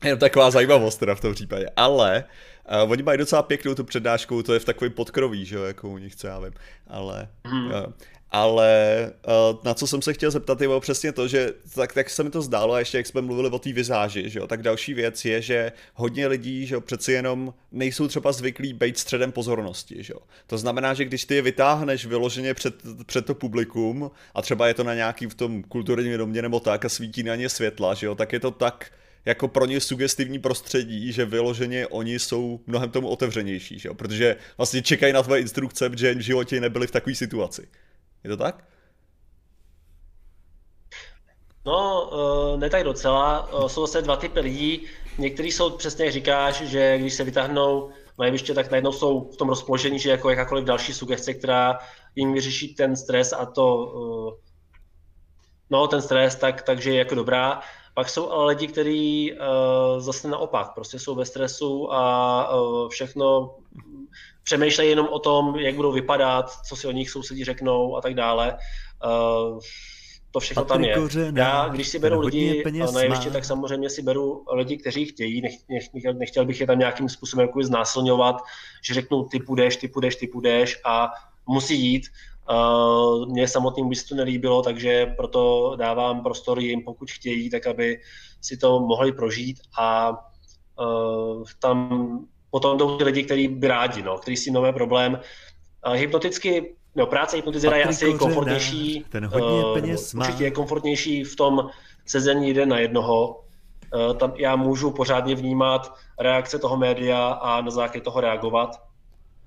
jenom 0.04 0.18
taková 0.18 0.50
zajímavost 0.50 0.96
teda 0.96 1.14
v 1.14 1.20
tom 1.20 1.34
případě, 1.34 1.70
ale 1.76 2.24
uh, 2.84 2.90
oni 2.90 3.02
mají 3.02 3.18
docela 3.18 3.42
pěknou 3.42 3.74
tu 3.74 3.84
přednášku, 3.84 4.42
to 4.42 4.54
je 4.54 4.60
v 4.60 4.64
takovém 4.64 4.92
podkroví, 4.92 5.44
že 5.44 5.56
jo, 5.56 5.62
jako 5.62 5.88
u 5.88 5.98
nich, 5.98 6.16
co 6.16 6.26
já 6.26 6.38
vím, 6.38 6.52
ale... 6.86 7.28
Hmm. 7.44 7.66
Uh, 7.66 7.72
ale 8.36 9.12
uh, 9.26 9.58
na 9.64 9.74
co 9.74 9.86
jsem 9.86 10.02
se 10.02 10.12
chtěl 10.12 10.30
zeptat, 10.30 10.60
je 10.60 10.68
přesně 10.80 11.12
to, 11.12 11.28
že 11.28 11.52
tak, 11.74 11.92
tak 11.92 12.10
se 12.10 12.24
mi 12.24 12.30
to 12.30 12.42
zdálo, 12.42 12.74
a 12.74 12.78
ještě 12.78 12.96
jak 12.96 13.06
jsme 13.06 13.20
mluvili 13.20 13.50
o 13.50 13.58
té 13.58 13.72
vizáži, 13.72 14.30
že 14.30 14.38
jo, 14.38 14.46
tak 14.46 14.62
další 14.62 14.94
věc 14.94 15.24
je, 15.24 15.42
že 15.42 15.72
hodně 15.94 16.26
lidí, 16.26 16.66
že 16.66 16.74
jo, 16.74 16.80
přeci 16.80 17.12
jenom 17.12 17.54
nejsou 17.72 18.08
třeba 18.08 18.32
zvyklí 18.32 18.72
být 18.72 18.98
středem 18.98 19.32
pozornosti, 19.32 19.96
že 20.02 20.12
jo. 20.12 20.20
To 20.46 20.58
znamená, 20.58 20.94
že 20.94 21.04
když 21.04 21.24
ty 21.24 21.34
je 21.34 21.42
vytáhneš 21.42 22.06
vyloženě 22.06 22.54
před, 22.54 22.74
před 23.06 23.26
to 23.26 23.34
publikum 23.34 24.10
a 24.34 24.42
třeba 24.42 24.68
je 24.68 24.74
to 24.74 24.84
na 24.84 24.94
nějaký 24.94 25.26
v 25.26 25.34
tom 25.34 25.62
kulturním 25.62 26.18
domě 26.18 26.42
nebo 26.42 26.60
tak 26.60 26.84
a 26.84 26.88
svítí 26.88 27.22
na 27.22 27.36
ně 27.36 27.48
světla, 27.48 27.94
že 27.94 28.06
jo, 28.06 28.14
tak 28.14 28.32
je 28.32 28.40
to 28.40 28.50
tak 28.50 28.92
jako 29.24 29.48
pro 29.48 29.66
ně 29.66 29.80
sugestivní 29.80 30.38
prostředí, 30.38 31.12
že 31.12 31.24
vyloženě 31.24 31.86
oni 31.86 32.18
jsou 32.18 32.60
mnohem 32.66 32.90
tomu 32.90 33.08
otevřenější, 33.08 33.78
že 33.78 33.88
jo? 33.88 33.94
protože 33.94 34.36
vlastně 34.56 34.82
čekají 34.82 35.12
na 35.12 35.22
tvoje 35.22 35.40
instrukce, 35.40 35.90
protože 35.90 36.14
v 36.14 36.20
životě 36.20 36.60
nebyli 36.60 36.86
v 36.86 36.90
takové 36.90 37.14
situaci. 37.14 37.68
Je 38.26 38.30
to 38.30 38.36
tak? 38.36 38.64
No, 41.66 42.10
uh, 42.12 42.60
ne 42.60 42.70
tak 42.70 42.84
docela. 42.84 43.52
Uh, 43.52 43.68
jsou 43.68 43.86
zase 43.86 44.02
dva 44.02 44.16
typy 44.16 44.40
lidí. 44.40 44.86
Někteří 45.18 45.52
jsou 45.52 45.70
přesně 45.70 46.04
jak 46.04 46.14
říkáš, 46.14 46.54
že 46.62 46.98
když 46.98 47.14
se 47.14 47.24
vytáhnou 47.24 47.90
na 48.18 48.26
jeviště, 48.26 48.54
tak 48.54 48.70
najednou 48.70 48.92
jsou 48.92 49.30
v 49.30 49.36
tom 49.36 49.48
rozpoložení, 49.48 49.98
že 49.98 50.10
jako 50.10 50.30
jakákoliv 50.30 50.64
další 50.64 50.94
sugestce, 50.94 51.34
která 51.34 51.78
jim 52.14 52.32
vyřeší 52.32 52.74
ten 52.74 52.96
stres 52.96 53.32
a 53.32 53.46
to, 53.46 53.76
uh, 53.76 54.34
no 55.70 55.86
ten 55.86 56.02
stres, 56.02 56.36
tak, 56.36 56.62
takže 56.62 56.90
je 56.90 56.98
jako 56.98 57.14
dobrá. 57.14 57.60
Pak 57.94 58.08
jsou 58.08 58.30
ale 58.30 58.46
lidi, 58.46 58.66
kteří 58.66 59.32
uh, 59.32 59.38
zase 60.00 60.28
naopak, 60.28 60.74
prostě 60.74 60.98
jsou 60.98 61.14
ve 61.14 61.24
stresu 61.24 61.92
a 61.92 62.60
uh, 62.60 62.88
všechno 62.88 63.54
přemýšlejí 64.46 64.90
jenom 64.90 65.08
o 65.08 65.18
tom, 65.18 65.56
jak 65.56 65.74
budou 65.74 65.92
vypadat, 65.92 66.50
co 66.68 66.76
si 66.76 66.86
o 66.86 66.90
nich 66.90 67.10
sousedí 67.10 67.44
řeknou 67.44 67.96
a 67.96 68.00
tak 68.00 68.14
dále. 68.14 68.58
Uh, 69.04 69.58
to 70.30 70.40
všechno 70.40 70.64
tam 70.64 70.84
je. 70.84 70.96
Já, 71.34 71.68
když 71.68 71.88
si 71.88 71.98
beru 71.98 72.20
lidi 72.20 72.64
na 72.94 73.02
jeviště, 73.02 73.30
tak 73.30 73.44
samozřejmě 73.44 73.90
si 73.90 74.02
beru 74.02 74.44
lidi, 74.52 74.76
kteří 74.76 75.04
chtějí, 75.04 75.40
nech, 75.40 75.52
nech, 75.68 76.14
nechtěl 76.18 76.44
bych 76.44 76.60
je 76.60 76.66
tam 76.66 76.78
nějakým 76.78 77.08
způsobem 77.08 77.46
jako 77.46 77.62
znásilňovat, 77.62 78.36
že 78.82 78.94
řeknu 78.94 79.24
ty 79.24 79.40
půjdeš, 79.40 79.76
ty 79.76 79.88
půjdeš, 79.88 80.16
ty 80.16 80.26
půjdeš 80.26 80.80
a 80.84 81.10
musí 81.46 81.80
jít. 81.80 82.04
Uh, 82.50 83.28
mně 83.28 83.48
samotným 83.48 83.88
by 83.88 83.94
se 83.94 84.08
to 84.08 84.14
nelíbilo, 84.14 84.62
takže 84.62 85.06
proto 85.16 85.72
dávám 85.76 86.22
prostor 86.22 86.60
jim, 86.60 86.82
pokud 86.82 87.10
chtějí, 87.10 87.50
tak 87.50 87.66
aby 87.66 88.00
si 88.40 88.56
to 88.56 88.80
mohli 88.80 89.12
prožít 89.12 89.60
a 89.78 90.10
uh, 90.10 91.44
tam 91.58 92.26
potom 92.50 92.78
jdou 92.78 92.96
ty 92.96 93.04
lidi, 93.04 93.22
kteří 93.22 93.48
by 93.48 93.68
rádi, 93.68 94.02
no, 94.02 94.18
kteří 94.18 94.36
si 94.36 94.50
nové 94.50 94.72
problém. 94.72 95.20
Uh, 95.86 95.92
hypnoticky 95.92 96.76
No, 96.96 97.06
práce 97.06 97.36
hypnotizera 97.36 97.76
je 97.76 97.84
asi 97.84 98.14
komfortnější, 98.14 99.04
ten 99.08 99.26
hodně 99.26 99.64
uh, 99.64 99.74
peněz 99.74 100.14
má. 100.14 100.24
určitě 100.24 100.44
je 100.44 100.50
komfortnější 100.50 101.24
v 101.24 101.36
tom 101.36 101.68
sezení 102.06 102.48
jeden 102.48 102.68
na 102.68 102.78
jednoho. 102.78 103.40
Uh, 103.94 104.16
tam 104.16 104.32
já 104.36 104.56
můžu 104.56 104.90
pořádně 104.90 105.34
vnímat 105.34 105.94
reakce 106.20 106.58
toho 106.58 106.76
média 106.76 107.28
a 107.28 107.60
na 107.60 107.70
základě 107.70 108.00
toho 108.00 108.20
reagovat. 108.20 108.70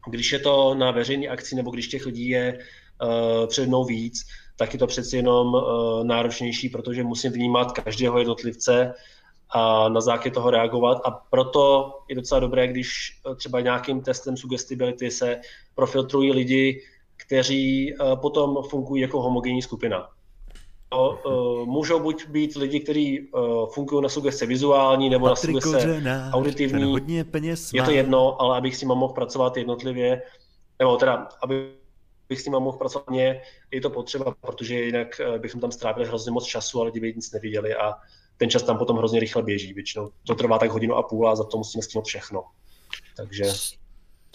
Když 0.07 0.31
je 0.31 0.39
to 0.39 0.75
na 0.75 0.91
veřejné 0.91 1.27
akci 1.27 1.55
nebo 1.55 1.71
když 1.71 1.87
těch 1.87 2.05
lidí 2.05 2.29
je 2.29 2.59
uh, 3.01 3.47
před 3.47 3.67
mnou 3.67 3.85
víc, 3.85 4.27
tak 4.57 4.73
je 4.73 4.79
to 4.79 4.87
přeci 4.87 5.15
jenom 5.17 5.47
uh, 5.47 6.03
náročnější, 6.03 6.69
protože 6.69 7.03
musím 7.03 7.31
vnímat 7.31 7.71
každého 7.71 8.19
jednotlivce 8.19 8.93
a 9.49 9.89
na 9.89 10.01
základě 10.01 10.31
toho 10.31 10.51
reagovat. 10.51 11.01
A 11.05 11.11
proto 11.11 11.93
je 12.09 12.15
docela 12.15 12.39
dobré, 12.39 12.67
když 12.67 13.19
třeba 13.35 13.61
nějakým 13.61 14.01
testem 14.01 14.37
sugestibility 14.37 15.11
se 15.11 15.41
profiltrují 15.75 16.31
lidi, 16.31 16.81
kteří 17.17 17.93
eh, 17.93 18.15
potom 18.15 18.57
fungují 18.69 19.01
jako 19.01 19.21
homogenní 19.21 19.61
skupina. 19.61 20.09
Uh, 21.25 21.65
můžou 21.65 21.99
buď 21.99 22.27
být 22.27 22.55
lidi, 22.55 22.79
kteří 22.79 23.29
fungují 23.73 24.03
na 24.03 24.09
sugestce 24.09 24.45
vizuální 24.45 25.09
nebo 25.09 25.27
Patrik 25.27 25.55
na 25.55 25.61
sugestce 25.61 26.03
auditivní. 26.31 26.83
Hodně 26.83 27.23
peněz 27.23 27.73
je 27.73 27.83
to 27.83 27.91
jedno, 27.91 28.41
ale 28.41 28.57
abych 28.57 28.77
s 28.77 28.81
nimi 28.81 28.93
mohl 28.95 29.13
pracovat 29.13 29.57
jednotlivě, 29.57 30.21
nebo 30.79 30.97
teda, 30.97 31.27
aby 31.43 31.71
bych 32.29 32.41
s 32.41 32.45
nimi 32.45 32.57
mohl 32.59 32.77
pracovat 32.77 33.09
mě, 33.09 33.41
je 33.71 33.81
to 33.81 33.89
potřeba, 33.89 34.35
protože 34.41 34.81
jinak 34.81 35.21
bychom 35.37 35.61
tam 35.61 35.71
strávili 35.71 36.07
hrozně 36.07 36.31
moc 36.31 36.45
času 36.45 36.81
a 36.81 36.83
lidi 36.83 36.99
by 36.99 37.13
nic 37.15 37.31
neviděli 37.31 37.75
a 37.75 37.93
ten 38.39 38.49
čas 38.49 38.63
tam 38.63 38.77
potom 38.77 38.97
hrozně 38.97 39.19
rychle 39.19 39.43
běží. 39.43 39.73
Většinou 39.73 40.11
to 40.27 40.35
trvá 40.35 40.59
tak 40.59 40.71
hodinu 40.71 40.95
a 40.95 41.03
půl 41.03 41.29
a 41.29 41.35
za 41.35 41.43
to 41.43 41.57
musíme 41.57 41.81
stihnout 41.81 42.05
všechno. 42.05 42.43
Takže 43.17 43.45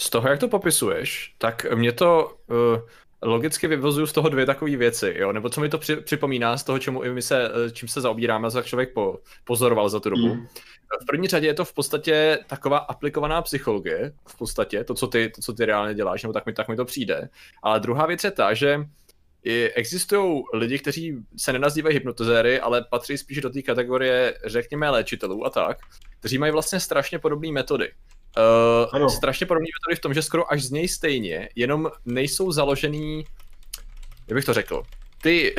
z 0.01 0.11
toho, 0.11 0.29
jak 0.29 0.41
to 0.41 0.49
popisuješ, 0.49 1.35
tak 1.39 1.67
mě 1.75 1.93
to 1.93 2.37
uh, 2.51 2.81
logicky 3.23 3.67
vyvozuju 3.67 4.07
z 4.07 4.13
toho 4.13 4.29
dvě 4.29 4.47
takové 4.47 4.77
věci, 4.77 5.15
jo? 5.19 5.33
nebo 5.33 5.49
co 5.49 5.61
mi 5.61 5.69
to 5.69 5.79
při, 5.79 5.97
připomíná 5.97 6.57
z 6.57 6.65
toho, 6.65 6.79
čemu 6.79 7.03
i 7.03 7.13
my 7.13 7.23
se, 7.23 7.49
eh, 7.49 7.71
čím 7.71 7.89
se 7.89 8.01
zaobíráme, 8.01 8.51
co 8.51 8.63
člověk 8.63 8.93
po, 8.93 9.19
pozoroval 9.45 9.89
za 9.89 10.01
tu 10.01 10.11
dobu. 10.11 10.35
Mm. 10.35 10.47
V 11.03 11.07
první 11.07 11.29
řadě 11.29 11.47
je 11.47 11.55
to 11.55 11.65
v 11.65 11.73
podstatě 11.73 12.39
taková 12.47 12.79
aplikovaná 12.79 13.43
psychologie, 13.43 14.13
v 14.29 14.39
podstatě, 14.39 14.85
to, 14.85 14.95
co 14.95 15.07
ty, 15.07 15.31
to, 15.35 15.41
co 15.41 15.53
ty 15.53 15.65
reálně 15.65 15.95
děláš, 15.95 16.23
nebo 16.23 16.33
tak 16.33 16.47
mi, 16.47 16.53
tak 16.53 16.69
mi 16.69 16.77
to 16.77 16.85
přijde. 16.85 17.29
Ale 17.63 17.81
druhá 17.81 18.07
věc 18.07 18.25
je 18.25 18.31
ta, 18.31 18.55
že 18.55 18.81
existují 19.75 20.43
lidi, 20.53 20.79
kteří 20.79 21.17
se 21.37 21.53
nenazývají 21.53 21.95
hypnotizéry, 21.95 22.61
ale 22.61 22.85
patří 22.91 23.19
spíš 23.19 23.41
do 23.41 23.51
té 23.51 23.63
kategorie, 23.63 24.39
řekněme, 24.45 24.91
léčitelů 24.91 25.47
a 25.47 25.51
tak, 25.51 25.79
kteří 26.21 26.39
mají 26.39 26.53
vlastně 26.53 26.81
strašně 26.81 27.19
podobné 27.19 27.53
metody. 27.53 27.93
Uh, 28.93 29.09
strašně 29.09 29.47
podobný 29.47 29.69
metody 29.81 29.97
v 29.97 30.01
tom, 30.01 30.15
že 30.15 30.23
skoro 30.23 30.53
až 30.53 30.63
z 30.63 30.71
něj 30.71 30.89
stejně, 30.89 31.49
jenom 31.57 31.91
nejsou 32.05 32.53
založený, 32.53 33.25
jak 34.29 34.35
bych 34.35 34.45
to 34.45 34.55
řekl, 34.55 34.83
ty, 35.23 35.55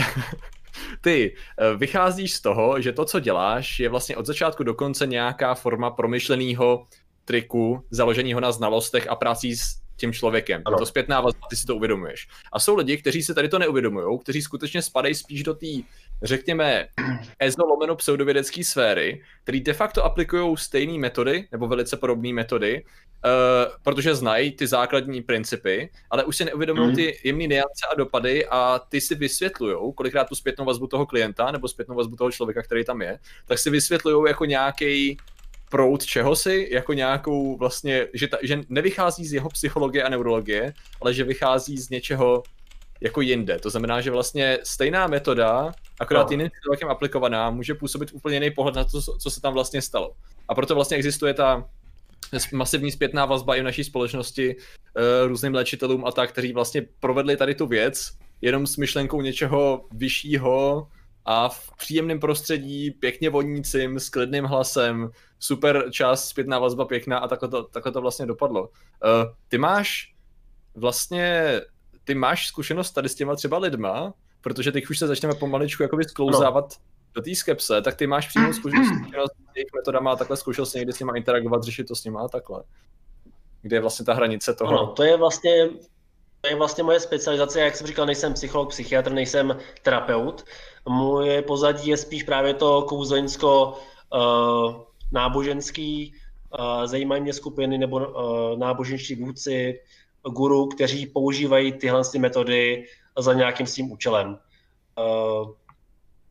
ty 1.01 1.35
uh, 1.35 1.79
vycházíš 1.79 2.33
z 2.33 2.41
toho, 2.41 2.81
že 2.81 2.91
to, 2.91 3.05
co 3.05 3.19
děláš, 3.19 3.79
je 3.79 3.89
vlastně 3.89 4.17
od 4.17 4.25
začátku 4.25 4.63
do 4.63 4.73
konce 4.73 5.07
nějaká 5.07 5.55
forma 5.55 5.91
promyšleného 5.91 6.87
triku, 7.25 7.85
založeného 7.91 8.39
na 8.39 8.51
znalostech 8.51 9.07
a 9.09 9.15
prací 9.15 9.55
s 9.55 9.84
tím 9.97 10.13
člověkem. 10.13 10.61
Ano. 10.65 10.75
Je 10.75 10.79
to 10.79 10.85
zpětná 10.85 11.21
vazba, 11.21 11.47
ty 11.49 11.55
si 11.55 11.65
to 11.65 11.75
uvědomuješ. 11.75 12.27
A 12.53 12.59
jsou 12.59 12.75
lidi, 12.75 12.97
kteří 12.97 13.23
se 13.23 13.33
tady 13.33 13.49
to 13.49 13.59
neuvědomují, 13.59 14.19
kteří 14.19 14.41
skutečně 14.41 14.81
spadají 14.81 15.15
spíš 15.15 15.43
do 15.43 15.53
té, 15.53 15.67
řekněme, 16.23 16.87
EZO 17.39 17.65
lomeno 17.65 17.95
pseudovědecké 17.95 18.63
sféry, 18.63 19.23
který 19.43 19.61
de 19.61 19.73
facto 19.73 20.03
aplikují 20.03 20.57
stejné 20.57 20.99
metody, 20.99 21.47
nebo 21.51 21.67
velice 21.67 21.97
podobné 21.97 22.33
metody, 22.33 22.83
uh, 22.83 23.31
protože 23.83 24.15
znají 24.15 24.51
ty 24.51 24.67
základní 24.67 25.21
principy, 25.21 25.89
ale 26.09 26.23
už 26.23 26.37
si 26.37 26.45
neuvědomují 26.45 26.87
mm. 26.87 26.95
ty 26.95 27.19
jemné 27.23 27.47
niance 27.47 27.85
a 27.91 27.95
dopady 27.95 28.45
a 28.45 28.79
ty 28.89 29.01
si 29.01 29.15
vysvětlují, 29.15 29.93
kolikrát 29.95 30.29
tu 30.29 30.35
zpětnou 30.35 30.65
vazbu 30.65 30.87
toho 30.87 31.05
klienta 31.05 31.51
nebo 31.51 31.67
zpětnou 31.67 31.95
vazbu 31.95 32.15
toho 32.15 32.31
člověka, 32.31 32.61
který 32.61 32.85
tam 32.85 33.01
je, 33.01 33.19
tak 33.45 33.59
si 33.59 33.69
vysvětlují 33.69 34.27
jako 34.27 34.45
nějaký 34.45 35.17
proud 35.75 36.05
čehosi, 36.05 36.69
jako 36.71 36.93
nějakou 36.93 37.57
vlastně, 37.57 38.07
že, 38.13 38.27
ta, 38.27 38.37
že 38.43 38.61
nevychází 38.69 39.25
z 39.25 39.33
jeho 39.33 39.49
psychologie 39.49 40.03
a 40.03 40.09
neurologie, 40.09 40.73
ale 41.01 41.13
že 41.13 41.23
vychází 41.23 41.77
z 41.77 41.89
něčeho 41.89 42.43
jako 43.01 43.21
jinde. 43.21 43.59
To 43.59 43.69
znamená, 43.69 44.01
že 44.01 44.11
vlastně 44.11 44.57
stejná 44.63 45.07
metoda, 45.07 45.71
akorát 45.99 46.23
no. 46.23 46.31
jiným 46.31 46.49
člověkem 46.63 46.89
aplikovaná, 46.89 47.49
může 47.49 47.75
působit 47.75 48.09
úplně 48.13 48.35
jiný 48.35 48.51
pohled 48.51 48.75
na 48.75 48.83
to, 48.83 49.01
co 49.01 49.29
se 49.29 49.41
tam 49.41 49.53
vlastně 49.53 49.81
stalo. 49.81 50.11
A 50.47 50.55
proto 50.55 50.75
vlastně 50.75 50.97
existuje 50.97 51.33
ta 51.33 51.69
masivní 52.53 52.91
zpětná 52.91 53.25
vazba 53.25 53.55
i 53.55 53.61
v 53.61 53.63
naší 53.63 53.83
společnosti 53.83 54.55
uh, 54.55 55.27
různým 55.27 55.53
léčitelům 55.53 56.05
a 56.05 56.11
tak, 56.11 56.31
kteří 56.31 56.53
vlastně 56.53 56.81
provedli 56.99 57.37
tady 57.37 57.55
tu 57.55 57.67
věc 57.67 58.11
jenom 58.41 58.67
s 58.67 58.77
myšlenkou 58.77 59.21
něčeho 59.21 59.85
vyššího, 59.91 60.87
a 61.25 61.49
v 61.49 61.71
příjemném 61.77 62.19
prostředí, 62.19 62.91
pěkně 62.91 63.29
vonícím, 63.29 63.99
s 63.99 64.09
klidným 64.09 64.45
hlasem, 64.45 65.09
super 65.39 65.85
čas, 65.91 66.27
zpětná 66.27 66.59
vazba 66.59 66.85
pěkná 66.85 67.17
a 67.17 67.27
takhle 67.27 67.49
to, 67.49 67.63
takhle 67.63 67.91
to 67.91 68.01
vlastně 68.01 68.25
dopadlo. 68.25 68.61
Uh, 68.61 68.69
ty 69.47 69.57
máš 69.57 70.13
vlastně, 70.75 71.61
ty 72.03 72.15
máš 72.15 72.47
zkušenost 72.47 72.91
tady 72.91 73.09
s 73.09 73.15
těma 73.15 73.35
třeba 73.35 73.57
lidma, 73.57 74.13
protože 74.41 74.71
teď 74.71 74.89
už 74.89 74.99
se 74.99 75.07
začneme 75.07 75.35
pomaličku 75.35 75.83
jakoby 75.83 76.03
sklouzávat 76.03 76.65
no. 76.69 76.83
do 77.13 77.21
té 77.21 77.35
skepse, 77.35 77.81
tak 77.81 77.95
ty 77.95 78.07
máš 78.07 78.27
přímou 78.27 78.53
zkušenost 78.53 78.91
s 79.51 79.55
jejich 79.55 79.73
metodama 79.75 80.11
a 80.11 80.15
takhle 80.15 80.37
zkoušel 80.37 80.65
jsi 80.65 80.77
někdy 80.77 80.93
s 80.93 80.99
nima 80.99 81.17
interagovat, 81.17 81.63
řešit 81.63 81.87
to 81.87 81.95
s 81.95 82.03
nima 82.03 82.21
a 82.21 82.27
takhle. 82.27 82.63
Kde 83.61 83.75
je 83.75 83.81
vlastně 83.81 84.05
ta 84.05 84.13
hranice 84.13 84.53
toho? 84.53 84.71
No, 84.71 84.87
to 84.87 85.03
je 85.03 85.17
vlastně 85.17 85.69
to 86.45 86.49
je 86.49 86.55
vlastně 86.55 86.83
moje 86.83 86.99
specializace, 86.99 87.59
jak 87.59 87.75
jsem 87.75 87.87
říkal, 87.87 88.05
nejsem 88.05 88.33
psycholog, 88.33 88.69
psychiatr, 88.69 89.11
nejsem 89.11 89.57
terapeut. 89.81 90.45
Moje 90.89 91.41
pozadí 91.41 91.89
je 91.89 91.97
spíš 91.97 92.23
právě 92.23 92.53
to 92.53 92.81
kouzelnicko 92.81 93.77
uh, 94.13 94.84
náboženský, 95.11 96.13
uh, 96.59 96.85
zajímají 96.85 97.21
mě 97.21 97.33
skupiny 97.33 97.77
nebo 97.77 97.95
uh, 97.97 98.59
náboženští 98.59 99.15
vůdci, 99.15 99.79
guru, 100.29 100.67
kteří 100.67 101.05
používají 101.05 101.71
tyhle 101.71 102.01
metody 102.17 102.85
za 103.17 103.33
nějakým 103.33 103.67
svým 103.67 103.91
účelem. 103.91 104.37
Uh, 104.97 105.51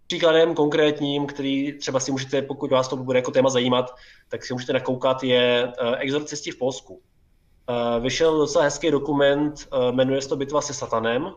příkladem 0.07 0.55
konkrétním, 0.55 1.27
který 1.27 1.73
třeba 1.79 2.01
si 2.01 2.13
můžete, 2.13 2.43
pokud 2.43 2.71
vás 2.71 2.89
to 2.89 2.97
bude 2.97 3.19
jako 3.19 3.31
téma 3.31 3.51
zajímat, 3.51 3.95
tak 4.29 4.45
si 4.45 4.53
můžete 4.53 4.73
nakoukat, 4.73 5.23
je 5.23 5.73
exorcisti 5.99 6.51
v 6.51 6.59
Polsku. 6.59 7.01
Vyšel 8.01 8.39
docela 8.39 8.65
hezký 8.65 8.91
dokument, 8.91 9.69
jmenuje 9.91 10.23
se 10.23 10.29
to 10.29 10.37
Bitva 10.37 10.61
se 10.61 10.75
satanem. 10.75 11.33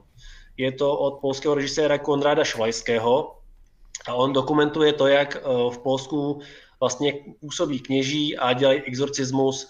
Je 0.57 0.71
to 0.71 0.97
od 0.97 1.19
polského 1.21 1.55
režiséra 1.55 1.97
Konráda 1.97 2.43
Švajského 2.43 3.35
a 4.07 4.13
on 4.13 4.33
dokumentuje 4.33 4.93
to, 4.93 5.07
jak 5.07 5.37
v 5.69 5.77
Polsku 5.77 6.39
vlastně 6.79 7.13
působí 7.39 7.79
kněží 7.79 8.37
a 8.37 8.53
dělají 8.53 8.81
exorcismus, 8.81 9.69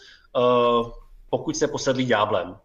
pokud 1.30 1.58
se 1.58 1.68
posedlí 1.68 2.06
ďáblem. 2.06 2.58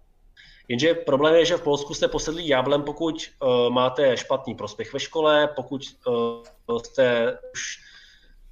Jenže 0.68 0.94
problém 0.94 1.34
je, 1.34 1.44
že 1.44 1.56
v 1.56 1.62
Polsku 1.62 1.94
jste 1.94 2.08
posedlí 2.08 2.44
ďáblem, 2.46 2.82
pokud 2.82 3.14
uh, 3.42 3.70
máte 3.70 4.16
špatný 4.16 4.54
prospěch 4.54 4.92
ve 4.92 5.00
škole, 5.00 5.48
pokud 5.56 5.82
uh, 6.68 6.78
jste 6.78 7.38
už 7.52 7.78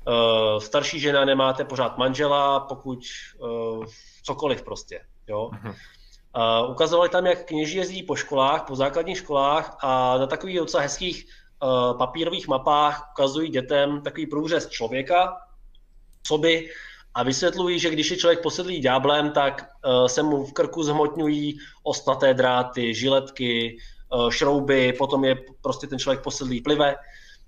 uh, 0.07 0.59
starší 0.59 1.01
žena, 1.01 1.24
nemáte 1.24 1.64
pořád 1.64 1.99
manžela, 1.99 2.61
pokud 2.61 2.99
uh, 3.38 3.84
cokoliv 4.22 4.62
prostě. 4.62 5.01
Jo? 5.28 5.51
Uh, 5.66 6.70
ukazovali 6.70 7.09
tam, 7.09 7.26
jak 7.26 7.47
kněží 7.47 7.76
jezdí 7.76 8.03
po 8.03 8.16
školách, 8.16 8.66
po 8.66 8.76
základních 8.76 9.18
školách 9.18 9.78
a 9.80 10.18
na 10.18 10.26
takových 10.26 10.59
docela 10.59 10.82
hezkých 10.82 11.26
uh, 11.62 11.99
papírových 11.99 12.49
mapách 12.49 13.09
ukazují 13.12 13.51
dětem 13.51 14.03
takový 14.03 14.26
průřez 14.26 14.68
člověka, 14.68 15.36
soby 16.27 16.71
a 17.14 17.23
vysvětlují, 17.23 17.79
že 17.79 17.91
když 17.91 18.11
je 18.11 18.16
člověk 18.16 18.43
posedlý 18.43 18.81
ďáblem, 18.81 19.31
tak 19.31 19.71
uh, 19.87 20.07
se 20.07 20.23
mu 20.23 20.45
v 20.45 20.53
krku 20.53 20.83
zhmotňují 20.83 21.59
ostnaté 21.83 22.35
dráty, 22.35 22.95
žiletky, 22.95 23.79
uh, 24.12 24.31
šrouby, 24.31 24.93
potom 24.93 25.25
je 25.25 25.37
prostě 25.62 25.87
ten 25.87 25.99
člověk 25.99 26.23
posedlý 26.23 26.61
plive. 26.61 26.97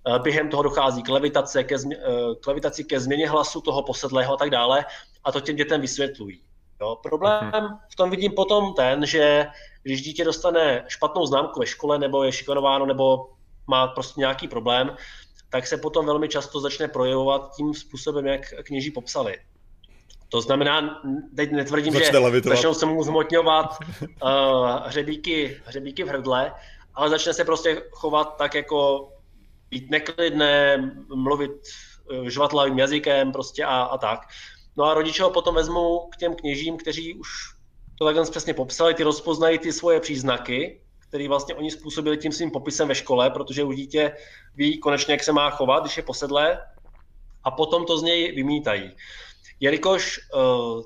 Uh, 0.09 0.18
během 0.18 0.49
toho 0.49 0.62
dochází 0.62 1.03
k, 1.03 1.09
levitace, 1.09 1.64
ke, 1.64 1.79
změ, 1.79 1.97
k 2.41 2.47
levitaci, 2.47 2.85
ke 2.85 3.01
změně 3.01 3.29
hlasu 3.29 3.61
toho 3.61 3.83
posedlého 3.83 4.35
a 4.35 4.37
tak 4.37 4.51
dále 4.51 4.85
a 5.25 5.33
to 5.33 5.41
těm 5.41 5.57
dětem 5.57 5.81
vysvětlují. 5.81 6.41
Jo, 6.81 6.97
problém 7.03 7.51
mhm. 7.55 7.79
v 7.93 7.97
tom 7.97 8.11
vidím 8.11 8.33
potom 8.33 8.75
ten, 8.75 9.07
že 9.07 9.47
když 9.83 10.03
dítě 10.03 10.25
dostane 10.25 10.85
špatnou 10.89 11.27
známku 11.27 11.61
ve 11.61 11.66
škole 11.66 11.99
nebo 11.99 12.25
je 12.25 12.33
šikanováno 12.33 12.87
nebo 12.87 13.31
má 13.66 13.87
prostě 13.87 14.20
nějaký 14.20 14.49
problém, 14.49 14.97
tak 15.53 15.66
se 15.66 15.76
potom 15.76 16.07
velmi 16.07 16.28
často 16.28 16.61
začne 16.61 16.88
projevovat 16.88 17.50
tím 17.57 17.74
způsobem, 17.74 18.26
jak 18.26 18.40
kněží 18.62 18.90
popsali. 18.90 19.38
To 20.28 20.40
znamená, 20.40 21.03
teď 21.36 21.53
netvrdím, 21.53 21.92
Začne 21.92 22.20
že 22.20 22.42
začnou 22.48 22.74
se 22.74 22.86
mu 22.86 23.03
zmotňovat 23.03 23.76
uh, 24.00 24.28
hřebíky, 24.86 25.61
hřebíky 25.64 26.05
v 26.05 26.09
hrdle, 26.09 26.55
ale 26.94 27.11
začne 27.11 27.34
se 27.34 27.44
prostě 27.44 27.82
chovat 27.90 28.36
tak 28.36 28.55
jako 28.55 29.09
být 29.70 29.90
neklidné, 29.90 30.92
mluvit 31.14 31.50
uh, 31.50 32.28
žvatlavým 32.28 32.78
jazykem 32.78 33.32
prostě 33.32 33.64
a, 33.64 33.82
a 33.82 33.98
tak. 33.98 34.20
No 34.76 34.84
a 34.84 34.94
rodiče 34.94 35.22
ho 35.22 35.30
potom 35.30 35.55
vezmou 35.55 36.09
k 36.09 36.16
těm 36.16 36.34
kněžím, 36.34 36.76
kteří 36.76 37.14
už 37.14 37.28
to 37.98 38.05
takhle 38.05 38.30
přesně 38.30 38.55
popsali, 38.55 38.94
ty 38.94 39.03
rozpoznají 39.03 39.59
ty 39.59 39.72
svoje 39.72 40.00
příznaky, 40.00 40.82
které 41.12 41.28
vlastně 41.28 41.54
oni 41.54 41.70
způsobili 41.70 42.16
tím 42.16 42.32
svým 42.32 42.50
popisem 42.50 42.88
ve 42.88 42.94
škole, 42.94 43.30
protože 43.30 43.64
už 43.64 43.76
dítě 43.76 44.16
ví 44.56 44.78
konečně, 44.78 45.14
jak 45.14 45.24
se 45.24 45.32
má 45.32 45.50
chovat, 45.50 45.82
když 45.82 45.96
je 45.96 46.02
posedlé, 46.02 46.58
a 47.44 47.50
potom 47.50 47.84
to 47.84 47.98
z 47.98 48.02
něj 48.02 48.32
vymítají 48.32 48.92
jelikož 49.62 50.20
uh, 50.34 50.82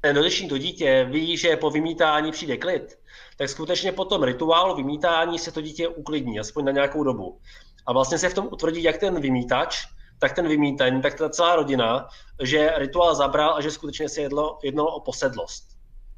ten 0.00 0.14
dotyčný 0.16 0.48
to 0.48 0.58
dítě 0.58 1.06
ví, 1.10 1.36
že 1.36 1.56
po 1.56 1.70
vymítání 1.70 2.32
přijde 2.32 2.56
klid, 2.56 2.98
tak 3.36 3.48
skutečně 3.48 3.92
po 3.92 4.04
tom 4.04 4.22
rituálu 4.22 4.76
vymítání 4.76 5.38
se 5.38 5.52
to 5.52 5.60
dítě 5.60 5.88
uklidní, 5.88 6.40
aspoň 6.40 6.64
na 6.64 6.72
nějakou 6.72 7.04
dobu. 7.04 7.40
A 7.86 7.92
vlastně 7.92 8.18
se 8.18 8.28
v 8.28 8.34
tom 8.34 8.48
utvrdí 8.52 8.82
jak 8.82 8.98
ten 8.98 9.20
vymítač, 9.20 9.86
tak 10.18 10.32
ten 10.32 10.48
vymítaný, 10.48 11.02
tak 11.02 11.14
ta 11.14 11.28
celá 11.28 11.56
rodina, 11.56 12.08
že 12.42 12.72
rituál 12.76 13.14
zabral 13.14 13.54
a 13.54 13.60
že 13.60 13.70
skutečně 13.70 14.08
se 14.08 14.20
jedlo, 14.20 14.58
jednalo 14.62 14.94
o 14.94 15.00
posedlost. 15.00 15.69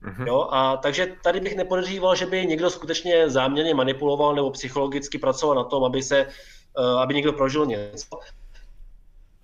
Mm-hmm. 0.02 0.26
Jo? 0.26 0.48
A 0.50 0.76
takže 0.76 1.16
tady 1.24 1.40
bych 1.40 1.56
nepodezříval, 1.56 2.14
že 2.14 2.26
by 2.26 2.46
někdo 2.46 2.70
skutečně 2.70 3.30
záměrně 3.30 3.74
manipuloval 3.74 4.34
nebo 4.34 4.50
psychologicky 4.50 5.18
pracoval 5.18 5.56
na 5.56 5.64
tom, 5.64 5.84
aby 5.84 6.02
se, 6.02 6.26
uh, 6.78 7.00
aby 7.00 7.14
někdo 7.14 7.32
prožil 7.32 7.66
něco 7.66 8.18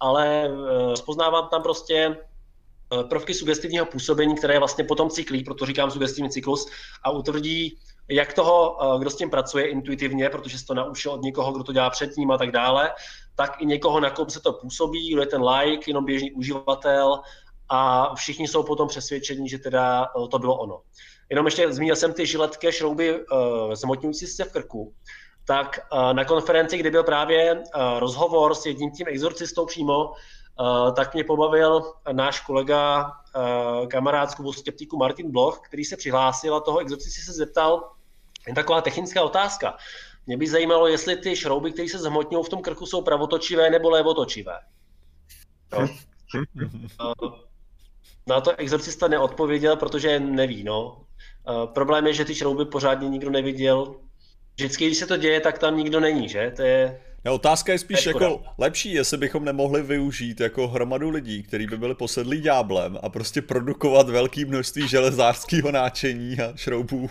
ale 0.01 0.51
eh, 0.99 1.49
tam 1.51 1.63
prostě 1.63 2.17
eh, 2.93 3.05
prvky 3.05 3.35
sugestivního 3.35 3.87
působení, 3.87 4.35
které 4.35 4.59
vlastně 4.59 4.85
potom 4.85 5.11
cyklí, 5.11 5.45
proto 5.45 5.67
říkám 5.67 5.91
sugestivní 5.91 6.31
cyklus, 6.31 6.71
a 7.03 7.11
utvrdí 7.11 7.79
jak 8.09 8.33
toho, 8.33 8.79
eh, 8.83 9.01
kdo 9.01 9.11
s 9.11 9.17
tím 9.17 9.31
pracuje 9.31 9.67
intuitivně, 9.69 10.31
protože 10.31 10.59
se 10.59 10.67
to 10.67 10.75
naučil 10.75 11.13
od 11.13 11.23
někoho, 11.23 11.53
kdo 11.53 11.65
to 11.65 11.73
dělá 11.73 11.91
před 11.91 12.17
ním 12.17 12.31
a 12.31 12.39
tak 12.39 12.51
dále, 12.51 12.91
tak 13.35 13.61
i 13.61 13.67
někoho, 13.67 14.01
na 14.01 14.11
kom 14.11 14.31
se 14.31 14.41
to 14.41 14.53
působí, 14.53 15.13
kdo 15.13 15.21
je 15.21 15.27
ten 15.27 15.43
like, 15.43 15.91
jenom 15.91 16.05
běžný 16.05 16.33
uživatel 16.33 17.21
a 17.69 18.15
všichni 18.15 18.49
jsou 18.49 18.63
potom 18.63 18.89
přesvědčení, 18.89 19.49
že 19.49 19.59
teda 19.59 20.09
to 20.31 20.39
bylo 20.39 20.59
ono. 20.59 20.81
Jenom 21.31 21.47
ještě 21.47 21.73
zmínil 21.73 21.97
jsem 21.97 22.13
ty 22.13 22.27
žiletké 22.27 22.73
šrouby 22.73 23.21
uh, 23.21 23.75
zmotňující 23.75 24.27
se 24.27 24.45
v 24.45 24.53
krku 24.53 24.95
tak 25.49 25.79
eh, 25.79 26.15
na 26.15 26.25
konferenci, 26.25 26.79
kdy 26.79 26.91
byl 26.91 27.05
právě 27.05 27.53
eh, 27.53 28.01
rozhovor 28.01 28.55
s 28.55 28.67
jedním 28.67 28.91
tím 28.91 29.07
exorcistou 29.09 29.67
přímo, 29.67 30.13
eh, 30.13 30.93
tak 30.93 31.15
mě 31.15 31.25
pobavil 31.25 31.93
náš 32.13 32.41
kolega, 32.41 33.13
kamarád 33.91 34.31
z 34.31 34.37
skeptiku 34.59 34.97
Martin 34.97 35.31
Bloch, 35.31 35.61
který 35.61 35.85
se 35.85 35.97
přihlásil 35.97 36.55
a 36.55 36.61
toho 36.61 36.79
exorcisty 36.79 37.21
se 37.21 37.33
zeptal, 37.33 37.91
jen 38.47 38.55
taková 38.55 38.81
technická 38.81 39.23
otázka. 39.23 39.77
Mě 40.27 40.37
by 40.37 40.47
zajímalo, 40.47 40.87
jestli 40.87 41.17
ty 41.17 41.37
šrouby, 41.37 41.73
které 41.73 41.89
se 41.89 41.99
zhmotňují 41.99 42.45
v 42.45 42.49
tom 42.49 42.63
krku, 42.63 42.87
jsou 42.87 43.03
pravotočivé 43.03 43.71
nebo 43.71 43.91
levotočivé. 43.91 44.59
No. 45.73 45.87
Na 48.29 48.41
to 48.41 48.57
exorcista 48.57 49.09
neodpověděl, 49.09 49.77
protože 49.77 50.21
neví. 50.21 50.65
No. 50.65 51.01
Problém 51.75 52.07
je, 52.07 52.13
že 52.13 52.25
ty 52.25 52.35
šrouby 52.35 52.65
pořádně 52.65 53.09
nikdo 53.09 53.31
neviděl, 53.31 53.95
vždycky, 54.55 54.87
když 54.87 54.99
se 54.99 55.07
to 55.07 55.17
děje, 55.17 55.41
tak 55.41 55.59
tam 55.59 55.77
nikdo 55.77 56.01
není, 56.01 56.29
že? 56.29 56.53
To 56.57 56.63
je, 56.63 57.01
No, 57.25 57.35
otázka 57.35 57.73
je 57.73 57.79
spíš 57.79 58.07
jako 58.07 58.43
lepší, 58.59 58.93
jestli 58.93 59.17
bychom 59.17 59.45
nemohli 59.45 59.83
využít 59.83 60.41
jako 60.41 60.69
hromadu 60.69 61.11
lidí, 61.11 61.43
kteří 61.43 61.67
by 61.67 61.77
byli 61.77 61.95
posedlí 61.95 62.41
dňáblem 62.41 62.99
a 63.03 63.09
prostě 63.09 63.43
produkovat 63.43 64.09
velké 64.09 64.45
množství 64.45 64.89
železářského 64.89 65.73
náčení 65.73 66.41
a 66.41 66.53
šroubů. 66.57 67.09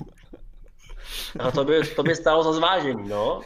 A 1.40 1.52
to 1.52 1.66
by, 1.66 1.82
to 1.96 2.04
by 2.04 2.16
stálo 2.16 2.44
za 2.44 2.54
zvážení, 2.54 3.10
no. 3.10 3.42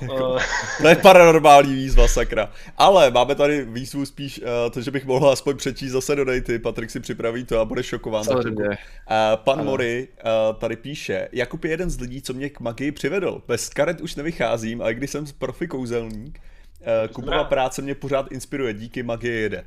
to 0.81 0.87
je 0.87 0.95
paranormální 0.95 1.75
výzva, 1.75 2.07
sakra. 2.07 2.51
Ale 2.77 3.11
máme 3.11 3.35
tady 3.35 3.65
výzvu 3.65 4.05
spíš, 4.05 4.39
uh, 4.39 4.45
to, 4.71 4.81
že 4.81 4.91
bych 4.91 5.05
mohl 5.05 5.29
aspoň 5.29 5.57
přečíst 5.57 5.91
zase 5.91 6.15
do 6.15 6.25
dejty. 6.25 6.59
Patrik 6.59 6.89
si 6.89 6.99
připraví 6.99 7.45
to 7.45 7.59
a 7.59 7.65
bude 7.65 7.83
šokován. 7.83 8.25
Uh, 8.29 8.75
pan 9.35 9.59
ano. 9.59 9.63
Mori 9.63 10.07
uh, 10.23 10.55
tady 10.55 10.75
píše, 10.75 11.27
Jakub 11.31 11.63
je 11.63 11.71
jeden 11.71 11.89
z 11.89 11.99
lidí, 11.99 12.21
co 12.21 12.33
mě 12.33 12.49
k 12.49 12.59
magii 12.59 12.91
přivedl. 12.91 13.41
Bez 13.47 13.69
karet 13.69 14.01
už 14.01 14.15
nevycházím, 14.15 14.81
ale 14.81 14.93
když 14.93 15.09
jsem 15.09 15.25
profi 15.37 15.67
kouzelník, 15.67 16.39
uh, 16.79 17.13
Kubova 17.13 17.43
práce 17.43 17.81
mě 17.81 17.95
pořád 17.95 18.31
inspiruje, 18.31 18.73
díky 18.73 19.03
magie 19.03 19.33
jede. 19.33 19.65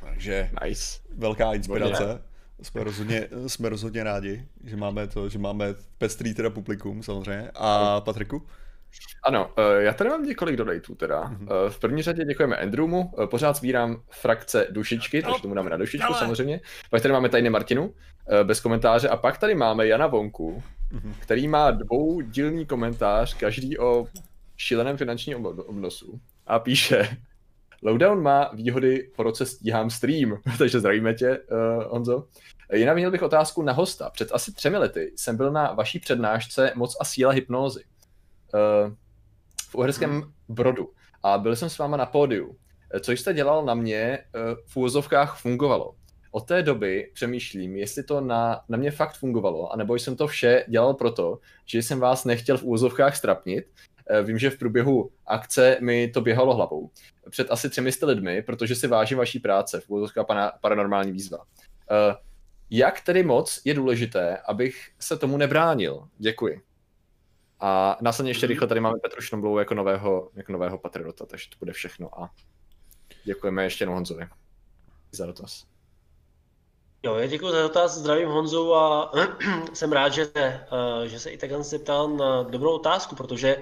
Takže 0.00 0.50
nice. 0.64 0.98
velká 1.16 1.54
inspirace. 1.54 2.04
Bodě 2.04 2.33
jsme 2.62 2.84
rozhodně, 2.84 3.28
jsme 3.46 3.68
rozhodně 3.68 4.04
rádi, 4.04 4.48
že 4.64 4.76
máme 4.76 5.06
to, 5.06 5.28
že 5.28 5.38
máme 5.38 5.74
pestrý 5.98 6.34
teda 6.34 6.50
publikum 6.50 7.02
samozřejmě. 7.02 7.50
A 7.54 8.00
Patriku? 8.00 8.46
Ano, 9.22 9.50
eh, 9.58 9.82
já 9.82 9.92
tady 9.92 10.10
mám 10.10 10.24
několik 10.24 10.56
donatů 10.56 10.94
teda. 10.94 11.22
Mm-hmm. 11.22 11.68
V 11.68 11.78
první 11.78 12.02
řadě 12.02 12.24
děkujeme 12.24 12.56
Andrewmu, 12.56 13.12
eh, 13.22 13.26
pořád 13.26 13.56
sbírám 13.56 14.02
frakce 14.10 14.66
dušičky, 14.70 15.22
takže 15.22 15.42
tomu 15.42 15.54
dáme 15.54 15.70
na 15.70 15.76
dušičku 15.76 16.12
Ale. 16.12 16.18
samozřejmě. 16.18 16.60
Pak 16.90 17.02
tady 17.02 17.12
máme 17.12 17.28
tajné 17.28 17.50
Martinu, 17.50 17.94
bez 18.42 18.60
komentáře, 18.60 19.08
a 19.08 19.16
pak 19.16 19.38
tady 19.38 19.54
máme 19.54 19.86
Jana 19.86 20.06
Vonku, 20.06 20.62
mm-hmm. 20.92 21.14
který 21.18 21.48
má 21.48 21.70
dvoudílný 21.70 22.66
komentář, 22.66 23.34
každý 23.34 23.78
o 23.78 24.06
šíleném 24.56 24.96
finančním 24.96 25.46
obnosu 25.46 26.20
a 26.46 26.58
píše, 26.58 27.16
Lowdown 27.84 28.22
má 28.22 28.50
výhody, 28.54 29.10
po 29.16 29.22
roce 29.22 29.46
stíhám 29.46 29.90
stream, 29.90 30.40
takže 30.58 30.80
zdravíme 30.80 31.14
tě, 31.14 31.38
uh, 31.38 31.84
Honzo. 31.88 32.28
Jinak 32.72 32.96
měl 32.96 33.10
bych 33.10 33.22
otázku 33.22 33.62
na 33.62 33.72
hosta. 33.72 34.10
Před 34.10 34.32
asi 34.32 34.52
třemi 34.52 34.76
lety 34.76 35.12
jsem 35.16 35.36
byl 35.36 35.52
na 35.52 35.72
vaší 35.72 35.98
přednášce 35.98 36.72
Moc 36.74 36.96
a 37.00 37.04
síla 37.04 37.32
hypnózy 37.32 37.84
uh, 38.54 38.92
v 39.70 39.74
Uherském 39.74 40.10
hmm. 40.10 40.32
Brodu 40.48 40.90
a 41.22 41.38
byl 41.38 41.56
jsem 41.56 41.70
s 41.70 41.78
váma 41.78 41.96
na 41.96 42.06
pódiu. 42.06 42.56
Co 43.00 43.12
jste 43.12 43.34
dělal 43.34 43.64
na 43.64 43.74
mě, 43.74 44.18
uh, 44.34 44.58
v 44.66 44.76
úvozovkách 44.76 45.38
fungovalo. 45.40 45.94
Od 46.30 46.46
té 46.46 46.62
doby 46.62 47.10
přemýšlím, 47.14 47.76
jestli 47.76 48.02
to 48.02 48.20
na, 48.20 48.60
na 48.68 48.78
mě 48.78 48.90
fakt 48.90 49.16
fungovalo, 49.16 49.72
anebo 49.72 49.94
jsem 49.94 50.16
to 50.16 50.26
vše 50.26 50.64
dělal 50.68 50.94
proto, 50.94 51.38
že 51.66 51.78
jsem 51.78 52.00
vás 52.00 52.24
nechtěl 52.24 52.58
v 52.58 52.62
úvozovkách 52.62 53.16
strapnit. 53.16 53.64
Vím, 54.22 54.38
že 54.38 54.50
v 54.50 54.58
průběhu 54.58 55.10
akce 55.26 55.76
mi 55.80 56.08
to 56.08 56.20
běhalo 56.20 56.54
hlavou 56.54 56.90
před 57.30 57.50
asi 57.50 57.70
třemi 57.70 57.90
lidmi, 58.02 58.42
protože 58.42 58.74
si 58.74 58.86
vážím 58.86 59.18
vaší 59.18 59.38
práce, 59.38 59.80
v 59.80 59.90
úvozovkách 59.90 60.26
paranormální 60.60 61.12
výzva. 61.12 61.38
Uh, 61.38 61.44
jak 62.70 63.00
tedy 63.00 63.22
moc 63.22 63.60
je 63.64 63.74
důležité, 63.74 64.36
abych 64.36 64.90
se 64.98 65.16
tomu 65.16 65.36
nebránil? 65.36 66.08
Děkuji. 66.18 66.62
A 67.60 67.98
následně 68.00 68.30
ještě 68.30 68.46
rychle 68.46 68.68
tady 68.68 68.80
máme 68.80 68.98
Petru 69.02 69.20
Šnomblovu 69.20 69.58
jako 69.58 69.74
nového, 69.74 70.30
jako 70.34 70.52
nového 70.52 70.78
patriota, 70.78 71.26
takže 71.26 71.50
to 71.50 71.56
bude 71.58 71.72
všechno 71.72 72.22
a 72.22 72.30
děkujeme 73.24 73.64
ještě 73.64 73.82
jednou 73.82 73.94
Honzovi 73.94 74.26
za 75.12 75.26
dotaz. 75.26 75.64
Jo, 77.02 77.14
já 77.14 77.26
děkuji 77.26 77.50
za 77.50 77.62
dotaz, 77.62 77.98
zdravím 77.98 78.28
Honzu 78.28 78.74
a 78.74 79.12
jsem 79.74 79.92
rád, 79.92 80.08
že, 80.08 80.26
uh, 80.26 81.04
že 81.04 81.20
se 81.20 81.30
i 81.30 81.38
takhle 81.38 81.64
se 81.64 81.78
ptal 81.78 82.08
na 82.08 82.42
dobrou 82.42 82.74
otázku, 82.74 83.16
protože 83.16 83.56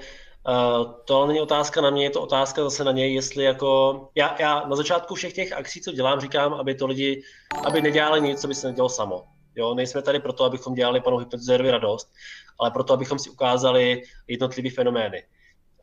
Uh, 0.48 0.92
to 1.04 1.26
není 1.26 1.40
otázka 1.40 1.80
na 1.80 1.90
mě, 1.90 2.04
je 2.04 2.10
to 2.10 2.22
otázka 2.22 2.64
zase 2.64 2.84
na 2.84 2.92
něj, 2.92 3.14
jestli 3.14 3.44
jako, 3.44 4.00
já, 4.14 4.36
já 4.38 4.64
na 4.68 4.76
začátku 4.76 5.14
všech 5.14 5.32
těch 5.32 5.52
akcí, 5.52 5.80
co 5.80 5.92
dělám, 5.92 6.20
říkám, 6.20 6.54
aby 6.54 6.74
to 6.74 6.86
lidi, 6.86 7.22
aby 7.64 7.82
nedělali 7.82 8.20
nic, 8.20 8.40
co 8.40 8.48
by 8.48 8.54
se 8.54 8.66
nedělo 8.66 8.88
samo. 8.88 9.24
Jo, 9.56 9.74
nejsme 9.74 10.02
tady 10.02 10.20
proto, 10.20 10.44
abychom 10.44 10.74
dělali 10.74 11.00
panu 11.00 11.16
hypnotizérovi 11.16 11.70
radost, 11.70 12.12
ale 12.60 12.70
proto, 12.70 12.94
abychom 12.94 13.18
si 13.18 13.30
ukázali 13.30 14.02
jednotlivé 14.28 14.70
fenomény. 14.70 15.22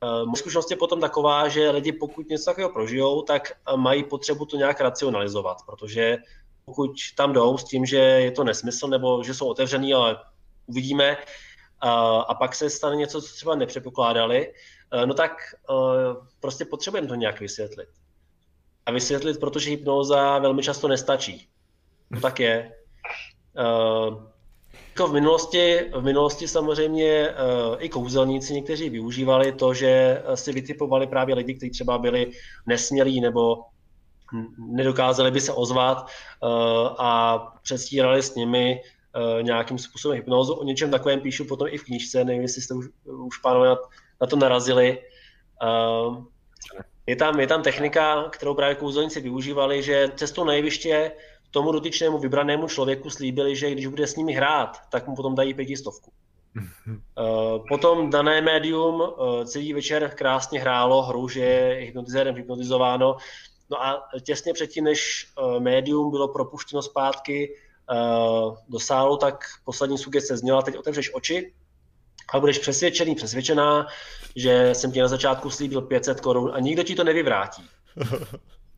Uh, 0.03 0.25
moje 0.25 0.37
zkušenost 0.37 0.71
je 0.71 0.77
potom 0.77 0.99
taková, 1.01 1.47
že 1.47 1.69
lidi, 1.69 1.91
pokud 1.91 2.29
něco 2.29 2.45
takového 2.45 2.73
prožijou, 2.73 3.21
tak 3.21 3.51
mají 3.75 4.03
potřebu 4.03 4.45
to 4.45 4.57
nějak 4.57 4.81
racionalizovat, 4.81 5.57
protože 5.65 6.17
pokud 6.65 6.91
tam 7.17 7.33
jdou 7.33 7.57
s 7.57 7.63
tím, 7.63 7.85
že 7.85 7.97
je 7.97 8.31
to 8.31 8.43
nesmysl 8.43 8.87
nebo 8.87 9.23
že 9.23 9.33
jsou 9.33 9.47
otevřený, 9.47 9.93
ale 9.93 10.17
uvidíme, 10.65 11.17
a, 11.81 12.35
pak 12.35 12.55
se 12.55 12.69
stane 12.69 12.95
něco, 12.95 13.21
co 13.21 13.33
třeba 13.33 13.55
nepředpokládali, 13.55 14.53
e, 14.91 15.05
no 15.05 15.13
tak 15.13 15.31
e, 15.31 15.73
prostě 16.39 16.65
potřebujeme 16.65 17.07
to 17.07 17.15
nějak 17.15 17.39
vysvětlit. 17.39 17.89
A 18.85 18.91
vysvětlit, 18.91 19.39
protože 19.39 19.69
hypnóza 19.69 20.39
velmi 20.39 20.63
často 20.63 20.87
nestačí. 20.87 21.49
To 22.13 22.19
tak 22.19 22.39
je. 22.39 22.55
E, 22.55 22.73
jako 24.89 25.07
v 25.07 25.13
minulosti, 25.13 25.91
v 25.93 26.03
minulosti 26.03 26.47
samozřejmě 26.47 27.35
i 27.77 27.89
kouzelníci 27.89 28.53
někteří 28.53 28.89
využívali 28.89 29.51
to, 29.51 29.73
že 29.73 30.23
si 30.35 30.53
vytipovali 30.53 31.07
právě 31.07 31.35
lidi, 31.35 31.53
kteří 31.53 31.71
třeba 31.71 31.97
byli 31.97 32.31
nesmělí 32.65 33.21
nebo 33.21 33.55
nedokázali 34.57 35.31
by 35.31 35.41
se 35.41 35.53
ozvat 35.53 36.07
a 36.97 37.39
předstírali 37.63 38.23
s 38.23 38.35
nimi 38.35 38.81
nějakým 39.41 39.77
způsobem 39.77 40.17
hypnózu. 40.17 40.53
O 40.53 40.63
něčem 40.63 40.91
takovém 40.91 41.21
píšu 41.21 41.45
potom 41.45 41.67
i 41.71 41.77
v 41.77 41.83
knížce, 41.83 42.23
nevím, 42.23 42.41
jestli 42.41 42.61
jste 42.61 42.73
už, 42.73 42.85
už 43.05 43.37
pánové 43.37 43.67
na, 43.67 43.77
na 44.21 44.27
to 44.27 44.35
narazili. 44.35 44.97
Uh, 45.63 46.23
je 47.07 47.15
tam, 47.15 47.39
je 47.39 47.47
tam 47.47 47.63
technika, 47.63 48.29
kterou 48.29 48.53
právě 48.53 48.75
kouzelníci 48.75 49.21
využívali, 49.21 49.83
že 49.83 50.11
cestou 50.15 50.43
na 50.43 50.53
jeviště 50.53 51.11
tomu 51.51 51.71
dotyčnému 51.71 52.17
vybranému 52.17 52.67
člověku 52.67 53.09
slíbili, 53.09 53.55
že 53.55 53.71
když 53.71 53.87
bude 53.87 54.07
s 54.07 54.15
nimi 54.15 54.33
hrát, 54.33 54.77
tak 54.91 55.07
mu 55.07 55.15
potom 55.15 55.35
dají 55.35 55.53
pětistovku. 55.53 56.11
Uh, 56.55 57.65
potom 57.69 58.09
dané 58.09 58.41
médium 58.41 59.03
celý 59.45 59.73
večer 59.73 60.11
krásně 60.15 60.59
hrálo 60.59 61.01
hru, 61.01 61.27
že 61.27 61.39
je 61.39 61.85
hypnotizérem 61.85 62.35
hypnotizováno. 62.35 63.15
No 63.71 63.83
a 63.83 64.07
těsně 64.21 64.53
předtím, 64.53 64.83
než 64.83 65.27
médium 65.59 66.11
bylo 66.11 66.27
propuštěno 66.27 66.81
zpátky 66.81 67.55
do 68.69 68.79
sálu, 68.79 69.17
tak 69.17 69.45
poslední 69.63 69.97
sugestce 69.97 70.37
zněla, 70.37 70.61
teď 70.61 70.77
otevřeš 70.77 71.13
oči 71.13 71.53
a 72.33 72.39
budeš 72.39 72.57
přesvědčený, 72.57 73.15
přesvědčená, 73.15 73.87
že 74.35 74.69
jsem 74.73 74.91
ti 74.91 75.01
na 75.01 75.07
začátku 75.07 75.49
slíbil 75.49 75.81
500 75.81 76.21
korun 76.21 76.51
a 76.53 76.59
nikdo 76.59 76.83
ti 76.83 76.95
to 76.95 77.03
nevyvrátí. 77.03 77.63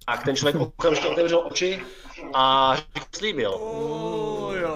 A 0.07 0.17
ten 0.17 0.35
člověk 0.35 0.55
okamžitě 0.55 1.07
otevřel 1.07 1.47
oči 1.51 1.83
a 2.33 2.75
slíbil. 3.15 3.51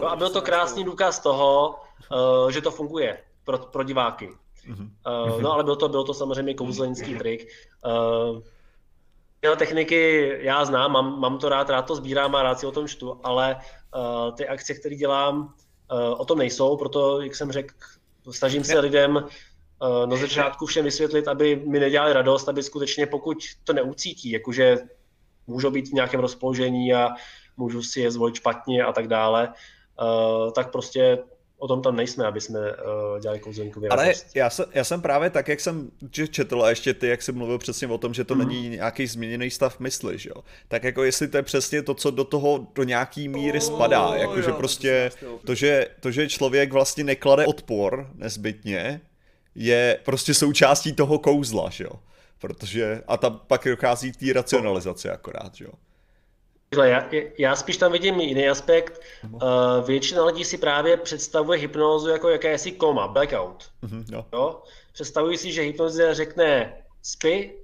No 0.01 0.11
a 0.11 0.15
byl 0.15 0.29
to 0.29 0.41
krásný 0.41 0.83
důkaz 0.83 1.19
toho, 1.19 1.75
uh, 2.11 2.49
že 2.49 2.61
to 2.61 2.71
funguje 2.71 3.17
pro, 3.43 3.57
pro 3.57 3.83
diváky. 3.83 4.29
Uh, 4.67 5.41
no 5.41 5.53
ale 5.53 5.63
byl 5.63 5.75
to, 5.75 5.89
byl 5.89 6.03
to 6.03 6.13
samozřejmě 6.13 6.53
kouzlenický 6.53 7.15
trik. 7.15 7.47
Tyhle 9.45 9.57
techniky 9.57 10.31
já 10.39 10.65
znám, 10.65 10.91
mám, 10.91 11.19
mám 11.19 11.37
to 11.37 11.49
rád, 11.49 11.69
rád 11.69 11.81
to 11.81 11.95
sbírám 11.95 12.35
a 12.35 12.43
rád 12.43 12.59
si 12.59 12.65
o 12.65 12.71
tom 12.71 12.87
čtu, 12.87 13.19
ale 13.23 13.55
uh, 13.55 14.35
ty 14.35 14.47
akce, 14.47 14.73
které 14.73 14.95
dělám, 14.95 15.53
uh, 15.91 16.21
o 16.21 16.25
tom 16.25 16.37
nejsou, 16.37 16.77
proto, 16.77 17.21
jak 17.21 17.35
jsem 17.35 17.51
řekl, 17.51 17.75
snažím 18.31 18.63
se 18.63 18.79
lidem 18.79 19.15
uh, 19.15 20.05
na 20.05 20.17
začátku 20.17 20.65
všem 20.65 20.85
vysvětlit, 20.85 21.27
aby 21.27 21.55
mi 21.55 21.79
nedělali 21.79 22.13
radost, 22.13 22.49
aby 22.49 22.63
skutečně 22.63 23.07
pokud 23.07 23.37
to 23.63 23.73
neucítí, 23.73 24.31
jakože 24.31 24.77
můžou 25.47 25.71
být 25.71 25.89
v 25.89 25.93
nějakém 25.93 26.19
rozpoložení 26.19 26.93
a 26.93 27.09
můžu 27.57 27.83
si 27.83 28.01
je 28.01 28.11
zvolit 28.11 28.35
špatně 28.35 28.83
a 28.83 28.93
tak 28.93 29.07
dále, 29.07 29.53
uh, 30.01 30.51
tak 30.51 30.71
prostě 30.71 31.23
o 31.57 31.67
tom 31.67 31.81
tam 31.81 31.95
nejsme, 31.95 32.25
aby 32.25 32.41
jsme 32.41 32.59
uh, 32.59 33.19
dělali 33.19 33.39
kouzelníkově 33.39 33.89
Ale 33.89 34.13
já 34.35 34.49
jsem, 34.49 34.65
já 34.73 34.83
jsem 34.83 35.01
právě 35.01 35.29
tak, 35.29 35.47
jak 35.47 35.59
jsem 35.59 35.91
četl 36.31 36.63
a 36.63 36.69
ještě 36.69 36.93
ty, 36.93 37.07
jak 37.07 37.21
jsi 37.21 37.31
mluvil 37.31 37.57
přesně 37.57 37.87
o 37.87 37.97
tom, 37.97 38.13
že 38.13 38.23
to 38.23 38.35
mm. 38.35 38.47
není 38.47 38.69
nějaký 38.69 39.07
změněný 39.07 39.49
stav 39.49 39.79
mysli, 39.79 40.17
že 40.17 40.29
jo? 40.35 40.43
Tak 40.67 40.83
jako 40.83 41.03
jestli 41.03 41.27
to 41.27 41.37
je 41.37 41.43
přesně 41.43 41.81
to, 41.81 41.93
co 41.93 42.11
do 42.11 42.23
toho 42.23 42.67
do 42.75 42.83
nějaký 42.83 43.27
míry 43.27 43.59
oh, 43.59 43.65
spadá, 43.65 44.15
jakože 44.15 44.51
prostě 44.51 45.11
to 45.45 45.55
že, 45.55 45.87
to, 45.99 46.11
že 46.11 46.29
člověk 46.29 46.73
vlastně 46.73 47.03
neklade 47.03 47.45
odpor 47.45 48.09
nezbytně, 48.15 49.01
je 49.55 49.99
prostě 50.05 50.33
součástí 50.33 50.93
toho 50.93 51.19
kouzla, 51.19 51.69
že 51.69 51.83
jo? 51.83 51.91
Protože, 52.39 53.03
a 53.07 53.17
tam 53.17 53.41
pak 53.47 53.67
dochází 53.67 54.11
k 54.11 54.17
té 54.17 54.33
racionalizaci 54.33 55.09
akorát, 55.09 55.55
že 55.55 55.65
jo? 55.65 55.71
Já, 56.73 57.09
já 57.37 57.55
spíš 57.55 57.77
tam 57.77 57.91
vidím 57.91 58.19
jiný 58.19 58.49
aspekt. 58.49 59.01
Uh, 59.31 59.41
většina 59.85 60.25
lidí 60.25 60.45
si 60.45 60.57
právě 60.57 60.97
představuje 60.97 61.59
hypnózu 61.59 62.09
jako 62.09 62.29
jakési 62.29 62.71
koma, 62.71 63.07
blackout. 63.07 63.69
Uh-huh, 63.83 64.05
jo. 64.11 64.25
Jo? 64.33 64.61
Představují 64.93 65.37
si, 65.37 65.51
že 65.51 65.61
hypnoza 65.61 66.13
řekne 66.13 66.77
spy 67.03 67.55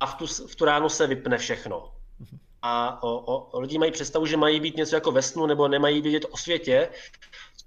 a 0.00 0.06
v 0.06 0.14
tu, 0.14 0.26
v 0.26 0.56
tu 0.56 0.64
ránu 0.64 0.88
se 0.88 1.06
vypne 1.06 1.38
všechno. 1.38 1.78
Uh-huh. 1.80 2.38
A 2.62 3.02
o, 3.02 3.18
o, 3.18 3.60
lidi 3.60 3.78
mají 3.78 3.92
představu, 3.92 4.26
že 4.26 4.36
mají 4.36 4.60
být 4.60 4.76
něco 4.76 4.96
jako 4.96 5.12
ve 5.12 5.22
snu 5.22 5.46
nebo 5.46 5.68
nemají 5.68 6.00
vědět 6.00 6.24
o 6.30 6.36
světě, 6.36 6.88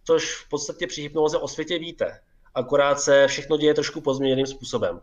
což 0.03 0.35
v 0.35 0.49
podstatě 0.49 0.87
při 0.87 1.01
hypnoze 1.01 1.37
o 1.37 1.47
světě 1.47 1.79
víte. 1.79 2.19
Akorát 2.55 2.99
se 2.99 3.27
všechno 3.27 3.57
děje 3.57 3.73
trošku 3.73 4.01
pozměněným 4.01 4.45
způsobem. 4.45 5.01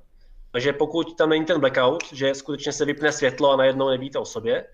Takže 0.53 0.73
pokud 0.73 1.17
tam 1.17 1.29
není 1.29 1.45
ten 1.45 1.61
blackout, 1.61 2.05
že 2.13 2.35
skutečně 2.35 2.73
se 2.73 2.85
vypne 2.85 3.13
světlo 3.13 3.51
a 3.51 3.57
najednou 3.57 3.89
nevíte 3.89 4.19
o 4.19 4.25
sobě, 4.25 4.67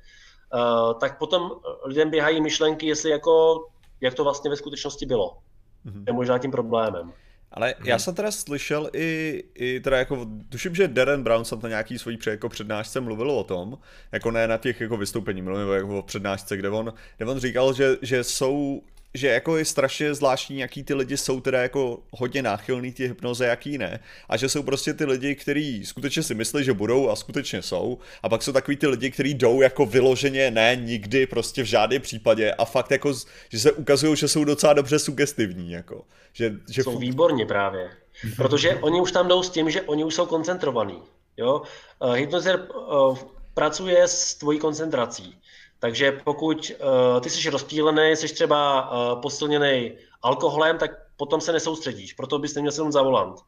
tak 1.01 1.19
potom 1.19 1.51
lidem 1.85 2.11
běhají 2.11 2.41
myšlenky, 2.41 2.87
jestli 2.87 3.11
jako, 3.11 3.65
jak 4.01 4.15
to 4.15 4.25
vlastně 4.25 4.51
ve 4.51 4.57
skutečnosti 4.57 5.07
bylo. 5.07 5.39
Mm-hmm. 5.87 6.05
Je 6.07 6.13
možná 6.13 6.39
tím 6.39 6.51
problémem. 6.51 7.13
Ale 7.53 7.75
já 7.85 7.99
jsem 7.99 8.15
teda 8.15 8.31
slyšel 8.31 8.91
i, 8.93 9.45
i 9.55 9.81
teda 9.81 9.99
jako, 9.99 10.27
tuším, 10.49 10.75
že 10.75 10.89
Darren 10.89 11.23
Brown 11.23 11.45
jsem 11.45 11.61
to 11.61 11.69
nějaký 11.69 11.99
svůj 11.99 12.17
před, 12.17 12.31
jako 12.31 12.49
přednášce 12.49 13.01
mluvil 13.01 13.31
o 13.31 13.45
tom, 13.45 13.79
jako 14.13 14.31
ne 14.31 14.49
na 14.49 14.57
těch 14.57 14.81
jako 14.81 14.97
vystoupení, 14.97 15.43
mluvil 15.43 15.73
jako 15.73 15.99
o 15.99 16.03
přednášce, 16.03 16.57
kde 16.57 16.69
on, 16.69 16.93
kde 17.17 17.27
on 17.27 17.39
říkal, 17.39 17.73
že, 17.73 17.97
že 18.03 18.25
jsou 18.25 18.83
že 19.17 19.29
jako 19.29 19.57
je 19.57 19.65
strašně 19.65 20.15
zvláštní, 20.15 20.59
jaký 20.59 20.83
ty 20.83 20.95
lidi 20.95 21.17
jsou 21.17 21.41
teda 21.41 21.63
jako 21.63 21.99
hodně 22.11 22.43
náchylný 22.43 22.93
ty 22.93 23.09
hypnoze, 23.09 23.47
jaký 23.47 23.79
ne. 23.79 24.01
A 24.29 24.37
že 24.37 24.49
jsou 24.49 24.63
prostě 24.63 24.95
ty 24.95 25.05
lidi, 25.05 25.35
kteří 25.35 25.87
skutečně 25.87 26.23
si 26.23 26.35
myslí, 26.35 26.65
že 26.65 26.73
budou 26.73 27.11
a 27.11 27.17
skutečně 27.17 27.63
jsou. 27.63 27.99
A 28.23 28.29
pak 28.29 28.43
jsou 28.43 28.53
takový 28.53 28.77
ty 28.77 28.87
lidi, 28.87 29.11
kteří 29.11 29.35
jdou 29.35 29.61
jako 29.61 29.87
vyloženě 29.87 30.51
ne, 30.51 30.77
nikdy, 30.77 31.27
prostě 31.27 31.63
v 31.63 31.67
žádném 31.67 32.03
případě. 32.03 32.53
A 32.53 32.65
fakt 32.65 32.91
jako, 32.91 33.15
že 33.49 33.59
se 33.59 33.73
ukazují, 33.73 34.17
že 34.17 34.29
jsou 34.29 34.45
docela 34.45 34.73
dobře 34.73 34.99
sugestivní. 34.99 35.71
Jako. 35.71 36.05
Že, 36.33 36.55
že 36.71 36.83
jsou 36.83 36.99
výborně 36.99 37.47
právě. 37.47 37.91
Protože 38.37 38.75
oni 38.75 39.01
už 39.01 39.13
tam 39.13 39.29
jdou 39.29 39.43
s 39.43 39.51
tím, 39.51 39.71
že 39.71 39.83
oni 39.83 40.05
už 40.05 40.15
jsou 40.15 40.27
koncentrovaní. 40.27 41.03
Jo? 41.37 41.63
Uh, 42.03 42.13
hypnozer 42.13 42.69
uh, 42.91 43.19
pracuje 43.55 44.09
s 44.09 44.35
tvojí 44.35 44.59
koncentrací. 44.59 45.39
Takže 45.87 46.13
pokud 46.25 46.73
uh, 46.81 47.21
ty 47.21 47.31
jsi 47.31 47.51
rozptýlený, 47.51 48.17
jsi 48.17 48.35
třeba 48.35 48.91
uh, 48.91 49.21
posilněný 49.21 49.93
alkoholem, 50.23 50.79
tak 50.79 50.91
potom 51.17 51.41
se 51.41 51.53
nesoustředíš, 51.53 52.13
proto 52.13 52.39
bys 52.39 52.55
neměl 52.55 52.73
sednout 52.73 52.91
za 52.91 53.03
volant. 53.03 53.41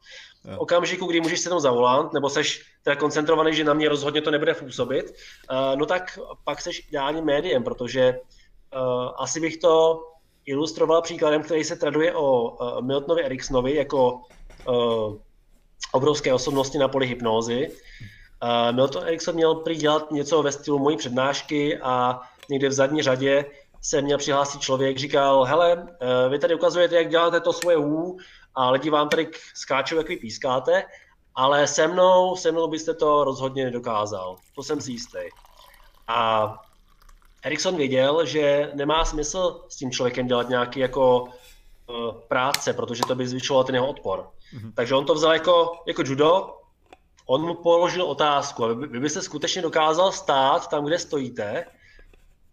V 0.43 0.57
okamžiku, 0.57 1.05
kdy 1.05 1.21
můžeš 1.21 1.39
sednout 1.39 1.59
za 1.59 1.71
volant, 1.71 2.13
nebo 2.13 2.29
jsi 2.29 2.41
teda 2.83 2.95
koncentrovaný, 2.95 3.55
že 3.55 3.63
na 3.63 3.73
mě 3.73 3.89
rozhodně 3.89 4.21
to 4.21 4.31
nebude 4.31 4.53
působit, 4.53 5.05
uh, 5.05 5.75
no 5.75 5.85
tak 5.85 6.19
pak 6.43 6.61
jsi 6.61 6.69
ideálním 6.89 7.25
médiem, 7.25 7.63
protože 7.63 8.13
uh, 8.13 9.11
asi 9.17 9.39
bych 9.39 9.57
to 9.57 10.03
ilustroval 10.45 11.01
příkladem, 11.01 11.43
který 11.43 11.63
se 11.63 11.75
traduje 11.75 12.15
o 12.15 12.41
uh, 12.41 12.81
Miltonovi 12.81 13.23
Eriksonovi 13.23 13.75
jako 13.75 14.21
uh, 14.67 15.15
obrovské 15.91 16.33
osobnosti 16.33 16.77
na 16.77 16.87
poli 16.87 17.07
hypnózy. 17.07 17.71
Uh, 18.43 18.75
Milton 18.75 19.03
Erickson 19.03 19.35
měl 19.35 19.55
prý 19.55 19.75
dělat 19.75 20.11
něco 20.11 20.43
ve 20.43 20.51
stylu 20.51 20.79
mojí 20.79 20.97
přednášky 20.97 21.79
a 21.79 22.21
někde 22.49 22.69
v 22.69 22.73
zadní 22.73 23.01
řadě 23.01 23.45
se 23.81 24.01
měl 24.01 24.17
přihlásit 24.17 24.61
člověk, 24.61 24.97
říkal, 24.97 25.43
hele, 25.43 25.75
uh, 25.75 26.31
vy 26.31 26.39
tady 26.39 26.55
ukazujete, 26.55 26.95
jak 26.95 27.09
děláte 27.09 27.39
to 27.39 27.53
svoje 27.53 27.77
hů 27.77 28.17
a 28.55 28.69
lidi 28.69 28.89
vám 28.89 29.09
tady 29.09 29.31
skáčou, 29.55 29.97
jak 29.97 30.07
vy 30.07 30.17
pískáte, 30.17 30.83
ale 31.35 31.67
se 31.67 31.87
mnou, 31.87 32.35
se 32.35 32.51
mnou 32.51 32.67
byste 32.67 32.93
to 32.93 33.23
rozhodně 33.23 33.65
nedokázal. 33.65 34.35
To 34.55 34.63
jsem 34.63 34.81
si 34.81 34.91
jistý. 34.91 35.19
A 36.07 36.53
Erikson 37.43 37.75
věděl, 37.75 38.25
že 38.25 38.71
nemá 38.73 39.05
smysl 39.05 39.65
s 39.69 39.75
tím 39.75 39.91
člověkem 39.91 40.27
dělat 40.27 40.49
nějaký 40.49 40.79
jako 40.79 41.21
uh, 41.23 41.31
práce, 42.27 42.73
protože 42.73 43.01
to 43.07 43.15
by 43.15 43.27
zvyšovalo 43.27 43.63
ten 43.63 43.75
jeho 43.75 43.87
odpor. 43.87 44.29
Mm-hmm. 44.53 44.71
Takže 44.75 44.95
on 44.95 45.05
to 45.05 45.13
vzal 45.13 45.33
jako, 45.33 45.71
jako 45.87 46.03
judo, 46.05 46.58
on 47.29 47.41
mu 47.41 47.53
položil 47.53 48.03
otázku, 48.03 48.75
vy, 48.75 48.87
vy 48.87 48.99
byste 48.99 49.21
skutečně 49.21 49.61
dokázal 49.61 50.11
stát 50.11 50.67
tam, 50.67 50.85
kde 50.85 50.99
stojíte, 50.99 51.65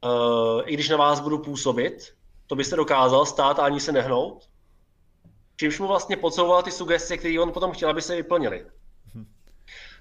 uh, 0.05 0.63
i 0.65 0.75
když 0.75 0.89
na 0.89 0.97
vás 0.97 1.21
budu 1.21 1.39
působit, 1.39 2.13
to 2.47 2.57
byste 2.57 2.77
dokázal 2.77 3.27
stát 3.27 3.59
a 3.59 3.65
ani 3.65 3.81
se 3.81 3.93
nehnout? 3.93 4.49
Čímž 5.57 5.79
mu 5.79 5.87
vlastně 5.87 6.17
podsouval 6.17 6.63
ty 6.63 6.71
sugestie, 6.71 7.19
které 7.19 7.41
on 7.41 7.53
potom 7.53 7.73
chtěl, 7.73 7.91
aby 7.91 8.03
se 8.03 8.17
vyplnily. 8.17 8.67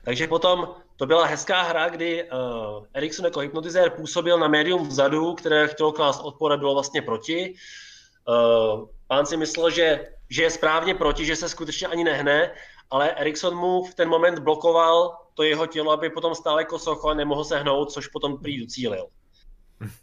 Takže 0.04 0.28
potom 0.28 0.76
to 0.96 1.06
byla 1.06 1.26
hezká 1.26 1.62
hra, 1.62 1.90
kdy 1.90 2.24
uh, 2.24 2.86
Erikson 2.94 3.26
jako 3.26 3.40
hypnotizér 3.40 3.90
působil 3.90 4.40
na 4.40 4.48
médium 4.48 4.88
vzadu, 4.88 5.34
které 5.34 5.68
chtělo 5.68 5.92
klást 5.92 6.20
odpor 6.20 6.52
a 6.52 6.58
bylo 6.58 6.74
vlastně 6.74 7.02
proti. 7.02 7.54
Uh, 8.28 8.88
pán 9.08 9.26
si 9.26 9.38
myslel, 9.38 9.70
že, 9.70 10.08
že 10.30 10.44
je 10.44 10.50
správně 10.50 10.96
proti, 10.96 11.26
že 11.26 11.36
se 11.36 11.50
skutečně 11.50 11.88
ani 11.88 12.04
nehne 12.04 12.52
ale 12.90 13.12
Erikson 13.12 13.56
mu 13.56 13.84
v 13.84 13.96
ten 13.96 14.10
moment 14.10 14.40
blokoval 14.40 15.18
to 15.34 15.44
jeho 15.44 15.68
tělo, 15.68 15.92
aby 15.92 16.10
potom 16.10 16.36
stále 16.36 16.62
jako 16.62 16.80
socho 16.80 17.10
a 17.10 17.14
nemohl 17.14 17.44
se 17.44 17.58
hnout, 17.58 17.92
což 17.92 18.08
potom 18.08 18.38
prý 18.38 18.60
docílil. 18.60 19.08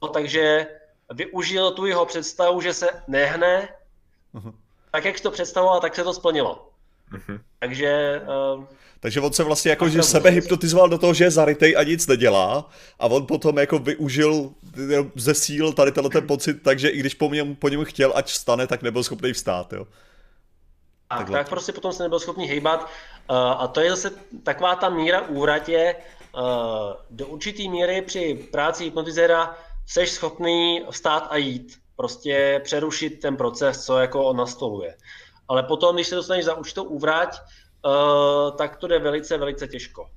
No, 0.02 0.08
takže 0.08 0.66
využil 1.12 1.70
tu 1.70 1.86
jeho 1.86 2.06
představu, 2.06 2.60
že 2.60 2.74
se 2.74 2.88
nehne, 3.08 3.68
uh-huh. 4.34 4.52
tak 4.90 5.04
jak 5.04 5.20
to 5.20 5.30
představoval, 5.30 5.80
tak 5.80 5.94
se 5.94 6.04
to 6.04 6.14
splnilo. 6.14 6.68
Uh-huh. 7.12 7.40
Takže... 7.58 8.22
Uh, 8.56 8.64
takže 9.00 9.20
on 9.20 9.32
se 9.32 9.44
vlastně 9.44 9.70
jako, 9.70 9.88
že 9.88 10.02
sebe 10.02 10.30
hypnotizoval 10.30 10.88
do 10.88 10.98
toho, 10.98 11.14
že 11.14 11.24
je 11.24 11.30
zarytej 11.30 11.76
a 11.76 11.82
nic 11.82 12.06
nedělá 12.06 12.70
a 12.98 13.06
on 13.06 13.26
potom 13.26 13.58
jako 13.58 13.78
využil 13.78 14.50
ze 15.14 15.34
síl 15.34 15.72
tady 15.72 15.92
tenhle 15.92 16.10
ten 16.10 16.26
pocit, 16.26 16.62
takže 16.62 16.88
i 16.88 16.98
když 16.98 17.14
po 17.14 17.34
něm, 17.34 17.56
po 17.56 17.68
něm 17.68 17.84
chtěl, 17.84 18.12
ať 18.14 18.26
vstane, 18.26 18.66
tak 18.66 18.82
nebyl 18.82 19.04
schopný 19.04 19.32
vstát, 19.32 19.72
jo. 19.72 19.86
Tak, 21.18 21.30
tak 21.30 21.48
prostě 21.48 21.72
potom 21.72 21.92
se 21.92 22.02
nebyl 22.02 22.20
schopný 22.20 22.46
hejbat. 22.46 22.80
Uh, 23.30 23.36
a 23.36 23.66
to 23.66 23.80
je 23.80 23.90
zase 23.90 24.10
taková 24.42 24.76
ta 24.76 24.88
míra 24.88 25.20
úvratě. 25.20 25.94
Uh, 26.34 26.42
do 27.10 27.26
určitý 27.26 27.68
míry 27.68 28.02
při 28.02 28.48
práci 28.52 28.84
hypnotizera 28.84 29.56
jsi 29.86 30.06
schopný 30.06 30.84
vstát 30.90 31.26
a 31.30 31.36
jít. 31.36 31.78
Prostě 31.96 32.60
přerušit 32.64 33.20
ten 33.20 33.36
proces, 33.36 33.84
co 33.84 33.98
jako 33.98 34.24
on 34.24 34.36
nastoluje. 34.36 34.96
Ale 35.48 35.62
potom, 35.62 35.96
když 35.96 36.06
se 36.06 36.14
dostaneš 36.14 36.44
za 36.44 36.54
určitou 36.54 36.84
úvrať, 36.84 37.38
uh, 37.84 38.56
tak 38.56 38.76
to 38.76 38.86
jde 38.86 38.98
velice, 38.98 39.38
velice 39.38 39.68
těžko. 39.68 40.10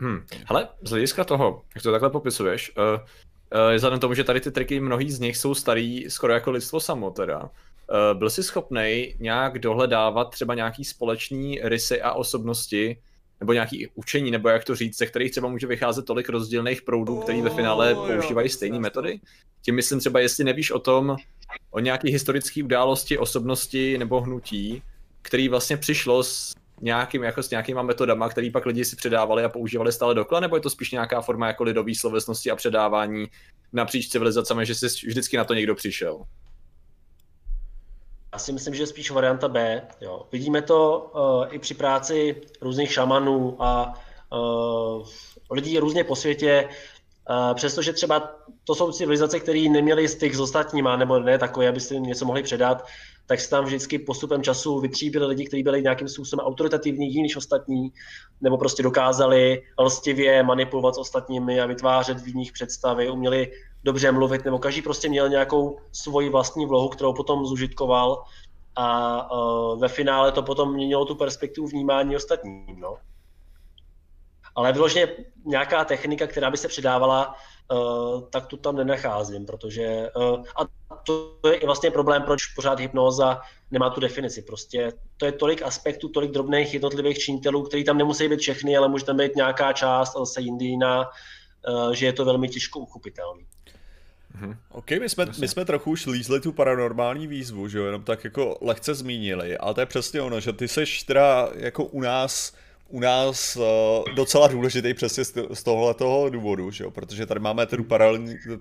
Hmm. 0.00 0.26
Hele, 0.46 0.68
z 0.82 0.90
hlediska 0.90 1.24
toho, 1.24 1.62
jak 1.74 1.82
to 1.82 1.92
takhle 1.92 2.10
popisuješ, 2.10 2.72
uh, 2.76 2.84
uh, 2.84 3.74
vzhledem 3.74 4.00
tomu, 4.00 4.14
že 4.14 4.24
tady 4.24 4.40
ty 4.40 4.50
triky, 4.50 4.80
mnohý 4.80 5.10
z 5.10 5.20
nich 5.20 5.36
jsou 5.36 5.54
starý 5.54 6.10
skoro 6.10 6.32
jako 6.32 6.50
lidstvo 6.50 6.80
samo 6.80 7.10
teda, 7.10 7.50
byl 8.14 8.30
jsi 8.30 8.42
schopný 8.42 9.14
nějak 9.18 9.58
dohledávat 9.58 10.30
třeba 10.30 10.54
nějaký 10.54 10.84
společný 10.84 11.60
rysy 11.62 12.02
a 12.02 12.12
osobnosti, 12.12 12.98
nebo 13.40 13.52
nějaký 13.52 13.88
učení, 13.94 14.30
nebo 14.30 14.48
jak 14.48 14.64
to 14.64 14.74
říct, 14.74 14.98
ze 14.98 15.06
kterých 15.06 15.30
třeba 15.30 15.48
může 15.48 15.66
vycházet 15.66 16.04
tolik 16.04 16.28
rozdílných 16.28 16.82
proudů, 16.82 17.18
který 17.18 17.42
ve 17.42 17.50
finále 17.50 17.94
používají 17.94 18.48
stejné 18.48 18.78
metody? 18.78 19.20
Tím 19.62 19.74
myslím 19.74 20.00
třeba, 20.00 20.20
jestli 20.20 20.44
nevíš 20.44 20.70
o 20.70 20.78
tom, 20.78 21.16
o 21.70 21.80
nějaké 21.80 22.10
historické 22.10 22.64
události, 22.64 23.18
osobnosti 23.18 23.98
nebo 23.98 24.20
hnutí, 24.20 24.82
který 25.22 25.48
vlastně 25.48 25.76
přišlo 25.76 26.22
s 26.22 26.54
nějakým, 26.80 27.22
jako 27.22 27.42
s 27.42 27.50
nějakýma 27.50 27.82
metodama, 27.82 28.28
který 28.28 28.50
pak 28.50 28.66
lidi 28.66 28.84
si 28.84 28.96
předávali 28.96 29.44
a 29.44 29.48
používali 29.48 29.92
stále 29.92 30.14
dokola, 30.14 30.40
nebo 30.40 30.56
je 30.56 30.62
to 30.62 30.70
spíš 30.70 30.90
nějaká 30.90 31.20
forma 31.20 31.46
jako 31.46 31.64
lidové 31.64 31.94
slovesnosti 31.94 32.50
a 32.50 32.56
předávání 32.56 33.26
napříč 33.72 34.08
civilizacemi, 34.08 34.66
že 34.66 34.74
si 34.74 34.86
vždycky 35.06 35.36
na 35.36 35.44
to 35.44 35.54
někdo 35.54 35.74
přišel? 35.74 36.22
Já 38.36 38.40
si 38.40 38.52
myslím, 38.52 38.74
že 38.74 38.82
je 38.82 38.86
spíš 38.86 39.10
varianta 39.10 39.48
B. 39.48 39.82
Jo. 40.00 40.26
Vidíme 40.32 40.62
to 40.62 41.10
uh, 41.14 41.54
i 41.54 41.58
při 41.58 41.74
práci 41.74 42.42
různých 42.60 42.92
šamanů 42.92 43.56
a 43.62 43.94
uh, 44.32 45.06
lidí 45.50 45.78
různě 45.78 46.04
po 46.04 46.16
světě, 46.16 46.68
uh, 47.30 47.54
přestože 47.54 47.92
třeba 47.92 48.36
to 48.64 48.74
jsou 48.74 48.92
civilizace, 48.92 49.40
které 49.40 49.68
neměly 49.68 50.08
styk 50.08 50.34
s 50.34 50.40
ostatníma, 50.40 50.96
nebo 50.96 51.18
ne 51.18 51.38
takové, 51.38 51.68
aby 51.68 51.80
si 51.80 52.00
něco 52.00 52.24
mohli 52.24 52.42
předat, 52.42 52.86
tak 53.26 53.40
se 53.40 53.50
tam 53.50 53.64
vždycky 53.64 53.98
postupem 53.98 54.42
času 54.42 54.80
vytříbili 54.80 55.26
lidi, 55.26 55.46
kteří 55.46 55.62
byli 55.62 55.82
nějakým 55.82 56.08
způsobem 56.08 56.46
autoritativní 56.46 57.22
než 57.22 57.36
ostatní, 57.36 57.92
nebo 58.40 58.58
prostě 58.58 58.82
dokázali 58.82 59.62
lstivě 59.78 60.42
manipulovat 60.42 60.94
s 60.94 60.98
ostatními 60.98 61.60
a 61.60 61.66
vytvářet 61.66 62.18
v 62.18 62.34
nich 62.34 62.52
představy, 62.52 63.10
uměli 63.10 63.52
dobře 63.86 64.12
mluvit, 64.12 64.44
nebo 64.44 64.58
každý 64.58 64.82
prostě 64.82 65.08
měl 65.08 65.28
nějakou 65.28 65.78
svoji 65.92 66.28
vlastní 66.28 66.66
vlohu, 66.66 66.88
kterou 66.88 67.12
potom 67.12 67.46
zužitkoval 67.46 68.24
a 68.76 68.86
uh, 69.32 69.80
ve 69.80 69.88
finále 69.88 70.32
to 70.32 70.42
potom 70.42 70.74
měnilo 70.74 71.04
tu 71.04 71.14
perspektivu 71.14 71.66
vnímání 71.66 72.16
ostatním. 72.16 72.80
No. 72.80 72.96
Ale 74.54 74.72
vyloženě 74.72 75.08
nějaká 75.44 75.84
technika, 75.84 76.26
která 76.26 76.50
by 76.50 76.56
se 76.56 76.68
přidávala, 76.68 77.34
uh, 77.72 78.22
tak 78.30 78.46
tu 78.46 78.56
tam 78.56 78.76
nenacházím, 78.76 79.46
protože 79.46 80.10
uh, 80.16 80.44
a 80.56 80.66
to 81.06 81.38
je 81.48 81.54
i 81.54 81.66
vlastně 81.66 81.90
problém, 81.90 82.22
proč 82.22 82.46
pořád 82.46 82.80
hypnóza 82.80 83.40
nemá 83.70 83.90
tu 83.90 84.00
definici. 84.00 84.42
Prostě 84.42 84.92
to 85.16 85.26
je 85.26 85.32
tolik 85.32 85.62
aspektů, 85.62 86.08
tolik 86.08 86.30
drobných 86.30 86.74
jednotlivých 86.74 87.18
činitelů, 87.18 87.62
který 87.62 87.84
tam 87.84 87.98
nemusí 87.98 88.28
být 88.28 88.40
všechny, 88.40 88.76
ale 88.76 88.88
může 88.88 89.04
tam 89.04 89.16
být 89.16 89.36
nějaká 89.36 89.72
část, 89.72 90.16
ale 90.16 90.26
se 90.26 90.40
jindy 90.40 90.64
jiná, 90.64 91.10
že 91.92 92.06
je 92.06 92.12
to 92.12 92.24
velmi 92.24 92.48
těžko 92.48 92.78
uchopitelný. 92.78 93.46
Mm-hmm. 94.40 94.56
OK, 94.68 94.90
my 94.90 95.08
jsme, 95.08 95.26
my 95.40 95.48
jsme 95.48 95.64
trochu 95.64 95.90
už 95.90 96.06
lízli 96.06 96.40
tu 96.40 96.52
paranormální 96.52 97.26
výzvu, 97.26 97.68
že 97.68 97.78
jo, 97.78 97.84
jenom 97.84 98.02
tak 98.02 98.24
jako 98.24 98.58
lehce 98.60 98.94
zmínili, 98.94 99.58
ale 99.58 99.74
to 99.74 99.80
je 99.80 99.86
přesně 99.86 100.22
ono, 100.22 100.40
že 100.40 100.52
ty 100.52 100.68
seš 100.68 101.02
teda 101.02 101.48
jako 101.54 101.84
u 101.84 102.00
nás 102.00 102.52
u 102.88 103.00
nás 103.00 103.56
uh, 103.56 104.14
docela 104.14 104.46
důležitý 104.48 104.94
přesně 104.94 105.24
z, 105.24 105.34
z 105.54 105.62
tohohle 105.62 105.94
toho 105.94 106.30
důvodu, 106.30 106.70
že 106.70 106.84
jo? 106.84 106.90
protože 106.90 107.26
tady 107.26 107.40
máme 107.40 107.66
tu 107.66 107.86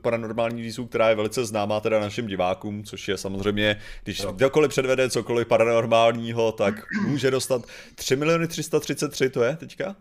paranormální 0.01 0.61
výzvu, 0.61 0.85
která 0.85 1.09
je 1.09 1.15
velice 1.15 1.45
známá 1.45 1.79
teda 1.79 1.99
našim 1.99 2.27
divákům, 2.27 2.83
což 2.83 3.07
je 3.07 3.17
samozřejmě, 3.17 3.79
když 4.03 4.21
no. 4.21 4.33
kdokoliv 4.33 4.69
předvede 4.69 5.09
cokoliv 5.09 5.47
paranormálního, 5.47 6.51
tak 6.51 6.75
může 7.07 7.31
dostat 7.31 7.65
3 7.95 8.15
miliony 8.15 8.47
333, 8.47 9.29
to 9.29 9.43
je 9.43 9.55
teďka? 9.55 9.95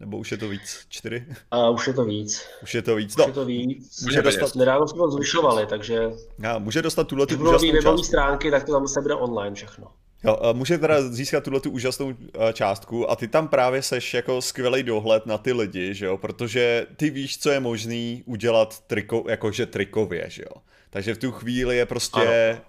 Nebo 0.00 0.18
už 0.18 0.30
je 0.30 0.38
to 0.38 0.48
víc? 0.48 0.86
Čtyři? 0.88 1.26
A 1.50 1.70
už 1.70 1.86
je 1.86 1.92
to 1.92 2.04
víc. 2.04 2.46
Už 2.62 2.74
je 2.74 2.82
to 2.82 2.96
víc. 2.96 3.16
No, 3.16 3.24
už 3.24 3.28
je 3.28 3.34
to 3.34 3.44
víc. 3.44 4.02
Může 4.02 4.22
dostat... 4.22 4.54
Nedávno 4.54 4.88
jsme 4.88 4.98
to 4.98 5.10
zvyšovali, 5.10 5.66
takže... 5.66 6.10
Já, 6.38 6.58
může 6.58 6.82
dostat 6.82 7.04
tuhle 7.04 7.26
tu 7.26 7.36
úžasnou 7.36 7.98
stránky, 7.98 8.50
tak 8.50 8.64
to 8.64 8.72
tam 8.72 8.88
se 8.88 9.00
bude 9.00 9.14
online 9.14 9.56
všechno. 9.56 9.86
Jo, 10.24 10.38
může 10.52 10.78
teda 10.78 11.02
získat 11.02 11.44
tuhle 11.44 11.60
tu 11.60 11.70
úžasnou 11.70 12.14
částku 12.52 13.10
a 13.10 13.16
ty 13.16 13.28
tam 13.28 13.48
právě 13.48 13.82
seš 13.82 14.14
jako 14.14 14.42
skvělý 14.42 14.82
dohled 14.82 15.26
na 15.26 15.38
ty 15.38 15.52
lidi, 15.52 15.94
že 15.94 16.06
jo, 16.06 16.18
protože 16.18 16.86
ty 16.96 17.10
víš, 17.10 17.38
co 17.38 17.50
je 17.50 17.60
možný 17.60 18.22
udělat 18.26 18.80
triko, 18.86 19.24
jakože 19.28 19.66
trikově, 19.66 20.24
že 20.28 20.42
jo. 20.42 20.62
Takže 20.90 21.14
v 21.14 21.18
tu 21.18 21.32
chvíli 21.32 21.76
je 21.76 21.86
prostě, 21.86 22.50
ano. 22.50 22.60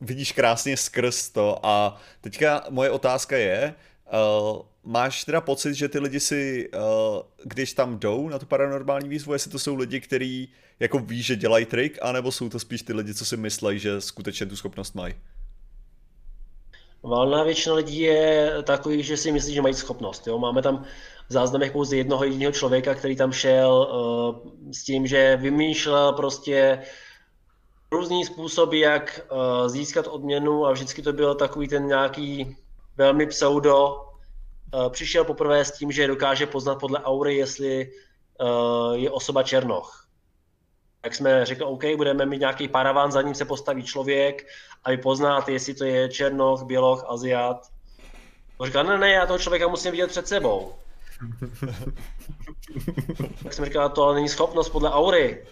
vidíš 0.00 0.32
krásně 0.32 0.76
skrz 0.76 1.28
to 1.28 1.58
a 1.62 2.00
teďka 2.20 2.64
moje 2.70 2.90
otázka 2.90 3.36
je, 3.36 3.74
uh, 4.12 4.60
máš 4.84 5.24
teda 5.24 5.40
pocit, 5.40 5.74
že 5.74 5.88
ty 5.88 5.98
lidi 5.98 6.20
si, 6.20 6.70
uh, 6.74 6.80
když 7.44 7.72
tam 7.72 7.98
jdou 7.98 8.28
na 8.28 8.38
tu 8.38 8.46
paranormální 8.46 9.08
výzvu, 9.08 9.32
jestli 9.32 9.50
to 9.50 9.58
jsou 9.58 9.74
lidi, 9.74 10.00
kteří 10.00 10.52
jako 10.80 10.98
ví, 10.98 11.22
že 11.22 11.36
dělají 11.36 11.66
trik, 11.66 11.98
anebo 12.02 12.32
jsou 12.32 12.48
to 12.48 12.58
spíš 12.58 12.82
ty 12.82 12.92
lidi, 12.92 13.14
co 13.14 13.24
si 13.24 13.36
myslí, 13.36 13.78
že 13.78 14.00
skutečně 14.00 14.46
tu 14.46 14.56
schopnost 14.56 14.94
mají? 14.94 15.14
Valná 17.02 17.42
většina 17.42 17.74
lidí 17.74 18.00
je 18.00 18.52
takový, 18.62 19.02
že 19.02 19.16
si 19.16 19.32
myslí, 19.32 19.54
že 19.54 19.62
mají 19.62 19.74
schopnost. 19.74 20.26
Jo? 20.26 20.38
Máme 20.38 20.62
tam 20.62 20.84
v 21.28 21.32
záznamech 21.32 21.72
pouze 21.72 21.96
jednoho 21.96 22.24
jediného 22.24 22.52
člověka, 22.52 22.94
který 22.94 23.16
tam 23.16 23.32
šel 23.32 23.70
uh, 23.72 24.72
s 24.72 24.84
tím, 24.84 25.06
že 25.06 25.36
vymýšlel 25.36 26.12
prostě 26.12 26.82
různý 27.92 28.24
způsoby, 28.24 28.80
jak 28.80 29.26
uh, 29.30 29.68
získat 29.68 30.06
odměnu 30.06 30.66
a 30.66 30.72
vždycky 30.72 31.02
to 31.02 31.12
byl 31.12 31.34
takový 31.34 31.68
ten 31.68 31.86
nějaký 31.86 32.56
velmi 32.98 33.26
pseudo 33.26 34.08
Eh, 34.74 34.90
přišel 34.90 35.24
poprvé 35.24 35.64
s 35.64 35.72
tím, 35.72 35.92
že 35.92 36.06
dokáže 36.06 36.46
poznat 36.46 36.74
podle 36.74 37.00
aury, 37.02 37.36
jestli 37.36 37.92
eh, 38.40 38.96
je 38.96 39.10
osoba 39.10 39.42
černoch. 39.42 40.06
Tak 41.00 41.14
jsme 41.14 41.46
řekli, 41.46 41.64
OK, 41.64 41.84
budeme 41.96 42.26
mít 42.26 42.38
nějaký 42.38 42.68
paraván, 42.68 43.12
za 43.12 43.22
ním 43.22 43.34
se 43.34 43.44
postaví 43.44 43.82
člověk 43.82 44.46
a 44.84 44.90
vy 44.90 44.96
poznáte, 44.96 45.52
jestli 45.52 45.74
to 45.74 45.84
je 45.84 46.08
černoch, 46.08 46.62
běloch, 46.62 47.04
aziat. 47.08 47.66
On 48.58 48.66
říkal, 48.66 48.84
ne, 48.84 48.98
ne, 48.98 49.10
já 49.10 49.26
toho 49.26 49.38
člověka 49.38 49.68
musím 49.68 49.90
vidět 49.90 50.10
před 50.10 50.28
sebou. 50.28 50.74
tak 53.42 53.52
jsem 53.52 53.64
říkal, 53.64 53.90
to 53.90 54.02
ale 54.02 54.14
není 54.14 54.28
schopnost 54.28 54.68
podle 54.68 54.90
aury. 54.90 55.46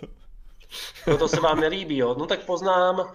No 1.07 1.18
to 1.18 1.28
se 1.28 1.40
vám 1.40 1.61
nelíbí, 1.61 1.97
jo. 1.97 2.14
No 2.18 2.26
tak 2.26 2.44
poznám, 2.44 3.12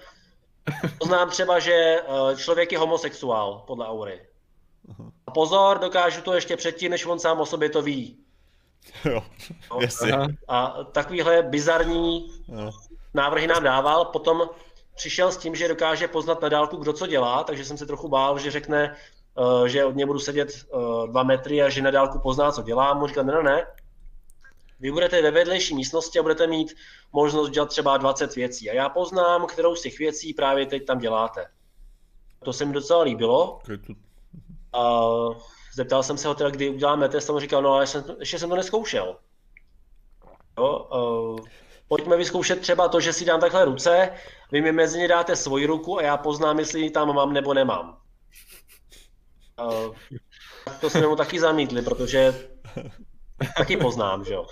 poznám 0.98 1.30
třeba, 1.30 1.60
že 1.60 1.74
eh, 1.74 2.36
člověk 2.36 2.72
je 2.72 2.78
homosexuál 2.78 3.64
podle 3.68 3.88
aury. 3.88 4.22
A 5.28 5.32
pozor, 5.32 5.80
dokážu 5.80 6.22
to 6.22 6.34
ještě 6.34 6.58
předtím, 6.58 6.92
než 6.92 7.06
on 7.06 7.20
sám 7.20 7.40
o 7.40 7.46
sobě 7.46 7.70
to 7.70 7.82
ví. 7.82 8.18
Jo, 9.06 9.24
no, 9.72 9.82
jasně. 9.82 10.14
A 10.48 10.84
takovýhle 10.92 11.42
bizarní 11.42 12.32
no. 12.48 12.72
návrhy 13.14 13.48
nám 13.48 13.64
dával, 13.64 14.06
potom 14.06 14.50
přišel 14.96 15.32
s 15.32 15.38
tím, 15.38 15.56
že 15.56 15.68
dokáže 15.68 16.08
poznat 16.08 16.42
na 16.42 16.50
dálku, 16.50 16.78
kdo 16.78 16.94
co 16.94 17.08
dělá, 17.08 17.44
takže 17.44 17.66
jsem 17.66 17.78
se 17.78 17.86
trochu 17.86 18.08
bál, 18.08 18.40
že 18.40 18.52
řekne, 18.52 18.96
uh, 19.38 19.66
že 19.66 19.86
od 19.86 19.96
něj 19.96 20.06
budu 20.06 20.20
sedět 20.20 20.50
uh, 20.70 21.08
dva 21.08 21.24
metry 21.24 21.64
a 21.64 21.70
že 21.70 21.82
na 21.82 21.92
dálku 21.92 22.20
pozná, 22.20 22.52
co 22.52 22.62
dělám. 22.62 23.00
Mu 23.00 23.08
říkal, 23.08 23.24
ne, 23.24 23.34
ne, 23.34 23.44
ne. 23.44 23.68
Vy 24.82 24.92
budete 24.92 25.22
ve 25.22 25.32
vedlejší 25.32 25.76
místnosti 25.76 26.20
a 26.20 26.22
budete 26.22 26.48
mít 26.48 26.76
možnost 27.14 27.50
dělat 27.50 27.70
třeba 27.70 27.98
20 27.98 28.36
věcí. 28.36 28.70
A 28.70 28.74
já 28.74 28.90
poznám, 28.90 29.48
kterou 29.48 29.76
z 29.76 29.82
těch 29.82 30.00
věcí 30.00 30.34
právě 30.34 30.66
teď 30.66 30.86
tam 30.86 31.00
děláte. 31.00 31.46
To 32.44 32.54
se 32.54 32.66
mi 32.66 32.74
docela 32.74 33.04
líbilo. 33.04 33.60
A 34.74 35.02
zeptal 35.76 36.04
jsem 36.04 36.18
se 36.18 36.28
ho 36.28 36.36
teda, 36.36 36.50
kdy 36.50 36.70
uděláme 36.70 37.10
test, 37.10 37.30
a 37.30 37.34
on 37.34 37.40
říkal, 37.40 37.62
no 37.62 37.74
ale 37.74 37.88
jsem, 37.88 38.04
ještě 38.20 38.40
jsem 38.40 38.50
to 38.50 38.56
neskoušel. 38.56 39.18
Jo, 40.58 40.88
uh, 40.94 41.46
pojďme 41.88 42.18
vyzkoušet 42.18 42.60
třeba 42.60 42.88
to, 42.88 43.00
že 43.00 43.14
si 43.14 43.26
dám 43.26 43.40
takhle 43.40 43.66
ruce, 43.66 44.10
vy 44.52 44.62
mi 44.62 44.72
mezi 44.72 45.00
ně 45.00 45.08
dáte 45.08 45.36
svoji 45.36 45.66
ruku 45.66 46.00
a 46.00 46.02
já 46.02 46.18
poznám, 46.18 46.60
jestli 46.60 46.82
ji 46.82 46.90
tam 46.90 47.16
mám 47.16 47.34
nebo 47.34 47.54
nemám. 47.54 47.98
Uh, 49.60 49.96
to 50.82 50.90
jsme 50.90 51.08
mu 51.08 51.16
taky 51.16 51.40
zamítli, 51.40 51.82
protože 51.82 52.50
taky 53.58 53.78
poznám, 53.78 54.26
že 54.26 54.34
jo. 54.34 54.46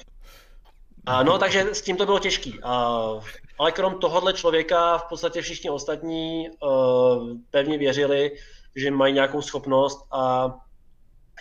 Uh, 1.07 1.23
no, 1.23 1.37
takže 1.37 1.61
s 1.61 1.81
tím 1.81 1.97
to 1.97 2.05
bylo 2.05 2.19
těžký. 2.19 2.59
Uh, 2.59 3.23
ale 3.59 3.71
krom 3.71 3.99
tohohle 3.99 4.33
člověka 4.33 4.97
v 4.97 5.03
podstatě 5.09 5.41
všichni 5.41 5.69
ostatní 5.69 6.49
uh, 6.49 7.29
pevně 7.51 7.77
věřili, 7.77 8.31
že 8.75 8.91
mají 8.91 9.13
nějakou 9.13 9.41
schopnost 9.41 10.07
a 10.11 10.53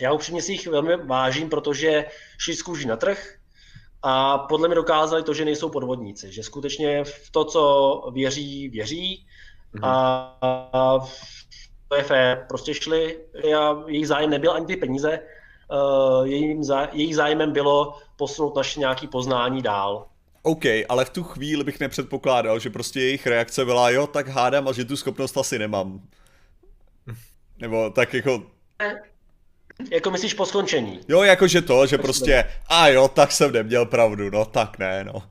já 0.01 0.13
upřímně 0.13 0.41
si 0.41 0.51
jich 0.51 0.67
velmi 0.67 0.97
vážím, 0.97 1.49
protože 1.49 2.05
šli 2.37 2.55
z 2.55 2.61
kůží 2.61 2.87
na 2.87 2.95
trh 2.95 3.35
a 4.01 4.37
podle 4.37 4.67
mě 4.67 4.75
dokázali 4.75 5.23
to, 5.23 5.33
že 5.33 5.45
nejsou 5.45 5.69
podvodníci, 5.69 6.31
že 6.31 6.43
skutečně 6.43 7.03
v 7.03 7.31
to, 7.31 7.45
co 7.45 8.03
věří, 8.13 8.69
věří 8.69 9.25
mm-hmm. 9.75 9.87
a, 9.87 10.37
a 10.73 10.99
to 11.87 11.95
je 11.95 12.03
fér. 12.03 12.45
Prostě 12.49 12.73
šli 12.73 13.19
a 13.57 13.83
jejich 13.87 14.07
zájem 14.07 14.29
nebyl 14.29 14.51
ani 14.51 14.65
ty 14.65 14.77
peníze, 14.77 15.19
uh, 15.71 16.27
jejím 16.27 16.63
zá, 16.63 16.87
jejich 16.91 17.15
zájmem 17.15 17.51
bylo 17.51 17.97
posunout 18.19 18.55
naše 18.55 18.79
nějaké 18.79 19.07
poznání 19.07 19.61
dál. 19.61 20.05
OK, 20.41 20.65
ale 20.89 21.05
v 21.05 21.09
tu 21.09 21.23
chvíli 21.23 21.63
bych 21.63 21.79
nepředpokládal, 21.79 22.59
že 22.59 22.69
prostě 22.69 22.99
jejich 22.99 23.27
reakce 23.27 23.65
byla, 23.65 23.89
jo, 23.89 24.07
tak 24.07 24.27
hádám 24.27 24.67
a 24.67 24.71
že 24.73 24.85
tu 24.85 24.97
schopnost 24.97 25.37
asi 25.37 25.59
nemám. 25.59 26.01
Nebo 27.59 27.89
tak 27.89 28.13
jako... 28.13 28.43
Jako 29.91 30.11
myslíš 30.11 30.33
po 30.33 30.45
skončení? 30.45 30.99
Jo, 31.07 31.23
jakože 31.23 31.61
to, 31.61 31.87
že 31.87 31.97
prostě, 31.97 32.43
a 32.67 32.87
jo, 32.87 33.07
tak 33.07 33.31
jsem 33.31 33.51
neměl 33.51 33.85
pravdu, 33.85 34.29
no 34.29 34.45
tak 34.45 34.79
ne, 34.79 35.03
no. 35.03 35.23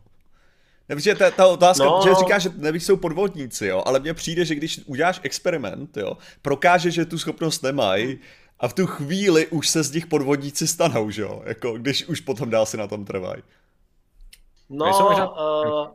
Protože 0.87 1.15
ta, 1.15 1.31
ta 1.31 1.47
otázka, 1.47 1.85
no. 1.85 2.01
že 2.05 2.15
říká, 2.15 2.39
že 2.39 2.51
neví, 2.57 2.81
jsou 2.81 2.97
podvodníci, 2.97 3.67
jo, 3.67 3.83
ale 3.87 4.01
mně 4.01 4.15
přijde, 4.15 4.45
že 4.45 4.55
když 4.55 4.81
uděláš 4.87 5.21
experiment, 5.23 5.97
jo, 5.97 6.17
prokáže, 6.43 6.91
že 6.91 7.05
tu 7.05 7.19
schopnost 7.19 7.63
nemají, 7.63 8.19
a 8.61 8.69
v 8.69 8.75
tu 8.75 8.87
chvíli 8.87 9.47
už 9.47 9.69
se 9.69 9.83
z 9.83 9.93
nich 9.93 10.07
podvodníci 10.07 10.67
stanou, 10.67 11.11
že 11.11 11.23
jo, 11.23 11.43
jako 11.45 11.73
když 11.73 12.09
už 12.09 12.21
potom 12.21 12.51
dál 12.51 12.67
si 12.67 12.77
na 12.77 12.87
tom 12.87 13.05
trvají. 13.05 13.43
No, 14.71 14.87
možná... 14.87 15.31
uh, 15.31 15.89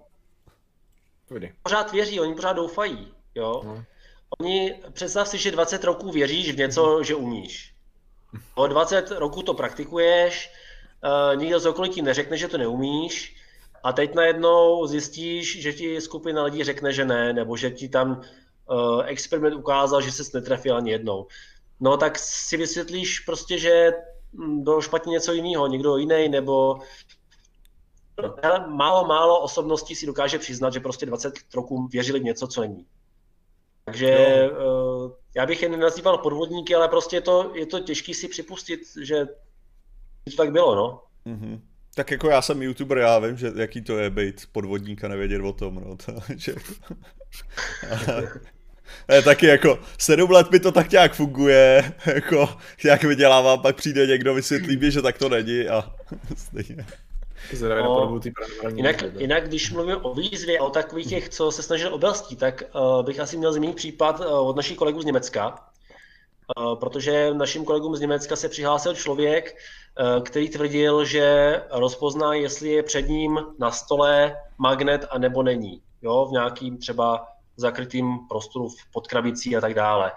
pořád 1.64 1.92
věří, 1.92 2.20
oni 2.20 2.36
pořád 2.36 2.54
doufají, 2.54 3.14
jo. 3.36 3.62
No. 3.66 3.84
Oni, 4.40 4.82
představ 4.94 5.28
si, 5.28 5.38
že 5.38 5.52
20 5.52 5.84
roků 5.84 6.12
věříš 6.12 6.52
v 6.52 6.58
něco, 6.58 6.98
mm. 6.98 7.04
že 7.04 7.16
umíš. 7.16 7.74
O 8.56 8.68
20 8.68 9.12
roků 9.12 9.44
to 9.44 9.54
praktikuješ, 9.54 10.52
uh, 11.04 11.40
nikdo 11.40 11.60
z 11.60 11.66
okolí 11.66 11.90
ti 11.90 12.02
neřekne, 12.02 12.38
že 12.38 12.48
to 12.48 12.58
neumíš, 12.58 13.36
a 13.84 13.94
teď 13.94 14.16
najednou 14.16 14.88
zjistíš, 14.88 15.62
že 15.62 15.74
ti 15.74 16.02
skupina 16.02 16.44
lidí 16.44 16.64
řekne, 16.64 16.94
že 16.94 17.06
ne, 17.06 17.34
nebo 17.34 17.58
že 17.58 17.72
ti 17.72 17.90
tam 17.90 18.22
uh, 18.70 19.02
experiment 19.06 19.56
ukázal, 19.56 20.02
že 20.02 20.12
se 20.12 20.24
netrefil 20.34 20.78
ani 20.78 20.92
jednou. 20.92 21.28
No 21.80 21.98
tak 21.98 22.20
si 22.20 22.58
vysvětlíš 22.58 23.20
prostě, 23.20 23.58
že 23.58 23.92
hm, 24.34 24.64
bylo 24.64 24.82
špatně 24.82 25.12
něco 25.12 25.34
jiného, 25.34 25.68
někdo 25.68 25.98
jiný, 25.98 26.30
nebo 26.30 26.80
málo, 28.68 29.08
málo 29.08 29.42
osobností 29.42 29.96
si 29.96 30.06
dokáže 30.06 30.40
přiznat, 30.40 30.74
že 30.74 30.80
prostě 30.80 31.06
20 31.06 31.34
roků 31.56 31.88
věřili 31.88 32.20
v 32.20 32.24
něco, 32.24 32.48
co 32.48 32.62
není. 32.62 32.86
Takže 33.86 34.50
uh, 34.52 35.12
já 35.36 35.46
bych 35.46 35.64
je 35.64 35.70
nenazýval 35.70 36.18
podvodníky, 36.18 36.76
ale 36.76 36.88
prostě 36.88 37.16
je 37.16 37.22
to, 37.22 37.52
je 37.56 37.66
to 37.66 37.80
těžké 37.80 38.14
si 38.14 38.28
připustit, 38.28 38.80
že 39.02 39.26
to 40.26 40.38
tak 40.38 40.52
bylo, 40.52 40.76
no. 40.76 41.04
Mm-hmm. 41.26 41.60
Tak 41.96 42.12
jako 42.12 42.30
já 42.30 42.42
jsem 42.42 42.62
youtuber, 42.62 42.98
já 42.98 43.20
vím, 43.20 43.38
že 43.38 43.52
jaký 43.56 43.82
to 43.82 43.98
je 43.98 44.10
být 44.10 44.48
podvodník 44.52 45.04
a 45.04 45.08
nevědět 45.08 45.42
o 45.42 45.54
tom, 45.54 45.76
no. 45.76 45.98
že... 49.10 49.16
je 49.16 49.22
taky 49.22 49.46
jako, 49.46 49.80
sedm 49.98 50.32
let 50.32 50.52
mi 50.52 50.60
to 50.60 50.72
tak 50.72 50.92
nějak 50.92 51.14
funguje, 51.14 51.94
jako 52.14 52.50
nějak 52.84 53.04
vydělávám, 53.04 53.62
pak 53.62 53.76
přijde 53.76 54.08
někdo, 54.08 54.34
vysvětlí 54.34 54.78
mi, 54.78 54.92
že 54.92 55.02
tak 55.02 55.18
to 55.18 55.30
není 55.30 55.68
a 55.68 55.92
stejně. 56.36 56.86
No, 58.64 58.68
jinak, 58.76 59.04
jinak, 59.18 59.48
když 59.48 59.72
mluvím 59.72 59.98
o 60.02 60.14
výzvě 60.14 60.60
a 60.60 60.64
o 60.64 60.70
takových 60.70 61.08
těch, 61.08 61.30
co 61.30 61.52
se 61.52 61.64
snažil 61.64 61.94
obelstí, 61.94 62.36
tak 62.36 62.64
uh, 62.76 63.06
bych 63.06 63.20
asi 63.20 63.38
měl 63.38 63.54
zmínit 63.54 63.76
případ 63.76 64.20
uh, 64.20 64.26
od 64.26 64.56
našich 64.56 64.78
kolegů 64.78 65.02
z 65.02 65.06
Německa, 65.06 65.60
uh, 66.58 66.80
protože 66.80 67.34
našim 67.34 67.66
kolegům 67.66 67.96
z 67.96 68.00
Německa 68.00 68.36
se 68.36 68.50
přihlásil 68.50 68.96
člověk, 68.96 69.56
uh, 70.00 70.24
který 70.24 70.50
tvrdil, 70.50 71.06
že 71.06 71.62
rozpozná, 71.72 72.34
jestli 72.34 72.70
je 72.70 72.84
před 72.84 73.08
ním 73.08 73.40
na 73.60 73.72
stole 73.72 74.36
magnet 74.58 75.06
a 75.10 75.18
nebo 75.18 75.44
není. 75.44 75.82
Jo, 76.02 76.26
v 76.30 76.32
nějakým 76.32 76.78
třeba 76.78 77.28
zakrytým 77.56 78.28
prostoru 78.30 78.70
v 78.70 78.92
podkrabicí 78.94 79.58
a 79.58 79.62
tak 79.62 79.74
dále. 79.74 80.12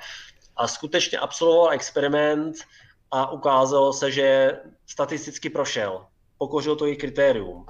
A 0.56 0.68
skutečně 0.68 1.18
absolvoval 1.18 1.72
experiment 1.72 2.56
a 3.10 3.30
ukázalo 3.30 3.92
se, 3.92 4.12
že 4.12 4.58
statisticky 4.86 5.50
prošel 5.50 6.06
pokořil 6.38 6.76
to 6.76 6.84
jejich 6.84 6.98
kritérium. 6.98 7.66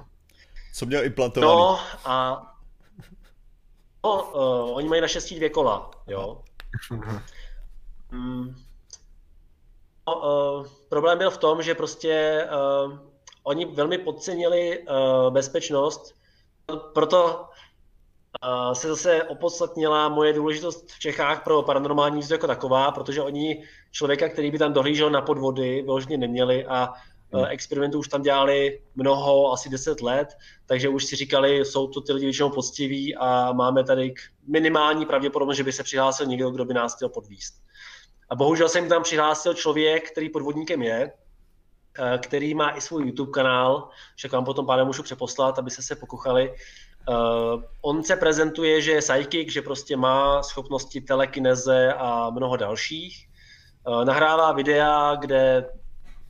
Co 0.73 0.85
měl 0.85 1.05
implantovaný? 1.05 1.51
No 1.51 1.79
a 2.05 2.41
no, 4.03 4.23
uh, 4.23 4.77
oni 4.77 4.87
mají 4.87 5.01
naštěstí 5.01 5.35
dvě 5.35 5.49
kola, 5.49 5.91
jo. 6.07 6.41
Mm. 8.11 8.55
No, 10.07 10.15
uh, 10.15 10.67
problém 10.89 11.17
byl 11.17 11.31
v 11.31 11.37
tom, 11.37 11.61
že 11.61 11.75
prostě 11.75 12.47
uh, 12.85 12.99
oni 13.43 13.65
velmi 13.65 13.97
podcenili 13.97 14.79
uh, 14.79 15.33
bezpečnost, 15.33 16.15
proto 16.93 17.49
se 18.73 18.87
zase 18.87 19.23
opodstatnila 19.23 20.09
moje 20.09 20.33
důležitost 20.33 20.91
v 20.91 20.99
Čechách 20.99 21.43
pro 21.43 21.61
paranormální 21.61 22.17
jízdu 22.17 22.33
jako 22.33 22.47
taková, 22.47 22.91
protože 22.91 23.21
oni 23.21 23.63
člověka, 23.91 24.29
který 24.29 24.51
by 24.51 24.57
tam 24.57 24.73
dohlížel 24.73 25.09
na 25.09 25.21
podvody, 25.21 25.81
vyloženě 25.81 26.17
neměli 26.17 26.65
a 26.65 26.93
Hmm. 27.33 27.43
Eh, 27.43 27.47
experimentů 27.47 27.99
už 27.99 28.07
tam 28.07 28.21
dělali 28.21 28.81
mnoho, 28.95 29.51
asi 29.51 29.69
10 29.69 30.01
let, 30.01 30.37
takže 30.65 30.89
už 30.89 31.05
si 31.05 31.15
říkali, 31.15 31.65
jsou 31.65 31.87
to 31.87 32.01
ty 32.01 32.13
lidi 32.13 32.25
většinou 32.25 32.49
poctiví 32.49 33.15
a 33.15 33.53
máme 33.53 33.83
tady 33.83 34.13
minimální 34.47 35.05
pravděpodobnost, 35.05 35.57
že 35.57 35.63
by 35.63 35.71
se 35.71 35.83
přihlásil 35.83 36.25
někdo, 36.25 36.51
kdo 36.51 36.65
by 36.65 36.73
nás 36.73 36.95
chtěl 36.95 37.09
podvíst. 37.09 37.53
A 38.29 38.35
bohužel 38.35 38.69
se 38.69 38.79
jim 38.79 38.89
tam 38.89 39.03
přihlásil 39.03 39.53
člověk, 39.53 40.11
který 40.11 40.29
podvodníkem 40.29 40.81
je, 40.81 41.11
eh, 41.99 42.17
který 42.17 42.53
má 42.53 42.77
i 42.77 42.81
svůj 42.81 43.03
YouTube 43.03 43.31
kanál, 43.31 43.89
však 44.15 44.31
vám 44.31 44.45
potom 44.45 44.65
pádem 44.65 44.87
můžu 44.87 45.03
přeposlat, 45.03 45.59
aby 45.59 45.71
se 45.71 45.81
se 45.81 45.95
pokochali. 45.95 46.53
Uh, 47.09 47.63
on 47.81 48.03
se 48.03 48.15
prezentuje, 48.15 48.81
že 48.81 48.91
je 48.91 49.01
psychic, 49.01 49.49
že 49.49 49.61
prostě 49.61 49.97
má 49.97 50.43
schopnosti 50.43 51.01
telekineze 51.01 51.93
a 51.93 52.29
mnoho 52.29 52.57
dalších. 52.57 53.27
Uh, 53.87 54.05
nahrává 54.05 54.51
videa, 54.51 55.15
kde 55.15 55.69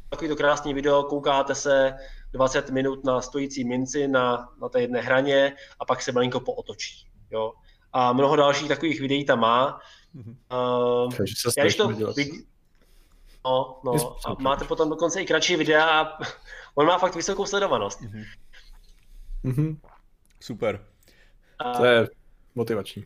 takový 0.10 0.30
to 0.30 0.36
krásný 0.36 0.74
video, 0.74 1.04
koukáte 1.04 1.56
se 1.56 1.94
20 2.32 2.70
minut 2.70 3.04
na 3.04 3.22
stojící 3.22 3.64
minci 3.64 4.08
na, 4.08 4.50
na 4.62 4.70
té 4.70 4.82
jedné 4.82 5.02
hraně 5.02 5.54
a 5.80 5.86
pak 5.86 6.02
se 6.02 6.12
malinko 6.12 6.40
pootočí. 6.40 7.08
Jo? 7.32 7.54
A 7.94 8.14
mnoho 8.14 8.36
dalších 8.36 8.68
takových 8.68 9.02
videí 9.02 9.26
tam 9.26 9.40
má. 9.40 9.80
Uh, 10.52 11.14
já 11.58 11.64
když 11.64 11.76
to 11.76 11.88
vidí, 11.88 12.48
No, 13.46 13.80
no, 13.84 14.16
a 14.26 14.36
máte 14.40 14.66
potom 14.66 14.90
dokonce 14.90 15.22
i 15.22 15.26
kratší 15.26 15.56
videa 15.56 16.02
a 16.02 16.20
on 16.76 16.86
má 16.86 16.98
fakt 16.98 17.16
vysokou 17.16 17.46
sledovanost. 17.46 18.02
Mm-hmm. 18.02 19.78
Super. 20.40 20.86
A... 21.60 21.78
To 21.78 21.86
je 21.86 22.08
motivační. 22.56 23.06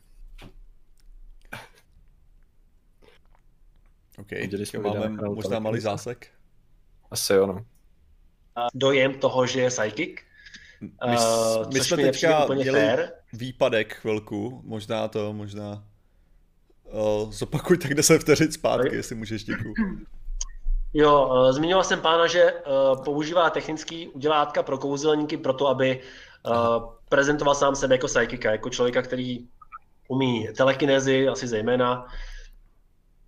OK, 4.18 4.84
máme 4.84 5.10
možná 5.10 5.60
malý 5.60 5.80
zásek. 5.80 6.28
Asi 7.12 7.34
jo, 7.34 7.48
no. 7.48 7.66
Dojem 8.74 9.14
toho, 9.14 9.46
že 9.46 9.62
je 9.62 9.70
psychic. 9.70 10.20
My, 10.82 11.18
uh, 11.18 11.74
my 11.74 11.80
jsme 11.80 11.98
teďka 11.98 12.46
měli 12.46 12.80
fair. 12.80 13.10
výpadek 13.34 13.94
chvilku, 13.94 14.62
možná 14.64 15.08
to, 15.08 15.34
možná 15.34 15.84
uh, 16.84 17.32
zopakuj 17.32 17.78
tak 17.78 17.94
10 17.94 18.20
vteřin 18.20 18.52
zpátky, 18.52 18.90
no. 18.90 18.96
jestli 18.96 19.16
můžeš, 19.16 19.44
děkuju. 19.44 19.74
Jo, 20.94 21.28
uh, 21.28 21.52
zmiňoval 21.52 21.84
jsem 21.84 22.02
pána, 22.02 22.28
že 22.28 22.54
uh, 22.54 23.04
používá 23.04 23.50
technický 23.50 24.08
udělátka 24.08 24.64
pro 24.64 24.78
kouzelníky 24.78 25.38
proto, 25.38 25.68
aby 25.68 26.02
uh, 26.46 26.94
prezentoval 27.12 27.56
sám 27.56 27.76
sebe 27.76 27.96
jako 27.96 28.08
psychika, 28.08 28.52
jako 28.52 28.70
člověka, 28.70 29.02
který 29.02 29.48
umí 30.08 30.48
telekinézy, 30.58 31.28
asi 31.28 31.48
zejména, 31.48 32.06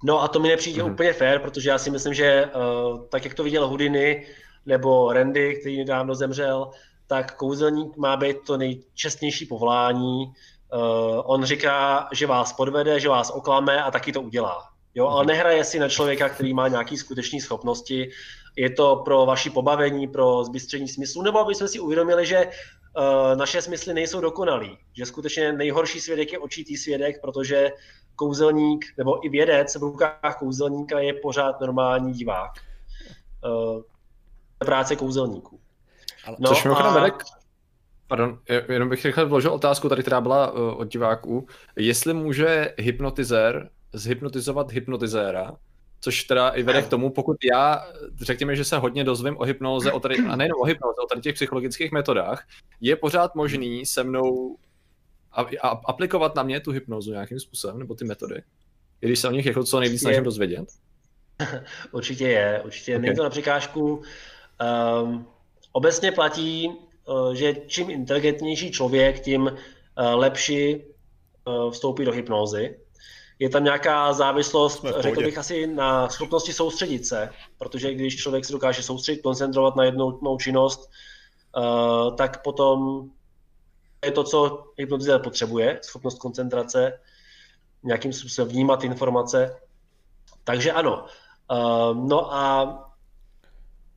No 0.04 0.24
a 0.24 0.28
to 0.28 0.40
mi 0.40 0.48
nepřijde 0.48 0.84
mm-hmm. 0.84 0.94
úplně 0.94 1.14
fair, 1.14 1.40
protože 1.40 1.70
já 1.70 1.78
si 1.78 1.92
myslím, 1.92 2.14
že 2.14 2.46
uh, 2.46 3.06
tak, 3.10 3.26
jak 3.26 3.34
to 3.34 3.44
viděl 3.44 3.68
Houdini 3.68 4.26
nebo 4.66 5.14
Randy, 5.14 5.56
který 5.56 5.78
nedávno 5.78 6.16
zemřel, 6.16 6.72
tak 7.08 7.36
kouzelník 7.36 7.98
má 7.98 8.18
být 8.18 8.38
to 8.48 8.58
nejčestnější 8.58 9.46
povolání. 9.46 10.26
Uh, 10.26 11.22
on 11.26 11.44
říká, 11.44 12.08
že 12.14 12.28
vás 12.28 12.54
podvede, 12.54 13.00
že 13.00 13.10
vás 13.10 13.32
oklame 13.36 13.84
a 13.84 13.92
taky 13.92 14.12
to 14.12 14.22
udělá. 14.22 14.70
Jo, 14.96 15.08
ale 15.08 15.24
mhm. 15.24 15.28
nehraje 15.28 15.64
si 15.64 15.80
na 15.80 15.90
člověka, 15.90 16.30
který 16.30 16.54
má 16.54 16.68
nějaké 16.68 16.98
skutečné 16.98 17.42
schopnosti. 17.42 18.10
Je 18.56 18.70
to 18.70 18.96
pro 18.96 19.26
vaši 19.26 19.50
pobavení, 19.50 20.08
pro 20.08 20.44
zbystření 20.44 20.88
smyslu, 20.88 21.22
nebo 21.22 21.40
aby 21.40 21.56
jsme 21.56 21.68
si 21.68 21.80
uvědomili, 21.80 22.26
že 22.26 22.48
naše 23.36 23.62
smysly 23.62 23.94
nejsou 23.94 24.22
dokonalý. 24.22 24.78
Že 24.94 25.06
skutečně 25.06 25.54
nejhorší 25.54 26.00
svědek 26.00 26.32
je 26.32 26.40
očitý 26.40 26.78
svědek, 26.78 27.22
protože 27.22 27.72
kouzelník 28.16 28.86
nebo 28.98 29.26
i 29.26 29.30
vědec 29.30 29.76
v 29.76 29.80
rukách 29.80 30.38
kouzelníka 30.40 31.00
je 31.00 31.14
pořád 31.14 31.62
normální 31.62 32.14
divák. 32.14 32.52
Uh, 33.46 33.82
práce 34.58 34.96
kouzelníků. 34.96 35.60
No, 36.40 36.48
Což 36.48 36.66
a... 36.66 36.94
vede 36.94 37.18
Pardon, 38.08 38.40
jenom 38.70 38.90
bych 38.90 39.06
rychle 39.06 39.26
vložil 39.26 39.52
otázku 39.54 39.90
tady, 39.90 40.02
která 40.02 40.22
byla 40.22 40.52
uh, 40.52 40.60
od 40.60 40.88
diváků. 40.88 41.48
Jestli 41.76 42.14
může 42.14 42.74
hypnotizér 42.78 43.70
zhypnotizovat 43.94 44.72
hypnotizéra, 44.72 45.52
což 46.04 46.24
teda 46.24 46.50
i 46.50 46.64
vede 46.64 46.82
k 46.82 46.88
tomu, 46.88 47.10
pokud 47.10 47.38
já, 47.54 47.88
řekněme, 48.22 48.56
že 48.56 48.66
se 48.66 48.78
hodně 48.78 49.04
dozvím 49.04 49.38
o 49.38 49.44
hypnoze, 49.44 49.92
o 49.92 50.00
tady, 50.00 50.16
a 50.18 50.36
nejenom 50.36 50.62
o 50.62 50.66
hypnoze, 50.66 50.96
o 51.04 51.08
tady 51.08 51.22
těch 51.22 51.36
psychologických 51.36 51.92
metodách, 51.92 52.48
je 52.82 52.96
pořád 52.96 53.36
možný 53.36 53.86
se 53.86 54.04
mnou 54.04 54.58
a, 55.32 55.46
a 55.62 55.68
aplikovat 55.68 56.36
na 56.36 56.44
mě 56.44 56.60
tu 56.60 56.72
hypnozu 56.72 57.12
nějakým 57.12 57.40
způsobem, 57.40 57.80
nebo 57.80 57.96
ty 57.96 58.06
metody? 58.06 58.42
I 59.02 59.06
když 59.06 59.20
se 59.20 59.28
o 59.28 59.32
nich 59.32 59.46
jako 59.46 59.64
co 59.64 59.80
nejvíc 59.80 60.02
snažím 60.02 60.24
dozvědět? 60.24 60.70
Určitě 61.92 62.28
je, 62.28 62.62
určitě 62.66 62.92
je. 62.92 62.98
Okay. 62.98 63.02
Není 63.02 63.16
to 63.16 63.24
na 63.24 63.30
překážku. 63.30 64.02
Um, 65.02 65.28
obecně 65.72 66.12
platí, 66.12 66.70
uh, 67.08 67.34
že 67.34 67.56
čím 67.68 67.90
inteligentnější 67.90 68.72
člověk, 68.72 69.20
tím 69.20 69.42
uh, 69.42 69.52
lepší 70.14 70.76
uh, 70.76 71.72
vstoupí 71.72 72.06
do 72.06 72.12
hypnózy. 72.12 72.76
Je 73.40 73.50
tam 73.50 73.64
nějaká 73.64 74.14
závislost, 74.14 74.86
řekl 75.00 75.24
bych 75.24 75.38
asi 75.38 75.68
na 75.68 76.10
schopnosti 76.10 76.54
soustředit 76.54 77.08
se, 77.08 77.30
protože 77.58 77.94
když 77.94 78.18
člověk 78.18 78.46
se 78.46 78.54
dokáže 78.54 78.84
soustředit, 78.84 79.22
koncentrovat 79.22 79.76
na 79.76 79.84
jednu 79.84 80.20
činnost, 80.40 80.90
uh, 81.58 82.16
tak 82.16 82.44
potom 82.44 83.10
je 84.06 84.12
to, 84.12 84.24
co 84.24 84.64
hypnotizér 84.78 85.22
potřebuje, 85.22 85.80
schopnost 85.84 86.20
koncentrace, 86.20 87.00
nějakým 87.84 88.14
způsobem 88.14 88.52
vnímat 88.52 88.84
informace. 88.84 89.60
Takže 90.44 90.72
ano. 90.72 91.06
Uh, 91.52 92.08
no 92.08 92.34
a 92.34 92.74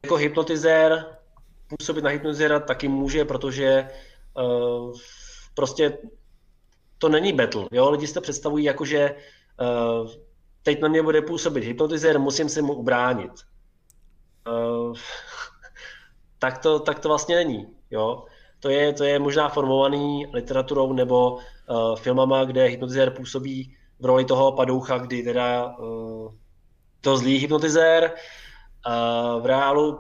jako 0.03 0.17
hypnotizér 0.17 1.17
působit 1.79 2.05
na 2.05 2.11
hypnotizéra 2.11 2.61
taky 2.61 2.89
může, 2.89 3.25
protože 3.25 3.91
uh, 4.35 4.93
prostě 5.55 5.99
to 6.99 7.09
není 7.09 7.33
battle. 7.33 7.69
Jo? 7.73 7.91
Lidi 7.91 8.07
si 8.07 8.15
to 8.15 8.21
představují 8.21 8.65
jako, 8.65 8.85
že 8.85 9.15
uh, 9.61 10.11
teď 10.63 10.81
na 10.81 10.89
mě 10.89 11.03
bude 11.03 11.23
působit 11.23 11.65
hypnotizér, 11.65 12.19
musím 12.19 12.49
se 12.49 12.63
mu 12.63 12.75
ubránit. 12.75 13.33
Uh, 14.49 14.97
tak, 16.39 16.59
to, 16.59 16.81
tak 16.81 16.99
to 16.99 17.09
vlastně 17.09 17.37
není. 17.37 17.67
Jo? 17.91 18.25
To, 18.61 18.69
je, 18.69 18.93
to 18.93 19.05
je 19.05 19.19
možná 19.19 19.49
formovaný 19.49 20.27
literaturou 20.33 20.93
nebo 20.93 21.33
uh, 21.33 21.97
filmama, 21.97 22.45
kde 22.45 22.65
hypnotizér 22.65 23.11
působí 23.11 23.77
v 24.01 24.05
roli 24.05 24.25
toho 24.25 24.53
padoucha, 24.53 24.99
kdy 24.99 25.23
teda 25.23 25.77
uh, 25.79 26.35
to 27.01 27.19
zlý 27.19 27.39
hypnotizér. 27.39 28.13
Uh, 28.87 29.43
v 29.43 29.47
reálu, 29.47 29.99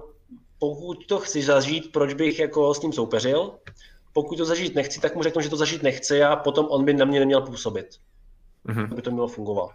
pokud 0.59 1.07
to 1.07 1.21
chci 1.21 1.43
zažít, 1.43 1.93
proč 1.93 2.15
bych 2.15 2.39
jako 2.39 2.75
s 2.75 2.83
ním 2.83 2.93
soupeřil? 2.93 3.59
Pokud 4.17 4.37
to 4.37 4.45
zažít 4.45 4.75
nechci, 4.75 5.01
tak 5.01 5.15
mu 5.15 5.23
řeknu, 5.23 5.43
že 5.43 5.51
to 5.51 5.57
zažít 5.57 5.83
nechci 5.83 6.23
a 6.23 6.37
potom 6.37 6.67
on 6.71 6.85
by 6.85 6.95
na 6.95 7.05
mě 7.05 7.21
neměl 7.21 7.41
působit. 7.41 7.87
Mm-hmm. 8.69 8.93
Aby 8.93 9.03
to 9.03 9.11
mělo 9.11 9.29
fungovat. 9.29 9.71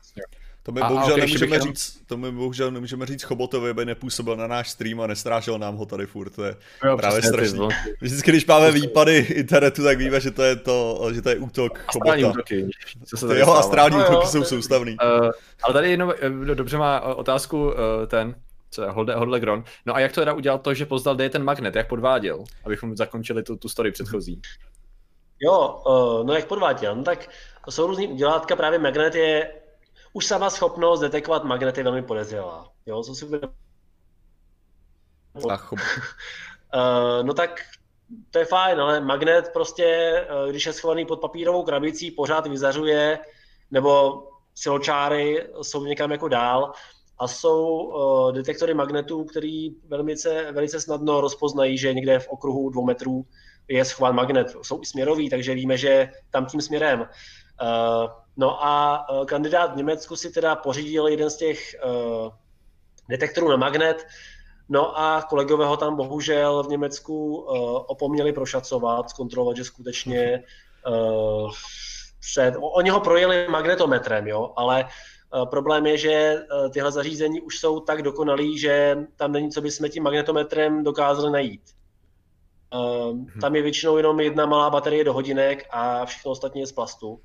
To 0.63 0.71
my, 0.71 0.81
a, 0.81 0.87
bohužel, 0.87 1.13
a 1.13 1.13
okay, 1.13 1.25
nemůžeme 1.25 1.59
říct, 1.59 2.01
to 2.05 2.17
my 2.17 2.31
bohužel 2.31 2.71
nemůžeme 2.71 3.05
říct 3.05 3.23
Chobotovi, 3.23 3.69
aby 3.69 3.85
nepůsobil 3.85 4.35
na 4.35 4.47
náš 4.47 4.69
stream 4.69 5.01
a 5.01 5.07
nestrážel 5.07 5.59
nám 5.59 5.75
ho 5.75 5.85
tady 5.85 6.05
furt, 6.05 6.29
to 6.29 6.43
je 6.43 6.55
jo, 6.85 6.97
právě 6.97 7.21
strašný. 7.21 7.67
Vždycky, 8.01 8.31
když 8.31 8.45
máme 8.45 8.71
výpady 8.71 9.17
internetu, 9.17 9.83
tak 9.83 9.97
víme, 9.97 10.19
že 10.19 10.31
to 10.31 10.43
je 10.43 10.55
to, 10.55 11.09
že 11.13 11.21
to 11.21 11.29
je 11.29 11.35
útok 11.37 11.79
a 11.87 11.91
Chobota. 11.91 12.29
útoky, 12.29 12.69
co 13.05 13.17
se 13.17 13.39
jo, 13.39 13.53
a 13.53 13.61
strální 13.61 13.97
no, 13.97 14.03
útoky 14.03 14.25
jo, 14.25 14.31
jsou 14.31 14.43
soustavný. 14.43 14.97
Uh, 15.03 15.31
ale 15.63 15.73
tady 15.73 15.91
jenom 15.91 16.13
eh, 16.21 16.55
dobře 16.55 16.77
má 16.77 17.01
otázku 17.01 17.65
uh, 17.65 17.73
ten, 18.07 18.35
co 18.71 18.83
je 18.83 18.89
Holde, 18.89 19.15
Hodlegron. 19.15 19.63
No 19.85 19.95
a 19.95 19.99
jak 19.99 20.11
to 20.11 20.21
teda 20.21 20.33
udělal 20.33 20.59
to, 20.59 20.73
že 20.73 20.85
poznal, 20.85 21.15
kde 21.15 21.23
je 21.23 21.29
ten 21.29 21.43
magnet, 21.43 21.75
jak 21.75 21.87
podváděl, 21.87 22.43
abychom 22.65 22.97
zakončili 22.97 23.43
tu, 23.43 23.55
tu 23.55 23.69
story 23.69 23.91
předchozí? 23.91 24.41
Jo, 25.39 25.81
uh, 25.87 26.25
no 26.25 26.33
jak 26.33 26.47
podváděl, 26.47 26.95
no 26.95 27.03
tak 27.03 27.29
jsou 27.69 27.87
různý 27.87 28.07
udělátka, 28.07 28.55
právě 28.55 28.79
magnet 28.79 29.15
je, 29.15 29.53
už 30.13 30.25
sama 30.25 30.49
schopnost 30.49 30.99
detekovat 30.99 31.43
magnet 31.43 31.77
je 31.77 31.83
velmi 31.83 32.03
podezřelá. 32.03 32.69
Jo, 32.85 33.03
co 33.03 33.15
si 33.15 33.25
bude... 33.25 33.39
uh, 35.33 35.53
no 37.23 37.33
tak 37.33 37.61
to 38.31 38.39
je 38.39 38.45
fajn, 38.45 38.81
ale 38.81 39.01
magnet 39.01 39.49
prostě, 39.53 40.15
když 40.49 40.65
je 40.65 40.73
schovaný 40.73 41.05
pod 41.05 41.21
papírovou 41.21 41.63
krabicí, 41.63 42.11
pořád 42.11 42.47
vyzařuje, 42.47 43.19
nebo 43.71 44.23
siločáry 44.55 45.47
jsou 45.61 45.85
někam 45.85 46.11
jako 46.11 46.27
dál, 46.27 46.73
a 47.21 47.27
jsou 47.27 47.67
uh, 47.67 48.31
detektory 48.31 48.73
magnetů, 48.73 49.23
který 49.23 49.75
velice, 49.87 50.51
velice 50.51 50.81
snadno 50.81 51.21
rozpoznají, 51.21 51.77
že 51.77 51.93
někde 51.93 52.19
v 52.19 52.27
okruhu 52.27 52.69
dvou 52.69 52.85
metrů 52.85 53.25
je 53.67 53.85
schován 53.85 54.15
magnet. 54.15 54.55
Jsou 54.61 54.81
i 54.81 54.85
směrový, 54.85 55.29
takže 55.29 55.53
víme, 55.53 55.77
že 55.77 56.09
tam 56.31 56.45
tím 56.45 56.61
směrem. 56.61 56.99
Uh, 56.99 57.07
no 58.37 58.65
a 58.65 59.05
uh, 59.09 59.25
kandidát 59.25 59.73
v 59.73 59.77
Německu 59.77 60.15
si 60.15 60.31
teda 60.31 60.55
pořídil 60.55 61.07
jeden 61.07 61.29
z 61.29 61.37
těch 61.37 61.75
uh, 61.85 62.31
detektorů 63.09 63.49
na 63.49 63.57
magnet, 63.57 64.05
No 64.73 64.99
a 64.99 65.21
kolegové 65.29 65.65
ho 65.65 65.77
tam 65.77 65.95
bohužel 65.95 66.63
v 66.63 66.67
Německu 66.67 67.35
uh, 67.35 67.55
opomněli 67.87 68.33
prošacovat, 68.33 69.09
zkontrolovat, 69.09 69.57
že 69.57 69.63
skutečně 69.63 70.43
uh, 70.87 71.51
před, 72.19 72.53
oni 72.59 72.89
ho 72.89 72.99
projeli 72.99 73.47
magnetometrem, 73.49 74.27
jo, 74.27 74.53
ale 74.55 74.85
Eh, 74.85 75.20
problém 75.45 75.85
je, 75.85 75.97
že 75.97 76.11
eh, 76.11 76.69
tyhle 76.69 76.91
zařízení 76.91 77.41
už 77.41 77.59
jsou 77.59 77.79
tak 77.79 78.01
dokonalý, 78.01 78.59
že 78.59 78.97
tam 79.15 79.31
není, 79.31 79.51
co 79.51 79.61
bychom 79.61 79.89
tím 79.89 80.03
magnetometrem 80.03 80.83
dokázali 80.83 81.31
najít. 81.31 81.61
Hmm. 82.73 83.25
Tam 83.41 83.55
je 83.55 83.61
většinou 83.61 83.97
jenom 83.97 84.19
jedna 84.19 84.45
malá 84.45 84.69
baterie 84.69 85.03
do 85.03 85.13
hodinek 85.13 85.67
a 85.71 86.05
všechno 86.05 86.31
ostatní 86.31 86.61
je 86.61 86.67
z 86.67 86.71
plastu. 86.71 87.19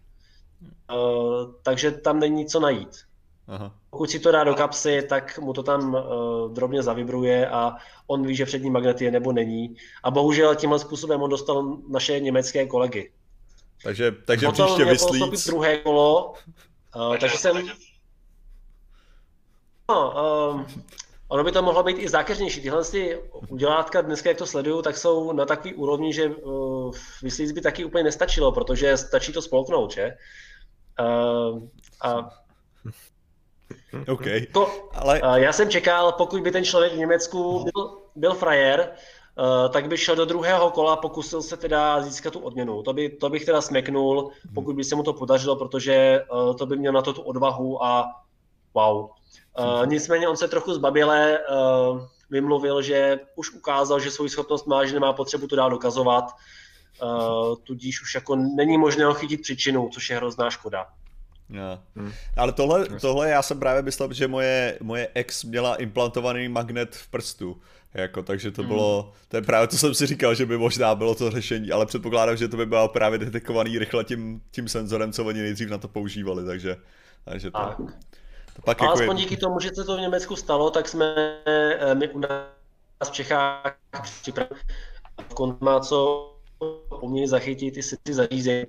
Takže 1.63 1.91
tam 1.91 2.21
není 2.21 2.47
co 2.47 2.61
najít. 2.61 3.07
Aha. 3.49 3.75
Pokud 3.91 4.11
si 4.11 4.19
to 4.19 4.33
dá 4.33 4.45
do 4.45 4.55
kapsy, 4.55 5.03
tak 5.09 5.39
mu 5.39 5.53
to 5.53 5.63
tam 5.63 5.95
uh, 5.95 6.53
drobně 6.53 6.83
zavibruje 6.83 7.49
a 7.49 7.77
on 8.07 8.27
ví, 8.27 8.37
že 8.37 8.47
přední 8.47 8.71
magnet 8.71 9.03
je 9.03 9.11
nebo 9.11 9.33
není. 9.33 9.77
A 10.03 10.11
bohužel 10.11 10.55
tímhle 10.55 10.79
způsobem 10.79 11.23
on 11.23 11.31
dostal 11.31 11.79
naše 11.89 12.21
německé 12.21 12.67
kolegy. 12.67 13.13
Takže, 13.83 14.13
takže 14.25 14.49
příště 14.49 14.85
vyslít. 14.85 15.47
druhé 15.47 15.79
kolo, 15.79 16.35
uh, 16.97 17.17
takže 17.17 17.39
jsem 17.39 17.57
No, 19.89 20.15
um, 20.53 20.67
ono 21.29 21.45
by 21.45 21.53
to 21.53 21.63
mohlo 21.63 21.83
být 21.83 21.99
i 21.99 22.09
zákeřnější. 22.09 22.63
Tyhle 22.63 22.85
ty 22.85 23.21
udělátka 23.49 24.01
dneska, 24.01 24.29
jak 24.29 24.39
to 24.39 24.47
sleduju, 24.47 24.83
tak 24.83 24.97
jsou 24.97 25.33
na 25.33 25.45
takový 25.45 25.75
úrovni, 25.75 26.13
že 26.13 26.29
uh, 26.29 26.95
vyslíc 27.23 27.53
by 27.53 27.61
taky 27.61 27.85
úplně 27.85 28.05
nestačilo, 28.05 28.53
protože 28.53 28.97
stačí 28.97 29.33
to 29.33 29.43
spolknout, 29.43 29.93
že? 29.93 30.17
Uh, 31.01 31.63
a 32.03 32.31
OK. 34.13 34.25
To, 34.53 34.91
ale... 34.95 35.23
uh, 35.23 35.35
já 35.35 35.53
jsem 35.53 35.71
čekal, 35.71 36.13
pokud 36.13 36.43
by 36.43 36.51
ten 36.51 36.65
člověk 36.65 36.93
v 36.93 36.99
Německu 36.99 37.65
byl, 37.65 37.99
byl 38.17 38.35
frajer, 38.35 38.93
Uh, 39.39 39.73
tak 39.73 39.89
by 39.89 39.97
šel 39.97 40.17
do 40.17 40.25
druhého 40.25 40.71
kola, 40.71 40.97
pokusil 40.97 41.43
se 41.43 41.57
teda 41.57 42.01
získat 42.03 42.33
tu 42.33 42.39
odměnu. 42.39 42.83
To, 42.83 42.93
by, 42.93 43.09
to 43.09 43.31
bych 43.31 43.45
teda 43.45 43.61
smeknul, 43.61 44.31
pokud 44.55 44.77
by 44.77 44.85
se 44.85 44.97
mu 44.97 45.03
to 45.03 45.13
podařilo, 45.13 45.57
protože 45.57 46.21
uh, 46.33 46.57
to 46.57 46.67
by 46.67 46.77
měl 46.77 46.93
na 46.93 47.03
to 47.03 47.13
tu 47.13 47.23
odvahu 47.23 47.85
a 47.85 48.05
wow. 48.75 49.11
Uh, 49.59 49.87
nicméně 49.87 50.29
on 50.29 50.37
se 50.37 50.49
trochu 50.49 50.75
zbabile 50.75 51.39
uh, 51.39 52.01
vymluvil, 52.31 52.83
že 52.83 53.21
už 53.37 53.51
ukázal, 53.51 54.01
že 54.01 54.11
svou 54.11 54.29
schopnost 54.29 54.67
má, 54.67 54.85
že 54.85 54.95
nemá 54.95 55.13
potřebu 55.13 55.47
to 55.47 55.57
dál 55.57 55.71
dokazovat, 55.71 56.25
uh, 57.03 57.57
tudíž 57.65 58.03
už 58.03 58.15
jako 58.15 58.37
není 58.37 58.79
možné 58.79 59.05
ho 59.05 59.15
chytit 59.15 59.43
příčinu, 59.43 59.89
což 59.93 60.11
je 60.11 60.17
hrozná 60.17 60.51
škoda. 60.51 60.87
Yeah. 61.49 61.81
Hmm. 61.97 62.13
Ale 62.37 62.53
tohle, 62.53 62.87
tohle 63.01 63.31
já 63.31 63.43
jsem 63.43 63.61
právě 63.61 63.83
myslel, 63.83 64.13
že 64.13 64.29
moje, 64.29 64.79
moje 64.83 65.09
ex 65.15 65.45
měla 65.45 65.75
implantovaný 65.75 66.49
magnet 66.49 66.97
v 66.97 67.09
prstu. 67.09 67.61
Jako, 67.95 68.23
takže 68.23 68.51
to 68.51 68.63
hmm. 68.63 68.69
bylo, 68.69 69.13
to 69.29 69.37
je 69.37 69.43
právě 69.43 69.69
to 69.69 69.77
jsem 69.77 69.95
si 69.95 70.07
říkal, 70.07 70.35
že 70.35 70.47
by 70.47 70.59
možná 70.59 70.95
bylo 70.95 71.15
to 71.15 71.31
řešení, 71.31 71.73
ale 71.73 71.87
předpokládám, 71.87 72.37
že 72.37 72.49
to 72.49 72.57
by 72.57 72.67
bylo 72.67 72.89
právě 72.89 73.19
detekovaný 73.19 73.79
rychle 73.79 74.05
tím, 74.05 74.41
tím 74.51 74.69
senzorem, 74.69 75.13
co 75.13 75.25
oni 75.25 75.43
nejdřív 75.43 75.71
na 75.71 75.79
to 75.79 75.89
používali, 75.89 76.45
takže, 76.45 76.77
takže 77.25 77.51
to, 77.51 77.77
to 78.57 78.63
pak 78.63 78.81
jako 78.81 78.93
Alespoň 78.93 79.17
je... 79.17 79.23
díky 79.23 79.37
tomu, 79.37 79.61
že 79.61 79.71
se 79.75 79.85
to 79.85 79.97
v 79.97 80.01
Německu 80.01 80.37
stalo, 80.37 80.71
tak 80.71 80.89
jsme 80.89 81.15
eh, 81.47 81.95
my 81.95 82.09
u 82.09 82.19
nás 82.19 82.31
v 83.05 83.11
Čechách 83.11 83.77
připravili 84.23 84.61
má 85.61 85.81
co 85.81 86.33
umějí 87.03 87.27
zachytit 87.27 87.75
ty, 87.75 87.81
ty 88.03 88.15
zařízení. 88.15 88.67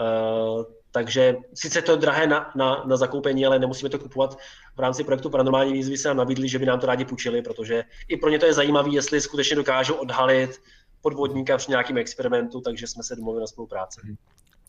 Uh, 0.00 0.64
takže 0.90 1.36
sice 1.54 1.82
to 1.82 1.92
je 1.92 1.98
drahé 1.98 2.26
na, 2.26 2.52
na, 2.56 2.84
na 2.86 2.96
zakoupení, 2.96 3.46
ale 3.46 3.58
nemusíme 3.58 3.90
to 3.90 3.98
kupovat. 3.98 4.38
V 4.76 4.80
rámci 4.80 5.04
projektu 5.04 5.30
Paranormální 5.30 5.72
výzvy 5.72 5.98
se 5.98 6.08
nám 6.08 6.16
nabídli, 6.16 6.48
že 6.48 6.58
by 6.58 6.66
nám 6.66 6.80
to 6.80 6.86
rádi 6.86 7.04
půjčili, 7.04 7.42
protože 7.42 7.84
i 8.08 8.16
pro 8.16 8.30
ně 8.30 8.38
to 8.38 8.46
je 8.46 8.54
zajímavé, 8.54 8.90
jestli 8.90 9.20
skutečně 9.20 9.56
dokážou 9.56 9.94
odhalit 9.94 10.62
podvodníka 11.00 11.56
při 11.56 11.70
nějakém 11.70 11.98
experimentu, 11.98 12.60
takže 12.60 12.86
jsme 12.86 13.02
se 13.02 13.16
domluvili 13.16 13.40
na 13.40 13.46
spolupráci. 13.46 14.00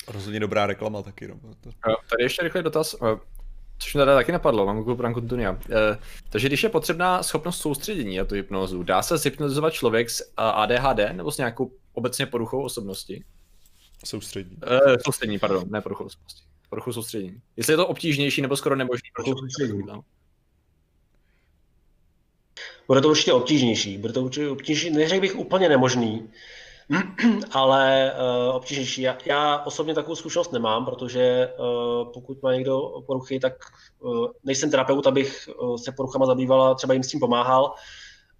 Rozhodně 0.07 0.39
dobrá 0.39 0.67
reklama 0.67 1.01
taky. 1.01 1.27
No. 1.27 1.37
Tady 2.09 2.23
ještě 2.23 2.43
rychlý 2.43 2.63
dotaz. 2.63 2.95
Což 3.83 3.93
mě 3.93 4.01
teda 4.01 4.15
taky 4.15 4.31
napadlo, 4.31 4.65
mám 4.65 4.77
Google 4.77 4.95
Prank 4.95 5.29
Tunia. 5.29 5.59
E, 5.71 5.97
takže 6.29 6.47
když 6.47 6.63
je 6.63 6.69
potřebná 6.69 7.23
schopnost 7.23 7.61
soustředění 7.61 8.19
a 8.19 8.25
tu 8.25 8.35
hypnozu, 8.35 8.83
dá 8.83 9.01
se 9.01 9.17
zhypnotizovat 9.17 9.73
člověk 9.73 10.09
s 10.09 10.33
ADHD 10.37 10.99
nebo 11.11 11.31
s 11.31 11.37
nějakou 11.37 11.71
obecně 11.93 12.25
poruchou 12.25 12.63
osobnosti? 12.63 13.23
Soustřední. 14.05 14.57
E, 14.63 14.99
soustřední, 15.05 15.39
pardon, 15.39 15.63
ne 15.69 15.81
poruchou 15.81 16.03
osobnosti. 16.03 16.43
Poruchou 16.69 16.93
soustředění. 16.93 17.41
Jestli 17.57 17.73
je 17.73 17.77
to 17.77 17.87
obtížnější 17.87 18.41
nebo 18.41 18.57
skoro 18.57 18.75
nemožný. 18.75 19.09
No. 19.87 20.03
Bude 22.87 23.01
to 23.01 23.09
určitě 23.09 23.33
obtížnější. 23.33 23.97
Bude 23.97 24.13
to 24.13 24.21
určitě 24.21 24.49
obtížnější. 24.49 24.97
Neřekl 24.97 25.21
bych 25.21 25.35
úplně 25.35 25.69
nemožný, 25.69 26.29
ale 27.51 28.13
uh, 28.13 28.55
obtížnější. 28.55 29.01
Já, 29.01 29.17
já 29.25 29.59
osobně 29.59 29.93
takovou 29.93 30.15
zkušenost 30.15 30.51
nemám, 30.51 30.85
protože 30.85 31.53
uh, 31.59 32.11
pokud 32.13 32.43
má 32.43 32.53
někdo 32.53 33.03
poruchy, 33.07 33.39
tak 33.39 33.53
uh, 33.99 34.27
nejsem 34.43 34.71
terapeut, 34.71 35.07
abych 35.07 35.49
uh, 35.59 35.77
se 35.77 35.91
poruchama 35.91 36.25
zabývala, 36.25 36.75
třeba 36.75 36.93
jim 36.93 37.03
s 37.03 37.07
tím 37.07 37.19
pomáhal. 37.19 37.73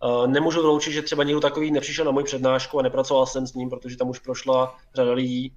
Uh, 0.04 0.28
nemůžu 0.28 0.62
vyloučit, 0.62 0.94
že 0.94 1.02
třeba 1.02 1.24
někdo 1.24 1.40
takový 1.40 1.72
nepřišel 1.72 2.06
na 2.06 2.12
můj 2.12 2.24
přednášku 2.24 2.80
a 2.80 2.82
nepracoval 2.82 3.26
jsem 3.26 3.48
s 3.48 3.54
ním, 3.54 3.70
protože 3.70 3.98
tam 3.98 4.10
už 4.10 4.20
prošla 4.20 4.76
řada 4.96 5.12
lidí, 5.12 5.54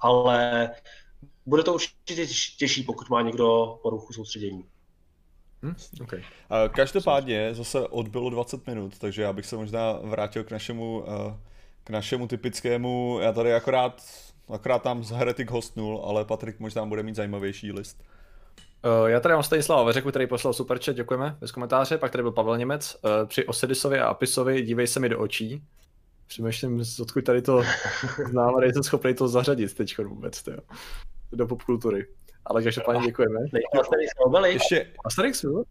ale 0.00 0.70
bude 1.46 1.62
to 1.62 1.74
určitě 1.74 2.26
těžší, 2.58 2.82
pokud 2.82 3.10
má 3.10 3.22
někdo 3.22 3.78
poruchu 3.82 4.12
soustředění. 4.12 4.64
Hmm? 5.62 5.74
Okay. 6.00 6.22
Každopádně 6.68 7.54
zase 7.54 7.88
odbylo 7.88 8.30
20 8.30 8.66
minut, 8.66 8.98
takže 8.98 9.22
já 9.22 9.32
bych 9.32 9.46
se 9.46 9.56
možná 9.56 9.92
vrátil 10.02 10.44
k 10.44 10.50
našemu, 10.50 11.04
eh, 11.06 11.40
k 11.86 11.90
našemu 11.90 12.26
typickému, 12.26 13.18
já 13.22 13.32
tady 13.32 13.54
akorát, 13.54 14.02
akorát 14.48 14.82
tam 14.82 15.04
z 15.04 15.10
Heretic 15.10 15.50
hostnul, 15.50 16.02
ale 16.04 16.24
Patrik 16.24 16.60
možná 16.60 16.86
bude 16.86 17.02
mít 17.02 17.16
zajímavější 17.16 17.72
list. 17.72 18.04
Uh, 18.84 19.06
já 19.06 19.20
tady 19.20 19.32
mám 19.32 19.42
Stanislava 19.42 19.82
Veřeku, 19.82 20.10
který 20.10 20.26
poslal 20.26 20.54
super 20.54 20.78
chat, 20.84 20.96
děkujeme, 20.96 21.36
bez 21.40 21.52
komentáře. 21.52 21.98
Pak 21.98 22.12
tady 22.12 22.22
byl 22.22 22.32
Pavel 22.32 22.58
Němec. 22.58 22.96
Uh, 23.02 23.10
při 23.28 23.46
Osidisovi 23.46 24.00
a 24.00 24.06
Apisovi 24.06 24.62
dívej 24.62 24.86
se 24.86 25.00
mi 25.00 25.08
do 25.08 25.18
očí. 25.18 25.62
Přemýšlím, 26.26 26.82
odkud 27.00 27.24
tady 27.24 27.42
to 27.42 27.62
znám, 28.30 28.56
a 28.56 28.60
nejsem 28.60 28.82
schopný 28.82 29.14
to 29.14 29.28
zařadit 29.28 29.74
teď 29.74 29.98
vůbec, 29.98 30.42
tyjo. 30.42 30.58
do 31.32 31.46
popkultury. 31.46 32.06
Ale 32.44 32.62
každopádně 32.62 33.06
děkujeme. 33.06 33.40
Ještě... 34.52 34.92
Asterix, 35.04 35.44
jo? 35.44 35.62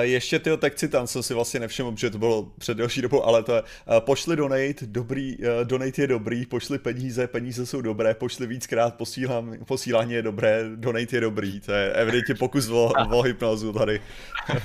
Ještě 0.00 0.38
ty 0.38 0.50
tak 0.56 0.74
citan 0.74 1.06
jsem 1.06 1.22
si 1.22 1.34
vlastně 1.34 1.60
nevšiml, 1.60 1.92
protože 1.92 2.10
to 2.10 2.18
bylo 2.18 2.52
před 2.58 2.76
delší 2.76 3.02
dobou, 3.02 3.24
ale 3.24 3.42
to 3.42 3.54
je, 3.54 3.62
pošli 3.98 4.36
donate, 4.36 4.86
dobrý, 4.86 5.36
donate 5.64 6.02
je 6.02 6.06
dobrý, 6.06 6.46
pošli 6.46 6.78
peníze, 6.78 7.26
peníze 7.26 7.66
jsou 7.66 7.80
dobré, 7.80 8.14
pošli 8.14 8.46
víckrát, 8.46 8.94
posílám, 8.94 9.56
posílání 9.64 10.12
je 10.12 10.22
dobré, 10.22 10.64
donate 10.74 11.16
je 11.16 11.20
dobrý, 11.20 11.60
to 11.60 11.72
je 11.72 11.92
evidentně 11.92 12.34
pokus 12.34 12.68
o, 12.68 12.92
o 13.10 13.22
hypnozu 13.22 13.72
tady. 13.72 14.00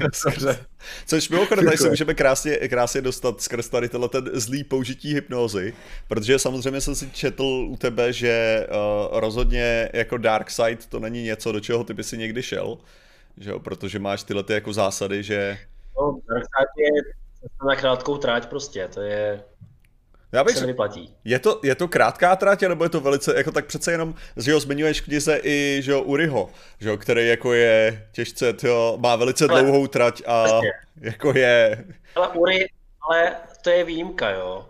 Což 1.05 1.29
mimochodem 1.29 1.65
tady 1.65 1.77
se 1.77 1.89
můžeme 1.89 2.13
krásně, 2.13 2.55
krásně 2.55 3.01
dostat 3.01 3.41
skrz 3.41 3.69
tady 3.69 3.89
tenhle 3.89 4.09
ten 4.09 4.29
zlý 4.33 4.63
použití 4.63 5.13
hypnózy, 5.13 5.73
protože 6.07 6.39
samozřejmě 6.39 6.81
jsem 6.81 6.95
si 6.95 7.09
četl 7.11 7.43
u 7.43 7.77
tebe, 7.77 8.13
že 8.13 8.67
uh, 8.69 9.19
rozhodně 9.19 9.89
jako 9.93 10.17
Dark 10.17 10.51
Side 10.51 10.77
to 10.89 10.99
není 10.99 11.23
něco, 11.23 11.51
do 11.51 11.59
čeho 11.59 11.83
ty 11.83 11.93
by 11.93 12.03
si 12.03 12.17
někdy 12.17 12.43
šel 12.43 12.77
že 13.37 13.49
jo, 13.49 13.59
protože 13.59 13.99
máš 13.99 14.23
tyhle 14.23 14.43
ty 14.43 14.53
jako 14.53 14.73
zásady, 14.73 15.23
že... 15.23 15.57
No, 15.97 16.19
je 16.77 16.89
na 17.67 17.75
krátkou 17.75 18.17
tráť 18.17 18.45
prostě, 18.45 18.87
to 18.87 19.01
je... 19.01 19.43
Já 20.31 20.43
bych 20.43 20.55
se 20.55 20.61
nevyplatí. 20.61 21.15
Je 21.25 21.39
to, 21.39 21.59
je 21.63 21.75
to 21.75 21.87
krátká 21.87 22.35
trať, 22.35 22.61
nebo 22.61 22.83
je 22.83 22.89
to 22.89 22.99
velice, 22.99 23.37
jako 23.37 23.51
tak 23.51 23.65
přece 23.65 23.91
jenom, 23.91 24.15
že 24.37 24.51
jo, 24.51 24.59
zmiňuješ 24.59 25.01
v 25.01 25.05
knize 25.05 25.39
i, 25.43 25.79
že 25.83 25.91
jo, 25.91 26.01
Uriho, 26.01 26.49
že 26.79 26.89
jo, 26.89 26.97
který 26.97 27.27
jako 27.27 27.53
je 27.53 28.07
těžce, 28.11 28.53
tyjo, 28.53 28.97
má 28.99 29.15
velice 29.15 29.47
ale, 29.49 29.61
dlouhou 29.61 29.87
trať 29.87 30.21
a 30.25 30.47
vlastně. 30.47 30.71
jako 31.01 31.37
je... 31.37 31.85
Ale 32.15 32.27
Uri, 32.27 32.67
ale 33.09 33.35
to 33.63 33.69
je 33.69 33.83
výjimka, 33.83 34.29
jo. 34.29 34.65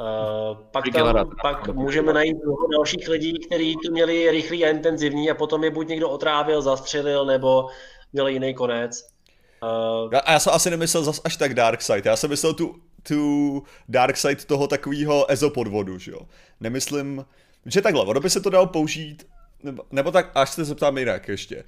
Uh, 0.00 0.56
pak 0.70 0.84
tam, 0.92 1.30
pak 1.42 1.68
můžeme 1.68 2.12
najít 2.12 2.36
mnoho 2.44 2.68
dalších 2.72 3.08
lidí, 3.08 3.38
kteří 3.46 3.76
tu 3.86 3.92
měli 3.92 4.30
rychlý 4.30 4.64
a 4.64 4.70
intenzivní 4.70 5.30
a 5.30 5.34
potom 5.34 5.64
je 5.64 5.70
buď 5.70 5.88
někdo 5.88 6.10
otrávil, 6.10 6.62
zastřelil, 6.62 7.26
nebo 7.26 7.68
měl 8.12 8.28
jiný 8.28 8.54
konec. 8.54 9.08
Uh, 9.62 10.12
já, 10.12 10.32
já 10.32 10.38
jsem 10.38 10.52
asi 10.52 10.70
nemyslel 10.70 11.04
zas 11.04 11.20
až 11.24 11.36
tak 11.36 11.54
Dark 11.54 11.82
Side, 11.82 12.02
já 12.04 12.16
jsem 12.16 12.30
myslel 12.30 12.54
tu, 12.54 12.74
tu 13.02 13.62
Dark 13.88 14.16
Side 14.16 14.36
toho 14.36 14.66
takového 14.66 15.32
EZO 15.32 15.50
podvodu, 15.50 15.98
že 15.98 16.10
jo. 16.10 16.20
Nemyslím, 16.60 17.24
že 17.66 17.82
takhle, 17.82 18.04
ono 18.04 18.20
by 18.20 18.30
se 18.30 18.40
to 18.40 18.50
dalo 18.50 18.66
použít 18.66 19.26
nebo, 19.62 19.82
nebo 19.90 20.10
tak, 20.10 20.30
až 20.34 20.50
se 20.50 20.64
zeptám 20.64 20.98
jinak 20.98 21.28
ještě, 21.28 21.64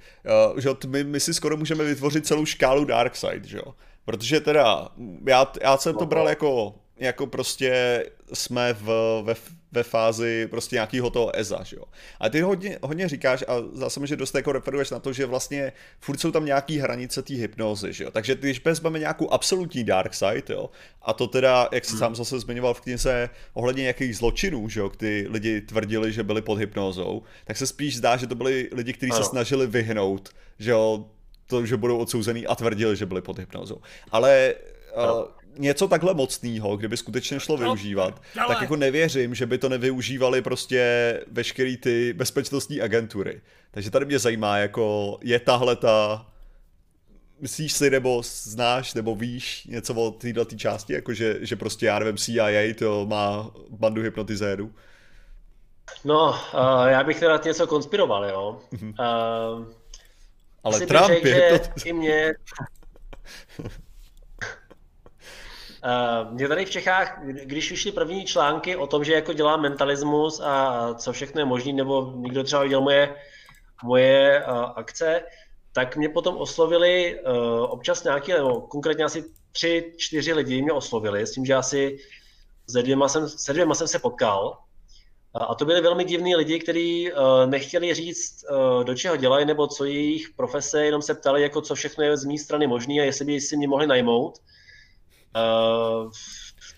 uh, 0.51 0.59
že 0.59 0.69
my, 0.87 1.03
my 1.03 1.19
si 1.19 1.33
skoro 1.33 1.57
můžeme 1.57 1.83
vytvořit 1.83 2.27
celou 2.27 2.45
škálu 2.45 2.85
Dark 2.85 3.15
Side, 3.15 3.47
že 3.47 3.57
jo. 3.57 3.73
Protože 4.05 4.39
teda, 4.39 4.89
já, 5.27 5.51
já 5.61 5.77
jsem 5.77 5.95
to 5.95 6.05
bral 6.05 6.29
jako 6.29 6.75
jako 7.01 7.27
prostě 7.27 8.05
jsme 8.33 8.73
v, 8.73 8.87
ve, 9.23 9.35
ve 9.71 9.83
fázi 9.83 10.47
prostě 10.49 10.75
nějakého 10.75 11.09
toho 11.09 11.39
EZA, 11.39 11.63
že 11.63 11.75
jo. 11.75 11.83
A 12.19 12.29
ty 12.29 12.41
hodně, 12.41 12.79
hodně 12.81 13.09
říkáš 13.09 13.43
a 13.47 13.53
zase 13.73 13.99
mi, 13.99 14.07
že 14.07 14.15
dost 14.15 14.35
jako 14.35 14.51
referuješ 14.51 14.89
na 14.89 14.99
to, 14.99 15.13
že 15.13 15.25
vlastně 15.25 15.73
furt 15.99 16.17
jsou 16.17 16.31
tam 16.31 16.45
nějaký 16.45 16.79
hranice 16.79 17.21
té 17.21 17.33
hypnózy, 17.33 17.93
že 17.93 18.03
jo. 18.03 18.11
Takže 18.11 18.35
když 18.35 18.65
vezmeme 18.65 18.99
nějakou 18.99 19.29
absolutní 19.29 19.83
dark 19.83 20.13
side, 20.13 20.53
jo, 20.53 20.69
a 21.01 21.13
to 21.13 21.27
teda, 21.27 21.69
jak 21.71 21.85
jsi 21.85 21.91
hmm. 21.91 21.99
sám 21.99 22.15
zase 22.15 22.39
zmiňoval 22.39 22.73
v 22.73 22.81
knize 22.81 23.29
ohledně 23.53 23.81
nějakých 23.81 24.17
zločinů, 24.17 24.69
že 24.69 24.79
jo, 24.79 24.89
kdy 24.89 25.27
lidi 25.29 25.61
tvrdili, 25.61 26.13
že 26.13 26.23
byli 26.23 26.41
pod 26.41 26.57
hypnózou, 26.57 27.23
tak 27.45 27.57
se 27.57 27.67
spíš 27.67 27.97
zdá, 27.97 28.17
že 28.17 28.27
to 28.27 28.35
byli 28.35 28.69
lidi, 28.71 28.93
kteří 28.93 29.11
se 29.11 29.23
snažili 29.23 29.67
vyhnout, 29.67 30.29
že 30.59 30.71
jo, 30.71 31.05
to, 31.47 31.65
že 31.65 31.77
budou 31.77 31.97
odsouzený 31.97 32.47
a 32.47 32.55
tvrdili, 32.55 32.95
že 32.95 33.05
byli 33.05 33.21
pod 33.21 33.39
hypnózou. 33.39 33.81
Ale 34.11 34.53
uh, 34.95 35.25
něco 35.57 35.87
takhle 35.87 36.13
mocného, 36.13 36.77
kdyby 36.77 36.97
skutečně 36.97 37.39
šlo 37.39 37.57
využívat, 37.57 38.21
tak 38.47 38.61
jako 38.61 38.75
nevěřím, 38.75 39.35
že 39.35 39.45
by 39.45 39.57
to 39.57 39.69
nevyužívali 39.69 40.41
prostě 40.41 41.19
veškerý 41.31 41.77
ty 41.77 42.13
bezpečnostní 42.13 42.81
agentury. 42.81 43.41
Takže 43.71 43.91
tady 43.91 44.05
mě 44.05 44.19
zajímá, 44.19 44.57
jako 44.57 45.17
je 45.23 45.39
tahle 45.39 45.75
ta 45.75 46.25
myslíš 47.41 47.73
si, 47.73 47.89
nebo 47.89 48.21
znáš, 48.25 48.93
nebo 48.93 49.15
víš 49.15 49.65
něco 49.65 49.93
o 49.93 50.11
této 50.11 50.45
tý 50.45 50.57
části, 50.57 50.93
jako 50.93 51.13
že, 51.13 51.37
že 51.41 51.55
prostě, 51.55 51.85
já 51.85 51.99
nevím, 51.99 52.17
CIA 52.17 52.73
to 52.79 53.05
má 53.05 53.51
bandu 53.69 54.01
hypnotizérů? 54.01 54.73
No, 56.05 56.29
uh, 56.53 56.85
já 56.85 57.03
bych 57.03 57.19
teda 57.19 57.41
něco 57.45 57.67
konspiroval, 57.67 58.25
jo. 58.25 58.61
Uh, 58.81 59.65
Ale 60.63 60.79
Trump 60.79 61.07
řek, 61.07 61.25
je... 61.25 61.59
To... 61.59 61.69
I 61.85 61.93
mě 61.93 62.33
Uh, 65.85 66.33
mě 66.33 66.47
tady 66.47 66.65
v 66.65 66.69
Čechách, 66.69 67.19
když 67.23 67.71
vyšly 67.71 67.91
první 67.91 68.25
články 68.25 68.75
o 68.75 68.87
tom, 68.87 69.03
že 69.03 69.13
jako 69.13 69.33
dělám 69.33 69.61
mentalismus 69.61 70.41
a 70.43 70.93
co 70.93 71.13
všechno 71.13 71.41
je 71.41 71.45
možný, 71.45 71.73
nebo 71.73 72.13
někdo 72.15 72.43
třeba 72.43 72.63
viděl 72.63 72.81
moje, 72.81 73.15
moje 73.83 74.45
uh, 74.47 74.53
akce, 74.75 75.21
tak 75.73 75.97
mě 75.97 76.09
potom 76.09 76.37
oslovili 76.37 77.19
uh, 77.19 77.63
občas 77.63 78.03
nějaký, 78.03 78.31
nebo 78.31 78.61
konkrétně 78.61 79.03
asi 79.03 79.23
tři, 79.51 79.93
čtyři 79.97 80.33
lidi 80.33 80.61
mě 80.61 80.71
oslovili, 80.71 81.27
s 81.27 81.31
tím, 81.31 81.45
že 81.45 81.53
asi 81.55 81.97
se 82.69 82.81
dvěma 82.81 83.07
jsem, 83.07 83.29
se 83.29 83.53
dvěma 83.53 83.75
jsem 83.75 83.87
se 83.87 83.99
potkal. 83.99 84.57
A 85.33 85.55
to 85.55 85.65
byli 85.65 85.81
velmi 85.81 86.03
divní 86.03 86.35
lidi, 86.35 86.59
kteří 86.59 87.11
nechtěli 87.45 87.93
říct, 87.93 88.45
do 88.83 88.95
čeho 88.95 89.15
dělají, 89.15 89.45
nebo 89.45 89.67
co 89.67 89.85
jejich 89.85 90.29
profese, 90.29 90.85
jenom 90.85 91.01
se 91.01 91.13
ptali, 91.13 91.41
jako 91.41 91.61
co 91.61 91.75
všechno 91.75 92.03
je 92.03 92.17
z 92.17 92.25
mé 92.25 92.37
strany 92.37 92.67
možné 92.67 92.93
a 92.93 93.03
jestli 93.03 93.25
by 93.25 93.41
si 93.41 93.57
mě 93.57 93.67
mohli 93.67 93.87
najmout. 93.87 94.39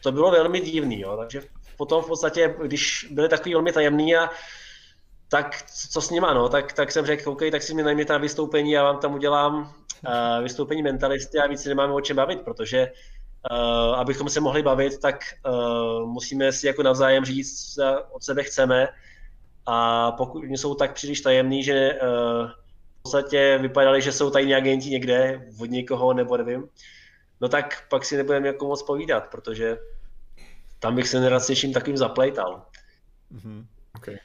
To 0.02 0.12
bylo 0.12 0.32
velmi 0.32 0.62
divný, 0.62 1.00
jo. 1.00 1.18
takže 1.18 1.42
potom 1.78 2.04
v 2.04 2.08
podstatě, 2.08 2.56
když 2.66 3.08
byli 3.12 3.30
takový 3.30 3.54
velmi 3.54 3.72
tajemný 3.72 4.16
a 4.16 4.30
tak 5.30 5.64
co 5.90 6.02
s 6.02 6.10
nima, 6.10 6.34
no, 6.34 6.50
tak, 6.50 6.74
tak 6.74 6.92
jsem 6.92 7.06
řekl, 7.06 7.30
OK, 7.30 7.42
tak 7.52 7.62
si 7.62 7.74
mi 7.74 7.84
najměte 7.84 8.14
na 8.14 8.20
vystoupení, 8.20 8.72
já 8.72 8.84
vám 8.84 9.00
tam 9.00 9.14
udělám 9.14 9.74
uh, 10.08 10.44
vystoupení 10.44 10.82
mentalisty 10.82 11.40
a 11.40 11.48
víc 11.48 11.66
nemáme 11.66 11.94
o 11.94 12.02
čem 12.02 12.16
bavit, 12.16 12.42
protože 12.42 12.92
uh, 13.52 13.96
abychom 13.96 14.30
se 14.30 14.40
mohli 14.40 14.64
bavit, 14.64 15.00
tak 15.00 15.16
uh, 15.46 16.10
musíme 16.10 16.52
si 16.52 16.68
jako 16.68 16.84
navzájem 16.84 17.26
říct, 17.26 17.74
co 17.74 18.04
od 18.12 18.24
sebe 18.24 18.44
chceme 18.44 18.88
a 19.66 20.12
pokud 20.12 20.44
jsou 20.44 20.76
tak 20.76 20.94
příliš 20.94 21.22
tajemný, 21.22 21.64
že 21.64 21.94
uh, 21.94 22.50
v 23.00 23.04
podstatě 23.04 23.58
vypadali, 23.62 24.02
že 24.02 24.12
jsou 24.12 24.30
tajní 24.30 24.56
agenti 24.56 24.90
někde 24.90 25.48
od 25.60 25.70
někoho, 25.70 26.14
nebo 26.14 26.38
nevím, 26.38 26.70
no 27.42 27.50
tak 27.50 27.84
pak 27.90 28.06
si 28.06 28.18
nebudeme 28.18 28.48
jako 28.48 28.68
moc 28.68 28.84
povídat, 28.84 29.28
protože 29.28 29.78
tam 30.80 30.96
bych 30.96 31.08
se 31.08 31.20
nerad 31.20 31.40
s 31.40 31.50
něčím 31.50 31.74
takovým 31.74 31.98
zaplejtal. 31.98 32.66
Mm-hmm. 33.36 33.66
Okay. 33.96 34.18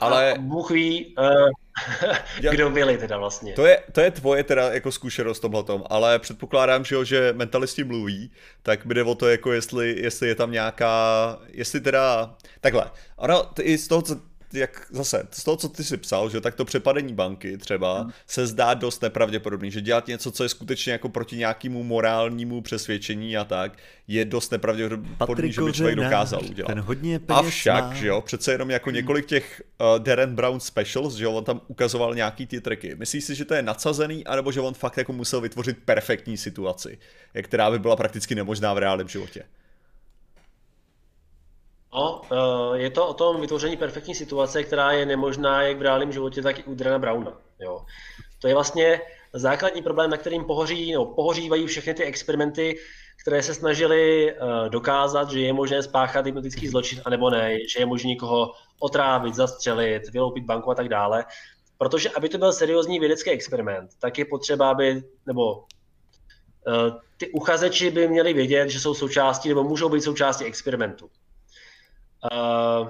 Ale... 0.00 0.34
Bůh 0.38 0.70
ví, 0.70 1.14
uh, 1.18 2.50
kdo 2.50 2.70
byli 2.70 2.98
teda 2.98 3.18
vlastně. 3.18 3.52
To 3.52 3.66
je, 3.66 3.82
to 3.92 4.00
je 4.00 4.10
tvoje 4.10 4.44
teda 4.44 4.72
jako 4.72 4.92
zkušenost 4.92 5.40
tomhletom, 5.40 5.84
ale 5.90 6.18
předpokládám, 6.18 6.84
že, 6.84 6.94
jo, 6.94 7.04
že 7.04 7.32
mentalisti 7.36 7.84
mluví, 7.84 8.32
tak 8.62 8.86
by 8.86 8.94
jde 8.94 9.02
o 9.02 9.14
to, 9.14 9.28
jako 9.28 9.52
jestli, 9.52 10.00
jestli 10.00 10.28
je 10.28 10.34
tam 10.34 10.52
nějaká, 10.52 11.38
jestli 11.48 11.80
teda, 11.80 12.34
takhle, 12.60 12.90
ono, 13.16 13.50
i 13.60 13.78
z 13.78 13.88
toho, 13.88 14.02
co 14.02 14.29
jak 14.52 14.86
zase, 14.90 15.28
z 15.30 15.44
toho, 15.44 15.56
co 15.56 15.68
ty 15.68 15.84
si 15.84 15.96
psal, 15.96 16.30
že 16.30 16.40
tak 16.40 16.54
to 16.54 16.64
přepadení 16.64 17.14
banky 17.14 17.58
třeba 17.58 18.00
hmm. 18.00 18.10
se 18.26 18.46
zdá 18.46 18.74
dost 18.74 19.02
nepravděpodobný, 19.02 19.70
že 19.70 19.80
dělat 19.80 20.06
něco, 20.06 20.30
co 20.30 20.42
je 20.42 20.48
skutečně 20.48 20.92
jako 20.92 21.08
proti 21.08 21.36
nějakému 21.36 21.82
morálnímu 21.82 22.60
přesvědčení 22.60 23.36
a 23.36 23.44
tak, 23.44 23.78
je 24.08 24.24
dost 24.24 24.52
nepravděpodobný, 24.52 25.52
že 25.52 25.62
by 25.62 25.72
člověk 25.72 25.96
dokázal 25.96 26.40
udělat. 26.50 26.66
Ten 26.66 26.80
hodně 26.80 27.20
Avšak, 27.28 27.84
má. 27.84 27.94
že 27.94 28.06
jo, 28.06 28.20
přece 28.20 28.52
jenom 28.52 28.70
jako 28.70 28.90
hmm. 28.90 28.96
několik 28.96 29.26
těch 29.26 29.62
uh, 29.80 29.98
Darren 29.98 30.34
Brown 30.34 30.60
specials, 30.60 31.14
že 31.14 31.24
jo, 31.24 31.32
on 31.32 31.44
tam 31.44 31.60
ukazoval 31.68 32.14
nějaký 32.14 32.46
ty 32.46 32.60
triky. 32.60 32.94
Myslíš 32.94 33.24
si, 33.24 33.34
že 33.34 33.44
to 33.44 33.54
je 33.54 33.62
nadsazený, 33.62 34.26
anebo 34.26 34.52
že 34.52 34.60
on 34.60 34.74
fakt 34.74 34.96
jako 34.98 35.12
musel 35.12 35.40
vytvořit 35.40 35.78
perfektní 35.84 36.36
situaci, 36.36 36.98
která 37.42 37.70
by 37.70 37.78
byla 37.78 37.96
prakticky 37.96 38.34
nemožná 38.34 38.74
v 38.74 38.78
reálném 38.78 39.08
životě? 39.08 39.44
No, 41.94 42.22
eh, 42.32 42.78
je 42.78 42.90
to 42.90 43.08
o 43.08 43.14
tom 43.14 43.40
vytvoření 43.40 43.76
perfektní 43.76 44.14
situace, 44.14 44.64
která 44.64 44.92
je 44.92 45.06
nemožná 45.06 45.62
jak 45.62 45.78
v 45.78 45.82
reálném 45.82 46.12
životě, 46.12 46.42
tak 46.42 46.58
i 46.58 46.64
u 46.64 46.74
Drena 46.74 46.98
Browna. 46.98 47.32
Jo. 47.60 47.84
To 48.38 48.48
je 48.48 48.54
vlastně 48.54 49.00
základní 49.32 49.82
problém, 49.82 50.10
na 50.10 50.16
kterým 50.16 50.44
pohoří, 50.44 50.92
no, 50.92 51.04
pohořívají 51.04 51.66
všechny 51.66 51.94
ty 51.94 52.04
experimenty, 52.04 52.78
které 53.22 53.42
se 53.42 53.54
snažili 53.54 54.32
uh, 54.32 54.68
dokázat, 54.68 55.30
že 55.30 55.40
je 55.40 55.52
možné 55.52 55.82
spáchat 55.82 56.26
hypnotický 56.26 56.68
zločin, 56.68 57.02
anebo 57.04 57.30
ne, 57.30 57.68
že 57.68 57.78
je 57.78 57.86
možné 57.86 58.08
někoho 58.08 58.52
otrávit, 58.78 59.34
zastřelit, 59.34 60.08
vyloupit 60.12 60.44
banku 60.44 60.70
a 60.70 60.74
tak 60.74 60.88
dále. 60.88 61.24
Protože 61.78 62.10
aby 62.10 62.28
to 62.28 62.38
byl 62.38 62.52
seriózní 62.52 63.00
vědecký 63.00 63.30
experiment, 63.30 63.90
tak 63.98 64.18
je 64.18 64.24
potřeba, 64.24 64.70
aby, 64.70 65.02
nebo 65.26 65.56
uh, 65.56 65.64
ty 67.16 67.28
uchazeči 67.28 67.90
by 67.90 68.08
měli 68.08 68.32
vědět, 68.32 68.68
že 68.68 68.80
jsou 68.80 68.94
součástí, 68.94 69.48
nebo 69.48 69.64
můžou 69.64 69.88
být 69.88 70.00
součástí 70.00 70.44
experimentu. 70.44 71.10
Uh, 72.32 72.88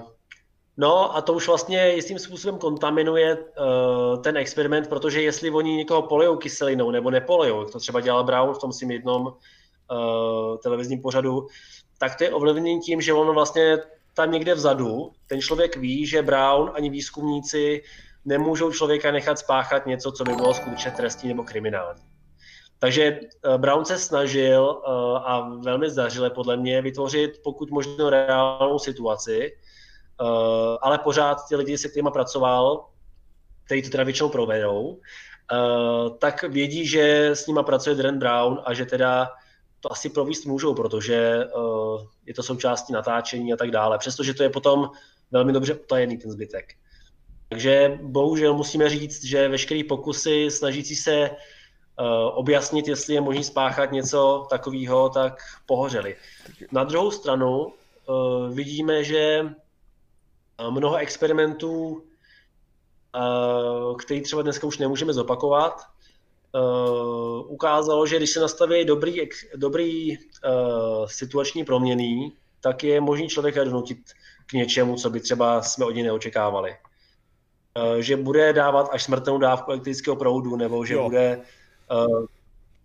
no 0.77 1.15
a 1.15 1.21
to 1.21 1.33
už 1.33 1.47
vlastně 1.47 1.89
jistým 1.89 2.19
způsobem 2.19 2.59
kontaminuje 2.59 3.37
uh, 3.37 4.21
ten 4.21 4.37
experiment, 4.37 4.87
protože 4.87 5.21
jestli 5.21 5.51
oni 5.51 5.75
někoho 5.75 6.01
polejou 6.01 6.37
kyselinou 6.37 6.91
nebo 6.91 7.11
nepolejou, 7.11 7.61
jak 7.61 7.71
to 7.71 7.79
třeba 7.79 8.01
dělal 8.01 8.23
Brown 8.23 8.53
v 8.53 8.59
tom 8.59 8.73
svým 8.73 8.91
jednom 8.91 9.25
uh, 9.25 10.57
televizním 10.63 11.01
pořadu, 11.01 11.47
tak 11.97 12.15
to 12.15 12.23
je 12.23 12.33
ovlivnění 12.33 12.79
tím, 12.79 13.01
že 13.01 13.13
ono 13.13 13.33
vlastně 13.33 13.77
tam 14.13 14.31
někde 14.31 14.53
vzadu, 14.53 15.11
ten 15.27 15.41
člověk 15.41 15.77
ví, 15.77 16.05
že 16.05 16.21
Brown 16.21 16.71
ani 16.73 16.89
výzkumníci 16.89 17.83
nemůžou 18.25 18.71
člověka 18.71 19.11
nechat 19.11 19.39
spáchat 19.39 19.85
něco, 19.85 20.11
co 20.11 20.23
by 20.23 20.35
bylo 20.35 20.53
skutečně 20.53 20.91
trestní 20.91 21.29
nebo 21.29 21.43
kriminální. 21.43 22.10
Takže 22.81 23.03
eh, 23.03 23.57
Brown 23.57 23.85
se 23.85 23.97
snažil 23.97 24.81
eh, 24.81 24.89
a 25.23 25.49
velmi 25.63 25.89
zdařile 25.89 26.29
podle 26.29 26.57
mě 26.57 26.81
vytvořit 26.81 27.31
pokud 27.43 27.71
možno 27.71 28.09
reálnou 28.09 28.79
situaci, 28.79 29.53
eh, 29.53 30.25
ale 30.81 30.97
pořád 30.97 31.37
ty 31.49 31.55
lidi, 31.55 31.77
se 31.77 31.89
kterými 31.89 32.09
pracoval, 32.13 32.85
kteří 33.65 33.81
to 33.81 33.89
teda 33.89 34.03
většinou 34.03 34.29
provedou, 34.29 34.99
tak 36.19 36.43
vědí, 36.43 36.87
že 36.87 37.29
s 37.29 37.47
nima 37.47 37.63
pracuje 37.63 37.95
Dren 37.95 38.19
Brown 38.19 38.61
a 38.65 38.73
že 38.73 38.85
teda 38.85 39.29
to 39.79 39.91
asi 39.91 40.09
províst 40.09 40.45
můžou, 40.45 40.73
protože 40.73 41.43
je 42.25 42.33
to 42.33 42.43
součástí 42.43 42.93
natáčení 42.93 43.53
a 43.53 43.57
tak 43.57 43.71
dále, 43.71 43.97
přestože 43.97 44.33
to 44.33 44.43
je 44.43 44.49
potom 44.49 44.89
velmi 45.31 45.53
dobře 45.53 45.73
utajený 45.73 46.17
ten 46.17 46.31
zbytek. 46.31 46.73
Takže 47.49 47.99
bohužel 48.01 48.53
musíme 48.53 48.89
říct, 48.89 49.25
že 49.25 49.47
veškeré 49.47 49.81
pokusy 49.89 50.51
snažící 50.51 50.95
se 50.95 51.29
objasnit, 52.33 52.87
jestli 52.87 53.13
je 53.13 53.21
možné 53.21 53.43
spáchat 53.43 53.91
něco 53.91 54.47
takového, 54.49 55.09
tak 55.09 55.41
pohořeli. 55.65 56.15
Na 56.71 56.83
druhou 56.83 57.11
stranu 57.11 57.65
uh, 57.65 58.49
vidíme, 58.53 59.03
že 59.03 59.45
mnoho 60.69 60.95
experimentů, 60.95 62.03
který 63.99 64.21
třeba 64.21 64.41
dneska 64.41 64.67
už 64.67 64.77
nemůžeme 64.77 65.13
zopakovat, 65.13 65.81
ukázalo, 67.47 68.05
že 68.05 68.17
když 68.17 68.29
se 68.29 68.39
nastaví 68.39 68.85
dobrý, 68.85 69.29
dobrý 69.55 70.17
situační 71.05 71.65
proměný, 71.65 72.33
tak 72.61 72.83
je 72.83 73.01
možný 73.01 73.29
člověka 73.29 73.63
donutit 73.63 73.97
k 74.45 74.53
něčemu, 74.53 74.95
co 74.95 75.09
by 75.09 75.19
třeba 75.19 75.61
jsme 75.61 75.85
od 75.85 75.91
něj 75.91 76.03
neočekávali. 76.03 76.75
Eh, 77.75 78.01
že 78.01 78.17
bude 78.17 78.53
dávat 78.53 78.89
až 78.91 79.03
smrtelnou 79.03 79.39
dávku 79.39 79.71
elektrického 79.71 80.15
proudu, 80.15 80.55
nebo 80.55 80.85
že 80.85 80.93
jo. 80.93 81.03
bude 81.03 81.41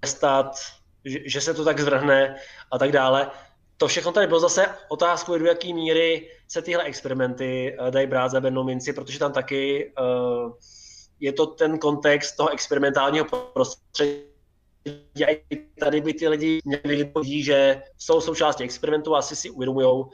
stát, 0.05 0.57
že, 1.05 1.19
že 1.24 1.41
se 1.41 1.55
to 1.55 1.65
tak 1.65 1.81
zvrhne 1.81 2.37
a 2.73 2.78
tak 2.78 2.93
dále. 2.93 3.31
To 3.77 3.89
všechno 3.89 4.12
tady 4.12 4.27
bylo 4.27 4.41
zase 4.41 4.66
otázku, 4.89 5.39
do 5.39 5.47
jaké 5.47 5.73
míry 5.73 6.31
se 6.49 6.62
tyhle 6.62 6.85
experimenty 6.85 7.77
uh, 7.81 7.91
dají 7.91 8.07
brát 8.07 8.28
za 8.28 8.41
bednou 8.41 8.65
minci, 8.65 8.93
protože 8.93 9.19
tam 9.19 9.33
taky 9.33 9.93
uh, 10.01 10.53
je 11.20 11.33
to 11.33 11.47
ten 11.47 11.78
kontext 11.78 12.37
toho 12.37 12.49
experimentálního 12.49 13.24
prostředí. 13.24 14.23
Tady 15.81 16.01
by 16.01 16.15
ty 16.15 16.28
lidi 16.28 16.61
měli 16.65 17.12
lidi, 17.16 17.43
že 17.45 17.83
jsou 17.99 18.20
součástí 18.20 18.65
experimentu 18.65 19.15
a 19.15 19.19
asi 19.19 19.37
si 19.37 19.51
uvědomují, 19.51 20.05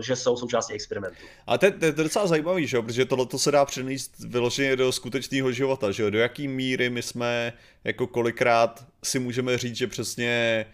že 0.00 0.16
jsou 0.16 0.36
součástí 0.36 0.72
experimentu. 0.72 1.16
A 1.46 1.58
to, 1.58 1.70
to, 1.70 1.78
to 1.78 1.84
je 1.84 1.92
docela 1.92 2.26
zajímavý, 2.26 2.66
že? 2.66 2.82
protože 2.82 3.04
tohle 3.04 3.26
se 3.36 3.50
dá 3.50 3.64
přenést 3.64 4.12
vyloženě 4.18 4.76
do 4.76 4.92
skutečného 4.92 5.52
života, 5.52 5.90
že? 5.90 6.10
do 6.10 6.18
jaký 6.18 6.48
míry 6.48 6.90
my 6.90 7.02
jsme 7.02 7.52
jako 7.84 8.06
kolikrát 8.06 8.86
si 9.04 9.18
můžeme 9.18 9.58
říct, 9.58 9.76
že 9.76 9.86
přesně 9.86 10.66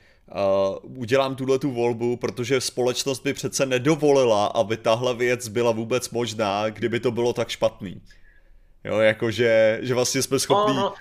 uh, 0.85 0.99
udělám 0.99 1.37
tuhle 1.37 1.59
tu 1.59 1.71
volbu, 1.71 2.17
protože 2.17 2.61
společnost 2.61 3.23
by 3.23 3.35
přece 3.35 3.67
nedovolila, 3.67 4.47
aby 4.47 4.77
tahle 4.77 5.15
věc 5.15 5.49
byla 5.49 5.73
vůbec 5.73 6.11
možná, 6.11 6.71
kdyby 6.71 7.01
to 7.01 7.11
bylo 7.11 7.33
tak 7.33 7.49
špatný. 7.49 8.03
Jo, 8.85 8.99
jakože, 8.99 9.79
že 9.83 9.95
vlastně 9.95 10.23
jsme 10.23 10.39
schopní... 10.39 10.77
No, 10.77 10.81
no 10.81 10.95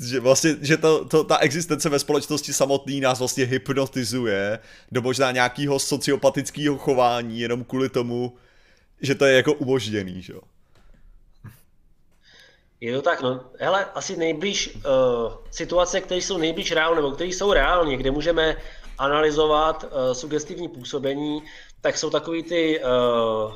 že 0.00 0.20
vlastně, 0.20 0.56
že 0.60 0.76
to, 0.76 1.04
to, 1.04 1.24
ta 1.24 1.38
existence 1.38 1.88
ve 1.88 1.98
společnosti 1.98 2.52
samotný 2.52 3.00
nás 3.00 3.18
vlastně 3.18 3.44
hypnotizuje 3.44 4.58
do 4.92 5.02
možná 5.02 5.30
nějakého 5.30 5.78
sociopatického 5.78 6.78
chování 6.78 7.40
jenom 7.40 7.64
kvůli 7.64 7.88
tomu, 7.88 8.36
že 9.00 9.14
to 9.14 9.24
je 9.24 9.36
jako 9.36 9.52
umožněný, 9.52 10.22
že 10.22 10.32
jo. 10.32 10.40
Je 12.80 12.96
to 12.96 13.02
tak, 13.02 13.22
no. 13.22 13.40
Hele, 13.58 13.84
asi 13.94 14.16
nejblíž 14.16 14.74
uh, 14.76 14.82
situace, 15.50 16.00
které 16.00 16.20
jsou 16.20 16.38
nejblíž 16.38 16.72
reálné, 16.72 16.96
nebo 16.96 17.10
které 17.10 17.30
jsou 17.30 17.52
reálně, 17.52 17.96
kde 17.96 18.10
můžeme 18.10 18.56
analyzovat 18.98 19.84
uh, 19.84 20.12
sugestivní 20.12 20.68
působení, 20.68 21.42
tak 21.80 21.98
jsou 21.98 22.10
takový 22.10 22.42
ty 22.42 22.80
uh, 22.80 23.52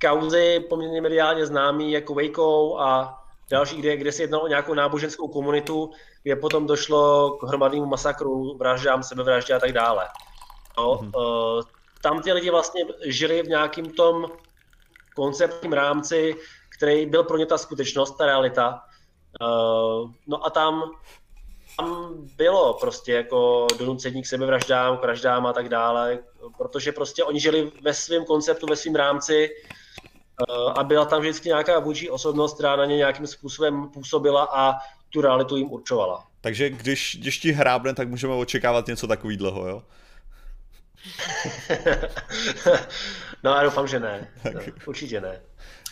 kauzy 0.00 0.60
poměrně 0.68 1.00
mediálně 1.00 1.46
známý 1.46 1.92
jako 1.92 2.14
Waco 2.14 2.80
a 2.80 3.19
další, 3.50 3.76
kde, 3.76 3.96
kde 3.96 4.12
se 4.12 4.22
jednalo 4.22 4.44
o 4.44 4.48
nějakou 4.48 4.74
náboženskou 4.74 5.28
komunitu, 5.28 5.90
kde 6.22 6.36
potom 6.36 6.66
došlo 6.66 7.30
k 7.30 7.42
hromadnému 7.42 7.86
masakru, 7.86 8.56
vraždám, 8.56 9.02
sebevraždě 9.02 9.54
a 9.54 9.60
tak 9.60 9.72
dále. 9.72 10.08
No, 10.78 10.94
mm-hmm. 10.94 11.56
uh, 11.56 11.62
tam 12.02 12.22
ty 12.22 12.32
lidi 12.32 12.50
vlastně 12.50 12.84
žili 13.04 13.42
v 13.42 13.48
nějakým 13.48 13.90
tom 13.90 14.26
konceptním 15.14 15.72
rámci, 15.72 16.36
který 16.76 17.06
byl 17.06 17.24
pro 17.24 17.36
ně 17.36 17.46
ta 17.46 17.58
skutečnost, 17.58 18.16
ta 18.16 18.26
realita. 18.26 18.82
Uh, 19.40 20.10
no 20.26 20.46
a 20.46 20.50
tam, 20.50 20.90
tam 21.76 22.14
bylo 22.36 22.74
prostě 22.74 23.12
jako 23.12 23.66
donucení 23.78 24.22
k 24.22 24.26
sebevraždám, 24.26 24.98
k 24.98 25.02
vraždám 25.02 25.46
a 25.46 25.52
tak 25.52 25.68
dále, 25.68 26.18
protože 26.58 26.92
prostě 26.92 27.24
oni 27.24 27.40
žili 27.40 27.72
ve 27.82 27.94
svém 27.94 28.24
konceptu, 28.24 28.66
ve 28.66 28.76
svém 28.76 28.94
rámci, 28.94 29.50
Eh, 29.50 29.79
a 30.74 30.84
byla 30.84 31.04
tam 31.04 31.20
vždycky 31.20 31.48
nějaká 31.48 31.78
vůči 31.78 32.10
osobnost, 32.10 32.54
která 32.54 32.76
na 32.76 32.84
ně 32.84 32.96
nějakým 32.96 33.26
způsobem 33.26 33.88
působila 33.88 34.48
a 34.52 34.74
tu 35.10 35.20
realitu 35.20 35.56
jim 35.56 35.70
určovala. 35.70 36.24
Takže 36.40 36.70
když, 36.70 37.16
když 37.20 37.38
ti 37.38 37.52
hrábne, 37.52 37.94
tak 37.94 38.08
můžeme 38.08 38.34
očekávat 38.34 38.86
něco 38.86 39.06
takového, 39.06 39.68
jo? 39.68 39.82
no 43.42 43.50
já 43.54 43.62
doufám, 43.62 43.86
že 43.86 44.00
ne. 44.00 44.28
No, 44.54 44.60
určitě 44.86 45.20
ne. 45.20 45.40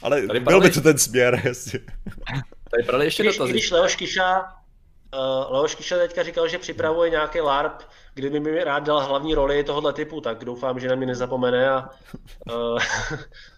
Ale 0.02 0.26
Tady 0.26 0.40
byl 0.40 0.60
by 0.60 0.70
to 0.70 0.80
ten 0.80 0.98
směr, 0.98 1.40
jestli. 1.44 1.80
Tady 2.70 2.82
padly 2.86 3.04
ještě 3.04 3.22
když, 3.22 3.36
dotazy. 3.36 3.52
Když 3.52 3.70
Leoš 3.70 3.96
Kiša, 3.96 4.40
uh, 4.40 5.52
Leoš 5.52 5.74
Kiša 5.74 5.96
teďka 5.96 6.22
říkal, 6.22 6.48
že 6.48 6.58
připravuje 6.58 7.10
nějaký 7.10 7.40
LARP, 7.40 7.82
kdy 8.14 8.30
by 8.30 8.40
mi 8.40 8.64
rád 8.64 8.78
dal 8.78 9.00
hlavní 9.00 9.34
roli 9.34 9.64
tohohle 9.64 9.92
typu, 9.92 10.20
tak 10.20 10.44
doufám, 10.44 10.80
že 10.80 10.88
na 10.88 10.94
mě 10.94 11.06
nezapomene 11.06 11.70
a 11.70 11.90
uh, 12.52 12.78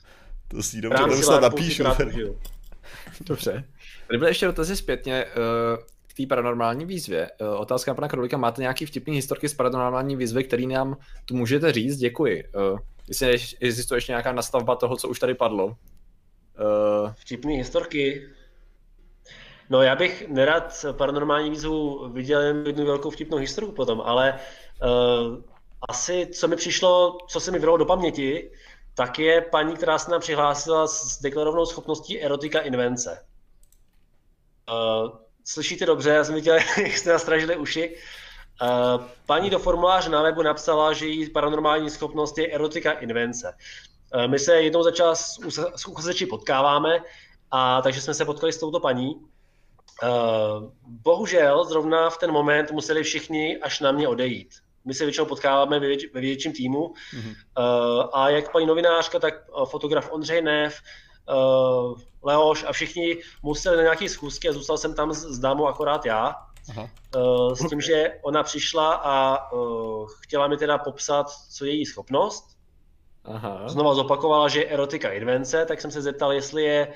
To 0.50 0.62
si 0.62 0.80
dobře, 0.80 1.04
to 1.04 1.22
snad 1.22 1.42
napíšu. 1.42 1.84
Dobře. 3.20 3.64
Tady 4.06 4.18
byly 4.18 4.30
ještě 4.30 4.46
dotazy 4.46 4.76
zpětně 4.76 5.24
uh, 5.24 5.84
k 6.06 6.14
té 6.16 6.26
paranormální 6.26 6.86
výzvě. 6.86 7.30
Uh, 7.40 7.60
otázka 7.60 7.94
pana 7.94 8.08
Krolíka, 8.08 8.36
máte 8.36 8.62
nějaký 8.62 8.86
vtipný 8.86 9.14
historky 9.14 9.48
z 9.48 9.54
paranormální 9.54 10.16
výzvy, 10.16 10.44
který 10.44 10.66
nám 10.66 10.96
tu 11.24 11.36
můžete 11.36 11.72
říct? 11.72 11.96
Děkuji. 11.96 12.44
Uh, 12.72 12.78
jestli 13.08 13.36
existuje 13.60 13.96
ještě 13.96 14.12
nějaká 14.12 14.32
nastavba 14.32 14.76
toho, 14.76 14.96
co 14.96 15.08
už 15.08 15.18
tady 15.18 15.34
padlo. 15.34 15.66
Uh... 15.66 15.74
Vtipný 17.16 17.56
historky? 17.56 18.28
No 19.70 19.82
já 19.82 19.96
bych 19.96 20.28
nerad 20.28 20.84
paranormální 20.92 21.50
výzvu 21.50 22.08
viděl 22.12 22.40
jen 22.40 22.66
jednu 22.66 22.86
velkou 22.86 23.10
vtipnou 23.10 23.38
historiku 23.38 23.72
potom, 23.72 24.00
ale 24.00 24.40
uh, 24.82 25.42
asi 25.88 26.26
co 26.32 26.48
mi 26.48 26.56
přišlo, 26.56 27.18
co 27.28 27.40
se 27.40 27.50
mi 27.50 27.58
vralo 27.58 27.76
do 27.76 27.84
paměti, 27.84 28.50
tak 29.00 29.18
je 29.18 29.40
paní, 29.40 29.76
která 29.76 29.98
se 29.98 30.10
nám 30.10 30.20
přihlásila 30.20 30.86
s 30.86 31.20
deklarovanou 31.20 31.66
schopností 31.66 32.22
erotika 32.22 32.60
invence. 32.60 33.26
Uh, 34.70 35.10
slyšíte 35.44 35.86
dobře, 35.86 36.10
já 36.10 36.24
jsem 36.24 36.34
viděl, 36.34 36.54
jak 36.82 36.96
jste 36.96 37.12
nastražili 37.12 37.56
uši. 37.56 37.96
Uh, 38.62 39.04
paní 39.26 39.50
do 39.50 39.58
formuláře 39.58 40.10
na 40.10 40.22
webu 40.22 40.42
napsala, 40.42 40.92
že 40.92 41.06
její 41.06 41.30
paranormální 41.30 41.90
schopnost 41.90 42.38
je 42.38 42.52
erotika 42.52 42.92
invence. 42.92 43.54
Uh, 44.14 44.26
my 44.26 44.38
se 44.38 44.62
jednou 44.62 44.82
za 44.82 44.90
čas 44.90 45.38
s 45.76 45.86
uchazeči 45.86 46.26
potkáváme, 46.26 47.00
a 47.50 47.82
takže 47.82 48.00
jsme 48.00 48.14
se 48.14 48.24
potkali 48.24 48.52
s 48.52 48.60
touto 48.60 48.80
paní. 48.80 49.14
Uh, 49.14 49.20
bohužel 50.84 51.64
zrovna 51.64 52.10
v 52.10 52.18
ten 52.18 52.32
moment 52.32 52.70
museli 52.70 53.02
všichni 53.02 53.58
až 53.58 53.80
na 53.80 53.92
mě 53.92 54.08
odejít 54.08 54.54
my 54.90 54.94
se 54.94 55.04
většinou 55.04 55.26
potkáváme 55.26 55.78
ve, 55.78 55.86
věč, 55.86 56.06
ve 56.14 56.20
větším 56.20 56.52
týmu 56.52 56.88
mm-hmm. 56.88 57.34
uh, 57.58 58.08
a 58.12 58.30
jak 58.30 58.52
paní 58.52 58.66
novinářka, 58.66 59.18
tak 59.18 59.34
eh, 59.34 59.66
fotograf 59.66 60.12
Ondřej 60.12 60.42
Nev, 60.42 60.80
uh, 61.28 61.98
Leoš 62.22 62.64
a 62.68 62.72
všichni 62.72 63.16
museli 63.42 63.76
na 63.76 63.82
nějaké 63.82 64.08
schůzky 64.08 64.48
a 64.48 64.52
zůstal 64.52 64.78
jsem 64.78 64.94
tam 64.94 65.12
s, 65.12 65.18
s 65.18 65.38
dámou 65.38 65.66
akorát 65.66 66.06
já. 66.06 66.34
Aha. 66.70 66.88
Uh, 67.16 67.54
s 67.54 67.68
tím, 67.68 67.80
že 67.80 68.18
ona 68.22 68.42
přišla 68.42 68.94
a 68.94 69.52
uh, 69.52 70.08
chtěla 70.22 70.48
mi 70.48 70.56
teda 70.56 70.78
popsat, 70.78 71.26
co 71.30 71.64
je 71.64 71.74
její 71.74 71.86
schopnost. 71.86 72.44
Aha. 73.24 73.68
Znova 73.68 73.94
zopakovala, 73.94 74.48
že 74.48 74.60
je 74.60 74.68
erotika 74.68 75.12
invence, 75.12 75.66
tak 75.66 75.80
jsem 75.80 75.90
se 75.90 76.02
zeptal, 76.02 76.32
jestli 76.32 76.62
je 76.62 76.92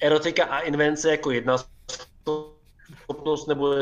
erotika 0.00 0.44
a 0.44 0.60
invence 0.60 1.10
jako 1.10 1.30
jedna 1.30 1.56
schopnost, 3.04 3.46
nebo 3.46 3.74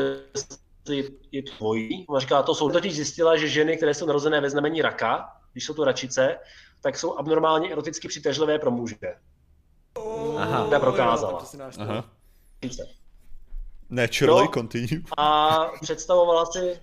je 1.31 1.43
tvojí. 1.43 2.05
Ona 2.09 2.19
říká, 2.19 2.43
to 2.43 2.55
jsou 2.55 2.69
totiž 2.69 2.95
zjistila, 2.95 3.37
že 3.37 3.47
ženy, 3.47 3.77
které 3.77 3.93
jsou 3.93 4.05
narozené 4.05 4.41
ve 4.41 4.49
znamení 4.49 4.81
raka, 4.81 5.29
když 5.51 5.65
jsou 5.65 5.73
to 5.73 5.83
račice, 5.83 6.39
tak 6.81 6.97
jsou 6.97 7.17
abnormálně 7.17 7.71
eroticky 7.71 8.07
přitažlivé 8.07 8.59
pro 8.59 8.71
muže. 8.71 8.95
Aha. 10.37 10.67
To 10.69 10.79
prokázala. 10.79 11.45
Aha. 11.79 12.05
Naturally, 13.89 14.45
no, 14.45 14.51
continue. 14.53 15.01
A 15.17 15.65
představovala 15.81 16.45
si, 16.45 16.79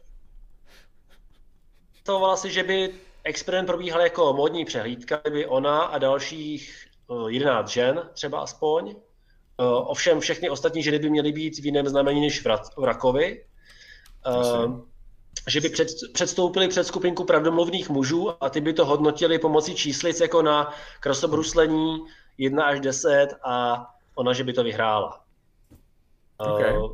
představovala 1.93 2.37
si, 2.37 2.51
že 2.51 2.63
by 2.63 2.95
experiment 3.25 3.67
probíhal 3.67 4.01
jako 4.01 4.33
modní 4.33 4.65
přehlídka, 4.65 5.17
kdyby 5.17 5.47
ona 5.47 5.83
a 5.83 5.99
dalších 5.99 6.87
11 7.29 7.71
eh, 7.71 7.73
žen 7.73 8.11
třeba 8.13 8.41
aspoň. 8.41 8.91
Eh, 8.91 9.65
ovšem 9.65 10.21
všechny 10.21 10.51
ostatní 10.51 10.83
ženy 10.83 10.99
by 10.99 11.11
měly 11.11 11.33
být 11.33 11.59
v 11.59 11.67
jiném 11.67 11.89
znamení 11.89 12.21
než 12.21 12.47
v 12.77 12.85
rakovi. 12.85 13.45
Uh, 14.27 14.81
že 15.49 15.61
by 15.61 15.69
před, 15.69 15.89
předstoupili 16.13 16.69
před 16.69 16.85
skupinku 16.85 17.25
pravdomluvných 17.25 17.89
mužů 17.89 18.45
a 18.45 18.51
ty 18.51 18.61
by 18.61 18.73
to 18.73 18.85
hodnotili 18.85 19.39
pomocí 19.39 19.75
číslic 19.75 20.21
jako 20.21 20.43
na 20.43 20.75
krasobruslení 21.01 21.99
1 22.39 22.65
až 22.65 22.81
10 22.81 23.29
a 23.45 23.87
ona, 24.15 24.33
že 24.33 24.45
by 24.45 24.53
to 24.53 24.65
vyhrála. 24.65 25.21
Okay. 26.37 26.79
Uh, 26.79 26.91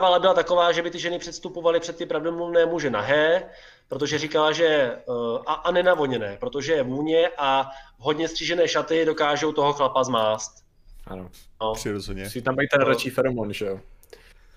ale 0.00 0.20
byla 0.20 0.34
taková, 0.34 0.72
že 0.72 0.82
by 0.82 0.90
ty 0.90 0.98
ženy 0.98 1.18
předstupovaly 1.18 1.80
před 1.80 1.96
ty 1.96 2.06
pravdomluvné 2.06 2.66
muže 2.66 2.90
nahé, 2.90 3.50
protože 3.88 4.18
říkala, 4.18 4.52
že 4.52 4.98
uh, 5.06 5.42
a, 5.46 5.54
a 5.54 5.70
nenavoněné, 5.70 6.36
protože 6.40 6.72
je 6.72 6.82
vůně 6.82 7.30
a 7.38 7.70
hodně 7.98 8.28
střížené 8.28 8.68
šaty 8.68 9.04
dokážou 9.04 9.52
toho 9.52 9.72
chlapa 9.72 10.04
zmást. 10.04 10.64
Ano, 11.06 11.30
no. 11.60 11.72
přirozeně. 11.72 12.24
Musí 12.24 12.42
tam 12.42 12.56
být 12.56 12.68
ten 12.68 12.80
radší 12.80 13.10
feromon, 13.10 13.52
že 13.52 13.66
jo? 13.66 13.80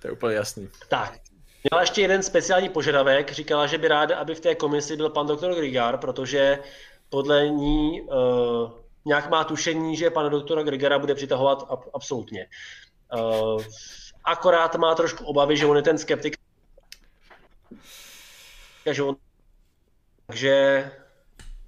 To 0.07 0.11
je 0.11 0.15
úplně 0.15 0.35
jasný. 0.35 0.69
Tak. 0.89 1.19
Měla 1.69 1.81
ještě 1.81 2.01
jeden 2.01 2.23
speciální 2.23 2.69
požadavek. 2.69 3.31
Říkala, 3.31 3.67
že 3.67 3.77
by 3.77 3.87
ráda, 3.87 4.17
aby 4.17 4.35
v 4.35 4.39
té 4.39 4.55
komisi 4.55 4.95
byl 4.95 5.09
pan 5.09 5.27
doktor 5.27 5.55
Grigar, 5.55 5.97
protože 5.97 6.59
podle 7.09 7.49
ní 7.49 8.01
uh, 8.01 8.71
nějak 9.05 9.29
má 9.29 9.43
tušení, 9.43 9.97
že 9.97 10.09
pana 10.09 10.29
doktora 10.29 10.63
Grigara 10.63 10.99
bude 10.99 11.15
přitahovat 11.15 11.59
ab- 11.69 11.89
absolutně. 11.93 12.47
Uh, 13.13 13.63
akorát 14.23 14.75
má 14.75 14.95
trošku 14.95 15.25
obavy, 15.25 15.57
že 15.57 15.65
on 15.65 15.77
je 15.77 15.83
ten 15.83 15.97
skeptik. 15.97 16.35
Takže 18.83 19.03
on... 19.03 19.15
Takže, 20.27 20.91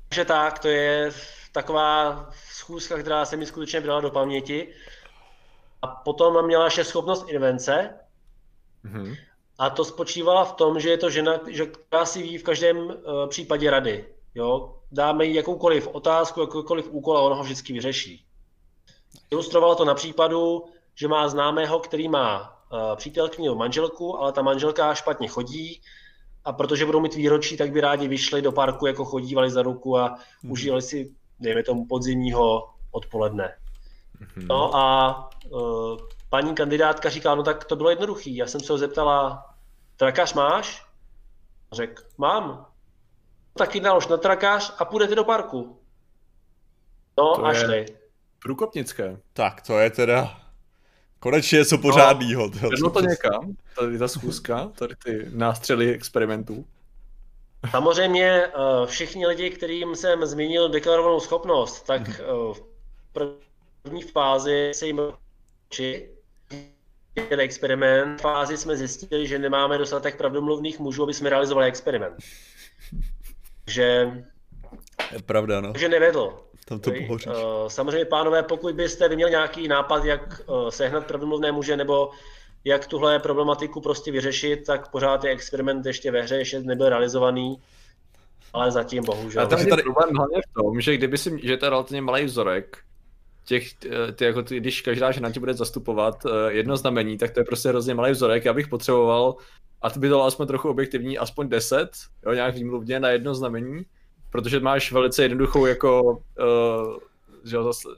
takže 0.09 0.25
tak, 0.25 0.59
to 0.59 0.67
je 0.67 1.11
taková 1.51 2.29
schůzka, 2.51 2.97
která 2.97 3.25
se 3.25 3.37
mi 3.37 3.45
skutečně 3.45 3.81
byla 3.81 4.01
do 4.01 4.11
paměti. 4.11 4.73
A 5.81 5.87
potom 5.87 6.45
měla 6.45 6.65
ještě 6.65 6.83
schopnost 6.83 7.29
invence, 7.29 7.99
Mm-hmm. 8.89 9.15
A 9.59 9.69
to 9.69 9.85
spočívala 9.85 10.45
v 10.45 10.53
tom, 10.53 10.79
že 10.79 10.89
je 10.89 10.97
to 10.97 11.09
žena, 11.09 11.39
že, 11.47 11.65
která 11.65 12.05
si 12.05 12.23
ví 12.23 12.37
v 12.37 12.43
každém 12.43 12.77
uh, 12.77 12.93
případě 13.27 13.69
rady. 13.69 14.05
Jo? 14.35 14.75
Dáme 14.91 15.25
jí 15.25 15.35
jakoukoliv 15.35 15.87
otázku, 15.87 16.41
jakoukoliv 16.41 16.89
úkol 16.91 17.17
a 17.17 17.21
ona 17.21 17.35
ho 17.35 17.43
vždycky 17.43 17.73
vyřeší. 17.73 18.25
Ilustrovala 19.31 19.75
to 19.75 19.85
na 19.85 19.93
případu, 19.95 20.63
že 20.95 21.07
má 21.07 21.29
známého, 21.29 21.79
který 21.79 22.07
má 22.07 22.59
uh, 22.71 22.95
přítelkyni 22.95 23.47
nebo 23.47 23.59
manželku, 23.59 24.19
ale 24.19 24.31
ta 24.31 24.41
manželka 24.41 24.95
špatně 24.95 25.27
chodí 25.27 25.81
a 26.45 26.53
protože 26.53 26.85
budou 26.85 26.99
mít 26.99 27.15
výročí, 27.15 27.57
tak 27.57 27.71
by 27.71 27.81
rádi 27.81 28.07
vyšli 28.07 28.41
do 28.41 28.51
parku, 28.51 28.85
jako 28.85 29.05
chodívali 29.05 29.51
za 29.51 29.61
ruku 29.61 29.97
a 29.97 30.09
mm-hmm. 30.09 30.51
užívali 30.51 30.81
si, 30.81 31.11
dejme 31.39 31.63
tomu, 31.63 31.85
podzimního 31.85 32.69
odpoledne. 32.91 33.55
Mm-hmm. 34.21 34.47
No 34.47 34.75
a 34.75 35.29
uh, 35.49 35.97
paní 36.29 36.55
kandidátka 36.55 37.09
říká, 37.09 37.35
no 37.35 37.43
tak 37.43 37.65
to 37.65 37.75
bylo 37.75 37.89
jednoduchý. 37.89 38.35
Já 38.35 38.47
jsem 38.47 38.61
se 38.61 38.73
ho 38.73 38.77
zeptala, 38.77 39.45
trakář 39.97 40.33
máš? 40.33 40.85
Řekl, 41.71 42.03
mám. 42.17 42.65
Taky 43.53 43.79
nalož 43.79 44.07
na 44.07 44.17
trakář 44.17 44.75
a 44.77 44.85
půjdete 44.85 45.15
do 45.15 45.23
parku. 45.23 45.79
No 47.17 47.35
to 47.35 47.45
a 47.45 47.53
šli. 47.53 47.85
Průkopnické. 48.41 49.17
Tak 49.33 49.61
to 49.61 49.79
je 49.79 49.89
teda 49.89 50.41
konečně 51.19 51.57
něco 51.57 51.77
pořádného. 51.77 52.51
No, 52.81 52.89
to 52.89 53.01
někam, 53.01 53.55
tady 53.75 53.97
ta 53.97 54.07
schůzka, 54.07 54.71
tady 54.75 54.95
ty 54.95 55.25
nástřely 55.29 55.93
experimentů. 55.93 56.65
Samozřejmě 57.71 58.27
eh, 58.27 58.51
všichni 58.85 59.27
lidi, 59.27 59.49
kterým 59.49 59.95
jsem 59.95 60.25
zmínil 60.25 60.69
deklarovanou 60.69 61.19
schopnost, 61.19 61.81
tak 61.81 62.01
mm-hmm. 62.01 62.53
v 62.53 62.61
první 63.83 64.01
fázi 64.01 64.71
se 64.73 64.87
jim 64.87 65.01
ten 67.29 67.39
experiment. 67.39 68.19
V 68.19 68.21
fázi 68.21 68.57
jsme 68.57 68.77
zjistili, 68.77 69.27
že 69.27 69.39
nemáme 69.39 69.77
dostatek 69.77 70.17
pravdomluvných 70.17 70.79
mužů, 70.79 71.03
aby 71.03 71.13
jsme 71.13 71.29
realizovali 71.29 71.67
experiment. 71.67 72.15
že 73.67 74.11
je 75.11 75.19
pravda, 75.25 75.61
no. 75.61 75.73
Že 75.77 75.89
nevedl. 75.89 76.39
Tam 76.65 76.79
to 76.79 76.91
uh, 76.91 77.17
Samozřejmě, 77.67 78.05
pánové, 78.05 78.43
pokud 78.43 78.75
byste 78.75 79.09
vy 79.09 79.15
měl 79.15 79.29
nějaký 79.29 79.67
nápad, 79.67 80.05
jak 80.05 80.41
uh, 80.45 80.69
sehnat 80.69 81.07
pravdomluvné 81.07 81.51
muže, 81.51 81.77
nebo 81.77 82.11
jak 82.63 82.87
tuhle 82.87 83.19
problematiku 83.19 83.81
prostě 83.81 84.11
vyřešit, 84.11 84.65
tak 84.65 84.91
pořád 84.91 85.23
je 85.23 85.31
experiment 85.31 85.85
ještě 85.85 86.11
ve 86.11 86.21
hře, 86.21 86.35
ještě 86.35 86.59
nebyl 86.59 86.89
realizovaný, 86.89 87.61
ale 88.53 88.71
zatím 88.71 89.03
bohužel. 89.03 89.43
A 89.43 89.45
tam 89.45 89.59
je 89.59 89.65
tady 89.65 89.83
problém 89.83 90.09
hlavně 90.15 90.41
v 90.49 90.53
tom, 90.53 90.81
že 90.81 90.97
kdyby 90.97 91.17
si, 91.17 91.39
že 91.43 91.57
to 91.57 91.65
je 91.65 91.69
relativně 91.69 92.01
malý 92.01 92.25
vzorek, 92.25 92.77
těch, 93.49 93.67
eh, 93.85 94.11
ty, 94.11 94.25
jako 94.25 94.43
ty, 94.43 94.59
když 94.59 94.81
každá 94.81 95.11
žena 95.11 95.31
ti 95.31 95.39
bude 95.39 95.53
zastupovat 95.53 96.25
uh, 96.25 96.31
jedno 96.47 96.77
znamení, 96.77 97.17
tak 97.17 97.31
to 97.31 97.39
je 97.39 97.43
prostě 97.43 97.69
hrozně 97.69 97.93
malý 97.93 98.11
vzorek. 98.11 98.45
Já 98.45 98.53
bych 98.53 98.67
potřeboval, 98.67 99.35
a 99.81 99.89
to 99.89 99.99
by 99.99 100.09
to 100.09 100.23
aspoň 100.23 100.47
trochu 100.47 100.69
objektivní, 100.69 101.17
aspoň 101.17 101.49
10, 101.49 101.89
jo, 102.25 102.33
nějak 102.33 102.55
výmluvně 102.55 102.99
na 102.99 103.09
jedno 103.09 103.35
znamení, 103.35 103.85
protože 104.29 104.59
máš 104.59 104.91
velice 104.91 105.23
jednoduchou 105.23 105.65
jako, 105.65 106.01
uh, 106.03 106.97
že 107.43 107.55
jo, 107.55 107.63
zase, 107.63 107.89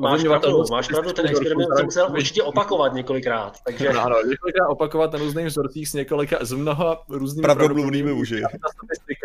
Máš 0.00 0.22
pravdu, 0.22 0.64
máš 0.70 0.88
pravdu, 0.88 1.12
ten 1.12 1.26
experiment 1.26 1.68
se 1.76 1.82
musel 1.82 2.10
určitě 2.10 2.42
opakovat 2.42 2.92
několikrát. 2.94 3.56
Takže... 3.66 3.92
No, 3.92 4.00
ano, 4.00 4.16
několikrát 4.28 4.68
opakovat 4.68 5.12
na 5.12 5.18
různých 5.18 5.46
vzorcích 5.46 5.88
s 5.88 5.94
několika, 5.94 6.38
z 6.40 6.52
mnoha 6.52 7.02
různými 7.08 7.42
pravdomluvnými 7.42 8.14
muži. 8.14 8.42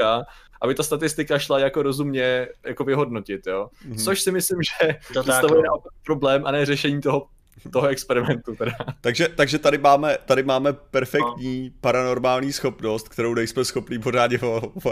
Aby 0.01 0.15
ta 0.15 0.23
statistika, 0.23 0.25
aby 0.61 0.75
ta 0.75 0.83
statistika 0.83 1.39
šla 1.39 1.59
jako 1.59 1.83
rozumně 1.83 2.47
jako 2.65 2.83
vyhodnotit, 2.83 3.47
jo. 3.47 3.69
Mm-hmm. 3.89 4.03
Což 4.03 4.21
si 4.21 4.31
myslím, 4.31 4.59
že 4.61 4.95
to 5.13 5.23
představuje 5.23 5.63
no. 5.67 5.83
problém 6.05 6.45
a 6.45 6.51
ne 6.51 6.65
řešení 6.65 7.01
toho 7.01 7.27
toho 7.71 7.87
experimentu 7.87 8.55
teda. 8.55 8.75
Takže, 9.01 9.27
takže 9.35 9.59
tady 9.59 9.77
máme, 9.77 10.17
tady 10.25 10.43
máme 10.43 10.73
perfektní 10.73 11.69
no. 11.69 11.75
paranormální 11.81 12.53
schopnost, 12.53 13.09
kterou 13.09 13.33
nejsme 13.33 13.65
schopni 13.65 13.99
pořádně 13.99 14.39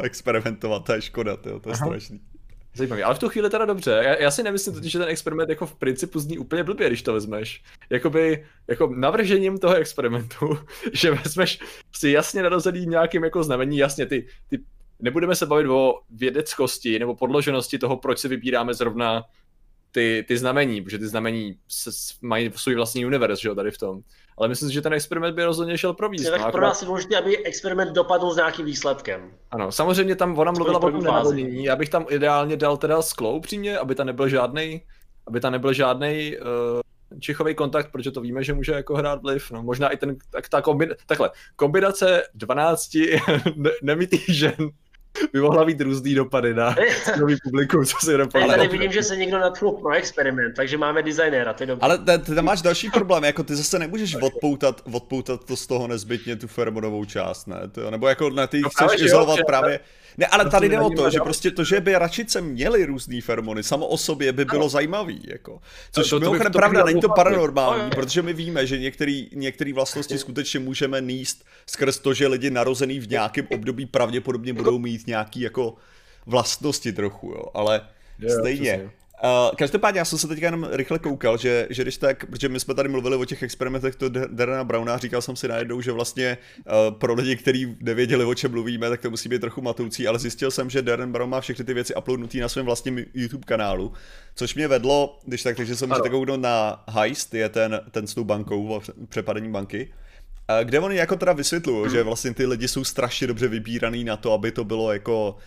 experimentovat, 0.04 0.86
to 0.86 0.94
je 0.94 1.02
škoda, 1.02 1.38
to 1.38 1.50
je 1.50 1.56
Aha. 1.66 1.86
strašný. 1.86 2.22
Zajímavý, 2.76 3.04
ale 3.04 3.16
v 3.16 3.20
tu 3.20 3.30
chvíli 3.30 3.50
teda 3.50 3.66
dobře. 3.66 3.92
Já, 3.92 4.16
já 4.22 4.32
si 4.32 4.44
nemyslím 4.44 4.74
totiž, 4.74 4.92
že 4.92 5.00
ten 5.00 5.08
experiment 5.08 5.50
jako 5.50 5.66
v 5.66 5.76
principu 5.76 6.20
zní 6.20 6.38
úplně 6.38 6.64
blbě, 6.64 6.88
když 6.88 7.02
to 7.02 7.14
vezmeš. 7.14 7.64
Jakoby, 7.90 8.46
jako 8.68 8.88
navržením 8.96 9.58
toho 9.58 9.76
experimentu, 9.76 10.60
že 10.94 11.12
vezmeš 11.12 11.60
si 11.96 12.10
jasně 12.10 12.44
narozený 12.44 12.86
nějakým 12.86 13.24
jako 13.24 13.44
znamení, 13.44 13.78
jasně 13.78 14.06
ty, 14.06 14.28
ty 14.50 14.60
nebudeme 15.02 15.36
se 15.36 15.46
bavit 15.46 15.68
o 15.68 16.00
vědeckosti 16.10 17.00
nebo 17.00 17.16
podloženosti 17.16 17.78
toho, 17.78 17.98
proč 17.98 18.20
si 18.20 18.28
vybíráme 18.28 18.74
zrovna 18.74 19.24
ty, 19.92 20.26
ty 20.28 20.38
znamení, 20.38 20.82
protože 20.82 20.98
ty 20.98 21.08
znamení 21.08 21.56
se, 21.68 21.90
mají 22.22 22.52
svůj 22.56 22.76
vlastní 22.76 23.06
univerz, 23.06 23.40
že 23.40 23.48
jo, 23.48 23.56
tady 23.56 23.72
v 23.72 23.78
tom. 23.78 24.02
Ale 24.38 24.48
myslím 24.48 24.70
si, 24.70 24.74
že 24.74 24.82
ten 24.82 24.94
experiment 24.94 25.36
by 25.36 25.44
rozhodně 25.44 25.78
šel 25.78 25.94
províst. 25.94 26.32
Tak 26.32 26.42
no, 26.42 26.52
pro 26.52 26.62
nás 26.62 26.82
je 26.82 26.88
důležité, 26.88 27.18
aby 27.18 27.46
experiment 27.46 27.92
dopadl 27.92 28.32
s 28.32 28.36
nějakým 28.36 28.66
výsledkem. 28.66 29.32
Ano, 29.52 29.72
samozřejmě 29.72 30.16
tam 30.16 30.40
ona 30.40 30.52
mluvila 30.52 30.78
o 30.78 30.92
tom 30.92 31.04
nenavodnění. 31.04 31.64
Já 31.64 31.76
bych 31.76 31.90
tam 31.90 32.06
ideálně 32.10 32.58
dal 32.58 32.78
teda 32.78 33.02
sklo 33.02 33.34
upřímně, 33.34 33.78
aby 33.78 33.96
tam 33.96 34.08
nebyl 34.08 34.30
žádný, 34.30 34.82
aby 35.28 35.40
tam 35.40 35.52
nebyl 35.52 35.74
žádný 35.74 36.38
uh, 36.38 36.48
eh, 37.16 37.20
čichový 37.20 37.56
kontakt, 37.56 37.92
protože 37.92 38.12
to 38.12 38.22
víme, 38.22 38.44
že 38.44 38.54
může 38.54 38.72
jako 38.72 38.96
hrát 38.96 39.22
vliv. 39.22 39.52
No, 39.52 39.64
možná 39.64 39.90
i 39.90 39.98
ten, 39.98 40.18
tak 40.30 40.50
ta 40.50 40.62
kombinace, 40.62 41.04
takhle, 41.06 41.32
kombinace 41.56 42.24
12 42.34 42.90
ne- 43.56 43.72
nemitých 43.84 44.26
žen 44.30 44.56
by 45.34 45.42
mohla 45.42 45.66
být 45.66 45.82
různý 45.82 46.16
dopady 46.16 46.54
na 46.54 46.76
nový 47.20 47.36
publikum, 47.44 47.86
co 47.86 47.98
si 48.06 48.18
dopadne. 48.18 48.48
Tady 48.48 48.68
vidím, 48.68 48.92
že 48.92 49.04
se 49.04 49.16
někdo 49.16 49.40
natchnul 49.40 49.72
pro 49.72 49.92
experiment, 49.92 50.56
takže 50.56 50.78
máme 50.78 51.04
designéra, 51.04 51.54
to 51.54 51.64
je 51.64 51.68
dobrý. 51.68 51.82
Ale 51.82 51.98
ty 51.98 52.36
tam 52.36 52.46
máš 52.46 52.62
další 52.62 52.90
problém, 52.90 53.24
jako 53.24 53.44
ty 53.44 53.56
zase 53.56 53.80
nemůžeš 53.80 54.16
odpoutat, 54.16 54.82
odpoutat 54.92 55.46
to 55.46 55.56
z 55.56 55.68
toho 55.68 55.88
nezbytně 55.88 56.36
tu 56.36 56.48
feromonovou 56.48 57.06
část, 57.06 57.48
ne? 57.48 57.58
To, 57.72 57.92
nebo 57.92 58.08
jako 58.08 58.30
ne, 58.30 58.48
ty 58.48 58.62
no 58.62 58.70
chceš 58.70 58.88
právě, 58.88 59.06
izolovat 59.06 59.40
jo, 59.40 59.44
právě... 59.48 59.80
Ne, 60.18 60.28
ale 60.28 60.50
tady 60.50 60.70
jde 60.70 60.80
o 60.80 60.90
to, 60.90 61.10
že 61.10 61.20
prostě 61.20 61.52
to, 61.52 61.64
že 61.64 61.82
by 61.82 61.94
račice 61.94 62.42
měly 62.42 62.86
různý 62.86 63.22
feromony, 63.22 63.64
samo 63.64 63.88
o 63.88 63.98
sobě 63.98 64.34
by 64.34 64.46
bylo 64.46 64.70
zajímavý, 64.70 65.22
jako. 65.24 65.60
Což 65.92 66.10
to, 66.10 66.20
to, 66.20 66.20
mimochodem 66.20 66.52
pravda, 66.52 66.86
není 66.86 67.02
to 67.02 67.10
paranormální, 67.10 67.90
protože 67.90 68.22
my 68.22 68.34
víme, 68.34 68.68
že 68.68 68.80
některé 69.32 69.74
vlastnosti 69.74 70.18
skutečně 70.18 70.60
můžeme 70.60 71.02
níst 71.02 71.46
skrz 71.66 72.00
to, 72.00 72.14
že 72.14 72.28
lidi 72.28 72.50
narozený 72.50 73.00
v 73.00 73.10
nějakém 73.10 73.48
období 73.52 73.86
pravděpodobně 73.86 74.54
budou 74.54 74.80
mít 74.80 75.08
nějaký 75.08 75.42
jako 75.42 75.76
vlastnosti 76.26 76.94
trochu, 76.94 77.28
jo, 77.28 77.44
ale 77.54 77.82
stejně. 78.40 78.92
Uh, 79.24 79.56
každopádně 79.56 80.00
já 80.00 80.06
jsem 80.06 80.20
se 80.20 80.28
teďka 80.28 80.46
jenom 80.46 80.68
rychle 80.72 81.00
koukal, 81.00 81.38
že, 81.38 81.68
že 81.70 81.82
když 81.82 81.98
tak, 81.98 82.26
protože 82.26 82.50
my 82.50 82.60
jsme 82.60 82.74
tady 82.74 82.90
mluvili 82.90 83.16
o 83.16 83.26
těch 83.26 83.44
experimentech 83.44 83.96
to 83.96 84.10
Darena 84.10 84.64
Browna, 84.64 84.98
říkal 84.98 85.22
jsem 85.22 85.36
si 85.36 85.48
najednou, 85.48 85.82
že 85.82 85.92
vlastně 85.92 86.38
uh, 86.58 86.98
pro 86.98 87.14
lidi, 87.14 87.36
kteří 87.36 87.78
nevěděli, 87.80 88.26
o 88.26 88.36
čem 88.36 88.52
mluvíme, 88.52 88.90
tak 88.90 89.02
to 89.02 89.10
musí 89.10 89.30
být 89.30 89.42
trochu 89.42 89.62
matoucí, 89.62 90.08
ale 90.08 90.20
zjistil 90.20 90.52
jsem, 90.52 90.70
že 90.70 90.82
Darren 90.82 91.12
Brown 91.12 91.30
má 91.30 91.42
všechny 91.42 91.66
ty 91.66 91.74
věci 91.74 91.96
uploadnutý 91.96 92.40
na 92.40 92.50
svém 92.50 92.66
vlastním 92.66 93.06
YouTube 93.14 93.46
kanálu, 93.46 93.94
což 94.36 94.56
mě 94.56 94.68
vedlo, 94.68 95.20
když 95.26 95.44
tak, 95.44 95.58
takže 95.58 95.76
jsem 95.76 95.90
můžete 95.90 96.10
kouknout 96.10 96.40
na 96.40 96.84
Heist, 96.90 97.34
je 97.34 97.50
ten, 97.50 97.82
ten 97.92 98.08
s 98.08 98.14
tou 98.14 98.24
bankou, 98.24 98.82
přepadení 99.10 99.52
banky, 99.52 99.94
kde 100.64 100.80
oni 100.80 100.96
jako 100.96 101.16
teda 101.16 101.34
vysvětlují, 101.34 101.92
že 101.92 102.04
vlastně 102.04 102.34
ty 102.34 102.46
lidi 102.46 102.68
jsou 102.68 102.84
strašně 102.84 103.28
dobře 103.28 103.48
vybíraný 103.48 104.04
na 104.04 104.18
to, 104.18 104.34
aby 104.34 104.52
to 104.52 104.64
bylo 104.64 104.94
jako 104.94 105.38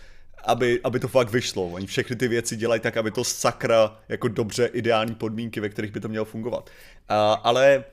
aby, 0.45 0.79
aby 0.83 0.99
to 0.99 1.07
fakt 1.07 1.31
vyšlo. 1.31 1.67
Oni 1.67 1.85
všechny 1.85 2.15
ty 2.15 2.27
věci 2.27 2.55
dělají 2.55 2.81
tak, 2.81 2.97
aby 2.97 3.11
to 3.11 3.23
sakra 3.23 3.97
jako 4.09 4.27
dobře 4.27 4.65
ideální 4.65 5.15
podmínky, 5.15 5.59
ve 5.59 5.69
kterých 5.69 5.91
by 5.91 5.99
to 5.99 6.07
mělo 6.07 6.25
fungovat. 6.25 6.69
Uh, 7.09 7.15
ale 7.43 7.83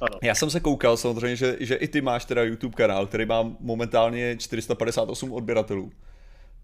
ano. 0.00 0.18
Já 0.22 0.34
jsem 0.34 0.50
se 0.50 0.60
koukal 0.60 0.96
samozřejmě, 0.96 1.36
že, 1.36 1.56
že 1.60 1.74
i 1.74 1.88
ty 1.88 2.00
máš 2.00 2.24
teda 2.24 2.42
YouTube 2.42 2.76
kanál, 2.76 3.06
který 3.06 3.26
má 3.26 3.52
momentálně 3.60 4.36
458 4.36 5.32
odběratelů. 5.32 5.90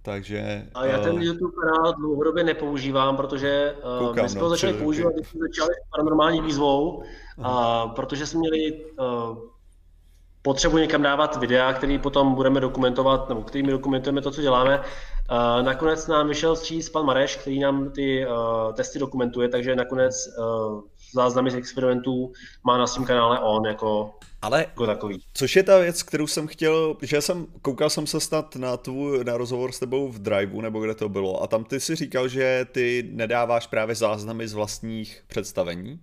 Takže... 0.02 0.66
A 0.74 0.86
já 0.86 0.98
ten 0.98 1.22
YouTube 1.22 1.54
kanál 1.60 1.94
dlouhodobě 1.94 2.44
nepoužívám, 2.44 3.16
protože 3.16 3.74
uh, 4.00 4.06
koukám, 4.06 4.24
my 4.24 4.28
jsme 4.28 4.40
no, 4.40 4.44
ho 4.44 4.50
začali 4.50 4.72
používat, 4.72 5.14
když 5.14 5.28
jsme 5.28 5.40
začali 5.40 5.74
s 5.74 5.90
paranormální 5.90 6.40
výzvou, 6.40 7.02
a 7.42 7.86
protože 7.88 8.26
jsme 8.26 8.40
měli 8.40 8.84
uh, 8.84 9.38
potřebu 10.44 10.78
někam 10.78 11.02
dávat 11.02 11.36
videa, 11.36 11.72
který 11.72 11.98
potom 11.98 12.34
budeme 12.34 12.60
dokumentovat, 12.60 13.28
nebo 13.28 13.42
kterými 13.42 13.70
dokumentujeme 13.70 14.20
to, 14.20 14.30
co 14.30 14.42
děláme. 14.42 14.78
Uh, 14.78 15.64
nakonec 15.64 16.06
nám 16.06 16.28
vyšel 16.28 16.56
stříc 16.56 16.88
pan 16.88 17.06
Mareš, 17.06 17.36
který 17.36 17.60
nám 17.60 17.90
ty 17.90 18.26
uh, 18.26 18.72
testy 18.72 18.98
dokumentuje, 18.98 19.48
takže 19.48 19.76
nakonec 19.76 20.14
uh, 20.38 20.80
záznamy 21.14 21.50
z 21.50 21.54
experimentů 21.54 22.32
má 22.66 22.78
na 22.78 22.86
svém 22.86 23.04
kanále 23.04 23.38
on 23.38 23.66
jako 23.66 24.14
ale 24.42 24.60
jako 24.60 24.86
takový. 24.86 25.22
Což 25.34 25.56
je 25.56 25.62
ta 25.62 25.78
věc, 25.78 26.02
kterou 26.02 26.26
jsem 26.26 26.46
chtěl, 26.46 26.96
že 27.02 27.20
jsem, 27.20 27.46
koukal 27.62 27.90
jsem 27.90 28.06
se 28.06 28.20
snad 28.20 28.56
na 28.56 28.76
tvůj, 28.76 29.24
na 29.24 29.36
rozhovor 29.36 29.72
s 29.72 29.78
tebou 29.78 30.08
v 30.08 30.18
Driveu, 30.18 30.60
nebo 30.60 30.80
kde 30.80 30.94
to 30.94 31.08
bylo, 31.08 31.42
a 31.42 31.46
tam 31.46 31.64
ty 31.64 31.80
si 31.80 31.96
říkal, 31.96 32.28
že 32.28 32.66
ty 32.72 33.10
nedáváš 33.12 33.66
právě 33.66 33.94
záznamy 33.94 34.48
z 34.48 34.52
vlastních 34.52 35.24
představení. 35.26 36.00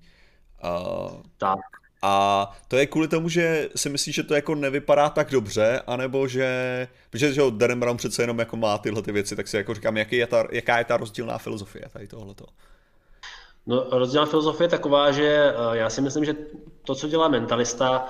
Uh, 0.63 1.22
tak. 1.38 1.81
A 2.02 2.49
to 2.68 2.78
je 2.78 2.88
kvůli 2.88 3.07
tomu, 3.07 3.30
že 3.30 3.69
si 3.76 3.90
myslíš, 3.90 4.15
že 4.15 4.23
to 4.23 4.34
jako 4.34 4.56
nevypadá 4.56 5.10
tak 5.10 5.32
dobře, 5.32 5.82
anebo 5.88 6.28
že, 6.28 6.88
protože 7.10 7.34
že 7.34 7.41
Darren 7.49 7.80
Brown 7.80 7.98
přece 7.98 8.23
jenom 8.23 8.40
jako 8.40 8.57
má 8.57 8.78
tyhle 8.78 9.02
ty 9.02 9.11
věci, 9.11 9.36
tak 9.36 9.48
si 9.48 9.57
jako 9.57 9.73
říkám, 9.73 9.98
jaký 9.98 10.15
je 10.15 10.28
ta, 10.28 10.48
jaká 10.52 10.78
je 10.78 10.86
ta 10.86 10.98
rozdílná 10.98 11.38
filozofie 11.38 11.86
tady 11.94 12.07
tohleto. 12.07 12.45
No, 13.65 13.86
rozdílná 13.91 14.26
filozofie 14.26 14.65
je 14.65 14.69
taková, 14.69 15.11
že 15.11 15.53
eh, 15.53 15.78
já 15.78 15.90
si 15.90 16.02
myslím, 16.02 16.26
že 16.26 16.36
to, 16.86 16.95
co 16.95 17.07
dělá 17.07 17.28
mentalista 17.28 18.06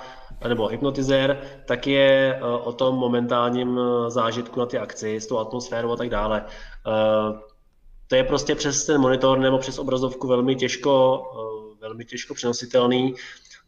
nebo 0.48 0.66
hypnotizér, 0.66 1.40
tak 1.66 1.86
je 1.86 2.34
eh, 2.34 2.42
o 2.42 2.72
tom 2.72 2.94
momentálním 2.94 3.78
eh, 3.78 4.10
zážitku 4.10 4.60
na 4.60 4.66
ty 4.66 4.78
akci, 4.78 5.16
s 5.16 5.26
tou 5.26 5.38
atmosférou 5.38 5.92
a 5.92 5.96
tak 5.96 6.08
dále. 6.08 6.44
To 8.06 8.16
je 8.16 8.24
prostě 8.24 8.54
přes 8.54 8.86
ten 8.86 9.00
monitor 9.00 9.38
nebo 9.38 9.58
přes 9.58 9.78
obrazovku 9.78 10.28
velmi 10.28 10.56
těžko, 10.56 11.22
velmi 11.80 12.04
těžko 12.04 12.34
přenositelný 12.34 13.14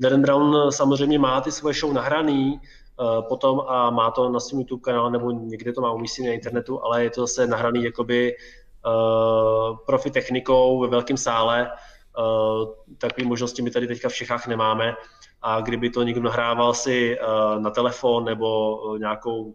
Darren 0.00 0.22
Brown 0.22 0.72
samozřejmě 0.72 1.18
má 1.18 1.40
ty 1.40 1.52
svoje 1.52 1.74
show 1.74 1.92
nahraný 1.92 2.60
uh, 3.00 3.28
potom 3.28 3.60
a 3.68 3.90
má 3.90 4.10
to 4.10 4.28
na 4.28 4.40
svém 4.40 4.60
YouTube 4.60 4.82
kanále 4.82 5.10
nebo 5.10 5.30
někde 5.30 5.72
to 5.72 5.80
má 5.80 5.92
umístěné 5.92 6.28
na 6.28 6.34
internetu, 6.34 6.84
ale 6.84 7.04
je 7.04 7.10
to 7.10 7.20
zase 7.20 7.46
nahraný 7.46 7.84
jakoby 7.84 8.36
uh, 8.36 9.76
profi 9.86 10.10
technikou 10.10 10.80
ve 10.80 10.88
velkém 10.88 11.16
sále. 11.16 11.70
Uh, 12.18 12.68
takové 12.98 13.26
možnosti 13.26 13.62
my 13.62 13.70
tady 13.70 13.86
teďka 13.86 14.08
v 14.08 14.14
Čechách 14.14 14.46
nemáme 14.46 14.94
a 15.42 15.60
kdyby 15.60 15.90
to 15.90 16.02
někdo 16.02 16.22
nahrával 16.22 16.74
si 16.74 17.18
uh, 17.18 17.62
na 17.62 17.70
telefon 17.70 18.24
nebo 18.24 18.78
nějakou 18.98 19.54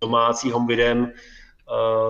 domácí 0.00 0.50
home 0.50 0.66
videem 0.66 1.12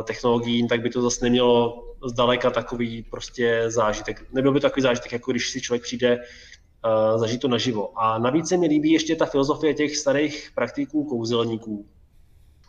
technologií, 0.05 0.69
tak 0.69 0.81
by 0.81 0.91
to 0.91 1.03
zase 1.03 1.25
nemělo 1.25 1.85
zdaleka 2.05 2.51
takový 2.51 3.03
prostě 3.03 3.65
zážitek. 3.67 4.25
Nebyl 4.33 4.53
by 4.53 4.61
to 4.61 4.67
takový 4.67 4.83
zážitek, 4.83 5.13
jako 5.13 5.31
když 5.31 5.51
si 5.51 5.61
člověk 5.61 5.83
přijde 5.83 6.19
zažít 7.17 7.41
to 7.41 7.49
naživo. 7.49 7.99
A 7.99 8.19
navíc 8.19 8.49
se 8.49 8.57
mi 8.57 8.67
líbí 8.67 8.93
ještě 8.93 9.17
ta 9.17 9.27
filozofie 9.27 9.75
těch 9.75 9.97
starých 9.97 10.51
praktiků 10.55 11.05
kouzelníků, 11.05 11.87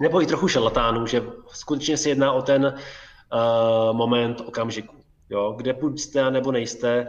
nebo 0.01 0.21
i 0.21 0.25
trochu 0.25 0.47
šarlatánů, 0.47 1.07
že 1.07 1.23
skutečně 1.47 1.97
se 1.97 2.09
jedná 2.09 2.31
o 2.33 2.41
ten 2.41 2.65
uh, 2.65 3.97
moment 3.97 4.41
okamžiku, 4.45 4.95
jo, 5.29 5.53
kde 5.57 5.73
buď 5.73 5.99
jste, 5.99 6.31
nebo 6.31 6.51
nejste. 6.51 7.07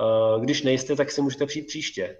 Uh, 0.00 0.42
když 0.42 0.62
nejste, 0.62 0.96
tak 0.96 1.10
si 1.10 1.22
můžete 1.22 1.46
přijít 1.46 1.66
příště. 1.66 2.16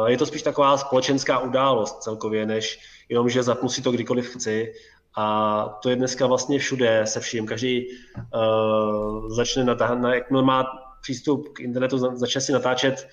Uh, 0.00 0.06
je 0.06 0.18
to 0.18 0.26
spíš 0.26 0.42
taková 0.42 0.76
společenská 0.76 1.38
událost 1.38 2.02
celkově, 2.02 2.46
než 2.46 2.78
jenom, 3.08 3.28
že 3.28 3.42
zapnu 3.42 3.68
si 3.68 3.82
to 3.82 3.92
kdykoliv 3.92 4.28
chci. 4.28 4.72
A 5.16 5.78
to 5.82 5.90
je 5.90 5.96
dneska 5.96 6.26
vlastně 6.26 6.58
všude 6.58 7.02
se 7.06 7.20
vším. 7.20 7.46
Každý 7.46 7.86
uh, 8.34 9.28
začne 9.28 9.64
natáhnout, 9.64 10.14
jak 10.14 10.30
má 10.30 10.85
přístup 11.06 11.48
k 11.48 11.60
internetu, 11.60 11.98
začne 11.98 12.40
si 12.40 12.52
natáčet 12.52 13.08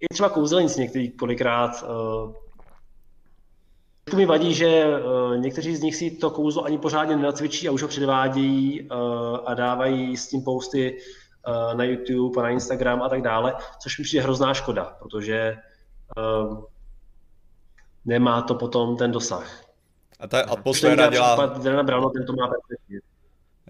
i 0.00 0.06
třeba 0.12 0.28
kouzelníci 0.28 0.80
některý 0.80 1.10
kolikrát. 1.10 1.84
Eh, 1.84 2.32
to 4.10 4.16
mi 4.16 4.26
vadí, 4.26 4.54
že 4.54 4.66
eh, 4.66 5.38
někteří 5.38 5.76
z 5.76 5.82
nich 5.82 5.96
si 5.96 6.10
to 6.10 6.30
kouzlo 6.30 6.64
ani 6.64 6.78
pořádně 6.78 7.16
nenacvičí 7.16 7.68
a 7.68 7.72
už 7.72 7.82
ho 7.82 7.88
předvádějí 7.88 8.80
eh, 8.80 8.94
a 9.46 9.54
dávají 9.54 10.16
s 10.16 10.28
tím 10.28 10.42
posty 10.42 10.98
na 11.74 11.84
YouTube 11.84 12.40
a 12.40 12.42
na 12.42 12.50
Instagram 12.50 13.02
a 13.02 13.08
tak 13.08 13.22
dále, 13.22 13.54
což 13.82 13.98
mi 13.98 14.04
přijde 14.04 14.22
hrozná 14.22 14.54
škoda, 14.54 14.96
protože 14.98 15.56
nemá 18.04 18.42
to 18.42 18.54
potom 18.54 18.96
ten 18.96 19.12
dosah. 19.12 19.64
A 20.20 20.26
ta 20.26 20.40
atmosféra 20.40 21.10
dělá... 21.10 21.36
Případ 21.36 21.62
Drena 21.62 21.82
Browna, 21.82 22.10
ten 22.10 22.26
to 22.26 22.32
má 22.32 22.48
perfektně. 22.48 23.00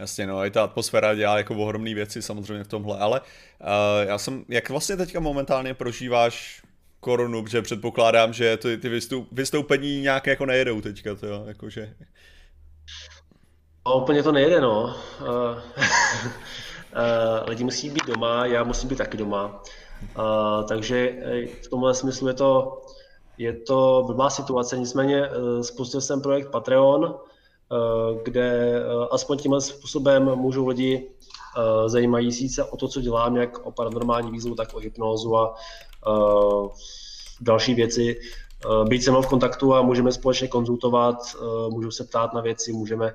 Jasně, 0.01 0.27
no, 0.27 0.47
i 0.47 0.51
ta 0.51 0.65
atmosféra 0.65 1.15
dělá 1.15 1.39
jako 1.39 1.55
ohromné 1.55 1.95
věci 1.95 2.23
samozřejmě 2.23 2.65
v 2.65 2.69
tomhle, 2.69 2.99
ale 2.99 3.21
uh, 3.21 3.67
já 4.09 4.19
jsem, 4.19 4.45
jak 4.49 4.71
vlastně 4.71 4.97
teďka 4.97 5.21
momentálně 5.21 5.75
prožíváš 5.75 6.63
korunu, 7.01 7.43
protože 7.43 7.63
předpokládám, 7.63 8.33
že 8.33 8.57
ty, 8.57 8.79
ty 8.79 8.89
vystoup, 8.89 9.29
vystoupení 9.33 10.01
nějak 10.01 10.27
jako 10.27 10.47
nejedou 10.47 10.81
teďka, 10.81 11.15
to 11.15 11.27
jo, 11.27 11.45
jakože... 11.47 11.95
A 13.85 13.95
úplně 13.95 14.23
to 14.23 14.33
nejede, 14.33 14.61
no. 14.61 14.83
Uh, 14.83 15.27
uh, 15.27 15.59
lidi 17.47 17.65
musí 17.65 17.91
být 17.91 18.07
doma, 18.07 18.47
já 18.47 18.65
musím 18.65 18.89
být 18.89 18.99
taky 18.99 19.17
doma. 19.17 19.63
Uh, 20.19 20.65
takže 20.69 21.13
v 21.63 21.69
tomhle 21.69 21.95
smyslu 21.95 22.29
je 22.29 22.35
to, 22.35 22.83
je 23.39 23.53
to 23.53 24.05
blbá 24.07 24.31
situace, 24.31 24.79
nicméně 24.79 25.29
spustil 25.63 26.01
jsem 26.01 26.21
projekt 26.21 26.51
Patreon, 26.51 27.21
kde 28.23 28.77
eh, 28.77 29.09
aspoň 29.11 29.39
tímhle 29.39 29.61
způsobem 29.61 30.35
můžou 30.35 30.67
lidi 30.67 31.07
eh, 31.07 31.89
zajímající 31.89 32.49
se 32.49 32.65
o 32.65 32.77
to, 32.77 32.89
co 32.89 33.01
dělám, 33.01 33.37
jak 33.37 33.67
o 33.67 33.73
paranormální 33.73 34.31
výzvu, 34.31 34.55
tak 34.55 34.75
o 34.75 34.79
hypnózu 34.79 35.37
a 35.37 35.55
další 37.41 37.75
věci, 37.75 38.21
být 38.85 39.03
se 39.03 39.11
mnou 39.11 39.23
v 39.23 39.27
kontaktu 39.27 39.75
a 39.75 39.83
můžeme 39.83 40.13
společně 40.13 40.49
konzultovat, 40.49 41.17
můžu 41.69 41.91
se 41.91 42.05
ptát 42.05 42.35
na 42.35 42.41
věci, 42.41 42.73
můžeme 42.73 43.15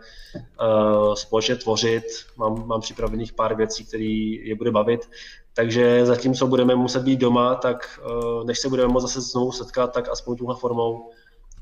společně 1.13 1.55
tvořit. 1.55 2.03
Mám, 2.37 2.67
mám 2.67 2.81
připravených 2.81 3.33
pár 3.33 3.55
věcí, 3.55 3.85
které 3.85 4.03
je 4.03 4.55
bude 4.55 4.71
bavit. 4.71 5.09
Takže 5.53 6.05
zatímco 6.05 6.47
budeme 6.47 6.75
muset 6.75 7.03
být 7.03 7.19
doma, 7.19 7.55
tak 7.55 7.99
než 8.45 8.59
se 8.59 8.69
budeme 8.69 8.93
moct 8.93 9.03
zase 9.03 9.21
znovu 9.21 9.51
setkat, 9.51 9.93
tak 9.93 10.09
aspoň 10.09 10.37
tuhle 10.37 10.55
formou 10.55 11.09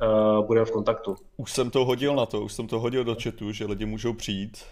uh, 0.01 0.45
budeme 0.45 0.65
v 0.65 0.71
kontaktu. 0.71 1.15
Už 1.37 1.51
jsem 1.51 1.69
to 1.69 1.85
hodil 1.85 2.15
na 2.15 2.25
to, 2.25 2.41
už 2.41 2.53
jsem 2.53 2.67
to 2.67 2.79
hodil 2.79 3.03
do 3.03 3.15
chatu, 3.23 3.51
že 3.51 3.65
lidi 3.65 3.85
můžou 3.85 4.13
přijít 4.13 4.65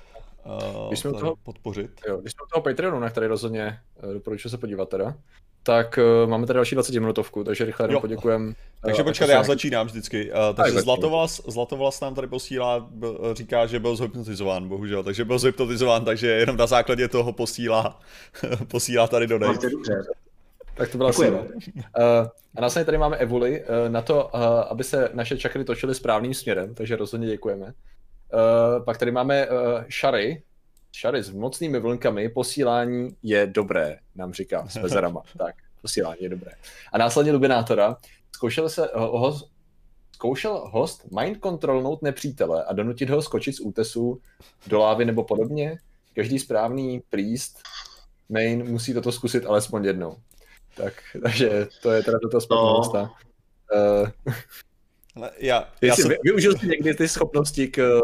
uh, 0.46 0.88
když 0.88 1.00
jsme 1.00 1.12
toho, 1.12 1.36
podpořit. 1.44 1.92
Jo, 2.08 2.18
když 2.18 2.32
jsme 2.32 2.46
toho 2.54 2.64
Patreonu, 2.64 3.00
na 3.00 3.10
který 3.10 3.28
rozhodně 3.28 3.80
uh, 4.04 4.14
doporučuji 4.14 4.50
se 4.50 4.58
podívat 4.58 4.90
teda, 4.90 5.16
tak 5.64 6.00
uh, 6.24 6.30
máme 6.30 6.48
tady 6.48 6.58
další 6.58 6.76
20 6.76 7.00
minutovku, 7.00 7.44
takže 7.44 7.66
rychle 7.66 7.88
jenom 7.88 8.02
poděkujem. 8.02 8.56
Takže 8.82 9.02
uh, 9.02 9.08
počkat, 9.08 9.30
já 9.30 9.44
začínám 9.44 9.88
vždycky. 9.88 10.32
Uh, 10.32 10.56
takže 10.56 10.74
tak, 10.74 10.84
Zlatovlas, 10.84 11.42
Zlatovlas 11.48 12.02
nám 12.02 12.16
tady 12.16 12.28
posílá, 12.28 12.90
říká, 13.34 13.66
že 13.66 13.80
byl 13.80 13.96
zhypnotizován, 13.96 14.68
bohužel, 14.68 15.04
takže 15.04 15.26
byl 15.26 15.40
zhypnotizován, 15.40 16.06
takže 16.06 16.28
jenom 16.28 16.58
na 16.58 16.68
základě 16.68 17.08
toho 17.08 17.34
posílá, 17.34 18.00
posílá 18.68 19.08
tady 19.08 19.28
do 19.28 19.40
tak 20.82 20.92
to 20.92 20.98
byla 20.98 21.14
síla. 21.14 21.40
Uh, 21.40 21.48
a 22.56 22.62
následně 22.62 22.86
tady 22.86 22.98
máme 22.98 23.18
Evuli 23.18 23.62
uh, 23.62 23.68
na 23.90 24.02
to, 24.02 24.30
uh, 24.34 24.42
aby 24.44 24.84
se 24.84 25.10
naše 25.14 25.38
čakry 25.38 25.64
točily 25.64 25.96
správným 25.96 26.34
směrem, 26.34 26.76
takže 26.76 26.96
rozhodně 26.96 27.28
děkujeme. 27.28 27.66
Uh, 27.66 28.86
pak 28.86 28.98
tady 28.98 29.12
máme 29.12 29.48
uh, 29.48 29.56
Shary, 30.00 30.44
Shary 31.02 31.24
s 31.24 31.32
mocnými 31.32 31.80
vlnkami, 31.80 32.30
posílání 32.30 33.16
je 33.24 33.48
dobré, 33.48 33.98
nám 34.16 34.34
říká 34.34 34.68
s 34.70 34.78
mezerama. 34.78 35.22
tak, 35.38 35.56
posílání 35.82 36.18
je 36.22 36.30
dobré. 36.30 36.52
A 36.94 36.98
následně 36.98 37.32
Lubinátora, 37.32 37.98
zkoušel 38.36 38.70
se 38.70 38.90
uh, 38.90 39.02
host, 39.02 39.52
zkoušel 40.12 40.70
host 40.72 41.12
mind 41.20 41.38
controlnout 41.44 42.02
nepřítele 42.02 42.64
a 42.64 42.74
donutit 42.74 43.10
ho 43.10 43.22
skočit 43.22 43.56
z 43.56 43.60
útesu 43.60 44.22
do 44.68 44.80
lávy 44.80 45.06
nebo 45.06 45.24
podobně? 45.24 45.78
Každý 46.16 46.40
správný 46.40 47.02
príst 47.10 47.60
main 48.30 48.72
musí 48.72 48.94
toto 48.94 49.12
zkusit 49.12 49.46
alespoň 49.46 49.86
jednou. 49.86 50.18
Tak, 50.76 50.94
takže 51.24 51.68
to 51.82 51.92
je 51.92 52.04
teda 52.04 52.20
toto 52.20 52.42
společnost. 52.42 52.94
No. 52.94 53.10
Uh, 53.74 54.10
já, 55.38 55.70
já 55.82 55.96
jsem... 55.96 56.12
využil 56.24 56.58
jsi 56.58 56.68
někdy 56.68 56.94
ty 56.94 57.08
schopnosti 57.08 57.68
k, 57.68 58.02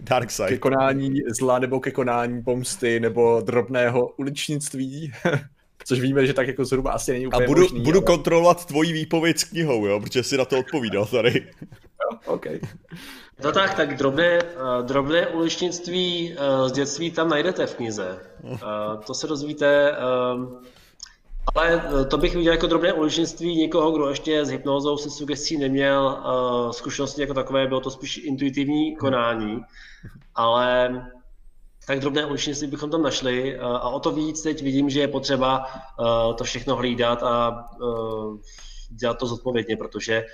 Dark 0.00 0.30
side. 0.30 0.48
ke 0.48 0.58
konání 0.58 1.20
zla 1.38 1.58
nebo 1.58 1.80
ke 1.80 1.90
konání 1.90 2.42
pomsty 2.42 3.00
nebo 3.00 3.40
drobného 3.40 4.08
uličnictví? 4.16 5.12
Což 5.84 6.00
víme, 6.00 6.26
že 6.26 6.34
tak 6.34 6.46
jako 6.46 6.64
zhruba 6.64 6.92
asi 6.92 7.12
není 7.12 7.26
úplně 7.26 7.44
A 7.44 7.48
budu, 7.48 7.62
možný, 7.62 7.80
budu 7.80 7.98
ale... 7.98 8.06
kontrolovat 8.06 8.64
tvoji 8.64 8.92
výpověď 8.92 9.38
s 9.38 9.44
knihou, 9.44 9.86
jo, 9.86 10.00
protože 10.00 10.22
si 10.22 10.36
na 10.36 10.44
to 10.44 10.58
odpovídal 10.58 11.06
tady. 11.06 11.46
jo, 11.62 12.18
OK. 12.26 12.46
No 13.44 13.52
tak, 13.52 13.74
tak 13.74 13.96
drobné, 13.96 14.42
uh, 14.42 14.86
drobné 14.86 15.26
uličnictví 15.26 16.36
uh, 16.36 16.68
z 16.68 16.72
dětství 16.72 17.10
tam 17.10 17.28
najdete 17.28 17.66
v 17.66 17.74
knize. 17.74 18.20
Uh, 18.42 18.58
to 19.06 19.14
se 19.14 19.26
dozvíte 19.26 19.92
uh, 19.92 20.62
ale 21.54 21.82
eh, 22.00 22.04
to 22.04 22.18
bych 22.18 22.36
viděl 22.36 22.52
jako 22.52 22.66
drobné 22.66 22.92
uličnictví 22.92 23.56
někoho, 23.56 23.92
kdo 23.92 24.08
ještě 24.08 24.44
s 24.44 24.48
hypnózou 24.48 24.96
se 24.96 25.10
sugestí 25.10 25.56
neměl 25.56 26.22
uh, 26.24 26.72
zkušenosti 26.72 27.20
jako 27.20 27.34
takové, 27.34 27.66
bylo 27.66 27.80
to 27.80 27.90
spíš 27.90 28.16
intuitivní 28.16 28.96
konání, 28.96 29.60
ale 30.34 30.90
tak 31.86 32.00
drobné 32.00 32.26
uličnictví 32.26 32.66
bychom 32.66 32.90
tam 32.90 33.02
našli 33.02 33.58
uh, 33.58 33.64
a 33.64 33.88
o 33.88 34.00
to 34.00 34.10
víc 34.10 34.42
teď 34.42 34.62
vidím, 34.62 34.90
že 34.90 35.00
je 35.00 35.08
potřeba 35.08 35.64
uh, 35.64 36.34
to 36.34 36.44
všechno 36.44 36.76
hlídat 36.76 37.22
a 37.22 37.64
uh, 37.80 38.38
dělat 38.88 39.18
to 39.18 39.26
zodpovědně, 39.26 39.76
protože 39.76 40.24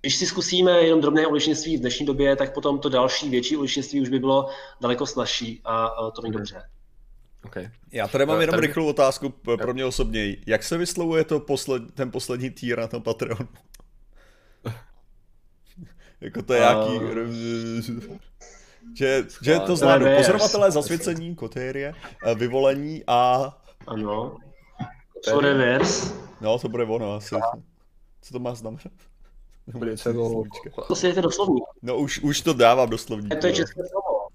když 0.00 0.16
si 0.16 0.26
zkusíme 0.26 0.72
jenom 0.72 1.00
drobné 1.00 1.26
uličnictví 1.26 1.76
v 1.76 1.80
dnešní 1.80 2.06
době, 2.06 2.36
tak 2.36 2.54
potom 2.54 2.78
to 2.78 2.88
další 2.88 3.28
větší 3.28 3.56
uličnictví 3.56 4.00
už 4.00 4.08
by 4.08 4.18
bylo 4.18 4.48
daleko 4.80 5.06
snažší 5.06 5.60
a 5.64 6.02
uh, 6.02 6.10
to 6.10 6.22
není 6.22 6.32
dobře. 6.32 6.62
Okay. 7.44 7.70
Já 7.92 8.08
tady 8.08 8.26
mám 8.26 8.40
jenom 8.40 8.54
tady... 8.54 8.66
rychlou 8.66 8.86
otázku 8.86 9.30
pro 9.30 9.74
mě 9.74 9.84
osobně. 9.84 10.36
Jak 10.46 10.62
se 10.62 10.78
vyslovuje 10.78 11.24
to 11.24 11.40
posled, 11.40 11.82
ten 11.94 12.10
poslední 12.10 12.50
týr 12.50 12.78
na 12.78 12.86
tom 12.86 13.02
Patreonu? 13.02 13.48
jako 16.20 16.42
to 16.42 16.54
je 16.54 16.60
nějaký... 16.60 17.00
že, 18.94 19.24
že 19.42 19.60
to 19.60 19.76
zvládnu. 19.76 20.16
Pozorovatelé 20.16 20.70
zasvěcení, 20.70 21.34
kotérie, 21.34 21.94
eh, 22.26 22.34
vyvolení 22.34 23.02
a... 23.06 23.52
Ano. 23.86 24.36
Co 25.22 25.40
reverse? 25.40 26.14
No, 26.40 26.58
to 26.58 26.68
bude 26.68 26.84
ono 26.84 27.14
asi. 27.14 27.34
Co 28.20 28.32
to 28.32 28.38
má 28.38 28.54
znamenat? 28.54 28.92
To 30.88 30.96
si 30.96 31.06
jdete 31.06 31.22
do 31.22 31.30
slovníku. 31.30 31.66
No 31.82 31.96
už, 31.96 32.18
už 32.18 32.40
to 32.40 32.52
dávám 32.52 32.90
do 32.90 32.98
slovníku. 32.98 33.36
To 33.40 33.46
je 33.46 33.52
české 33.52 33.82
slovo. 33.90 34.28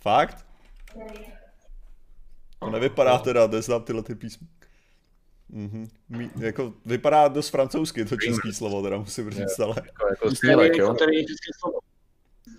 Fakt? 0.00 0.46
To 2.58 2.70
nevypadá 2.70 3.18
teda, 3.18 3.46
neznám 3.46 3.82
tyhle 3.82 4.02
ty 4.02 4.14
písmy. 4.14 4.46
Mm-hmm. 5.54 5.88
Mí, 6.08 6.30
jako, 6.38 6.72
vypadá 6.86 7.28
dost 7.28 7.48
francouzsky 7.48 8.04
to 8.04 8.16
český 8.16 8.52
slovo, 8.52 8.82
teda 8.82 8.98
musím 8.98 9.30
říct, 9.30 9.60
ale... 9.60 9.74
Jako, 9.76 10.06
jako 10.08 10.34
stýlek, 10.34 10.76
jo? 10.76 10.94
To 10.94 11.10
je 11.10 11.24
české 11.24 11.50
slovo. 11.58 11.78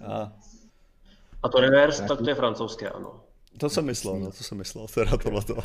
A. 0.08 0.34
A 1.44 1.50
to 1.50 1.60
reverse, 1.60 2.04
tak 2.04 2.20
to 2.20 2.30
je 2.30 2.36
francouzské, 2.36 2.90
ano. 2.90 3.24
To 3.58 3.70
jsem 3.70 3.86
myslel, 3.86 4.20
no, 4.20 4.32
to 4.32 4.44
jsem 4.44 4.58
myslel, 4.58 4.88
teda 4.88 5.18
tohleto. 5.18 5.58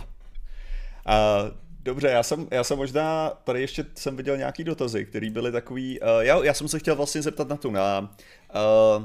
A, 1.06 1.38
dobře, 1.82 2.08
já 2.08 2.22
jsem, 2.22 2.48
já 2.50 2.64
jsem 2.64 2.78
možná, 2.78 3.30
tady 3.30 3.60
ještě 3.60 3.86
jsem 3.94 4.16
viděl 4.16 4.36
nějaký 4.36 4.64
dotazy, 4.64 5.04
které 5.04 5.30
byly 5.30 5.52
takový, 5.52 6.00
uh, 6.00 6.06
já, 6.20 6.44
já 6.44 6.54
jsem 6.54 6.68
se 6.68 6.78
chtěl 6.78 6.96
vlastně 6.96 7.22
zeptat 7.22 7.48
na 7.48 7.56
tu, 7.56 7.70
na 7.70 8.00
uh, 8.00 9.04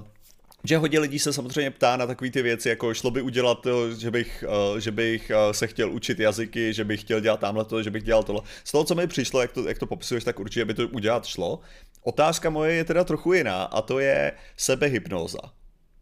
že 0.63 0.77
hodně 0.77 0.99
lidí 0.99 1.19
se 1.19 1.33
samozřejmě 1.33 1.71
ptá 1.71 1.97
na 1.97 2.07
takové 2.07 2.31
ty 2.31 2.41
věci, 2.41 2.69
jako 2.69 2.93
šlo 2.93 3.11
by 3.11 3.21
udělat 3.21 3.61
to, 3.61 3.93
že 3.93 4.11
bych, 4.11 4.43
uh, 4.71 4.77
že 4.77 4.91
bych 4.91 5.31
uh, 5.35 5.51
se 5.51 5.67
chtěl 5.67 5.91
učit 5.91 6.19
jazyky, 6.19 6.73
že 6.73 6.83
bych 6.83 7.01
chtěl 7.01 7.19
dělat 7.19 7.39
tamhle 7.39 7.65
to, 7.65 7.83
že 7.83 7.91
bych 7.91 8.03
dělal 8.03 8.23
tohle. 8.23 8.41
Z 8.63 8.71
toho, 8.71 8.83
co 8.83 8.95
mi 8.95 9.07
přišlo, 9.07 9.41
jak 9.41 9.51
to, 9.51 9.67
jak 9.67 9.79
to 9.79 9.85
popisuješ, 9.85 10.23
tak 10.23 10.39
určitě 10.39 10.65
by 10.65 10.73
to 10.73 10.87
udělat 10.87 11.25
šlo. 11.25 11.59
Otázka 12.03 12.49
moje 12.49 12.73
je 12.73 12.83
teda 12.83 13.03
trochu 13.03 13.33
jiná 13.33 13.63
a 13.63 13.81
to 13.81 13.99
je 13.99 14.31
sebehypnóza. 14.57 15.39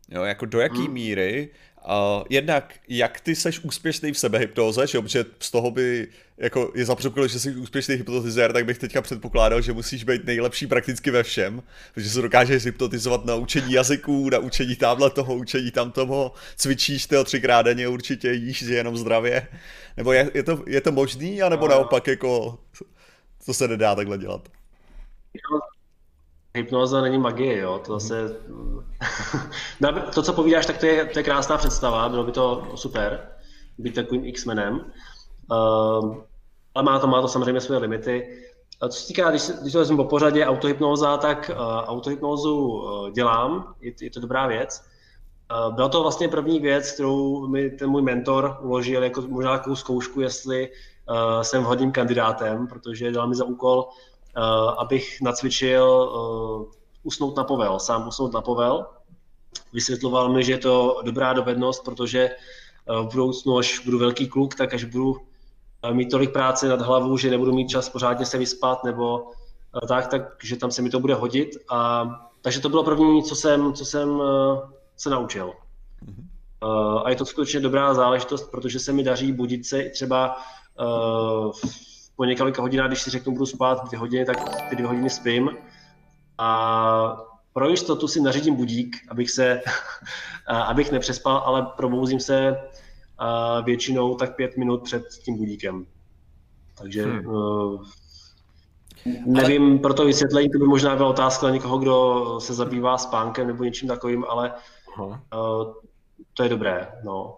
Jo, 0.09 0.23
jako 0.23 0.45
do 0.45 0.59
jaký 0.59 0.85
hmm. 0.85 0.93
míry 0.93 1.49
Uh, 1.88 2.23
jednak, 2.29 2.73
jak 2.88 3.19
ty 3.19 3.35
seš 3.35 3.59
úspěšný 3.59 4.11
v 4.11 4.19
sebehypnoze, 4.19 4.88
že? 4.88 5.01
protože 5.01 5.25
z 5.39 5.51
toho 5.51 5.71
by, 5.71 6.07
jako 6.38 6.71
je 6.75 6.85
za 6.85 6.95
že 7.27 7.39
jsi 7.39 7.55
úspěšný 7.55 7.95
hypnotizér, 7.95 8.53
tak 8.53 8.65
bych 8.65 8.77
teďka 8.77 9.01
předpokládal, 9.01 9.61
že 9.61 9.73
musíš 9.73 10.03
být 10.03 10.25
nejlepší 10.25 10.67
prakticky 10.67 11.11
ve 11.11 11.23
všem, 11.23 11.63
protože 11.93 12.09
se 12.09 12.21
dokážeš 12.21 12.65
hypnotizovat 12.65 13.25
na 13.25 13.35
učení 13.35 13.73
jazyků, 13.73 14.29
na 14.29 14.39
učení 14.39 14.75
tamhle 14.75 15.09
toho, 15.09 15.35
učení 15.35 15.71
tam 15.71 15.91
toho, 15.91 16.34
cvičíš 16.55 17.07
to 17.07 17.23
třikrát 17.23 17.61
denně 17.61 17.88
určitě, 17.88 18.34
jíš 18.34 18.61
jenom 18.61 18.97
zdravě, 18.97 19.47
nebo 19.97 20.13
je, 20.13 20.31
je, 20.34 20.43
to, 20.43 20.63
je 20.67 20.81
to 20.81 20.91
možný, 20.91 21.41
anebo 21.41 21.67
no. 21.67 21.75
naopak 21.75 22.07
jako, 22.07 22.59
to 23.45 23.53
se 23.53 23.67
nedá 23.67 23.95
takhle 23.95 24.17
dělat? 24.17 24.49
Hypnoza 26.57 27.01
není 27.01 27.17
magie, 27.17 27.57
jo. 27.57 27.81
To 27.85 27.99
zase... 27.99 28.35
to, 30.13 30.21
co 30.23 30.34
povídáš, 30.34 30.65
tak 30.65 30.77
to 30.77 30.85
je, 30.85 31.05
to 31.05 31.19
je 31.19 31.23
krásná 31.23 31.57
představa, 31.57 32.09
bylo 32.09 32.23
by 32.23 32.31
to 32.31 32.67
super, 32.75 33.29
být 33.77 33.95
takovým 33.95 34.25
X-menem. 34.25 34.73
Uh, 35.51 36.17
ale 36.75 36.84
má 36.84 36.99
to, 36.99 37.07
má 37.07 37.21
to 37.21 37.27
samozřejmě 37.27 37.61
své 37.61 37.77
limity. 37.77 38.43
A 38.81 38.89
co 38.89 38.99
se 38.99 39.07
týká, 39.07 39.29
když, 39.29 39.49
když 39.61 39.73
to 39.73 39.79
vezmu 39.79 39.97
po 39.97 40.03
pořadě 40.03 40.45
autohypnóza, 40.45 41.17
tak 41.17 41.51
uh, 41.53 41.57
autohypnózu 41.89 42.57
uh, 42.57 43.09
dělám, 43.09 43.73
je, 43.81 43.93
je 44.01 44.09
to 44.09 44.19
dobrá 44.19 44.47
věc. 44.47 44.84
Uh, 45.67 45.75
byla 45.75 45.89
to 45.89 46.01
vlastně 46.01 46.27
první 46.27 46.59
věc, 46.59 46.91
kterou 46.91 47.47
mi 47.47 47.69
ten 47.69 47.89
můj 47.89 48.01
mentor 48.01 48.57
uložil 48.61 49.03
jako 49.03 49.21
možná 49.21 49.57
takovou 49.57 49.75
zkoušku, 49.75 50.21
jestli 50.21 50.69
uh, 51.09 51.41
jsem 51.41 51.63
vhodným 51.63 51.91
kandidátem, 51.91 52.67
protože 52.67 53.11
dal 53.11 53.27
mi 53.27 53.35
za 53.35 53.45
úkol 53.45 53.85
Eh, 53.85 54.06
abych 54.77 55.22
nacvičil 55.22 56.09
eh, 56.09 56.77
usnout 57.03 57.35
na 57.38 57.43
povel, 57.43 57.80
sám 57.80 58.07
usnout 58.07 58.34
na 58.34 58.41
povel. 58.41 58.85
Vysvětloval 59.73 60.30
mi, 60.30 60.43
že 60.43 60.51
je 60.51 60.57
to 60.57 61.01
dobrá 61.05 61.34
dovednost, 61.34 61.84
protože 61.85 62.19
eh, 62.19 62.35
v 63.01 63.05
budoucnu, 63.05 63.57
až 63.57 63.80
budu 63.85 63.99
velký 63.99 64.27
kluk, 64.27 64.55
tak 64.55 64.73
až 64.73 64.84
budu 64.84 65.18
mít 65.91 66.11
tolik 66.11 66.34
práce 66.34 66.68
nad 66.68 66.81
hlavou, 66.81 67.18
že 67.18 67.30
nebudu 67.30 67.53
mít 67.53 67.68
čas 67.68 67.89
pořádně 67.89 68.26
se 68.26 68.38
vyspat 68.38 68.84
nebo 68.84 69.31
tak, 69.88 70.07
takže 70.07 70.55
tam 70.55 70.72
se 70.72 70.81
mi 70.81 70.89
to 70.89 70.99
bude 70.99 71.14
hodit. 71.14 71.49
A, 71.69 72.09
takže 72.41 72.59
to 72.59 72.69
bylo 72.69 72.84
první, 72.84 73.23
co 73.23 73.35
jsem, 73.35 73.73
co 73.73 73.85
jsem 73.85 74.22
se 74.95 75.09
naučil. 75.09 75.53
Mm-hmm. 76.05 77.01
A 77.03 77.09
je 77.09 77.15
to 77.15 77.26
skutečně 77.26 77.59
dobrá 77.59 77.93
záležitost, 77.93 78.51
protože 78.51 78.80
se 78.80 78.93
mi 78.93 79.03
daří 79.03 79.31
budit 79.31 79.65
se 79.65 79.81
i 79.81 79.89
třeba 79.89 80.38
po 82.18 82.26
několika 82.26 82.61
hodinách, 82.61 82.88
když 82.88 83.02
si 83.02 83.10
řeknu, 83.10 83.34
budu 83.34 83.45
spát 83.45 83.88
dvě 83.88 83.99
hodiny, 83.99 84.26
tak 84.26 84.69
ty 84.69 84.76
dvě 84.76 84.88
hodiny 84.88 85.10
spím. 85.10 85.49
A 86.38 87.18
pro 87.53 87.69
jistotu 87.69 88.07
si 88.07 88.22
nařídím 88.22 88.56
budík, 88.56 88.95
abych 89.10 89.31
se, 89.31 89.61
abych 90.48 90.91
nepřespal, 90.91 91.38
ale 91.38 91.68
probouzím 91.77 92.19
se 92.19 92.56
většinou 93.64 94.15
tak 94.15 94.35
pět 94.35 94.57
minut 94.57 94.84
před 94.84 95.03
tím 95.26 95.38
budíkem. 95.38 95.85
Takže 96.77 97.06
hmm. 97.06 97.27
uh, 97.27 97.85
nevím, 99.26 99.72
ale... 99.72 99.77
pro 99.77 99.94
to 99.94 100.06
vysvětlení, 100.06 100.49
to 100.49 100.60
by 100.60 100.65
možná 100.65 100.95
byla 100.95 101.10
otázka 101.10 101.48
na 101.48 101.53
někoho, 101.53 101.77
kdo 101.77 102.39
se 102.39 102.53
zabývá 102.53 102.98
spánkem 102.98 103.48
nebo 103.48 103.64
něčím 103.64 103.88
takovým, 103.88 104.26
ale 104.30 104.53
uh, 104.99 105.15
to 106.34 106.44
je 106.44 106.49
dobré. 106.49 106.88
No. 107.03 107.38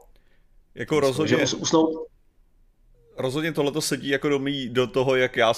Jako 0.75 0.99
rozhodně... 0.99 1.45
Že 1.45 1.55
usnout, 1.55 2.08
rozhodně 3.19 3.53
tohle 3.53 3.81
sedí 3.81 4.09
jako 4.09 4.29
do, 4.29 4.39
mý, 4.39 4.69
do 4.69 4.87
toho, 4.87 5.15
jak 5.15 5.37
já 5.37 5.53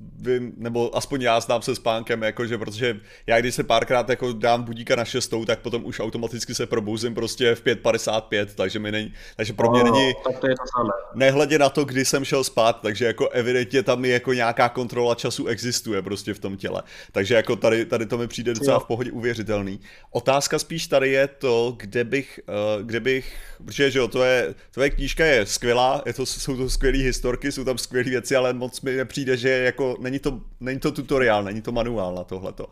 vím, 0.00 0.52
nebo 0.56 0.96
aspoň 0.96 1.22
já 1.22 1.40
znám 1.40 1.62
se 1.62 1.74
spánkem, 1.74 2.22
jakože, 2.22 2.58
protože 2.58 3.00
já 3.26 3.40
když 3.40 3.54
se 3.54 3.64
párkrát 3.64 4.08
jako 4.08 4.32
dám 4.32 4.62
budíka 4.62 4.96
na 4.96 5.04
šestou, 5.04 5.44
tak 5.44 5.58
potom 5.58 5.84
už 5.84 6.00
automaticky 6.00 6.54
se 6.54 6.66
probouzím 6.66 7.14
prostě 7.14 7.54
v 7.54 7.62
5.55, 7.62 8.46
takže 8.54 8.78
mi 8.78 8.92
není, 8.92 9.12
takže 9.36 9.52
pro 9.52 9.70
mě 9.70 9.84
není, 9.84 10.12
tak 10.24 10.38
to 10.38 10.46
je 10.46 10.54
to 10.54 10.62
samé. 10.76 10.90
nehledě 11.14 11.58
na 11.58 11.68
to, 11.68 11.84
kdy 11.84 12.04
jsem 12.04 12.24
šel 12.24 12.44
spát, 12.44 12.80
takže 12.82 13.04
jako 13.04 13.28
evidentně 13.28 13.82
tam 13.82 14.04
jako 14.04 14.32
nějaká 14.32 14.68
kontrola 14.68 15.14
času 15.14 15.46
existuje 15.46 16.02
prostě 16.02 16.34
v 16.34 16.38
tom 16.38 16.56
těle, 16.56 16.82
takže 17.12 17.34
jako 17.34 17.56
tady, 17.56 17.86
tady 17.86 18.06
to 18.06 18.18
mi 18.18 18.28
přijde 18.28 18.54
docela 18.54 18.78
v 18.78 18.84
pohodě 18.84 19.12
uvěřitelný. 19.12 19.80
Otázka 20.10 20.58
spíš 20.58 20.86
tady 20.86 21.10
je 21.10 21.28
to, 21.28 21.74
kde 21.76 22.04
bych, 22.04 22.40
uh, 22.48 22.86
kde 22.86 23.00
bych, 23.00 23.36
protože 23.64 23.90
že 23.90 23.98
jo, 23.98 24.08
to 24.08 24.24
je, 24.24 24.54
tvoje 24.70 24.90
knížka 24.90 25.24
je 25.24 25.46
skvělá, 25.46 26.02
je 26.06 26.12
to, 26.12 26.26
jsou 26.26 26.56
to 26.56 26.70
skvělé 26.70 26.98
historky, 26.98 27.52
jsou 27.52 27.64
tam 27.64 27.78
skvělé 27.78 28.10
věci, 28.10 28.36
ale 28.36 28.52
moc 28.52 28.80
mi 28.80 28.96
nepřijde, 28.96 29.36
že 29.36 29.48
jako 29.48 29.85
není 30.00 30.18
to, 30.18 30.40
není 30.60 30.80
to 30.80 30.92
tutoriál, 30.92 31.42
není 31.42 31.62
to 31.62 31.72
manuál 31.72 32.14
na 32.14 32.24
tohleto. 32.24 32.66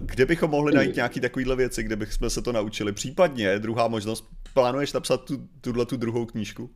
Kde 0.00 0.26
bychom 0.26 0.50
mohli 0.50 0.74
najít 0.74 0.96
nějaké 0.96 1.20
takovéhle 1.20 1.56
věci, 1.56 1.82
kde 1.82 1.96
bychom 1.96 2.30
se 2.30 2.42
to 2.42 2.52
naučili? 2.52 2.92
Případně, 2.92 3.58
druhá 3.58 3.88
možnost, 3.88 4.24
plánuješ 4.54 4.92
napsat 4.92 5.24
tu, 5.24 5.36
tuhle 5.60 5.86
tu 5.86 5.96
druhou 5.96 6.26
knížku? 6.26 6.70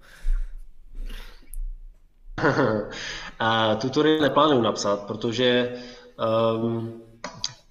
A 3.39 3.75
tutoriál 3.75 4.21
neplánuju 4.21 4.63
napsat, 4.63 5.07
protože 5.07 5.73
um, 6.57 7.03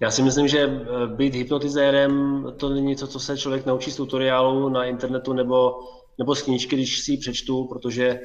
já 0.00 0.10
si 0.10 0.22
myslím, 0.22 0.48
že 0.48 0.58
eh, 0.58 1.06
být 1.06 1.34
hypnotizérem 1.34 2.44
to 2.56 2.68
není 2.68 2.86
něco, 2.86 3.06
co 3.06 3.20
se 3.20 3.38
člověk 3.38 3.66
naučí 3.66 3.90
z 3.90 3.96
tutoriálu 3.96 4.68
na 4.68 4.84
internetu 4.84 5.32
nebo, 5.32 5.80
nebo 6.18 6.34
z 6.34 6.42
knížky, 6.42 6.76
když 6.76 6.98
si 6.98 7.12
ji 7.12 7.18
přečtu, 7.18 7.64
protože 7.64 8.20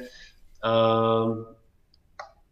Uh, 0.64 1.44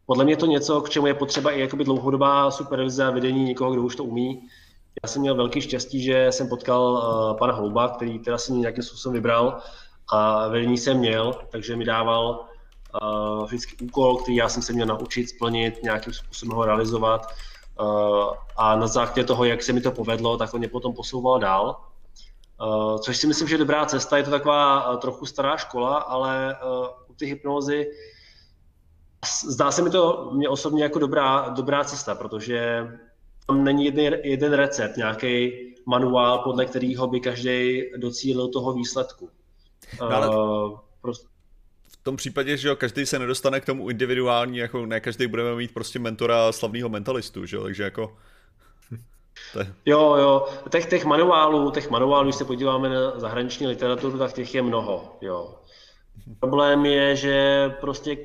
podle 0.06 0.24
mě 0.24 0.36
to 0.36 0.46
něco, 0.46 0.80
k 0.80 0.90
čemu 0.90 1.06
je 1.06 1.14
potřeba 1.14 1.50
i 1.50 1.60
jakoby 1.60 1.84
dlouhodobá 1.84 2.50
supervize 2.50 3.04
a 3.04 3.10
vedení 3.10 3.44
někoho, 3.44 3.72
kdo 3.72 3.82
už 3.82 3.96
to 3.96 4.04
umí. 4.04 4.48
Já 5.02 5.08
jsem 5.08 5.22
měl 5.22 5.34
velký 5.34 5.60
štěstí, 5.60 6.02
že 6.02 6.26
jsem 6.30 6.48
potkal 6.48 6.82
uh, 6.82 7.38
pana 7.38 7.52
Holuba, 7.52 7.88
který 7.88 8.18
teda 8.18 8.38
si 8.38 8.52
nějakým 8.52 8.82
způsobem 8.82 9.14
vybral 9.14 9.58
a 10.12 10.48
vedení 10.48 10.78
jsem 10.78 10.98
měl, 10.98 11.34
takže 11.50 11.76
mi 11.76 11.84
dával 11.84 12.44
uh, 13.02 13.44
vždycky 13.46 13.84
úkol, 13.84 14.16
který 14.16 14.36
já 14.36 14.48
jsem 14.48 14.62
se 14.62 14.72
měl 14.72 14.86
naučit 14.86 15.28
splnit, 15.28 15.82
nějakým 15.82 16.12
způsobem 16.12 16.56
ho 16.56 16.64
realizovat 16.64 17.26
uh, 17.80 18.34
a 18.56 18.76
na 18.76 18.86
základě 18.86 19.24
toho, 19.24 19.44
jak 19.44 19.62
se 19.62 19.72
mi 19.72 19.80
to 19.80 19.92
povedlo, 19.92 20.36
tak 20.36 20.50
to 20.50 20.58
mě 20.58 20.68
potom 20.68 20.94
posouval 20.94 21.38
dál. 21.38 21.80
Uh, 22.60 22.98
což 22.98 23.16
si 23.16 23.26
myslím, 23.26 23.48
že 23.48 23.54
je 23.54 23.58
dobrá 23.58 23.86
cesta, 23.86 24.16
je 24.16 24.22
to 24.22 24.30
taková 24.30 24.90
uh, 24.90 24.96
trochu 24.96 25.26
stará 25.26 25.56
škola, 25.56 25.98
ale 25.98 26.56
uh, 26.64 26.86
u 27.10 27.14
ty 27.14 27.26
hypnózy 27.26 27.86
zdá 29.44 29.70
se 29.70 29.82
mi 29.82 29.90
to 29.90 30.30
mě 30.34 30.48
osobně 30.48 30.82
jako 30.82 30.98
dobrá, 30.98 31.48
dobrá 31.48 31.84
cesta, 31.84 32.14
protože 32.14 32.88
tam 33.46 33.64
není 33.64 33.84
jeden, 33.84 34.14
jeden 34.22 34.52
recept, 34.52 34.96
nějaký 34.96 35.52
manuál, 35.86 36.38
podle 36.38 36.66
kterého 36.66 37.06
by 37.06 37.20
každý 37.20 37.82
docílil 37.96 38.48
toho 38.48 38.72
výsledku. 38.72 39.30
No, 40.00 40.06
ale... 40.06 40.28
Uh, 40.28 40.78
prostě 41.00 41.26
v 41.88 42.04
tom 42.04 42.16
případě, 42.16 42.56
že 42.56 42.68
jo, 42.68 42.76
každý 42.76 43.06
se 43.06 43.18
nedostane 43.18 43.60
k 43.60 43.66
tomu 43.66 43.90
individuální, 43.90 44.58
jako 44.58 44.86
ne 44.86 45.00
každý 45.00 45.26
budeme 45.26 45.54
mít 45.54 45.74
prostě 45.74 45.98
mentora 45.98 46.52
slavného 46.52 46.88
mentalistu, 46.88 47.46
že 47.46 47.56
jo, 47.56 47.62
takže 47.62 47.82
jako... 47.82 48.16
Je... 49.58 49.74
Jo, 49.86 50.16
jo, 50.16 50.46
těch, 50.70 50.86
těch 50.86 51.04
manuálů, 51.04 51.70
těch 51.70 51.90
manuálů, 51.90 52.24
když 52.24 52.34
se 52.34 52.44
podíváme 52.44 52.88
na 52.88 53.18
zahraniční 53.18 53.66
literaturu, 53.66 54.18
tak 54.18 54.32
těch 54.32 54.54
je 54.54 54.62
mnoho, 54.62 55.16
jo. 55.20 55.54
Problém 56.40 56.86
je, 56.86 57.16
že 57.16 57.68
prostě 57.80 58.16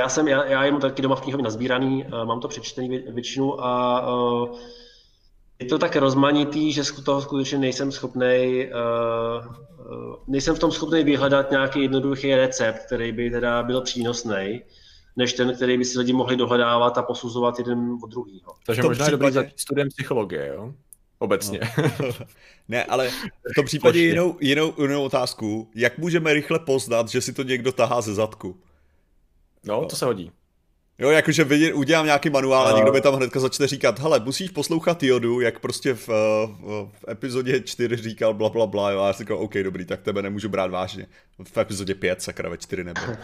já 0.00 0.08
jsem, 0.08 0.28
já, 0.28 0.44
já 0.44 0.64
jim 0.64 0.80
taky 0.80 1.02
doma 1.02 1.16
v 1.16 1.20
knihovně 1.20 1.44
nazbíraný, 1.44 2.04
uh, 2.04 2.24
mám 2.24 2.40
to 2.40 2.48
přečtený 2.48 2.88
většinu 2.98 3.64
a 3.64 4.02
uh, 4.14 4.58
je 5.58 5.66
to 5.66 5.78
tak 5.78 5.96
rozmanitý, 5.96 6.72
že 6.72 6.84
z 6.84 6.92
toho 6.92 7.22
skutečně 7.22 7.58
nejsem 7.58 7.92
schopný, 7.92 8.66
uh, 8.66 9.46
uh, 9.46 10.14
nejsem 10.26 10.54
v 10.54 10.58
tom 10.58 10.72
schopný 10.72 11.04
vyhledat 11.04 11.50
nějaký 11.50 11.82
jednoduchý 11.82 12.34
recept, 12.34 12.86
který 12.86 13.12
by 13.12 13.30
teda 13.30 13.62
byl 13.62 13.80
přínosný, 13.80 14.62
než 15.16 15.32
ten, 15.32 15.54
který 15.54 15.78
by 15.78 15.84
si 15.84 15.98
lidi 15.98 16.12
mohli 16.12 16.36
dohledávat 16.36 16.98
a 16.98 17.02
posuzovat 17.02 17.58
jeden 17.58 17.98
od 18.02 18.10
druhého. 18.10 18.54
Takže 18.66 18.82
možná 18.82 19.04
případě... 19.04 19.38
je 19.38 19.42
dobrý 19.42 19.52
studiem 19.56 19.88
psychologie, 19.88 20.52
jo? 20.54 20.74
Obecně. 21.18 21.60
No. 21.78 22.08
ne, 22.68 22.84
ale 22.84 23.10
v 23.52 23.54
tom 23.54 23.64
případě 23.64 24.00
jinou, 24.00 24.36
jinou, 24.40 24.74
jinou 24.82 25.04
otázku. 25.04 25.70
Jak 25.74 25.98
můžeme 25.98 26.32
rychle 26.32 26.58
poznat, 26.58 27.08
že 27.08 27.20
si 27.20 27.32
to 27.32 27.42
někdo 27.42 27.72
tahá 27.72 28.00
ze 28.00 28.14
zadku? 28.14 28.56
No, 29.68 29.84
to 29.84 29.96
se 29.96 30.04
hodí. 30.04 30.32
Jo, 30.98 31.10
jakože 31.10 31.44
vidě, 31.44 31.74
udělám 31.74 32.06
nějaký 32.06 32.30
manuál 32.30 32.66
a 32.66 32.72
někdo 32.72 32.92
by 32.92 33.00
tam 33.00 33.14
hnedka 33.14 33.40
začne 33.40 33.66
říkat, 33.66 33.98
hele, 33.98 34.20
musíš 34.20 34.50
poslouchat 34.50 35.02
Jodu, 35.02 35.40
jak 35.40 35.58
prostě 35.60 35.94
v, 35.94 36.08
v, 36.08 36.90
v 36.92 37.08
epizodě 37.08 37.60
4 37.60 37.96
říkal 37.96 38.34
bla 38.34 38.48
bla 38.48 38.66
bla, 38.66 38.90
jo, 38.90 39.00
a 39.00 39.06
já 39.06 39.12
říkal, 39.12 39.38
OK, 39.38 39.54
dobrý, 39.54 39.84
tak 39.84 40.02
tebe 40.02 40.22
nemůžu 40.22 40.48
brát 40.48 40.70
vážně. 40.70 41.06
V 41.52 41.58
epizodě 41.58 41.94
5, 41.94 42.22
sakra, 42.22 42.48
ve 42.48 42.58
4 42.58 42.84
nebyl. 42.84 43.02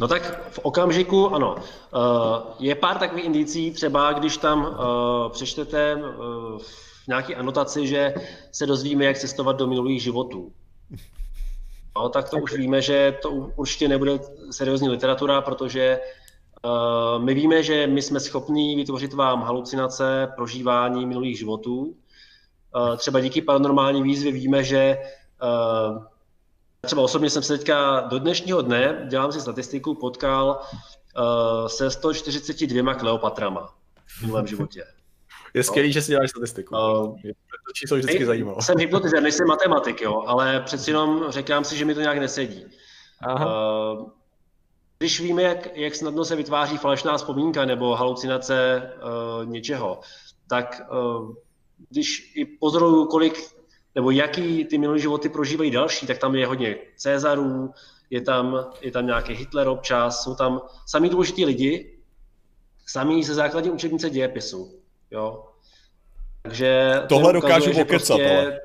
No 0.00 0.08
tak 0.08 0.50
v 0.50 0.58
okamžiku, 0.58 1.34
ano. 1.34 1.54
Uh, 1.54 1.62
je 2.58 2.74
pár 2.74 2.98
takových 2.98 3.24
indicí, 3.24 3.70
třeba 3.70 4.12
když 4.12 4.36
tam 4.36 4.64
uh, 4.64 5.32
přečtete 5.32 5.96
v 6.58 7.08
nějaké 7.08 7.34
anotaci, 7.34 7.86
že 7.86 8.14
se 8.52 8.66
dozvíme, 8.66 9.04
jak 9.04 9.18
cestovat 9.18 9.56
do 9.56 9.66
minulých 9.66 10.02
životů 10.02 10.52
no, 11.96 12.08
tak 12.08 12.28
to 12.28 12.36
už 12.36 12.54
víme, 12.54 12.82
že 12.82 13.18
to 13.22 13.30
určitě 13.30 13.88
nebude 13.88 14.18
seriózní 14.50 14.88
literatura, 14.88 15.40
protože 15.40 16.00
uh, 16.64 17.24
my 17.24 17.34
víme, 17.34 17.62
že 17.62 17.86
my 17.86 18.02
jsme 18.02 18.20
schopní 18.20 18.76
vytvořit 18.76 19.12
vám 19.12 19.42
halucinace, 19.42 20.32
prožívání 20.36 21.06
minulých 21.06 21.38
životů. 21.38 21.94
Uh, 22.76 22.96
třeba 22.96 23.20
díky 23.20 23.42
paranormální 23.42 24.02
výzvě 24.02 24.32
víme, 24.32 24.64
že 24.64 24.98
uh, 25.42 26.04
třeba 26.80 27.02
osobně 27.02 27.30
jsem 27.30 27.42
se 27.42 27.58
teďka 27.58 28.00
do 28.00 28.18
dnešního 28.18 28.62
dne, 28.62 29.06
dělám 29.10 29.32
si 29.32 29.40
statistiku, 29.40 29.94
potkal 29.94 30.60
uh, 31.18 31.66
se 31.66 31.90
142 31.90 32.94
Kleopatrama 32.94 33.74
v 34.06 34.22
minulém 34.22 34.46
životě. 34.46 34.84
Je 35.54 35.62
skvělý, 35.62 35.88
no. 35.88 35.92
že 35.92 36.02
si 36.02 36.12
děláš 36.12 36.30
statistiku. 36.30 36.74
Uh, 36.74 37.16
to 37.70 37.72
číslo 37.74 37.96
vždycky 37.96 38.26
zajímalo. 38.26 38.62
Jsem 38.62 38.78
hypnotizer, 38.78 39.22
nejsem 39.22 39.46
matematik, 39.46 40.00
jo, 40.00 40.22
ale 40.26 40.60
přeci 40.60 40.90
jenom 40.90 41.24
říkám 41.28 41.64
si, 41.64 41.76
že 41.76 41.84
mi 41.84 41.94
to 41.94 42.00
nějak 42.00 42.18
nesedí. 42.18 42.64
Aha. 43.22 43.92
Uh, 43.92 44.10
když 44.98 45.20
víme, 45.20 45.42
jak, 45.42 45.76
jak 45.76 45.94
snadno 45.94 46.24
se 46.24 46.36
vytváří 46.36 46.76
falešná 46.76 47.16
vzpomínka 47.16 47.64
nebo 47.64 47.94
halucinace 47.94 48.82
uh, 49.42 49.50
něčeho, 49.50 50.00
tak 50.48 50.82
uh, 50.92 51.34
když 51.90 52.32
i 52.36 52.44
pozoruju, 52.44 53.06
kolik 53.06 53.38
nebo 53.94 54.10
jaký 54.10 54.64
ty 54.64 54.78
minulé 54.78 54.98
životy 54.98 55.28
prožívají 55.28 55.70
další, 55.70 56.06
tak 56.06 56.18
tam 56.18 56.34
je 56.34 56.46
hodně 56.46 56.76
Cezarů, 56.96 57.70
je 58.10 58.20
tam, 58.20 58.66
je 58.80 58.90
tam 58.90 59.06
nějaký 59.06 59.32
Hitler 59.32 59.68
občas, 59.68 60.22
jsou 60.22 60.34
tam 60.34 60.60
samý 60.86 61.08
důležitý 61.08 61.44
lidi, 61.44 61.98
samý 62.86 63.24
ze 63.24 63.34
základní 63.34 63.70
učebnice 63.70 64.10
dějepisu. 64.10 64.79
Jo? 65.10 65.44
Takže 66.42 66.94
Tohle 67.08 67.32
dokážu 67.32 67.70
okecat, 67.70 67.88
prostě... 67.88 68.12
ale. 68.12 68.60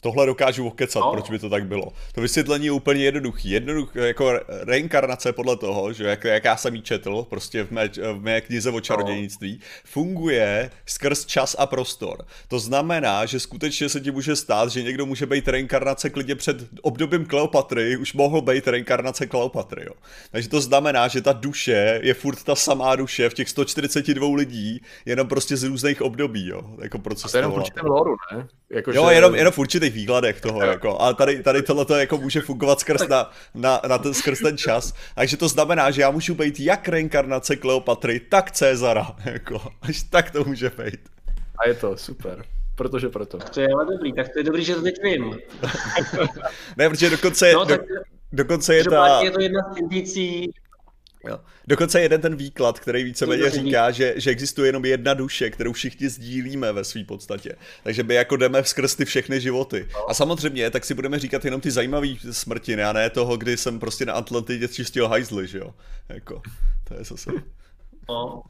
Tohle 0.00 0.26
dokážu 0.26 0.66
okecat, 0.66 1.02
no. 1.02 1.12
proč 1.12 1.30
by 1.30 1.38
to 1.38 1.50
tak 1.50 1.66
bylo. 1.66 1.92
To 2.14 2.20
vysvětlení 2.20 2.64
je 2.66 2.72
úplně 2.72 3.04
jednoduchý. 3.04 3.50
Jednoduchý, 3.50 3.98
jako 3.98 4.40
reinkarnace 4.48 5.32
podle 5.32 5.56
toho, 5.56 5.92
že 5.92 6.04
jak, 6.04 6.24
jak 6.24 6.44
já 6.44 6.56
jsem 6.56 6.74
jí 6.74 6.82
četl, 6.82 7.26
prostě 7.30 7.64
v 7.64 7.70
mé, 7.70 7.88
v 7.88 8.20
mé 8.20 8.40
knize 8.40 8.70
o 8.70 8.80
čarodějnictví, 8.80 9.58
no. 9.60 9.66
funguje 9.84 10.70
skrz 10.86 11.26
čas 11.26 11.56
a 11.58 11.66
prostor. 11.66 12.24
To 12.48 12.58
znamená, 12.58 13.26
že 13.26 13.40
skutečně 13.40 13.88
se 13.88 14.00
ti 14.00 14.10
může 14.10 14.36
stát, 14.36 14.70
že 14.70 14.82
někdo 14.82 15.06
může 15.06 15.26
být 15.26 15.48
reinkarnace 15.48 16.10
klidně 16.10 16.34
před 16.34 16.56
obdobím 16.82 17.26
Kleopatry, 17.26 17.96
už 17.96 18.12
mohl 18.14 18.40
být 18.40 18.68
reinkarnace 18.68 19.26
Kleopatry. 19.26 19.84
Jo. 19.86 19.92
Takže 20.30 20.48
to 20.48 20.60
znamená, 20.60 21.08
že 21.08 21.20
ta 21.20 21.32
duše 21.32 22.00
je 22.02 22.14
furt 22.14 22.42
ta 22.42 22.54
samá 22.54 22.96
duše 22.96 23.28
v 23.28 23.34
těch 23.34 23.48
142 23.48 24.36
lidí, 24.36 24.82
jenom 25.06 25.28
prostě 25.28 25.56
z 25.56 25.64
různých 25.64 26.02
období. 26.02 26.48
Jo. 26.48 26.62
Jako 26.82 26.98
proces 26.98 27.32
to 27.32 27.36
je 27.36 27.38
jenom 27.38 27.52
v 27.52 27.56
určitém 27.56 27.86
loru, 27.86 28.16
ne? 28.32 28.48
Jako, 28.70 28.92
jo, 28.92 29.08
že... 29.08 29.14
jenom, 29.14 29.34
jenom 29.34 29.52
v 29.52 29.58
určitých 29.86 30.02
výkladech 30.02 30.40
toho, 30.40 30.62
jako, 30.62 31.00
ale 31.00 31.14
tady, 31.14 31.42
tady 31.42 31.62
tohle 31.62 32.00
jako 32.00 32.18
může 32.18 32.40
fungovat 32.40 32.80
skrz, 32.80 33.08
na, 33.08 33.30
na, 33.54 33.80
na 33.88 33.98
ten, 33.98 34.14
skrz 34.14 34.40
ten 34.40 34.56
čas, 34.58 34.94
takže 35.14 35.36
to 35.36 35.48
znamená, 35.48 35.90
že 35.90 36.02
já 36.02 36.10
můžu 36.10 36.34
být 36.34 36.60
jak 36.60 36.88
reinkarnace 36.88 37.56
Kleopatry, 37.56 38.20
tak 38.20 38.50
Cezara, 38.50 39.16
jako, 39.24 39.60
až 39.82 40.02
tak 40.02 40.30
to 40.30 40.44
může 40.44 40.70
být. 40.70 41.00
A 41.58 41.68
je 41.68 41.74
to 41.74 41.96
super. 41.96 42.44
Protože 42.76 43.08
proto. 43.08 43.38
To 43.38 43.60
je 43.60 43.68
ale 43.68 43.86
dobrý, 43.86 44.12
tak 44.12 44.28
to 44.28 44.38
je 44.38 44.44
dobrý, 44.44 44.64
že 44.64 44.74
to 44.74 44.82
teď 44.82 44.94
vím. 45.02 45.38
ne, 46.76 46.88
protože 46.88 47.10
dokonce, 47.10 47.52
no, 47.52 47.66
tak, 47.66 47.80
do, 47.80 47.94
dokonce 48.32 48.74
je 48.74 48.84
ta... 48.84 49.20
Je 49.22 49.30
to 49.30 49.40
jedna 49.40 49.60
z 49.72 49.76
indicí 49.78 50.50
Jo. 51.28 51.40
Dokonce 51.66 52.00
jeden 52.00 52.20
ten 52.20 52.36
výklad, 52.36 52.80
který 52.80 53.04
víceméně 53.04 53.50
říká, 53.50 53.90
že, 53.90 54.14
že 54.16 54.30
existuje 54.30 54.68
jenom 54.68 54.84
jedna 54.84 55.14
duše, 55.14 55.50
kterou 55.50 55.72
všichni 55.72 56.08
sdílíme 56.08 56.72
ve 56.72 56.84
své 56.84 57.04
podstatě. 57.04 57.56
Takže 57.82 58.02
my 58.02 58.14
jako 58.14 58.36
jdeme 58.36 58.64
skrz 58.64 58.94
ty 58.94 59.04
všechny 59.04 59.40
životy. 59.40 59.88
A 60.08 60.14
samozřejmě, 60.14 60.70
tak 60.70 60.84
si 60.84 60.94
budeme 60.94 61.18
říkat 61.18 61.44
jenom 61.44 61.60
ty 61.60 61.70
zajímavé 61.70 62.08
smrti, 62.30 62.82
a 62.82 62.92
ne 62.92 63.10
toho, 63.10 63.36
kdy 63.36 63.56
jsem 63.56 63.80
prostě 63.80 64.06
na 64.06 64.12
Atlantidě 64.12 64.68
čistil 64.68 65.08
hajzly, 65.08 65.46
že 65.46 65.58
jo. 65.58 65.74
Jako, 66.08 66.42
to 66.88 66.94
je 66.94 67.04
zase... 67.04 67.30
No. 68.08 68.42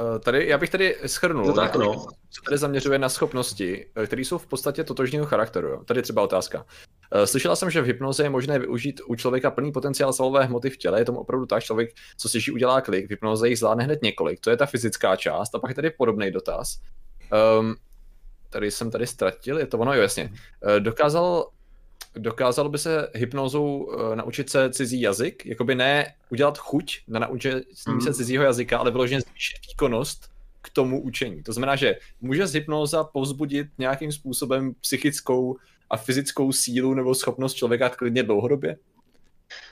Uh, 0.00 0.18
tady, 0.18 0.48
já 0.48 0.58
bych 0.58 0.70
tady 0.70 0.96
schrnul, 1.06 1.46
to 1.46 1.52
tak, 1.52 1.76
no. 1.76 2.06
co 2.30 2.42
tady 2.44 2.58
zaměřuje 2.58 2.98
na 2.98 3.08
schopnosti, 3.08 3.86
eh, 3.96 4.06
které 4.06 4.22
jsou 4.22 4.38
v 4.38 4.46
podstatě 4.46 4.84
totožného 4.84 5.26
charakteru. 5.26 5.68
Jo. 5.68 5.84
Tady 5.84 6.02
třeba 6.02 6.22
otázka. 6.22 6.66
Eh, 7.14 7.26
slyšela 7.26 7.56
jsem, 7.56 7.70
že 7.70 7.82
v 7.82 7.84
hypnoze 7.84 8.22
je 8.22 8.30
možné 8.30 8.58
využít 8.58 9.00
u 9.06 9.14
člověka 9.14 9.50
plný 9.50 9.72
potenciál 9.72 10.12
svalové 10.12 10.44
hmoty 10.44 10.70
v 10.70 10.76
těle. 10.76 11.00
Je 11.00 11.04
tomu 11.04 11.18
opravdu 11.18 11.46
tak, 11.46 11.62
člověk, 11.62 11.90
co 12.16 12.28
si 12.28 12.50
udělá 12.52 12.80
klik, 12.80 13.06
v 13.06 13.10
hypnoze 13.10 13.48
jich 13.48 13.58
zvládne 13.58 13.84
hned 13.84 14.02
několik. 14.02 14.40
To 14.40 14.50
je 14.50 14.56
ta 14.56 14.66
fyzická 14.66 15.16
část. 15.16 15.54
A 15.54 15.58
pak 15.58 15.68
je 15.68 15.74
tady 15.74 15.90
podobný 15.90 16.30
dotaz. 16.30 16.78
Um, 17.60 17.76
tady 18.50 18.70
jsem 18.70 18.90
tady 18.90 19.06
ztratil, 19.06 19.58
je 19.58 19.66
to 19.66 19.78
ono, 19.78 19.94
jo, 19.94 20.02
jasně. 20.02 20.32
Dokázal 20.78 21.48
dokázalo 22.16 22.68
by 22.68 22.78
se 22.78 23.08
hypnózou 23.14 23.76
uh, 23.76 24.16
naučit 24.16 24.50
se 24.50 24.70
cizí 24.70 25.00
jazyk? 25.00 25.46
Jakoby 25.46 25.74
ne 25.74 26.14
udělat 26.30 26.58
chuť 26.58 27.00
na 27.08 27.20
naučení 27.20 27.60
mm. 27.88 28.00
se 28.00 28.14
cizího 28.14 28.44
jazyka, 28.44 28.78
ale 28.78 28.90
vyloženě 28.90 29.20
zvýšit 29.20 29.56
výkonnost 29.68 30.30
k 30.62 30.70
tomu 30.70 31.02
učení. 31.02 31.42
To 31.42 31.52
znamená, 31.52 31.76
že 31.76 31.94
může 32.20 32.46
z 32.46 32.54
hypnóza 32.54 33.04
povzbudit 33.04 33.66
nějakým 33.78 34.12
způsobem 34.12 34.74
psychickou 34.80 35.56
a 35.94 35.96
fyzickou 35.96 36.52
sílu 36.52 36.94
nebo 36.94 37.14
schopnost 37.14 37.54
člověka 37.54 37.88
klidně 37.88 38.22
dlouhodobě? 38.22 38.76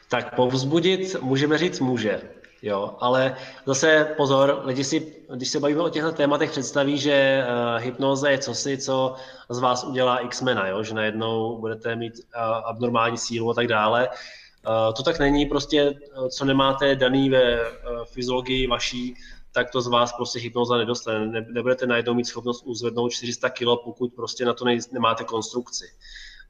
Tak 0.08 0.34
povzbudit, 0.34 1.16
můžeme 1.22 1.58
říct 1.58 1.80
může. 1.80 2.20
Jo, 2.62 2.94
ale 3.00 3.36
zase 3.66 4.14
pozor, 4.16 4.62
lidi 4.64 4.84
si, 4.84 5.14
když 5.34 5.48
se 5.48 5.60
bavíme 5.60 5.80
o 5.80 5.88
těchto 5.88 6.12
tématech, 6.12 6.50
představí, 6.50 6.98
že 6.98 7.42
uh, 7.42 7.82
hypnoza 7.82 8.30
je 8.30 8.38
cosi, 8.38 8.78
co 8.78 9.14
z 9.48 9.58
vás 9.58 9.84
udělá 9.84 10.18
X-mena, 10.18 10.68
jo? 10.68 10.82
že 10.82 10.94
najednou 10.94 11.58
budete 11.60 11.96
mít 11.96 12.14
uh, 12.14 12.42
abnormální 12.42 13.18
sílu 13.18 13.50
a 13.50 13.54
tak 13.54 13.66
dále. 13.66 14.08
Uh, 14.08 14.94
to 14.94 15.02
tak 15.02 15.18
není, 15.18 15.46
prostě 15.46 15.94
co 16.30 16.44
nemáte 16.44 16.96
daný 16.96 17.30
ve 17.30 17.60
uh, 17.60 17.66
fyziologii 18.04 18.66
vaší, 18.66 19.14
tak 19.52 19.70
to 19.70 19.80
z 19.80 19.86
vás 19.86 20.12
prostě 20.12 20.38
hypnoza 20.38 20.76
nedostane. 20.76 21.26
Ne, 21.26 21.46
nebudete 21.50 21.86
najednou 21.86 22.14
mít 22.14 22.24
schopnost 22.24 22.62
uzvednout 22.66 23.12
400 23.12 23.50
kg, 23.50 23.64
pokud 23.84 24.14
prostě 24.14 24.44
na 24.44 24.52
to 24.52 24.64
ne, 24.64 24.78
nemáte 24.92 25.24
konstrukci. 25.24 25.84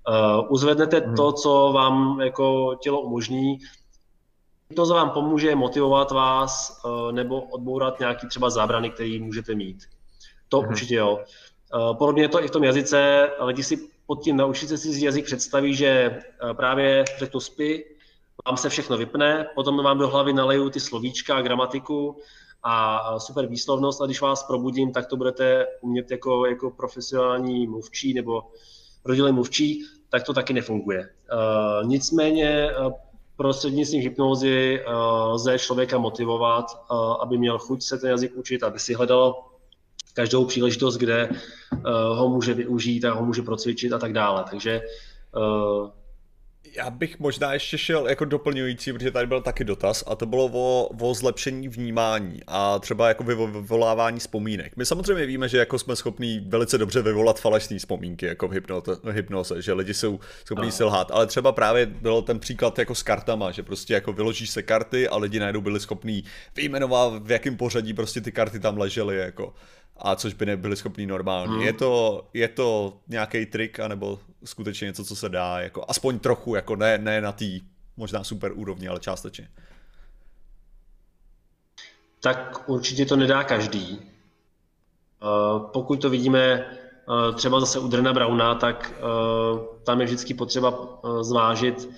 Uh, 0.08 0.52
uzvednete 0.52 0.98
hmm. 0.98 1.16
to, 1.16 1.32
co 1.32 1.72
vám 1.74 2.20
jako 2.20 2.74
tělo 2.74 3.00
umožní, 3.00 3.58
to 4.76 4.86
vám 4.86 5.10
pomůže 5.10 5.54
motivovat 5.54 6.10
vás 6.10 6.80
uh, 6.84 7.12
nebo 7.12 7.40
odbourat 7.40 8.00
nějaký 8.00 8.26
třeba 8.26 8.50
zábrany, 8.50 8.90
který 8.90 9.18
můžete 9.18 9.54
mít. 9.54 9.84
To 10.48 10.60
hmm. 10.60 10.68
určitě 10.68 10.94
jo. 10.94 11.24
Uh, 11.74 11.96
podobně 11.96 12.22
je 12.22 12.28
to 12.28 12.44
i 12.44 12.48
v 12.48 12.50
tom 12.50 12.64
jazyce. 12.64 13.30
Lidi 13.40 13.62
si 13.62 13.88
pod 14.06 14.22
tím 14.22 14.36
naučit 14.36 14.68
se 14.68 14.78
si 14.78 15.04
jazyk 15.04 15.24
představí, 15.24 15.74
že 15.74 16.20
uh, 16.44 16.52
právě 16.52 17.04
řeknu 17.18 17.40
spy, 17.40 17.84
vám 18.46 18.56
se 18.56 18.68
všechno 18.68 18.96
vypne, 18.96 19.46
potom 19.54 19.84
vám 19.84 19.98
do 19.98 20.08
hlavy 20.08 20.32
naleju 20.32 20.70
ty 20.70 20.80
slovíčka, 20.80 21.42
gramatiku 21.42 22.16
a 22.62 23.18
super 23.18 23.46
výslovnost 23.46 24.02
a 24.02 24.06
když 24.06 24.20
vás 24.20 24.42
probudím, 24.42 24.92
tak 24.92 25.06
to 25.06 25.16
budete 25.16 25.66
umět 25.80 26.10
jako, 26.10 26.46
jako 26.46 26.70
profesionální 26.70 27.66
mluvčí 27.66 28.14
nebo 28.14 28.42
rodilý 29.04 29.32
mluvčí, 29.32 29.84
tak 30.10 30.22
to 30.22 30.32
taky 30.32 30.52
nefunguje. 30.52 31.00
Uh, 31.00 31.88
nicméně 31.88 32.70
uh, 32.70 32.92
prostřednictvím 33.36 34.02
hypnózy 34.02 34.84
uh, 34.86 34.94
lze 35.32 35.58
člověka 35.58 35.98
motivovat, 35.98 36.64
uh, 36.90 36.96
aby 37.22 37.38
měl 37.38 37.58
chuť 37.58 37.82
se 37.82 37.98
ten 37.98 38.10
jazyk 38.10 38.36
učit, 38.36 38.62
aby 38.62 38.78
si 38.78 38.94
hledal 38.94 39.44
každou 40.14 40.44
příležitost, 40.44 40.96
kde 40.96 41.28
uh, 41.28 41.38
ho 42.18 42.28
může 42.28 42.54
využít 42.54 43.04
a 43.04 43.14
ho 43.14 43.24
může 43.24 43.42
procvičit 43.42 43.92
a 43.92 43.98
tak 43.98 44.12
dále. 44.12 44.44
Takže 44.50 44.80
uh, 45.36 45.90
já 46.76 46.90
bych 46.90 47.18
možná 47.18 47.52
ještě 47.52 47.78
šel 47.78 48.08
jako 48.08 48.24
doplňující, 48.24 48.92
protože 48.92 49.10
tady 49.10 49.26
byl 49.26 49.40
taky 49.40 49.64
dotaz 49.64 50.04
a 50.06 50.14
to 50.14 50.26
bylo 50.26 50.50
o, 50.52 50.90
o 51.00 51.14
zlepšení 51.14 51.68
vnímání 51.68 52.40
a 52.46 52.78
třeba 52.78 53.08
jako 53.08 53.24
vyvolávání 53.24 54.18
vzpomínek. 54.18 54.76
My 54.76 54.86
samozřejmě 54.86 55.26
víme, 55.26 55.48
že 55.48 55.58
jako 55.58 55.78
jsme 55.78 55.96
schopní 55.96 56.40
velice 56.48 56.78
dobře 56.78 57.02
vyvolat 57.02 57.40
falešné 57.40 57.78
vzpomínky 57.78 58.26
jako 58.26 58.48
v 58.48 59.10
hypnoze, 59.10 59.62
že 59.62 59.72
lidi 59.72 59.94
jsou 59.94 60.20
schopní 60.44 60.66
no. 60.66 60.72
selhat, 60.72 61.10
ale 61.10 61.26
třeba 61.26 61.52
právě 61.52 61.86
byl 61.86 62.22
ten 62.22 62.38
příklad 62.38 62.78
jako 62.78 62.94
s 62.94 63.02
kartama, 63.02 63.50
že 63.50 63.62
prostě 63.62 63.94
jako 63.94 64.12
vyložíš 64.12 64.50
se 64.50 64.62
karty 64.62 65.08
a 65.08 65.16
lidi 65.16 65.38
najednou 65.38 65.60
byli 65.60 65.80
schopní 65.80 66.24
vyjmenovat 66.56 67.26
v 67.26 67.30
jakém 67.30 67.56
pořadí 67.56 67.94
prostě 67.94 68.20
ty 68.20 68.32
karty 68.32 68.60
tam 68.60 68.78
ležely 68.78 69.16
jako 69.16 69.54
a 69.96 70.16
což 70.16 70.34
by 70.34 70.46
nebyli 70.46 70.76
schopni 70.76 71.06
normálně. 71.06 71.52
Hmm. 71.52 71.62
Je, 71.62 71.72
to, 71.72 72.24
je 72.34 72.48
to 72.48 72.96
nějaký 73.08 73.46
trik, 73.46 73.80
anebo 73.80 74.18
skutečně 74.44 74.84
něco, 74.84 75.04
co 75.04 75.16
se 75.16 75.28
dá, 75.28 75.60
jako 75.60 75.84
aspoň 75.88 76.18
trochu, 76.18 76.54
jako 76.54 76.76
ne, 76.76 76.98
ne 76.98 77.20
na 77.20 77.32
té 77.32 77.44
možná 77.96 78.24
super 78.24 78.52
úrovni, 78.54 78.88
ale 78.88 79.00
částečně. 79.00 79.48
Tak 82.20 82.68
určitě 82.68 83.06
to 83.06 83.16
nedá 83.16 83.44
každý. 83.44 83.98
Uh, 85.22 85.66
pokud 85.70 86.00
to 86.00 86.10
vidíme 86.10 86.66
uh, 87.08 87.34
třeba 87.34 87.60
zase 87.60 87.78
u 87.78 87.88
Drna 87.88 88.12
Brauna, 88.12 88.54
tak 88.54 88.94
uh, 89.02 89.58
tam 89.84 90.00
je 90.00 90.06
vždycky 90.06 90.34
potřeba 90.34 90.98
zvážit 91.20 91.88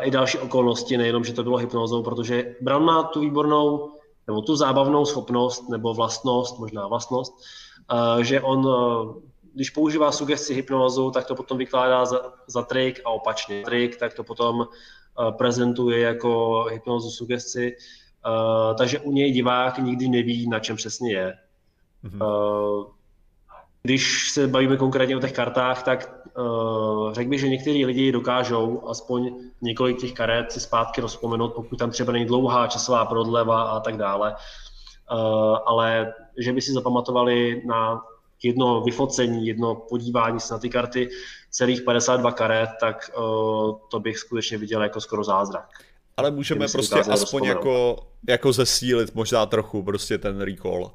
i 0.00 0.10
další 0.10 0.38
okolnosti, 0.38 0.96
nejenom, 0.96 1.24
že 1.24 1.32
to 1.32 1.42
bylo 1.42 1.56
hypnózou, 1.56 2.02
protože 2.02 2.54
Brown 2.60 2.84
má 2.84 3.02
tu 3.02 3.20
výbornou 3.20 3.92
nebo 4.28 4.42
tu 4.42 4.56
zábavnou 4.56 5.04
schopnost 5.04 5.68
nebo 5.68 5.94
vlastnost, 5.94 6.58
možná 6.58 6.86
vlastnost, 6.86 7.34
že 8.20 8.40
on, 8.40 8.66
když 9.54 9.70
používá 9.70 10.12
sugesti 10.12 10.54
hypnózu, 10.54 11.10
tak 11.10 11.26
to 11.26 11.34
potom 11.34 11.58
vykládá 11.58 12.04
za, 12.04 12.20
za 12.46 12.62
trik 12.62 13.00
a 13.04 13.10
opačně. 13.10 13.62
Trik, 13.64 13.96
tak 13.96 14.14
to 14.14 14.24
potom 14.24 14.66
prezentuje 15.30 16.00
jako 16.00 16.62
hypnózu 16.70 17.10
sugesti, 17.10 17.76
takže 18.78 19.00
u 19.00 19.12
něj 19.12 19.32
divák 19.32 19.78
nikdy 19.78 20.08
neví, 20.08 20.48
na 20.48 20.60
čem 20.60 20.76
přesně 20.76 21.12
je. 21.12 21.34
Mm-hmm. 22.04 22.86
Když 23.82 24.30
se 24.30 24.46
bavíme 24.46 24.76
konkrétně 24.76 25.16
o 25.16 25.20
těch 25.20 25.32
kartách, 25.32 25.82
tak 25.82 26.20
uh, 26.38 27.12
řekl 27.12 27.30
bych, 27.30 27.40
že 27.40 27.48
někteří 27.48 27.84
lidi 27.84 28.12
dokážou 28.12 28.88
aspoň 28.88 29.34
několik 29.62 30.00
těch 30.00 30.12
karet 30.12 30.52
si 30.52 30.60
zpátky 30.60 31.00
rozpomenout, 31.00 31.54
pokud 31.54 31.78
tam 31.78 31.90
třeba 31.90 32.12
není 32.12 32.24
dlouhá 32.24 32.66
časová 32.66 33.04
prodleva 33.04 33.62
a 33.62 33.80
tak 33.80 33.96
dále. 33.96 34.34
Uh, 35.12 35.56
ale 35.66 36.12
že 36.38 36.52
by 36.52 36.60
si 36.60 36.72
zapamatovali 36.72 37.62
na 37.66 38.00
jedno 38.42 38.80
vyfocení, 38.80 39.46
jedno 39.46 39.74
podívání 39.74 40.40
se 40.40 40.54
na 40.54 40.60
ty 40.60 40.68
karty, 40.68 41.08
celých 41.50 41.82
52 41.82 42.32
karet, 42.32 42.70
tak 42.80 43.10
uh, 43.18 43.74
to 43.90 44.00
bych 44.00 44.18
skutečně 44.18 44.58
viděl 44.58 44.82
jako 44.82 45.00
skoro 45.00 45.24
zázrak. 45.24 45.68
Ale 46.16 46.30
můžeme 46.30 46.66
prostě 46.68 47.00
aspoň 47.00 47.44
jako, 47.44 47.96
jako 48.28 48.52
zesílit 48.52 49.14
možná 49.14 49.46
trochu 49.46 49.82
prostě 49.82 50.18
ten 50.18 50.40
recall. 50.40 50.90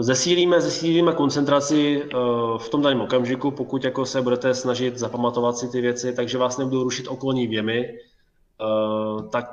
Zesílíme, 0.00 0.60
zesílíme 0.60 1.12
koncentraci 1.12 2.02
eh, 2.02 2.08
v 2.58 2.68
tom 2.68 2.82
daném 2.82 3.00
okamžiku, 3.00 3.50
pokud 3.50 3.84
jako 3.84 4.06
se 4.06 4.22
budete 4.22 4.54
snažit 4.54 4.98
zapamatovat 4.98 5.56
si 5.56 5.68
ty 5.68 5.80
věci, 5.80 6.12
takže 6.12 6.38
vás 6.38 6.58
nebudou 6.58 6.82
rušit 6.82 7.08
okolní 7.08 7.46
věmy, 7.46 7.88
eh, 7.88 9.28
tak 9.30 9.46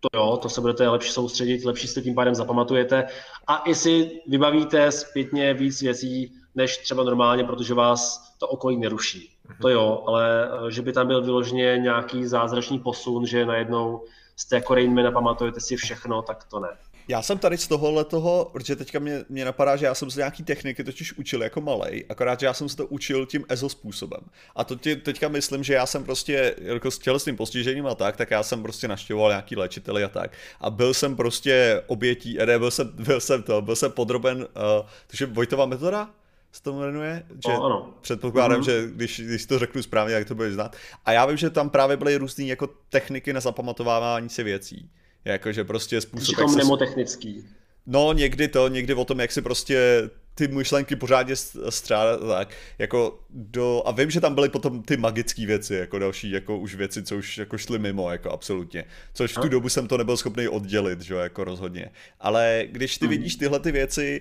to 0.00 0.18
jo, 0.18 0.36
to 0.42 0.48
se 0.48 0.60
budete 0.60 0.88
lepší 0.88 1.10
soustředit, 1.10 1.64
lepší 1.64 1.88
se 1.88 2.02
tím 2.02 2.14
pádem 2.14 2.34
zapamatujete 2.34 3.06
a 3.46 3.56
i 3.56 3.74
si 3.74 4.20
vybavíte 4.28 4.92
zpětně 4.92 5.54
víc 5.54 5.82
věcí, 5.82 6.32
než 6.54 6.78
třeba 6.78 7.04
normálně, 7.04 7.44
protože 7.44 7.74
vás 7.74 8.34
to 8.38 8.48
okolí 8.48 8.76
neruší. 8.76 9.36
To 9.60 9.68
jo, 9.68 10.04
ale 10.06 10.48
eh, 10.48 10.70
že 10.70 10.82
by 10.82 10.92
tam 10.92 11.06
byl 11.06 11.22
vyloženě 11.22 11.78
nějaký 11.78 12.26
zázračný 12.26 12.78
posun, 12.78 13.26
že 13.26 13.46
najednou 13.46 14.04
jste 14.36 14.56
jako 14.56 14.74
Rainman 14.74 15.06
a 15.06 15.10
pamatujete 15.10 15.60
si 15.60 15.76
všechno, 15.76 16.22
tak 16.22 16.44
to 16.44 16.60
ne. 16.60 16.68
Já 17.12 17.22
jsem 17.22 17.38
tady 17.38 17.58
z 17.58 17.68
tohohle 17.68 18.04
toho, 18.04 18.50
protože 18.52 18.76
teďka 18.76 18.98
mě, 18.98 19.24
mě 19.28 19.44
napadá, 19.44 19.76
že 19.76 19.86
já 19.86 19.94
jsem 19.94 20.10
z 20.10 20.16
nějaký 20.16 20.42
techniky 20.42 20.84
totiž 20.84 21.12
učil 21.12 21.42
jako 21.42 21.60
malej, 21.60 22.04
akorát, 22.08 22.40
že 22.40 22.46
já 22.46 22.54
jsem 22.54 22.68
se 22.68 22.76
to 22.76 22.86
učil 22.86 23.26
tím 23.26 23.44
EZO 23.48 23.68
způsobem. 23.68 24.20
A 24.56 24.64
to 24.64 24.76
tě, 24.76 24.96
teďka 24.96 25.28
myslím, 25.28 25.64
že 25.64 25.74
já 25.74 25.86
jsem 25.86 26.04
prostě 26.04 26.54
jako 26.58 26.90
s 26.90 26.98
tělesným 26.98 27.36
postižením 27.36 27.86
a 27.86 27.94
tak, 27.94 28.16
tak 28.16 28.30
já 28.30 28.42
jsem 28.42 28.62
prostě 28.62 28.88
naštěvoval 28.88 29.30
nějaký 29.30 29.56
léčiteli 29.56 30.04
a 30.04 30.08
tak. 30.08 30.32
A 30.60 30.70
byl 30.70 30.94
jsem 30.94 31.16
prostě 31.16 31.82
obětí, 31.86 32.38
ne, 32.46 32.58
byl 32.58 32.70
jsem, 32.70 32.88
byl 32.94 33.20
jsem 33.20 33.42
to, 33.42 33.62
byl 33.62 33.76
jsem 33.76 33.92
podroben, 33.92 34.38
uh, 34.38 34.86
takže 35.06 35.26
Vojtová 35.26 35.66
metoda, 35.66 36.10
se 36.52 36.62
to 36.62 36.72
jmenuje, 36.72 37.26
že 37.46 37.52
oh, 37.52 37.66
ano. 37.66 37.94
předpokládám, 38.00 38.60
mm-hmm. 38.60 38.64
že 38.64 38.88
když, 38.94 39.20
když 39.20 39.46
to 39.46 39.58
řeknu 39.58 39.82
správně, 39.82 40.14
jak 40.14 40.28
to 40.28 40.34
bude 40.34 40.52
znát. 40.52 40.76
A 41.04 41.12
já 41.12 41.26
vím, 41.26 41.36
že 41.36 41.50
tam 41.50 41.70
právě 41.70 41.96
byly 41.96 42.16
různé 42.16 42.44
jako 42.44 42.68
techniky 42.88 43.32
na 43.32 43.40
zapamatovávání 43.40 44.28
si 44.28 44.42
věcí. 44.42 44.90
Jakože 45.24 45.64
prostě 45.64 46.00
způsob... 46.00 46.38
Jak 46.38 46.48
mnemotechnický. 46.48 47.44
No, 47.86 48.12
někdy 48.12 48.48
to, 48.48 48.68
někdy 48.68 48.94
o 48.94 49.04
tom, 49.04 49.20
jak 49.20 49.32
si 49.32 49.42
prostě 49.42 50.10
ty 50.34 50.48
myšlenky 50.48 50.96
pořádně 50.96 51.36
střádat, 51.68 52.20
tak, 52.20 52.54
jako 52.78 53.20
do, 53.30 53.82
a 53.86 53.90
vím, 53.90 54.10
že 54.10 54.20
tam 54.20 54.34
byly 54.34 54.48
potom 54.48 54.82
ty 54.82 54.96
magické 54.96 55.46
věci, 55.46 55.74
jako 55.74 55.98
další, 55.98 56.30
jako 56.30 56.58
už 56.58 56.74
věci, 56.74 57.02
co 57.02 57.16
už 57.16 57.38
jako 57.38 57.58
šly 57.58 57.78
mimo, 57.78 58.10
jako 58.10 58.30
absolutně, 58.30 58.84
což 59.14 59.36
v 59.36 59.40
tu 59.40 59.48
dobu 59.48 59.68
jsem 59.68 59.88
to 59.88 59.98
nebyl 59.98 60.16
schopný 60.16 60.48
oddělit, 60.48 61.00
že 61.00 61.14
jako 61.14 61.44
rozhodně, 61.44 61.90
ale 62.20 62.64
když 62.70 62.98
ty 62.98 63.04
mhm. 63.04 63.10
vidíš 63.10 63.36
tyhle 63.36 63.60
ty 63.60 63.72
věci, 63.72 64.20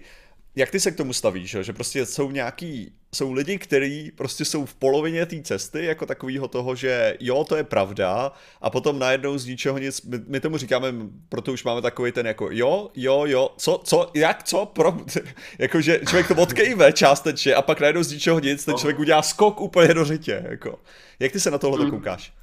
jak 0.55 0.71
ty 0.71 0.79
se 0.79 0.91
k 0.91 0.97
tomu 0.97 1.13
stavíš, 1.13 1.57
že 1.61 1.73
prostě 1.73 2.05
jsou 2.05 2.31
nějaký, 2.31 2.93
jsou 3.15 3.31
lidi, 3.31 3.57
kteří 3.57 4.11
prostě 4.15 4.45
jsou 4.45 4.65
v 4.65 4.75
polovině 4.75 5.25
té 5.25 5.41
cesty, 5.41 5.85
jako 5.85 6.05
takového 6.05 6.47
toho, 6.47 6.75
že 6.75 7.17
jo, 7.19 7.43
to 7.43 7.55
je 7.55 7.63
pravda, 7.63 8.31
a 8.61 8.69
potom 8.69 8.99
najednou 8.99 9.37
z 9.37 9.45
ničeho 9.45 9.77
nic, 9.77 10.01
my, 10.01 10.19
my 10.27 10.39
tomu 10.39 10.57
říkáme, 10.57 10.93
proto 11.29 11.53
už 11.53 11.63
máme 11.63 11.81
takový 11.81 12.11
ten 12.11 12.27
jako 12.27 12.49
jo, 12.51 12.89
jo, 12.95 13.23
jo, 13.25 13.49
co, 13.57 13.81
co, 13.83 14.11
jak, 14.13 14.43
co, 14.43 14.65
pro, 14.65 14.97
jakože 15.59 15.99
člověk 16.07 16.27
to 16.27 16.35
odkejve 16.35 16.93
částečně 16.93 17.55
a 17.55 17.61
pak 17.61 17.79
najednou 17.79 18.03
z 18.03 18.11
ničeho 18.11 18.39
nic, 18.39 18.65
ten 18.65 18.77
člověk 18.77 18.99
udělá 18.99 19.21
skok 19.21 19.61
úplně 19.61 19.93
do 19.93 20.05
řitě, 20.05 20.45
jako. 20.49 20.79
Jak 21.19 21.31
ty 21.31 21.39
se 21.39 21.51
na 21.51 21.57
tohle 21.57 21.81
hmm. 21.81 21.91
koukáš? 21.91 22.33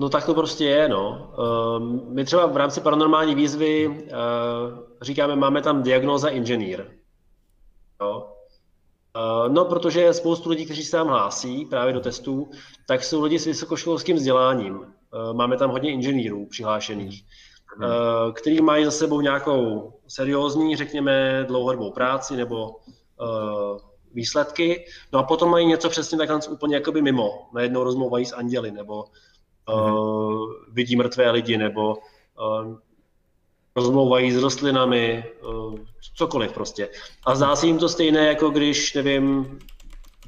No 0.00 0.08
tak 0.08 0.26
to 0.26 0.34
prostě 0.34 0.64
je, 0.64 0.88
no. 0.88 1.32
Uh, 1.38 2.12
my 2.12 2.24
třeba 2.24 2.46
v 2.46 2.56
rámci 2.56 2.80
paranormální 2.80 3.34
výzvy 3.34 3.88
uh, 3.88 3.94
říkáme, 5.02 5.36
máme 5.36 5.62
tam 5.62 5.82
diagnóza 5.82 6.28
inženýr. 6.28 6.84
No. 8.00 8.32
No, 9.48 9.64
protože 9.64 10.12
spoustu 10.12 10.50
lidí, 10.50 10.64
kteří 10.64 10.84
se 10.84 10.90
tam 10.90 11.08
hlásí 11.08 11.64
právě 11.64 11.92
do 11.92 12.00
testů, 12.00 12.50
tak 12.86 13.04
jsou 13.04 13.22
lidi 13.22 13.38
s 13.38 13.44
vysokoškolským 13.44 14.16
vzděláním. 14.16 14.76
Uh, 14.76 14.86
máme 15.32 15.56
tam 15.56 15.70
hodně 15.70 15.92
inženýrů 15.92 16.46
přihlášených, 16.46 17.24
uh, 17.76 18.32
kteří 18.32 18.60
mají 18.60 18.84
za 18.84 18.90
sebou 18.90 19.20
nějakou 19.20 19.92
seriózní, 20.08 20.76
řekněme, 20.76 21.44
dlouhodobou 21.48 21.90
práci 21.90 22.36
nebo 22.36 22.76
výsledky, 24.14 24.86
no 25.12 25.18
a 25.18 25.22
potom 25.22 25.50
mají 25.50 25.66
něco 25.66 25.88
přesně 25.88 26.18
takhle 26.18 26.40
úplně 26.50 26.74
jakoby 26.74 27.02
mimo. 27.02 27.48
Najednou 27.54 27.84
rozmluvají 27.84 28.24
s 28.24 28.32
anděli, 28.32 28.70
nebo 28.70 29.04
uh, 29.68 30.52
vidí 30.72 30.96
mrtvé 30.96 31.30
lidi 31.30 31.58
nebo 31.58 31.96
uh, 31.96 32.76
rozmlouvají 33.76 34.32
s 34.32 34.42
rostlinami, 34.42 35.24
uh, 35.42 35.78
cokoliv 36.14 36.52
prostě. 36.52 36.88
A 37.26 37.34
zdá 37.34 37.56
se 37.56 37.66
jim 37.66 37.78
to 37.78 37.88
stejné, 37.88 38.26
jako 38.26 38.50
když, 38.50 38.94
nevím, 38.94 39.58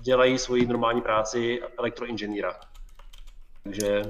dělají 0.01 0.39
svoji 0.39 0.67
normální 0.67 1.01
práci 1.01 1.61
elektroinženýra. 1.79 2.61
Takže... 3.65 4.03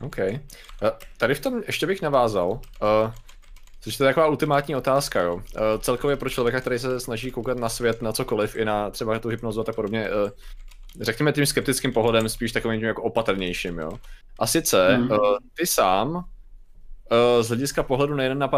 OK. 0.00 0.16
Tady 1.18 1.34
v 1.34 1.40
tom 1.40 1.62
ještě 1.66 1.86
bych 1.86 2.02
navázal. 2.02 2.48
Uh, 2.50 2.60
Což 3.80 4.00
je 4.00 4.06
taková 4.06 4.26
ultimátní 4.26 4.76
otázka, 4.76 5.20
jo. 5.20 5.34
Uh, 5.34 5.42
celkově 5.80 6.16
pro 6.16 6.30
člověka, 6.30 6.60
který 6.60 6.78
se 6.78 7.00
snaží 7.00 7.30
koukat 7.30 7.58
na 7.58 7.68
svět, 7.68 8.02
na 8.02 8.12
cokoliv, 8.12 8.56
i 8.56 8.64
na 8.64 8.90
třeba 8.90 9.18
tu 9.18 9.28
hypnozu 9.28 9.60
a 9.60 9.64
tak 9.64 9.74
podobně, 9.74 10.10
uh, 10.10 10.30
řekněme 11.00 11.32
tím 11.32 11.46
skeptickým 11.46 11.92
pohledem, 11.92 12.28
spíš 12.28 12.52
takovým 12.52 12.80
tím 12.80 12.88
jako 12.88 13.02
opatrnějším, 13.02 13.78
jo. 13.78 13.90
A 14.38 14.46
sice, 14.46 14.98
mm. 14.98 15.10
uh, 15.10 15.18
ty 15.54 15.66
sám, 15.66 16.10
uh, 16.16 16.22
z 17.42 17.48
hlediska 17.48 17.82
pohledu 17.82 18.14
nejen 18.14 18.38
na 18.38 18.48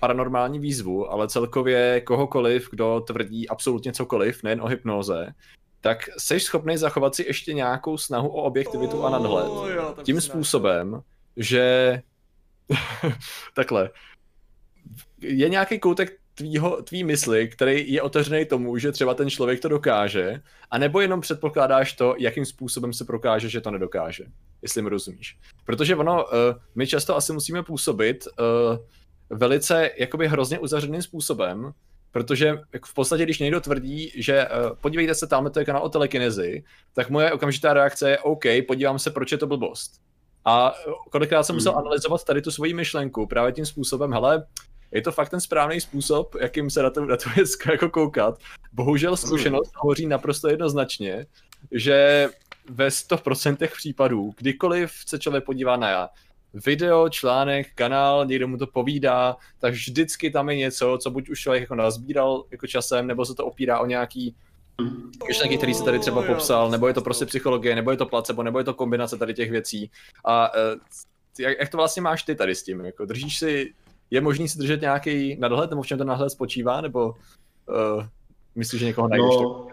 paranormální 0.00 0.58
výzvu, 0.58 1.12
ale 1.12 1.28
celkově 1.28 2.00
kohokoliv, 2.00 2.68
kdo 2.70 3.00
tvrdí 3.00 3.48
absolutně 3.48 3.92
cokoliv, 3.92 4.42
nejen 4.42 4.62
o 4.62 4.66
hypnoze, 4.66 5.34
tak 5.80 5.98
jsi 6.18 6.40
schopný 6.40 6.76
zachovat 6.76 7.14
si 7.14 7.26
ještě 7.26 7.54
nějakou 7.54 7.98
snahu 7.98 8.28
o 8.28 8.42
objektivitu 8.42 8.98
oh, 8.98 9.06
a 9.06 9.10
nadhled. 9.10 9.46
Jo, 9.46 9.94
tím 10.02 10.20
způsobem, 10.20 11.02
že 11.36 12.02
takhle, 13.54 13.90
je 15.20 15.48
nějaký 15.48 15.78
koutek 15.78 16.21
tvýho, 16.34 16.82
tvý 16.82 17.04
mysli, 17.04 17.48
který 17.48 17.92
je 17.92 18.02
otevřený 18.02 18.44
tomu, 18.44 18.78
že 18.78 18.92
třeba 18.92 19.14
ten 19.14 19.30
člověk 19.30 19.60
to 19.60 19.68
dokáže, 19.68 20.42
a 20.70 20.78
nebo 20.78 21.00
jenom 21.00 21.20
předpokládáš 21.20 21.92
to, 21.92 22.14
jakým 22.18 22.44
způsobem 22.44 22.92
se 22.92 23.04
prokáže, 23.04 23.48
že 23.48 23.60
to 23.60 23.70
nedokáže, 23.70 24.24
jestli 24.62 24.82
mi 24.82 24.88
rozumíš. 24.88 25.38
Protože 25.64 25.96
ono, 25.96 26.24
uh, 26.24 26.30
my 26.74 26.86
často 26.86 27.16
asi 27.16 27.32
musíme 27.32 27.62
působit 27.62 28.26
uh, 28.26 28.78
velice 29.38 29.90
jakoby 29.98 30.28
hrozně 30.28 30.58
uzavřeným 30.58 31.02
způsobem, 31.02 31.72
protože 32.10 32.58
v 32.86 32.94
podstatě, 32.94 33.22
když 33.22 33.38
někdo 33.38 33.60
tvrdí, 33.60 34.12
že 34.16 34.48
uh, 34.48 34.76
podívejte 34.80 35.14
se, 35.14 35.26
tam 35.26 35.50
to 35.50 35.58
je 35.58 35.64
kanál 35.64 35.82
o 35.82 35.88
telekinezi, 35.88 36.64
tak 36.94 37.10
moje 37.10 37.32
okamžitá 37.32 37.72
reakce 37.72 38.10
je 38.10 38.18
OK, 38.18 38.44
podívám 38.66 38.98
se, 38.98 39.10
proč 39.10 39.32
je 39.32 39.38
to 39.38 39.46
blbost. 39.46 39.92
A 40.44 40.74
kolikrát 41.10 41.42
jsem 41.42 41.56
musel 41.56 41.72
hmm. 41.72 41.78
analyzovat 41.78 42.24
tady 42.24 42.42
tu 42.42 42.50
svoji 42.50 42.74
myšlenku 42.74 43.26
právě 43.26 43.52
tím 43.52 43.66
způsobem, 43.66 44.12
hele, 44.12 44.46
je 44.92 45.02
to 45.02 45.12
fakt 45.12 45.28
ten 45.28 45.40
správný 45.40 45.80
způsob, 45.80 46.34
jakým 46.40 46.70
se 46.70 46.82
na 46.82 46.90
to, 46.90 47.04
na 47.04 47.16
to 47.16 47.30
věc 47.36 47.50
jako 47.70 47.88
koukat. 47.88 48.38
Bohužel 48.72 49.16
zkušenost 49.16 49.72
hovoří 49.76 50.06
naprosto 50.06 50.48
jednoznačně, 50.48 51.26
že 51.70 52.28
ve 52.70 52.88
100% 52.88 53.68
případů, 53.76 54.34
kdykoliv 54.36 54.92
se 55.06 55.18
člověk 55.18 55.44
podívá 55.44 55.76
na 55.76 56.08
video, 56.66 57.08
článek, 57.08 57.74
kanál, 57.74 58.26
někdo 58.26 58.48
mu 58.48 58.56
to 58.56 58.66
povídá, 58.66 59.36
tak 59.58 59.72
vždycky 59.72 60.30
tam 60.30 60.50
je 60.50 60.56
něco, 60.56 60.98
co 61.02 61.10
buď 61.10 61.30
už 61.30 61.40
člověk 61.40 61.60
jako 61.60 61.74
nazbíral 61.74 62.44
jako 62.50 62.66
časem, 62.66 63.06
nebo 63.06 63.24
se 63.24 63.34
to 63.34 63.46
opírá 63.46 63.78
o 63.78 63.86
nějaký 63.86 64.34
myšlenky, 65.28 65.56
který 65.56 65.74
se 65.74 65.84
tady 65.84 65.98
třeba 65.98 66.22
popsal, 66.22 66.70
nebo 66.70 66.88
je 66.88 66.94
to 66.94 67.02
prostě 67.02 67.26
psychologie, 67.26 67.74
nebo 67.74 67.90
je 67.90 67.96
to 67.96 68.06
placebo, 68.06 68.42
nebo 68.42 68.58
je 68.58 68.64
to 68.64 68.74
kombinace 68.74 69.18
tady 69.18 69.34
těch 69.34 69.50
věcí. 69.50 69.90
A 70.24 70.54
uh, 70.54 70.80
jak, 71.38 71.58
jak 71.60 71.68
to 71.68 71.76
vlastně 71.76 72.02
máš 72.02 72.22
ty 72.22 72.34
tady 72.34 72.54
s 72.54 72.62
tím? 72.62 72.80
Jako 72.80 73.06
držíš 73.06 73.38
si 73.38 73.74
je 74.12 74.20
možný 74.20 74.48
si 74.48 74.58
držet 74.58 74.80
nějaký 74.80 75.36
nadhled, 75.40 75.70
nebo 75.70 75.82
v 75.82 75.86
čem 75.86 75.98
ten 75.98 76.06
nadhled 76.06 76.30
spočívá, 76.30 76.80
nebo 76.80 77.06
uh, 77.06 78.04
myslíš, 78.54 78.80
že 78.80 78.86
někoho 78.86 79.08
najdeš? 79.08 79.36
No, 79.42 79.66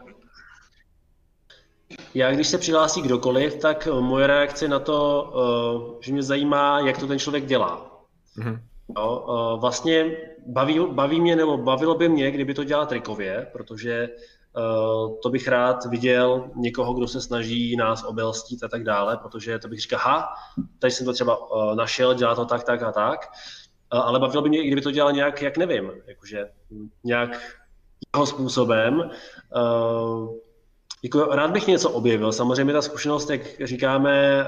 já 2.14 2.32
když 2.32 2.48
se 2.48 2.58
přihlásí 2.58 3.02
kdokoliv, 3.02 3.56
tak 3.56 3.88
moje 4.00 4.28
reakce 4.28 4.68
na 4.68 4.80
to, 4.80 5.32
uh, 5.92 6.02
že 6.02 6.14
mě 6.14 6.24
zajímá, 6.24 6.80
jak 6.80 6.98
to 6.98 7.08
ten 7.08 7.20
člověk 7.20 7.46
dělá. 7.46 8.02
Mm-hmm. 8.38 8.60
Uh, 8.88 9.60
vlastně 9.60 10.18
baví, 10.48 10.80
baví 10.80 11.22
mě, 11.22 11.36
nebo 11.36 11.58
bavilo 11.58 11.96
by 11.96 12.10
mě, 12.10 12.32
kdyby 12.32 12.54
to 12.54 12.64
dělal 12.64 12.86
trikově, 12.86 13.48
protože 13.54 14.10
to 15.24 15.30
bych 15.30 15.48
rád 15.48 15.86
viděl 15.86 16.52
někoho, 16.56 16.94
kdo 16.94 17.08
se 17.08 17.22
snaží 17.22 17.76
nás 17.76 18.04
obelstít 18.04 18.64
a 18.64 18.68
tak 18.68 18.84
dále, 18.84 19.18
protože 19.18 19.60
to 19.60 19.68
bych 19.68 19.82
říkal, 19.82 20.00
ha, 20.00 20.30
tady 20.80 20.92
jsem 20.92 21.06
to 21.06 21.14
třeba 21.14 21.40
našel, 21.76 22.14
dělá 22.14 22.36
to 22.36 22.46
tak, 22.46 22.64
tak 22.64 22.84
a 22.84 22.92
tak 22.92 23.20
ale 23.92 24.20
bavilo 24.20 24.44
by 24.44 24.50
mě, 24.50 24.64
i 24.64 24.68
kdyby 24.68 24.82
to 24.82 24.92
dělal 24.92 25.12
nějak, 25.12 25.42
jak 25.42 25.58
nevím, 25.58 25.92
jakože 26.08 26.50
nějak 27.04 27.60
jeho 28.16 28.26
způsobem. 28.26 29.10
Jako 31.04 31.26
rád 31.26 31.52
bych 31.52 31.68
něco 31.68 31.90
objevil. 31.90 32.32
Samozřejmě 32.32 32.74
ta 32.74 32.82
zkušenost, 32.82 33.30
jak 33.30 33.42
říkáme, 33.64 34.46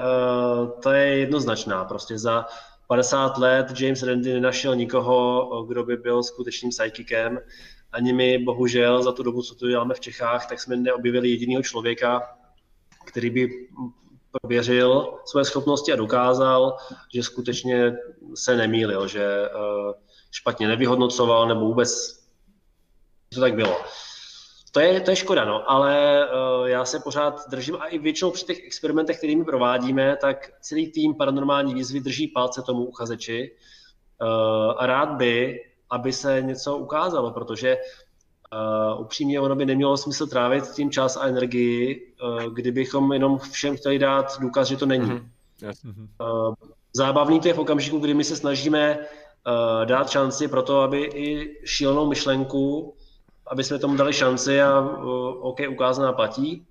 to 0.82 0.90
je 0.90 1.18
jednoznačná. 1.18 1.84
Prostě 1.84 2.18
za 2.18 2.46
50 2.88 3.38
let 3.38 3.80
James 3.80 4.02
Randi 4.02 4.32
nenašel 4.34 4.76
nikoho, 4.76 5.64
kdo 5.68 5.84
by 5.84 5.96
byl 5.96 6.22
skutečným 6.22 6.70
psychikem. 6.70 7.38
Ani 7.92 8.12
my, 8.12 8.38
bohužel, 8.38 9.02
za 9.02 9.12
tu 9.12 9.22
dobu, 9.22 9.42
co 9.42 9.54
tu 9.54 9.68
děláme 9.68 9.94
v 9.94 10.00
Čechách, 10.00 10.48
tak 10.48 10.60
jsme 10.60 10.76
neobjevili 10.76 11.28
jediného 11.28 11.62
člověka, 11.62 12.22
který 13.06 13.30
by 13.30 13.48
prověřil 14.40 15.14
své 15.24 15.44
schopnosti 15.44 15.92
a 15.92 15.96
dokázal, 15.96 16.76
že 17.14 17.22
skutečně 17.22 17.96
se 18.34 18.56
nemýlil, 18.56 19.08
že 19.08 19.24
eh, 19.24 19.50
špatně 20.30 20.68
nevyhodnocoval 20.68 21.48
nebo 21.48 21.60
vůbec 21.60 22.22
to 23.34 23.40
tak 23.40 23.54
bylo. 23.54 23.76
To 24.72 24.80
je, 24.80 25.00
to 25.00 25.10
je 25.10 25.16
škoda, 25.16 25.44
no, 25.44 25.70
ale 25.70 26.26
uh, 26.26 26.66
já 26.66 26.84
se 26.84 27.00
pořád 27.00 27.48
držím 27.50 27.76
a 27.80 27.86
i 27.86 27.98
většinou 27.98 28.30
při 28.30 28.44
těch 28.44 28.64
experimentech, 28.64 29.18
kterými 29.18 29.44
provádíme, 29.44 30.16
tak 30.16 30.50
celý 30.60 30.92
tým 30.92 31.14
paranormální 31.14 31.74
výzvy 31.74 32.00
drží 32.00 32.28
palce 32.28 32.62
tomu 32.62 32.84
uchazeči 32.84 33.56
uh, 34.20 34.74
a 34.76 34.86
rád 34.86 35.08
by, 35.08 35.60
aby 35.90 36.12
se 36.12 36.42
něco 36.42 36.76
ukázalo, 36.76 37.30
protože 37.30 37.76
Uh, 38.52 39.00
upřímně 39.00 39.40
ono 39.40 39.56
by 39.56 39.66
nemělo 39.66 39.96
smysl 39.96 40.26
trávit 40.26 40.64
tím 40.66 40.90
čas 40.90 41.16
a 41.16 41.26
energii, 41.26 42.12
uh, 42.22 42.42
kdybychom 42.42 43.12
jenom 43.12 43.38
všem 43.38 43.76
chtěli 43.76 43.98
dát 43.98 44.40
důkaz, 44.40 44.68
že 44.68 44.76
to 44.76 44.86
není. 44.86 45.10
Mm-hmm. 45.10 45.22
Uh, 46.20 46.54
zábavný 46.92 47.40
to 47.40 47.48
je 47.48 47.54
v 47.54 47.58
okamžiku, 47.58 47.98
kdy 47.98 48.14
my 48.14 48.24
se 48.24 48.36
snažíme 48.36 48.98
uh, 48.98 49.86
dát 49.86 50.10
šanci 50.10 50.48
pro 50.48 50.62
to, 50.62 50.80
aby 50.80 51.02
i 51.02 51.56
šílenou 51.64 52.08
myšlenku, 52.08 52.94
aby 53.46 53.64
jsme 53.64 53.78
tomu 53.78 53.96
dali 53.96 54.12
šanci 54.12 54.62
a 54.62 54.80
uh, 54.80 55.06
OK, 55.46 55.60
ukázaná 55.70 56.12
platí. 56.12 56.66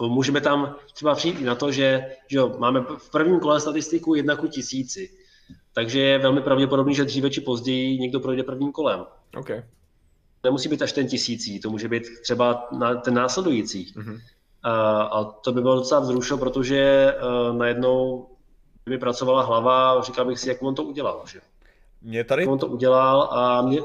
Můžeme 0.00 0.40
tam 0.40 0.76
třeba 0.94 1.14
přijít 1.14 1.40
i 1.40 1.44
na 1.44 1.54
to, 1.54 1.72
že, 1.72 2.06
že 2.28 2.38
jo, 2.38 2.54
máme 2.58 2.80
v 2.98 3.10
prvním 3.10 3.40
kole 3.40 3.60
statistiku 3.60 4.14
jedna 4.14 4.36
ku 4.36 4.46
tisíci. 4.46 5.10
Takže 5.72 6.00
je 6.00 6.18
velmi 6.18 6.40
pravděpodobný, 6.40 6.94
že 6.94 7.04
dříve 7.04 7.30
či 7.30 7.40
později 7.40 7.98
někdo 7.98 8.20
projde 8.20 8.42
prvním 8.42 8.72
kolem. 8.72 9.04
Okay 9.36 9.64
nemusí 10.44 10.68
být 10.68 10.82
až 10.82 10.92
ten 10.92 11.06
tisící, 11.06 11.60
to 11.60 11.70
může 11.70 11.88
být 11.88 12.02
třeba 12.22 12.68
na 12.78 12.94
ten 12.94 13.14
následující. 13.14 13.92
Mm-hmm. 13.96 14.20
A, 14.62 15.02
a 15.02 15.24
to 15.24 15.52
by 15.52 15.60
bylo 15.60 15.74
docela 15.74 16.00
vzrušo, 16.00 16.38
protože 16.38 17.14
uh, 17.16 17.56
najednou 17.56 18.26
by 18.86 18.98
pracovala 18.98 19.42
hlava 19.42 19.90
a 19.90 20.02
říkal 20.02 20.24
bych 20.24 20.38
si, 20.38 20.48
jak 20.48 20.62
on 20.62 20.74
to 20.74 20.84
udělal. 20.84 21.22
Že? 21.32 21.40
Mě 22.02 22.24
tady... 22.24 22.42
Jak 22.42 22.50
on 22.50 22.58
to 22.58 22.66
udělal 22.66 23.22
a 23.22 23.62
mě... 23.62 23.80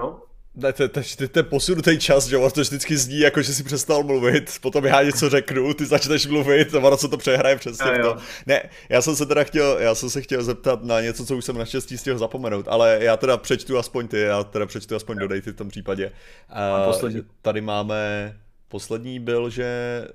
No? 0.00 0.20
Ne, 0.54 0.72
to, 0.72 0.88
to, 0.88 1.00
to, 1.18 1.28
to 1.28 1.38
je 1.38 1.42
posunutý 1.42 1.98
čas, 1.98 2.26
že 2.26 2.36
to 2.36 2.60
vždycky 2.60 2.96
zní 2.96 3.18
jako, 3.18 3.42
že 3.42 3.54
si 3.54 3.64
přestal 3.64 4.02
mluvit, 4.02 4.58
potom 4.60 4.84
já 4.84 5.02
něco 5.02 5.30
řeknu, 5.30 5.74
ty 5.74 5.86
začneš 5.86 6.26
mluvit 6.26 6.74
a 6.74 6.78
ono 6.78 6.96
se 6.96 7.08
to 7.08 7.16
přehraje 7.16 7.56
přesně 7.56 7.98
to. 8.02 8.16
Ne, 8.46 8.62
já 8.88 9.02
jsem 9.02 9.16
se 9.16 9.26
teda 9.26 9.44
chtěl, 9.44 9.78
já 9.78 9.94
jsem 9.94 10.10
se 10.10 10.22
chtěl 10.22 10.42
zeptat 10.42 10.84
na 10.84 11.00
něco, 11.00 11.26
co 11.26 11.36
už 11.36 11.44
jsem 11.44 11.58
naštěstí 11.58 11.98
stihl 11.98 12.18
zapomenout, 12.18 12.68
ale 12.68 12.98
já 13.00 13.16
teda 13.16 13.36
přečtu 13.36 13.78
aspoň 13.78 14.08
ty, 14.08 14.20
já 14.20 14.44
teda 14.44 14.66
přečtu 14.66 14.96
aspoň 14.96 15.18
dodej 15.18 15.42
ty 15.42 15.50
v 15.50 15.56
tom 15.56 15.68
případě. 15.68 16.12
A 16.48 16.84
poslední. 16.84 17.22
Tady 17.42 17.60
máme 17.60 18.34
Poslední 18.72 19.20
byl, 19.20 19.50
že 19.50 19.68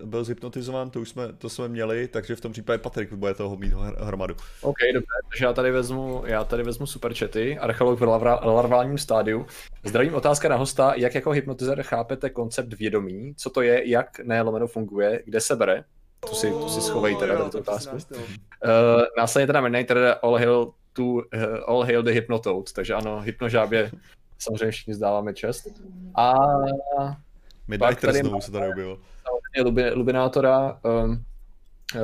byl 0.03 0.23
zhypnotizován, 0.23 0.89
to 0.89 1.01
už 1.01 1.09
jsme, 1.09 1.33
to 1.33 1.49
jsme 1.49 1.67
měli, 1.67 2.07
takže 2.07 2.35
v 2.35 2.41
tom 2.41 2.51
případě 2.51 2.77
Patrik 2.77 3.13
bude 3.13 3.33
toho 3.33 3.57
mít 3.57 3.73
hromadu. 3.97 4.35
OK, 4.61 4.75
dobře, 4.93 5.07
takže 5.31 5.45
já 5.45 5.53
tady 5.53 5.71
vezmu, 5.71 6.23
já 6.25 6.43
tady 6.43 6.63
vezmu 6.63 6.85
super 6.85 7.13
chaty, 7.13 7.59
archeolog 7.59 7.99
v 7.99 8.03
larválním 8.43 8.97
stádiu. 8.97 9.45
Zdravím 9.83 10.15
otázka 10.15 10.49
na 10.49 10.55
hosta, 10.55 10.93
jak 10.95 11.15
jako 11.15 11.31
hypnotizer 11.31 11.83
chápete 11.83 12.29
koncept 12.29 12.73
vědomí, 12.73 13.33
co 13.37 13.49
to 13.49 13.61
je, 13.61 13.89
jak 13.89 14.19
nelomeno 14.19 14.67
funguje, 14.67 15.23
kde 15.25 15.41
se 15.41 15.55
bere, 15.55 15.83
tu 16.29 16.35
si, 16.35 16.49
tu 16.51 16.69
si 16.69 16.81
schovej 16.81 17.15
teda 17.15 17.35
do 17.35 17.49
tu 17.49 17.57
otázku. 17.57 17.95
Uh, 17.95 18.21
následně 19.17 19.47
teda 19.47 19.59
jmenej 19.59 19.85
teda 19.85 20.13
All 20.13 20.37
Hail, 20.37 20.71
to, 20.93 21.03
uh, 21.03 21.21
all 21.67 21.83
hail 21.83 22.03
the 22.03 22.11
Hypnotoad, 22.11 22.73
takže 22.73 22.93
ano, 22.93 23.21
hypnožábě 23.21 23.91
samozřejmě 24.39 24.71
všichni 24.71 24.93
zdáváme 24.93 25.33
čest. 25.33 25.67
A 26.15 26.33
Midnighter 27.67 28.13
znovu 28.13 28.41
se 28.41 28.51
tady 28.51 28.67
objevil. 28.67 28.99
Lubinátora. 29.95 30.79
Um, 31.03 31.23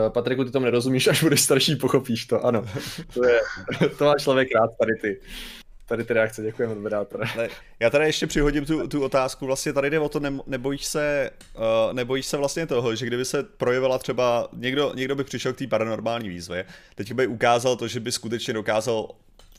Patriku, 0.09 0.43
ty 0.43 0.51
tomu 0.51 0.65
nerozumíš, 0.65 1.07
až 1.11 1.23
budeš 1.23 1.41
starší, 1.41 1.75
pochopíš 1.75 2.25
to, 2.25 2.45
ano. 2.45 2.65
To, 3.13 3.25
je, 3.25 3.39
to 3.97 4.05
má 4.05 4.13
člověk 4.15 4.47
rád, 4.55 4.69
tady 4.79 4.91
ty. 5.01 5.19
tady 5.87 6.03
ty 6.03 6.13
reakce, 6.13 6.43
děkujeme, 6.43 6.75
moderátore. 6.75 7.25
Ne, 7.37 7.49
já 7.79 7.89
tady 7.89 8.05
ještě 8.05 8.27
přihodím 8.27 8.65
tu, 8.65 8.87
tu 8.87 9.03
otázku, 9.03 9.45
vlastně 9.45 9.73
tady 9.73 9.89
jde 9.89 9.99
o 9.99 10.09
to, 10.09 10.19
ne, 10.19 10.33
nebojíš 10.47 10.85
se, 10.85 11.29
uh, 11.55 11.93
nebojíš 11.93 12.25
se 12.25 12.37
vlastně 12.37 12.67
toho, 12.67 12.95
že 12.95 13.05
kdyby 13.05 13.25
se 13.25 13.43
projevila 13.43 13.97
třeba, 13.99 14.47
někdo, 14.53 14.91
někdo 14.95 15.15
by 15.15 15.23
přišel 15.23 15.53
k 15.53 15.57
té 15.57 15.67
paranormální 15.67 16.29
výzvě, 16.29 16.65
teď 16.95 17.13
by 17.13 17.27
ukázal 17.27 17.75
to, 17.75 17.87
že 17.87 17.99
by 17.99 18.11
skutečně 18.11 18.53
dokázal 18.53 19.09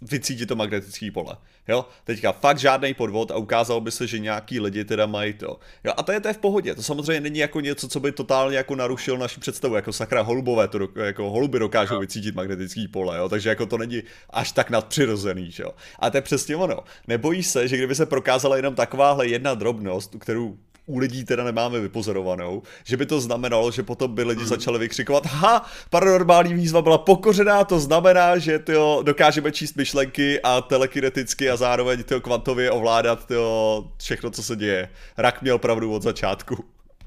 vycítit 0.03 0.49
to 0.49 0.57
magnetické 0.57 1.11
pole. 1.11 1.37
Jo, 1.69 1.87
teďka 2.05 2.33
fakt 2.33 2.59
žádný 2.59 2.95
podvod 2.95 3.31
a 3.31 3.37
ukázalo 3.37 3.81
by 3.81 3.91
se, 3.91 4.07
že 4.07 4.19
nějaký 4.19 4.61
lidi 4.61 4.85
teda 4.85 5.07
mají 5.07 5.33
to. 5.33 5.59
Jo, 5.85 5.93
a 5.97 6.03
to 6.03 6.13
je, 6.13 6.21
to 6.21 6.29
je 6.29 6.35
v 6.35 6.39
pohodě. 6.39 6.75
To 6.75 6.83
samozřejmě 6.83 7.21
není 7.21 7.39
jako 7.39 7.61
něco, 7.61 7.89
co 7.89 8.01
by 8.01 8.13
totálně 8.13 8.57
jako 8.57 8.77
narušil 8.77 9.19
naši 9.19 9.41
představu, 9.41 9.75
jako 9.75 9.93
sakra 9.93 10.23
holubové, 10.23 10.69
to 10.69 10.79
jako 11.05 11.31
holuby 11.31 11.59
dokážou 11.59 12.01
vycítit 12.01 12.35
magnetický 12.35 12.89
pole, 12.89 13.19
jo, 13.19 13.29
takže 13.29 13.49
jako 13.49 13.67
to 13.67 13.79
není 13.79 14.03
až 14.31 14.53
tak 14.53 14.71
nadpřirozený, 14.71 15.51
jo. 15.59 15.71
A 15.99 16.11
to 16.11 16.17
je 16.17 16.23
přesně 16.23 16.57
ono. 16.57 16.85
Nebojí 17.09 17.43
se, 17.43 17.69
že 17.69 17.77
kdyby 17.77 17.95
se 17.95 18.07
prokázala 18.07 18.57
jenom 18.57 18.75
takováhle 18.75 19.27
jedna 19.27 19.55
drobnost, 19.55 20.17
kterou 20.19 20.59
u 20.87 20.99
lidí 20.99 21.25
teda 21.25 21.45
nemáme 21.45 21.81
vypozorovanou, 21.81 22.63
že 22.85 22.97
by 22.97 23.07
to 23.07 23.21
znamenalo, 23.21 23.71
že 23.71 23.83
potom 23.83 24.15
by 24.15 24.23
lidi 24.23 24.41
hmm. 24.41 24.49
začali 24.49 24.79
vykřikovat, 24.79 25.27
ha, 25.27 25.67
paranormální 25.91 26.55
výzva 26.55 26.83
byla 26.83 26.99
pokořená, 26.99 27.65
to 27.65 27.81
znamená, 27.81 28.39
že 28.39 28.59
tyjo, 28.59 29.03
dokážeme 29.03 29.53
číst 29.53 29.77
myšlenky 29.77 30.41
a 30.43 30.61
telekineticky 30.61 31.51
a 31.51 31.57
zároveň 31.57 32.03
tyjo, 32.03 32.21
kvantově 32.21 32.71
ovládat 32.71 33.27
tyjo, 33.27 33.85
všechno, 33.99 34.31
co 34.31 34.43
se 34.43 34.57
děje. 34.57 34.89
Rak 35.19 35.43
měl 35.43 35.59
pravdu 35.59 35.93
od 35.93 36.03
začátku. 36.03 36.65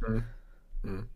Hmm. 0.08 0.24
Hmm. 0.84 1.08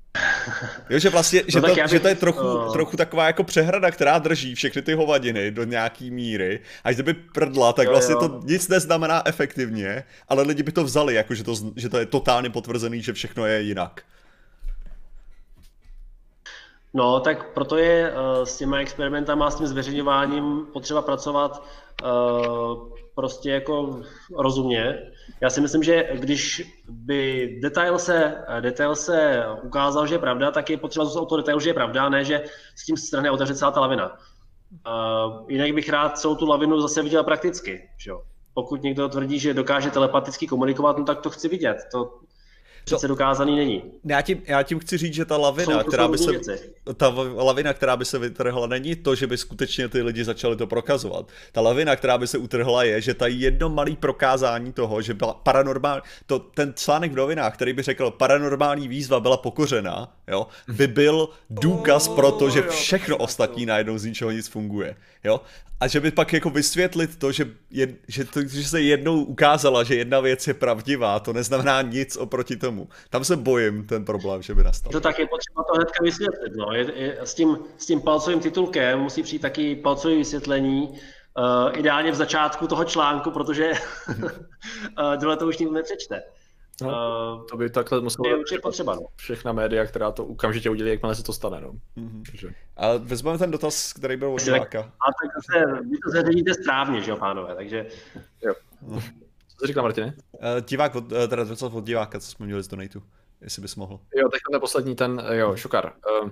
Jo, 0.89 0.99
že 0.99 1.09
vlastně, 1.09 1.43
že, 1.47 1.61
no 1.61 1.67
to, 1.67 1.75
bych, 1.75 1.87
že 1.87 1.99
to 1.99 2.07
je 2.07 2.15
trochu, 2.15 2.47
uh... 2.47 2.73
trochu 2.73 2.97
taková 2.97 3.27
jako 3.27 3.43
přehrada, 3.43 3.91
která 3.91 4.19
drží 4.19 4.55
všechny 4.55 4.81
ty 4.81 4.93
hovadiny 4.93 5.51
do 5.51 5.63
nějaký 5.63 6.11
míry. 6.11 6.59
Až 6.83 6.95
kdyby 6.95 7.13
prdla, 7.13 7.73
tak 7.73 7.85
jo, 7.85 7.91
vlastně 7.91 8.13
jo. 8.13 8.19
to 8.19 8.39
nic 8.43 8.67
neznamená 8.67 9.27
efektivně, 9.27 10.03
ale 10.29 10.43
lidi 10.43 10.63
by 10.63 10.71
to 10.71 10.83
vzali, 10.83 11.13
jako 11.13 11.35
že 11.35 11.43
to, 11.43 11.55
že 11.75 11.89
to 11.89 11.97
je 11.97 12.05
totálně 12.05 12.49
potvrzený, 12.49 13.01
že 13.01 13.13
všechno 13.13 13.45
je 13.45 13.61
jinak. 13.61 14.01
No, 16.93 17.19
tak 17.19 17.53
proto 17.53 17.77
je 17.77 18.11
uh, 18.11 18.43
s 18.43 18.57
těma 18.57 18.77
experimentama, 18.77 19.51
s 19.51 19.55
tím 19.55 19.67
zveřejňováním 19.67 20.65
potřeba 20.73 21.01
pracovat 21.01 21.63
uh, 22.03 22.89
prostě 23.15 23.49
jako 23.51 24.01
rozumně. 24.37 24.99
Já 25.41 25.49
si 25.49 25.61
myslím, 25.61 25.83
že 25.83 26.09
když 26.13 26.73
by 26.89 27.49
detail 27.61 27.99
se, 27.99 28.35
detail 28.59 28.95
se 28.95 29.45
ukázal, 29.63 30.07
že 30.07 30.15
je 30.15 30.19
pravda, 30.19 30.51
tak 30.51 30.69
je 30.69 30.77
potřeba 30.77 31.05
zůstat 31.05 31.21
o 31.21 31.25
to 31.25 31.37
detailu, 31.37 31.59
že 31.59 31.69
je 31.69 31.73
pravda, 31.73 32.09
ne, 32.09 32.23
že 32.23 32.43
s 32.75 32.85
tím 32.85 32.97
strany 32.97 33.29
otevře 33.29 33.55
celá 33.55 33.71
ta 33.71 33.79
lavina. 33.79 34.17
Uh, 34.87 35.51
jinak 35.51 35.73
bych 35.73 35.89
rád 35.89 36.17
celou 36.17 36.35
tu 36.35 36.45
lavinu 36.45 36.81
zase 36.81 37.03
viděl 37.03 37.23
prakticky. 37.23 37.89
Že 37.97 38.09
jo? 38.09 38.21
Pokud 38.53 38.83
někdo 38.83 39.09
tvrdí, 39.09 39.39
že 39.39 39.53
dokáže 39.53 39.91
telepaticky 39.91 40.47
komunikovat, 40.47 40.97
no 40.97 41.03
tak 41.05 41.21
to 41.21 41.29
chci 41.29 41.47
vidět. 41.47 41.77
To, 41.91 42.19
přece 42.83 43.07
dokázaný 43.07 43.55
není. 43.55 43.83
Já 44.05 44.21
tím, 44.21 44.41
já 44.45 44.63
tím 44.63 44.79
chci 44.79 44.97
říct, 44.97 45.13
že 45.13 45.25
ta 45.25 45.37
lavina, 45.37 45.81
jsou, 45.81 45.87
která 45.87 46.07
by 46.07 46.17
se, 46.17 46.31
ta 46.97 47.07
lavina, 47.35 47.73
která 47.73 47.97
by 47.97 48.05
se 48.05 48.19
vytrhla, 48.19 48.67
není 48.67 48.95
to, 48.95 49.15
že 49.15 49.27
by 49.27 49.37
skutečně 49.37 49.87
ty 49.87 50.01
lidi 50.01 50.23
začali 50.23 50.55
to 50.55 50.67
prokazovat. 50.67 51.27
Ta 51.51 51.61
lavina, 51.61 51.95
která 51.95 52.17
by 52.17 52.27
se 52.27 52.37
utrhla, 52.37 52.83
je, 52.83 53.01
že 53.01 53.13
ta 53.13 53.27
jedno 53.27 53.69
malý 53.69 53.95
prokázání 53.95 54.73
toho, 54.73 55.01
že 55.01 55.13
byla 55.13 55.33
paranormální, 55.33 56.01
to, 56.25 56.39
ten 56.39 56.73
článek 56.75 57.11
v 57.11 57.15
novinách, 57.15 57.53
který 57.53 57.73
by 57.73 57.81
řekl, 57.81 58.11
paranormální 58.11 58.87
výzva 58.87 59.19
byla 59.19 59.37
pokořena, 59.37 60.15
jo, 60.27 60.47
by 60.67 60.87
byl 60.87 61.29
důkaz 61.49 62.07
oh, 62.07 62.15
pro 62.15 62.31
to, 62.31 62.49
že 62.49 62.61
všechno 62.61 63.17
ostatní 63.17 63.65
najednou 63.65 63.97
z 63.97 64.05
ničeho 64.05 64.31
nic 64.31 64.47
funguje. 64.47 64.95
Jo? 65.23 65.41
A 65.81 65.87
že 65.87 65.99
by 65.99 66.11
pak 66.11 66.33
jako 66.33 66.49
vysvětlit 66.49 67.15
to, 67.15 67.31
že, 67.31 67.47
je, 67.71 67.95
že, 68.07 68.25
to, 68.25 68.41
že 68.41 68.63
se 68.63 68.81
jednou 68.81 69.23
ukázala, 69.23 69.83
že 69.83 69.95
jedna 69.95 70.19
věc 70.19 70.47
je 70.47 70.53
pravdivá, 70.53 71.19
to 71.19 71.33
neznamená 71.33 71.81
nic 71.81 72.17
oproti 72.17 72.55
tomu. 72.55 72.89
Tam 73.09 73.23
se 73.23 73.35
bojím 73.35 73.87
ten 73.87 74.05
problém, 74.05 74.41
že 74.41 74.55
by 74.55 74.63
nastal. 74.63 74.91
To 74.91 74.99
tak 74.99 75.19
je 75.19 75.27
potřeba 75.27 75.63
to 75.63 75.73
hnedka 75.73 76.03
vysvětlit. 76.03 76.53
No. 76.55 76.73
Je, 76.73 76.93
je, 76.95 77.17
s, 77.21 77.33
tím, 77.33 77.57
s 77.77 77.85
tím 77.85 78.01
palcovým 78.01 78.39
titulkem 78.39 78.99
musí 78.99 79.23
přijít 79.23 79.41
taky 79.41 79.75
palcové 79.75 80.15
vysvětlení, 80.15 80.89
uh, 80.89 81.79
ideálně 81.79 82.11
v 82.11 82.15
začátku 82.15 82.67
toho 82.67 82.83
článku, 82.83 83.31
protože 83.31 83.71
uh, 85.27 85.35
to 85.35 85.47
už 85.47 85.57
nikdo 85.57 85.73
nepřečte. 85.73 86.23
No, 86.81 87.37
uh, 87.39 87.45
to 87.45 87.57
by 87.57 87.69
takhle 87.69 88.01
muselo 88.01 88.29
je 88.29 88.35
určitě 88.35 88.61
potřeba. 88.61 88.95
No. 88.95 89.01
Všechna 89.15 89.51
média, 89.51 89.85
která 89.85 90.11
to 90.11 90.25
okamžitě 90.25 90.69
udělí, 90.69 90.89
jakmile 90.89 91.15
se 91.15 91.23
to 91.23 91.33
stane. 91.33 91.61
No. 91.61 91.71
Mm-hmm. 91.97 92.23
Takže... 92.25 92.49
A 92.77 92.87
vezmeme 92.97 93.37
ten 93.37 93.51
dotaz, 93.51 93.93
který 93.93 94.17
byl 94.17 94.33
od 94.33 94.41
diváka. 94.41 94.79
A 94.79 95.07
tak 95.21 95.31
zase, 95.35 95.81
vy 95.81 95.97
to 95.97 96.11
zařídíte 96.11 96.53
správně, 96.53 97.01
že 97.01 97.11
jo, 97.11 97.17
pánové, 97.17 97.55
takže... 97.55 97.85
Jo. 98.41 98.53
Co 99.47 99.55
jsi 99.59 99.67
říkal, 99.67 99.83
Martine? 99.83 100.15
Uh, 100.33 100.41
divák, 100.67 100.95
od, 100.95 101.11
uh, 101.11 101.27
teda 101.27 101.43
docela 101.43 101.73
od 101.73 101.85
diváka, 101.85 102.19
co 102.19 102.27
jsme 102.27 102.45
měli 102.45 102.63
z 102.63 102.67
donatu, 102.67 103.03
jestli 103.41 103.61
bys 103.61 103.75
mohl. 103.75 103.99
Jo, 104.15 104.29
teď 104.29 104.41
ten 104.51 104.59
poslední, 104.59 104.95
ten, 104.95 105.23
jo, 105.31 105.55
šukar. 105.55 105.93
Uh, 106.23 106.29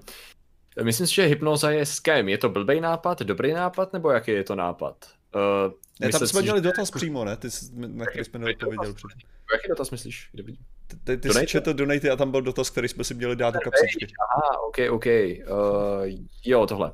myslím 0.84 1.08
si, 1.08 1.16
že 1.16 1.26
hypnoza 1.26 1.72
je 1.72 1.86
scam. 1.86 2.30
Je 2.30 2.38
to 2.38 2.50
blbý 2.50 2.82
nápad, 2.82 3.20
dobrý 3.20 3.54
nápad, 3.54 3.94
nebo 3.94 4.12
jaký 4.12 4.32
je 4.32 4.44
to 4.44 4.56
nápad? 4.56 4.96
Uh, 5.36 5.74
ne, 6.00 6.10
tam 6.10 6.28
jsme 6.28 6.42
měli 6.42 6.62
dotaz 6.62 6.92
přímo, 6.92 7.26
ne? 7.26 7.38
Ty, 7.38 7.48
na 7.74 8.06
který 8.06 8.26
jsme 8.26 8.40
neodpověděli 8.40 8.94
předtím. 8.94 9.30
Jaký 9.54 9.68
dotaz 9.70 9.92
myslíš? 9.92 10.30
Kde 10.32 10.44
vidím? 10.44 10.66
Ty, 11.04 11.18
ty 11.18 11.34
jsi 11.34 11.48
četl 11.48 11.74
donaty 11.74 12.10
a 12.10 12.16
tam 12.16 12.32
byl 12.32 12.42
dotaz, 12.42 12.70
který 12.70 12.88
jsme 12.88 13.04
si 13.04 13.14
měli 13.14 13.36
dát 13.36 13.54
do 13.54 13.60
kapsičky. 13.60 14.08
Aha, 14.36 14.62
ok, 14.68 14.78
ok. 14.92 15.06
Uh, 15.06 16.26
jo, 16.46 16.68
tohle. 16.68 16.92
Uh, 16.92 16.94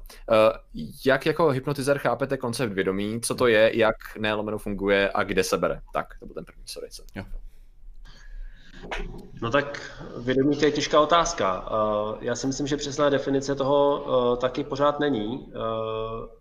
jak 1.06 1.26
jako 1.26 1.50
hypnotizer 1.50 1.98
chápete 1.98 2.38
koncept 2.38 2.74
vědomí, 2.74 3.22
co 3.22 3.36
to 3.36 3.48
je, 3.48 3.78
jak 3.78 3.96
nelomeno 4.20 4.58
funguje 4.58 5.12
a 5.14 5.24
kde 5.24 5.44
se 5.44 5.58
bere? 5.58 5.82
Tak, 5.94 6.20
to 6.20 6.26
byl 6.26 6.36
ten 6.36 6.46
první, 6.46 6.64
sorry. 6.66 6.88
Jo. 7.16 7.24
No 9.42 9.52
tak 9.52 9.92
vědomí 10.18 10.58
to 10.58 10.66
je 10.66 10.72
těžká 10.72 11.02
otázka. 11.02 11.72
Uh, 11.72 12.18
já 12.22 12.36
si 12.36 12.48
myslím, 12.48 12.68
že 12.68 12.78
přesná 12.78 13.10
definice 13.10 13.56
toho 13.56 14.02
uh, 14.02 14.38
taky 14.38 14.64
pořád 14.64 15.00
není, 15.00 15.38
uh, 15.38 15.54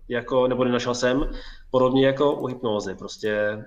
jako, 0.08 0.48
nebo 0.48 0.64
nenašel 0.64 0.94
jsem, 0.94 1.30
podobně 1.70 2.06
jako 2.06 2.32
u 2.32 2.46
hypnózy. 2.46 2.94
Prostě 2.94 3.64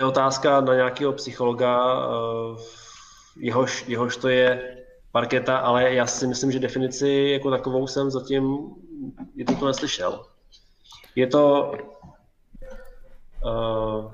je 0.00 0.06
otázka 0.06 0.60
na 0.60 0.74
nějakého 0.74 1.12
psychologa, 1.12 1.96
jehož, 3.36 3.84
jehož 3.88 4.16
to 4.16 4.28
je 4.28 4.76
parketa, 5.12 5.58
ale 5.58 5.94
já 5.94 6.06
si 6.06 6.26
myslím, 6.26 6.52
že 6.52 6.58
definici 6.58 7.08
jako 7.32 7.50
takovou 7.50 7.86
jsem 7.86 8.10
zatím 8.10 8.74
je 9.34 9.44
to 9.44 9.66
neslyšel. 9.66 10.24
Je 11.14 11.26
to 11.26 11.72
uh, 13.44 14.12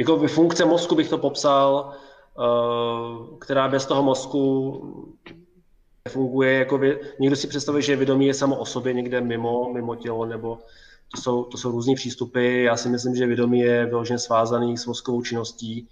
jako 0.00 0.28
funkce 0.28 0.64
mozku 0.64 0.94
bych 0.94 1.08
to 1.08 1.18
popsal, 1.18 1.92
uh, 2.38 3.38
která 3.38 3.68
bez 3.68 3.86
toho 3.86 4.02
mozku 4.02 4.40
funguje, 6.08 6.52
jako 6.52 6.78
vě, 6.78 7.00
někdo 7.20 7.36
si 7.36 7.46
představuje, 7.48 7.82
že 7.82 7.96
vědomí 7.96 8.26
je 8.26 8.34
samo 8.34 8.56
o 8.56 8.64
sobě 8.64 8.92
někde 8.92 9.20
mimo, 9.20 9.72
mimo 9.72 9.94
tělo, 9.94 10.26
nebo 10.26 10.58
to 11.14 11.20
jsou, 11.20 11.44
to 11.44 11.58
jsou 11.58 11.70
různé 11.70 11.94
přístupy. 11.94 12.64
Já 12.64 12.76
si 12.76 12.88
myslím, 12.88 13.14
že 13.14 13.26
vědomí 13.26 13.60
je 13.60 13.86
vyloženě 13.86 14.18
svázaný 14.18 14.76
s 14.76 14.86
mozkovou 14.86 15.22
činností, 15.22 15.88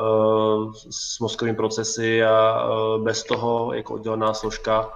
uh, 0.00 0.72
s 0.90 1.18
mozkovými 1.20 1.56
procesy 1.56 2.24
a 2.24 2.68
uh, 2.68 3.04
bez 3.04 3.24
toho 3.24 3.72
jako 3.74 3.94
oddělená 3.94 4.34
složka 4.34 4.92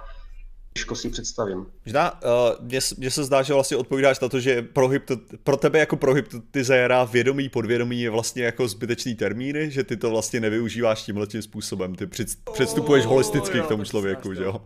těžko 0.73 0.95
si 0.95 1.09
představím. 1.09 1.65
Možná, 1.85 2.23
uh, 2.23 2.67
mně, 2.97 3.11
se 3.11 3.23
zdá, 3.23 3.41
že 3.41 3.53
vlastně 3.53 3.77
odpovídáš 3.77 4.19
na 4.19 4.29
to, 4.29 4.39
že 4.39 4.61
pro, 4.61 4.87
hypto, 4.87 5.15
pro 5.43 5.57
tebe 5.57 5.79
jako 5.79 5.95
pro 5.95 6.13
hypnotizéra 6.13 7.03
vědomí, 7.03 7.49
podvědomí 7.49 8.01
je 8.01 8.09
vlastně 8.09 8.43
jako 8.43 8.67
zbytečný 8.67 9.15
termíny, 9.15 9.71
že 9.71 9.83
ty 9.83 9.97
to 9.97 10.09
vlastně 10.09 10.39
nevyužíváš 10.39 11.03
tímhle 11.03 11.27
tím 11.27 11.41
způsobem, 11.41 11.95
ty 11.95 12.07
před, 12.07 12.27
předstupuješ 12.53 13.05
holisticky 13.05 13.59
oh, 13.59 13.65
k 13.65 13.69
tomu 13.69 13.83
člověku, 13.83 14.33
že 14.33 14.43
jo? 14.43 14.61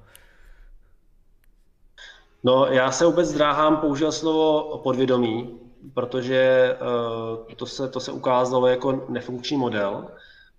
No, 2.43 2.65
já 2.65 2.91
se 2.91 3.05
vůbec 3.05 3.33
dráhám 3.33 3.77
použít 3.77 4.11
slovo 4.11 4.77
podvědomí, 4.83 5.59
protože 5.93 6.75
uh, 6.81 7.53
to, 7.55 7.65
se, 7.65 7.87
to 7.87 7.99
se 7.99 8.11
ukázalo 8.11 8.67
jako 8.67 9.05
nefunkční 9.09 9.57
model. 9.57 10.07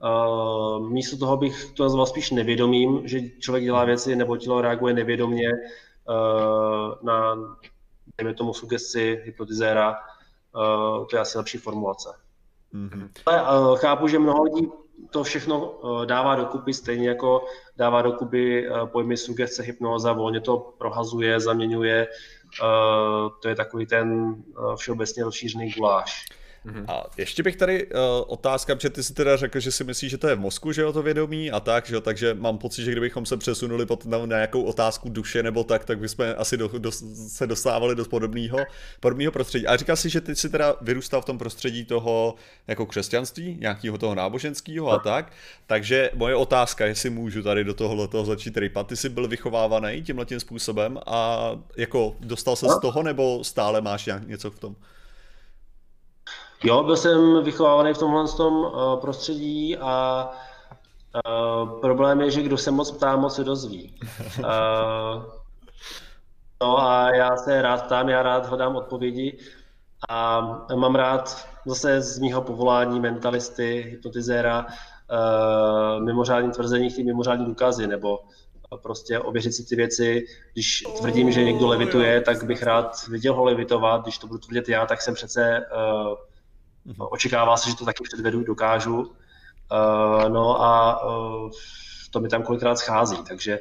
Uh, 0.02 0.88
místo 0.88 1.16
toho 1.16 1.36
bych 1.36 1.72
to 1.72 1.82
nazval 1.82 2.06
spíš 2.06 2.30
nevědomím, 2.30 3.08
že 3.08 3.20
člověk 3.38 3.64
dělá 3.64 3.84
věci 3.84 4.16
nebo 4.16 4.36
tělo 4.36 4.60
reaguje 4.60 4.94
nevědomně 4.94 5.48
uh, 6.08 6.94
na, 7.02 7.36
dejme 8.18 8.34
tomu, 8.34 8.54
sugesti 8.54 9.20
hypnotizéra. 9.24 9.96
Uh, 10.56 11.06
to 11.06 11.16
je 11.16 11.20
asi 11.20 11.38
lepší 11.38 11.58
formulace. 11.58 12.08
Mm-hmm. 12.74 13.08
Ale 13.26 13.42
uh, 13.42 13.76
chápu, 13.76 14.08
že 14.08 14.18
mnoho 14.18 14.42
lidí 14.42 14.68
to 15.10 15.24
všechno 15.24 15.70
uh, 15.70 16.06
dává 16.06 16.36
dokupy, 16.36 16.74
stejně 16.74 17.08
jako 17.08 17.44
dává 17.76 18.02
dokupy 18.02 18.68
uh, 18.68 18.86
pojmy 18.86 19.16
sugestce, 19.16 19.62
hypnoza, 19.62 20.12
volně 20.12 20.40
to 20.40 20.74
prohazuje, 20.78 21.40
zaměňuje. 21.40 22.08
Uh, 22.62 23.28
to 23.42 23.48
je 23.48 23.54
takový 23.54 23.86
ten 23.86 24.36
všeobecně 24.76 25.24
rozšířený 25.24 25.70
guláš. 25.70 26.26
Mm-hmm. 26.66 26.84
A 26.88 27.04
ještě 27.16 27.42
bych 27.42 27.56
tady 27.56 27.86
uh, 27.86 28.00
otázka, 28.26 28.74
protože 28.74 28.90
ty 28.90 29.02
si 29.02 29.14
teda 29.14 29.36
řekl, 29.36 29.60
že 29.60 29.72
si 29.72 29.84
myslíš, 29.84 30.10
že 30.10 30.18
to 30.18 30.28
je 30.28 30.34
v 30.34 30.40
mozku, 30.40 30.72
že 30.72 30.82
jo, 30.82 30.92
to 30.92 31.02
vědomí 31.02 31.50
a 31.50 31.60
tak, 31.60 31.86
že 31.86 31.94
jo, 31.94 32.00
takže 32.00 32.34
mám 32.34 32.58
pocit, 32.58 32.84
že 32.84 32.92
kdybychom 32.92 33.26
se 33.26 33.36
přesunuli 33.36 33.86
pod 33.86 34.06
na 34.06 34.26
nějakou 34.26 34.62
otázku 34.62 35.08
duše 35.08 35.42
nebo 35.42 35.64
tak, 35.64 35.84
tak 35.84 35.98
bychom 35.98 36.26
asi 36.36 36.56
do, 36.56 36.68
do, 36.68 36.92
se 37.28 37.46
dostávali 37.46 37.94
do 37.94 38.04
podobného, 38.04 38.58
podobného 39.00 39.32
prostředí. 39.32 39.66
A 39.66 39.76
říkal 39.76 39.96
si, 39.96 40.10
že 40.10 40.20
ty 40.20 40.36
si 40.36 40.50
teda 40.50 40.74
vyrůstal 40.80 41.22
v 41.22 41.24
tom 41.24 41.38
prostředí 41.38 41.84
toho 41.84 42.34
jako 42.66 42.86
křesťanství, 42.86 43.56
nějakého 43.60 43.98
toho 43.98 44.14
náboženského 44.14 44.90
a 44.90 44.98
tak, 44.98 45.32
takže 45.66 46.10
moje 46.14 46.34
otázka, 46.34 46.86
jestli 46.86 47.10
můžu 47.10 47.42
tady 47.42 47.64
do 47.64 47.74
tohohle 47.74 48.08
toho 48.08 48.24
začít 48.24 48.56
rypat, 48.56 48.86
ty 48.86 48.96
jsi 48.96 49.08
byl 49.08 49.28
vychovávaný 49.28 50.02
tímhle 50.02 50.24
tím 50.24 50.40
způsobem 50.40 50.98
a 51.06 51.50
jako 51.76 52.16
dostal 52.20 52.56
se 52.56 52.66
z 52.68 52.80
toho 52.80 53.02
nebo 53.02 53.44
stále 53.44 53.80
máš 53.80 54.06
nějak 54.06 54.28
něco 54.28 54.50
v 54.50 54.58
tom? 54.58 54.76
Jo, 56.64 56.82
byl 56.82 56.96
jsem 56.96 57.44
vychovávaný 57.44 57.94
v 57.94 57.98
tomhle 57.98 58.28
tom 58.28 58.54
uh, 58.54 59.00
prostředí 59.00 59.76
a 59.76 60.26
uh, 61.28 61.80
problém 61.80 62.20
je, 62.20 62.30
že 62.30 62.42
kdo 62.42 62.58
se 62.58 62.70
moc 62.70 62.90
ptá, 62.90 63.16
moc 63.16 63.34
se 63.34 63.44
dozví. 63.44 63.94
Uh, 64.38 64.44
no 66.62 66.78
a 66.78 67.14
já 67.14 67.36
se 67.36 67.62
rád 67.62 67.84
ptám, 67.84 68.08
já 68.08 68.22
rád 68.22 68.46
hledám 68.46 68.76
odpovědi 68.76 69.38
a 70.08 70.40
mám 70.74 70.94
rád 70.94 71.48
zase 71.66 72.00
z 72.00 72.18
mýho 72.18 72.42
povolání 72.42 73.00
mentalisty, 73.00 73.86
hypnotizéra, 73.90 74.66
uh, 74.66 76.04
mimořádný 76.04 76.50
tvrzení, 76.50 76.90
ty 76.90 77.04
mimořádní 77.04 77.46
důkazy, 77.46 77.86
nebo 77.86 78.20
prostě 78.82 79.18
ověřit 79.18 79.52
si 79.52 79.64
ty 79.64 79.76
věci. 79.76 80.24
Když 80.52 80.84
tvrdím, 80.98 81.32
že 81.32 81.44
někdo 81.44 81.66
levituje, 81.66 82.20
tak 82.20 82.44
bych 82.44 82.62
rád 82.62 83.08
viděl 83.08 83.34
ho 83.34 83.44
levitovat. 83.44 84.02
Když 84.02 84.18
to 84.18 84.26
budu 84.26 84.38
tvrdit 84.38 84.68
já, 84.68 84.86
tak 84.86 85.02
jsem 85.02 85.14
přece 85.14 85.66
uh. 85.76 86.16
Očekává 86.98 87.56
se, 87.56 87.70
že 87.70 87.76
to 87.76 87.84
taky 87.84 88.04
předvedu, 88.04 88.44
dokážu. 88.44 89.00
Uh, 89.00 90.28
no 90.28 90.62
a 90.62 91.04
uh, 91.06 91.50
to 92.10 92.20
mi 92.20 92.28
tam 92.28 92.42
kolikrát 92.42 92.78
schází, 92.78 93.16
takže 93.28 93.60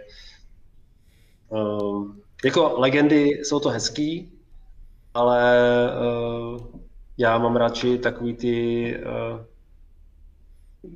uh, 1.49 2.11
jako 2.45 2.79
legendy 2.79 3.23
jsou 3.23 3.59
to 3.59 3.69
hezký, 3.69 4.31
ale 5.13 5.61
já 7.17 7.37
mám 7.37 7.55
radši 7.55 7.97
takový 7.97 8.33
ty 8.33 8.97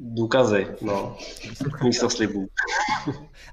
důkazy, 0.02 0.68
no, 0.82 1.18
místo 1.84 2.10
slibů. 2.10 2.48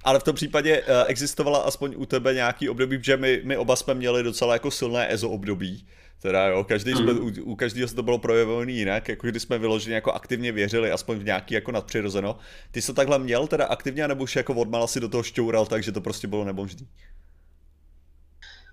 Ale 0.05 0.21
v 0.21 0.23
tom 0.23 0.35
případě 0.35 0.83
existovala 1.07 1.59
aspoň 1.59 1.95
u 1.97 2.07
tebe 2.07 2.35
nějaký 2.35 2.69
období, 2.69 2.99
že 3.03 3.17
my, 3.17 3.41
my 3.45 3.57
oba 3.57 3.77
jsme 3.77 3.95
měli 3.95 4.23
docela 4.23 4.53
jako 4.53 4.71
silné 4.71 5.13
EZO 5.13 5.31
období, 5.31 5.87
Teda 6.23 6.47
jo, 6.47 6.65
každý 6.65 6.93
jsme, 6.93 7.13
mm. 7.13 7.21
u, 7.21 7.33
u 7.45 7.57
každého 7.57 7.89
se 7.89 7.95
to 7.95 8.03
bylo 8.03 8.19
projevovaný 8.19 8.77
jinak, 8.77 9.09
jako 9.09 9.27
když 9.27 9.43
jsme 9.43 9.59
vyloženě 9.59 9.95
jako 9.95 10.13
aktivně 10.13 10.53
věřili, 10.53 10.91
aspoň 10.91 11.19
v 11.19 11.25
nějaký 11.25 11.55
jako 11.55 11.73
nadpřirozeno. 11.73 12.37
Ty 12.71 12.83
jsi 12.83 12.87
to 12.87 12.93
takhle 12.95 13.19
měl 13.19 13.47
teda 13.47 13.67
aktivně, 13.67 14.09
nebo 14.09 14.25
už 14.25 14.37
jako 14.37 14.55
odmala 14.55 14.87
si 14.87 15.01
do 15.01 15.09
toho 15.09 15.23
šťoural, 15.23 15.67
takže 15.67 15.93
to 15.93 16.01
prostě 16.01 16.29
bylo 16.29 16.45
nemožný? 16.45 16.89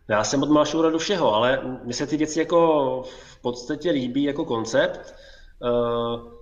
Já 0.07 0.24
jsem 0.24 0.44
od 0.44 0.65
šťoural 0.68 0.91
do 0.91 0.99
všeho, 0.99 1.36
ale 1.36 1.61
mně 1.84 1.94
se 1.94 2.07
ty 2.07 2.18
věci 2.18 2.40
jako 2.40 3.02
v 3.32 3.41
podstatě 3.41 3.91
líbí 3.91 4.24
jako 4.24 4.45
koncept. 4.45 5.15
Eh, 5.64 6.34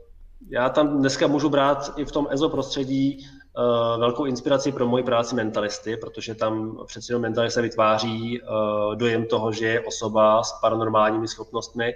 já 0.49 0.69
tam 0.69 0.99
dneska 0.99 1.28
můžu 1.28 1.49
brát 1.49 1.94
i 1.98 2.06
v 2.06 2.11
tom 2.11 2.28
EZO 2.32 2.49
prostředí 2.49 3.28
velkou 3.98 4.26
inspiraci 4.26 4.72
pro 4.72 4.88
moji 4.88 5.03
práci 5.03 5.36
mentalisty, 5.36 5.98
protože 5.98 6.36
tam 6.36 6.78
přeci 6.86 7.11
jenom 7.11 7.22
mentalista 7.22 7.61
vytváří 7.61 8.41
uh, 8.41 8.95
dojem 8.95 9.26
toho, 9.26 9.52
že 9.52 9.68
je 9.68 9.82
osoba 9.82 10.44
s 10.44 10.53
paranormálními 10.61 11.28
schopnostmi, 11.28 11.95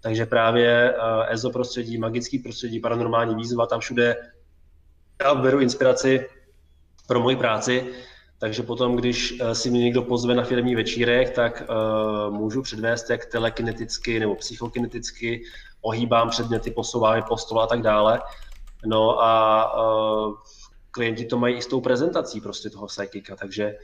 takže 0.00 0.26
právě 0.26 0.94
uh, 0.96 1.32
EZO 1.32 1.50
prostředí, 1.50 1.98
magický 1.98 2.38
prostředí, 2.38 2.80
paranormální 2.80 3.34
výzva, 3.34 3.66
tam 3.66 3.80
všude 3.80 4.16
já 5.24 5.34
beru 5.34 5.60
inspiraci 5.60 6.28
pro 7.06 7.20
moji 7.20 7.36
práci, 7.36 7.92
takže 8.38 8.62
potom, 8.62 8.96
když 8.96 9.38
si 9.52 9.70
mě 9.70 9.80
někdo 9.80 10.02
pozve 10.02 10.34
na 10.34 10.44
firmní 10.44 10.74
večírek, 10.74 11.30
tak 11.30 11.62
uh, 11.68 12.34
můžu 12.34 12.62
předvést, 12.62 13.10
jak 13.10 13.26
telekineticky 13.26 14.20
nebo 14.20 14.34
psychokineticky 14.34 15.42
ohýbám 15.80 16.30
předměty, 16.30 16.70
posouvám 16.70 17.16
je 17.16 17.22
po 17.28 17.36
stole 17.36 17.64
a 17.64 17.66
tak 17.66 17.82
dále. 17.82 18.20
No 18.86 19.22
a 19.22 19.74
uh, 20.26 20.34
klienti 20.94 21.24
to 21.24 21.38
mají 21.38 21.56
i 21.56 21.62
s 21.62 21.66
tou 21.66 21.80
prezentací 21.80 22.40
prostě 22.40 22.70
toho 22.70 22.86
psychika, 22.86 23.36
takže 23.36 23.76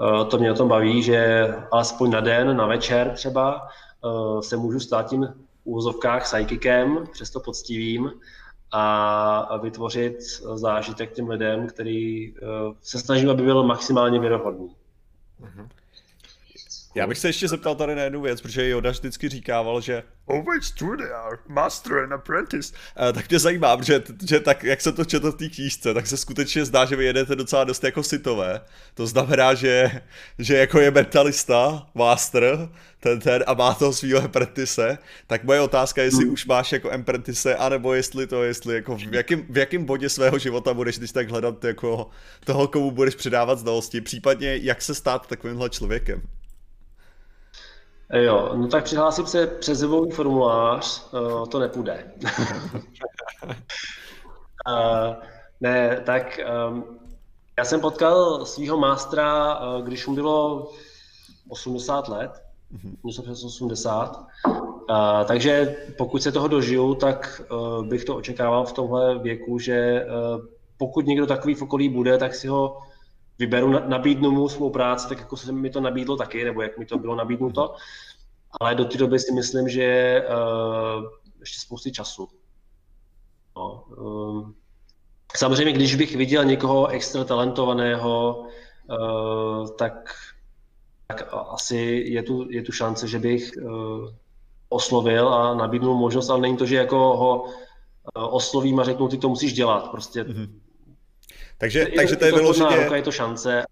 uh, 0.00 0.28
to 0.28 0.38
mě 0.38 0.52
o 0.52 0.54
tom 0.54 0.68
baví, 0.68 1.02
že 1.02 1.48
alespoň 1.72 2.10
na 2.10 2.20
den, 2.20 2.56
na 2.56 2.66
večer 2.66 3.10
třeba 3.14 3.68
uh, 4.04 4.40
se 4.40 4.56
můžu 4.56 4.80
stát 4.80 5.08
tím 5.08 5.28
úvozovkách 5.64 6.22
psychikem, 6.22 7.06
přesto 7.12 7.40
poctivým, 7.40 8.12
a 8.72 9.56
vytvořit 9.56 10.16
zážitek 10.54 11.12
těm 11.12 11.28
lidem, 11.28 11.66
který 11.66 12.34
se 12.82 12.98
snažím, 12.98 13.30
aby 13.30 13.42
byl 13.42 13.64
maximálně 13.64 14.20
věrohodný. 14.20 14.76
Mm-hmm. 15.40 15.68
Já 16.96 17.06
bych 17.06 17.18
se 17.18 17.28
ještě 17.28 17.48
zeptal 17.48 17.74
tady 17.74 17.94
na 17.94 18.02
jednu 18.02 18.20
věc, 18.20 18.40
protože 18.40 18.68
Yoda 18.68 18.90
vždycky 18.90 19.28
říkával, 19.28 19.80
že 19.80 20.02
Always 20.28 20.70
true 20.70 20.96
they 20.96 21.12
are, 21.12 21.38
master 21.48 21.98
and 21.98 22.12
apprentice. 22.12 22.74
Uh, 23.00 23.12
tak 23.12 23.30
mě 23.30 23.38
zajímá, 23.38 23.82
že, 23.82 24.02
že 24.28 24.40
tak, 24.40 24.64
jak 24.64 24.80
se 24.80 24.92
to 24.92 25.04
četl 25.04 25.32
v 25.32 25.36
té 25.36 25.48
knížce, 25.48 25.94
tak 25.94 26.06
se 26.06 26.16
skutečně 26.16 26.64
zdá, 26.64 26.84
že 26.84 26.96
vy 26.96 27.04
jedete 27.04 27.36
docela 27.36 27.64
dost 27.64 27.84
jako 27.84 28.02
sitové. 28.02 28.60
To 28.94 29.06
znamená, 29.06 29.54
že, 29.54 29.90
že 30.38 30.56
jako 30.56 30.80
je 30.80 30.90
mentalista, 30.90 31.86
master, 31.94 32.68
ten, 33.00 33.20
ten 33.20 33.44
a 33.46 33.54
má 33.54 33.74
toho 33.74 33.92
svého 33.92 34.24
apprentice, 34.24 34.98
tak 35.26 35.44
moje 35.44 35.60
otázka 35.60 36.00
je, 36.00 36.06
jestli 36.06 36.24
hmm. 36.24 36.32
už 36.32 36.46
máš 36.46 36.72
jako 36.72 36.90
apprentice, 36.90 37.56
anebo 37.56 37.94
jestli 37.94 38.26
to, 38.26 38.42
jestli 38.42 38.74
jako 38.74 38.96
v 38.96 39.14
jakém, 39.14 39.46
v 39.48 39.58
jakém 39.58 39.84
bodě 39.84 40.08
svého 40.08 40.38
života 40.38 40.74
budeš 40.74 40.98
když 40.98 41.12
tak 41.12 41.30
hledat 41.30 41.64
jako 41.64 42.10
toho, 42.44 42.68
komu 42.68 42.90
budeš 42.90 43.14
předávat 43.14 43.58
znalosti, 43.58 44.00
případně 44.00 44.56
jak 44.56 44.82
se 44.82 44.94
stát 44.94 45.26
takovýmhle 45.26 45.70
člověkem. 45.70 46.22
Jo, 48.12 48.50
no 48.54 48.68
tak 48.68 48.84
přihlásím 48.84 49.26
se 49.26 49.46
přes 49.46 49.82
webový 49.82 50.10
formulář, 50.10 51.08
uh, 51.12 51.46
to 51.46 51.58
nepůjde. 51.58 52.12
uh, 54.68 55.14
ne, 55.60 56.02
tak 56.06 56.40
um, 56.68 56.84
já 57.58 57.64
jsem 57.64 57.80
potkal 57.80 58.44
svého 58.46 58.76
mástra, 58.76 59.58
uh, 59.58 59.82
když 59.82 60.06
mu 60.06 60.14
bylo 60.14 60.70
80 61.48 62.08
let, 62.08 62.30
mhm. 62.70 62.96
něco 63.04 63.22
přes 63.22 63.44
80. 63.44 64.26
Uh, 64.46 65.24
takže 65.24 65.76
pokud 65.98 66.22
se 66.22 66.32
toho 66.32 66.48
dožiju, 66.48 66.94
tak 66.94 67.42
uh, 67.50 67.86
bych 67.86 68.04
to 68.04 68.16
očekával 68.16 68.64
v 68.66 68.72
tomhle 68.72 69.18
věku, 69.18 69.58
že 69.58 70.06
uh, 70.06 70.44
pokud 70.78 71.06
někdo 71.06 71.26
takový 71.26 71.54
v 71.54 71.62
okolí 71.62 71.88
bude, 71.88 72.18
tak 72.18 72.34
si 72.34 72.48
ho 72.48 72.78
vyberu, 73.38 73.88
nabídnu 73.88 74.30
mu 74.30 74.48
svou 74.48 74.70
práci, 74.70 75.08
tak 75.08 75.18
jako 75.18 75.36
se 75.36 75.52
mi 75.52 75.70
to 75.70 75.80
nabídlo 75.80 76.16
taky, 76.16 76.44
nebo 76.44 76.62
jak 76.62 76.78
mi 76.78 76.86
to 76.86 76.98
bylo 76.98 77.14
nabídnuto. 77.14 77.74
Ale 78.60 78.74
do 78.74 78.84
té 78.84 78.98
doby 78.98 79.18
si 79.18 79.32
myslím, 79.32 79.68
že 79.68 80.22
uh, 80.28 81.04
ještě 81.40 81.60
spousty 81.60 81.92
času. 81.92 82.28
No, 83.56 83.84
um, 83.96 84.54
samozřejmě, 85.36 85.72
když 85.72 85.94
bych 85.94 86.16
viděl 86.16 86.44
někoho 86.44 86.86
extra 86.86 87.24
talentovaného, 87.24 88.46
uh, 88.90 89.68
tak, 89.68 90.14
tak 91.06 91.28
asi 91.32 92.04
je 92.06 92.22
tu, 92.22 92.46
je 92.50 92.62
tu 92.62 92.72
šance, 92.72 93.08
že 93.08 93.18
bych 93.18 93.50
uh, 93.62 94.08
oslovil 94.68 95.28
a 95.28 95.54
nabídnul 95.54 95.94
možnost, 95.94 96.30
ale 96.30 96.40
není 96.40 96.56
to, 96.56 96.66
že 96.66 96.76
jako 96.76 96.96
ho 96.96 97.44
oslovím 98.14 98.80
a 98.80 98.84
řeknu, 98.84 99.08
ty 99.08 99.18
to 99.18 99.28
musíš 99.28 99.52
dělat. 99.52 99.90
Prostě 99.90 100.22
mm-hmm. 100.22 100.48
Takže, 101.58 101.78
je, 101.78 101.90
takže 101.96 102.16
to 102.16 102.24
je, 102.24 102.28
je 102.28 102.34
vyloženě... 102.34 102.88
Je 102.94 103.02
to 103.02 103.12
šance 103.12 103.64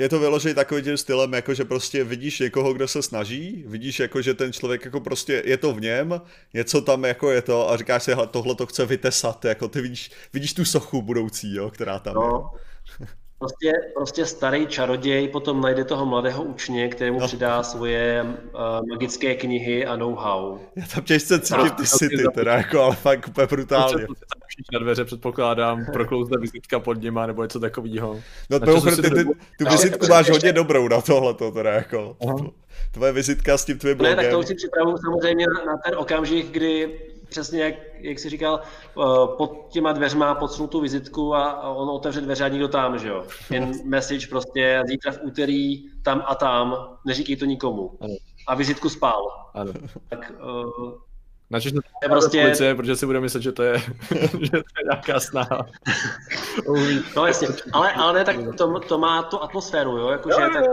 je 0.00 0.08
to 0.08 0.18
vyložený 0.18 0.54
takovým 0.54 0.84
tím 0.84 0.96
stylem, 0.96 1.32
jako 1.32 1.54
že 1.54 1.64
prostě 1.64 2.04
vidíš 2.04 2.38
někoho, 2.38 2.72
kdo 2.72 2.88
se 2.88 3.02
snaží, 3.02 3.64
vidíš 3.66 4.00
jako, 4.00 4.22
že 4.22 4.34
ten 4.34 4.52
člověk 4.52 4.84
jako 4.84 5.00
prostě 5.00 5.42
je 5.46 5.56
to 5.56 5.72
v 5.72 5.80
něm, 5.80 6.20
něco 6.54 6.82
tam 6.82 7.04
jako 7.04 7.30
je 7.30 7.42
to 7.42 7.70
a 7.70 7.76
říkáš 7.76 8.02
si, 8.02 8.12
tohle 8.30 8.54
to 8.54 8.66
chce 8.66 8.86
vytesat, 8.86 9.44
jako 9.44 9.68
ty 9.68 9.80
vidíš, 9.80 10.10
vidíš 10.32 10.54
tu 10.54 10.64
sochu 10.64 11.02
budoucí, 11.02 11.54
jo, 11.54 11.70
která 11.70 11.98
tam 11.98 12.14
no. 12.14 12.50
je. 13.00 13.06
Prostě, 13.38 13.72
prostě 13.94 14.26
starý 14.26 14.66
čaroděj 14.66 15.28
potom 15.28 15.60
najde 15.60 15.84
toho 15.84 16.06
mladého 16.06 16.42
učně, 16.42 16.88
kterému 16.88 17.20
no. 17.20 17.26
přidá 17.26 17.62
svoje 17.62 18.22
uh, 18.22 18.86
magické 18.90 19.34
knihy 19.34 19.86
a 19.86 19.96
know-how. 19.96 20.58
Já 20.76 20.86
tam 20.94 21.04
těžce 21.04 21.40
cítím 21.40 21.70
ty 21.70 21.86
city, 21.86 22.24
teda 22.34 22.54
jako, 22.56 22.82
ale 22.82 22.96
fakt 22.96 23.28
úplně 23.28 23.46
brutálně. 23.46 24.06
Na 24.72 24.78
dveře 24.78 25.04
předpokládám, 25.04 25.86
proklouzne 25.92 26.36
vizitka 26.40 26.80
pod 26.80 27.02
nima 27.02 27.26
nebo 27.26 27.42
něco 27.42 27.60
takového. 27.60 28.20
No 28.50 28.60
to 28.60 28.80
ty, 28.80 29.10
ty, 29.10 29.24
tu 29.58 29.64
vizitku 29.70 30.06
máš 30.06 30.18
ještě... 30.18 30.32
hodně 30.32 30.52
dobrou 30.52 30.88
na 30.88 31.00
tohleto, 31.00 31.50
teda 31.50 31.70
jako. 31.70 32.16
Aha. 32.28 32.50
Tvoje 32.92 33.12
vizitka 33.12 33.58
s 33.58 33.64
tím 33.64 33.78
tvým 33.78 33.96
blogem. 33.96 34.16
Ne, 34.16 34.22
tak 34.22 34.32
to 34.32 34.38
už 34.38 34.46
si 34.46 34.54
připravuju 34.54 34.96
samozřejmě 34.96 35.46
na 35.66 35.76
ten 35.84 35.98
okamžik, 35.98 36.50
kdy 36.50 37.00
přesně 37.30 37.62
jak, 37.62 37.74
jak 38.00 38.18
jsi 38.18 38.28
říkal, 38.28 38.60
eh, 38.62 39.02
pod 39.36 39.66
těma 39.70 39.92
dveřma 39.92 40.34
podsunu 40.34 40.68
tu 40.68 40.80
vizitku 40.80 41.34
a 41.34 41.70
on 41.70 41.88
otevře 41.88 42.20
dveře 42.20 42.44
a 42.44 42.48
nikdo 42.48 42.68
tam, 42.68 42.98
že 42.98 43.08
jo. 43.08 43.24
Jen 43.50 43.72
message 43.84 44.26
prostě 44.26 44.82
zítra 44.86 45.12
v 45.12 45.18
úterý 45.22 45.88
tam 46.02 46.22
a 46.26 46.34
tam, 46.34 46.76
neříkej 47.06 47.36
to 47.36 47.44
nikomu. 47.44 47.98
Ano. 48.00 48.14
A 48.46 48.54
vizitku 48.54 48.88
spál. 48.88 49.22
Ano. 49.54 49.72
Tak 50.08 50.32
uh, 50.42 50.92
Načež 51.50 51.72
to 51.72 51.80
je 52.02 52.08
prostě... 52.08 52.42
Policie, 52.42 52.74
protože 52.74 52.96
si 52.96 53.06
bude 53.06 53.20
myslet, 53.20 53.42
že 53.42 53.52
to 53.52 53.62
je, 53.62 53.78
že 54.40 54.50
to 54.50 54.56
je 54.56 54.84
nějaká 54.92 55.20
snaha. 55.20 55.66
no 57.16 57.26
jasně, 57.26 57.48
ale, 57.72 57.92
ale 57.92 58.12
ne, 58.12 58.24
tak 58.24 58.36
to, 58.58 58.80
to 58.80 58.98
má 58.98 59.22
tu 59.22 59.42
atmosféru, 59.42 59.98
jo, 59.98 60.08
jakože 60.08 60.36
tak... 60.36 60.64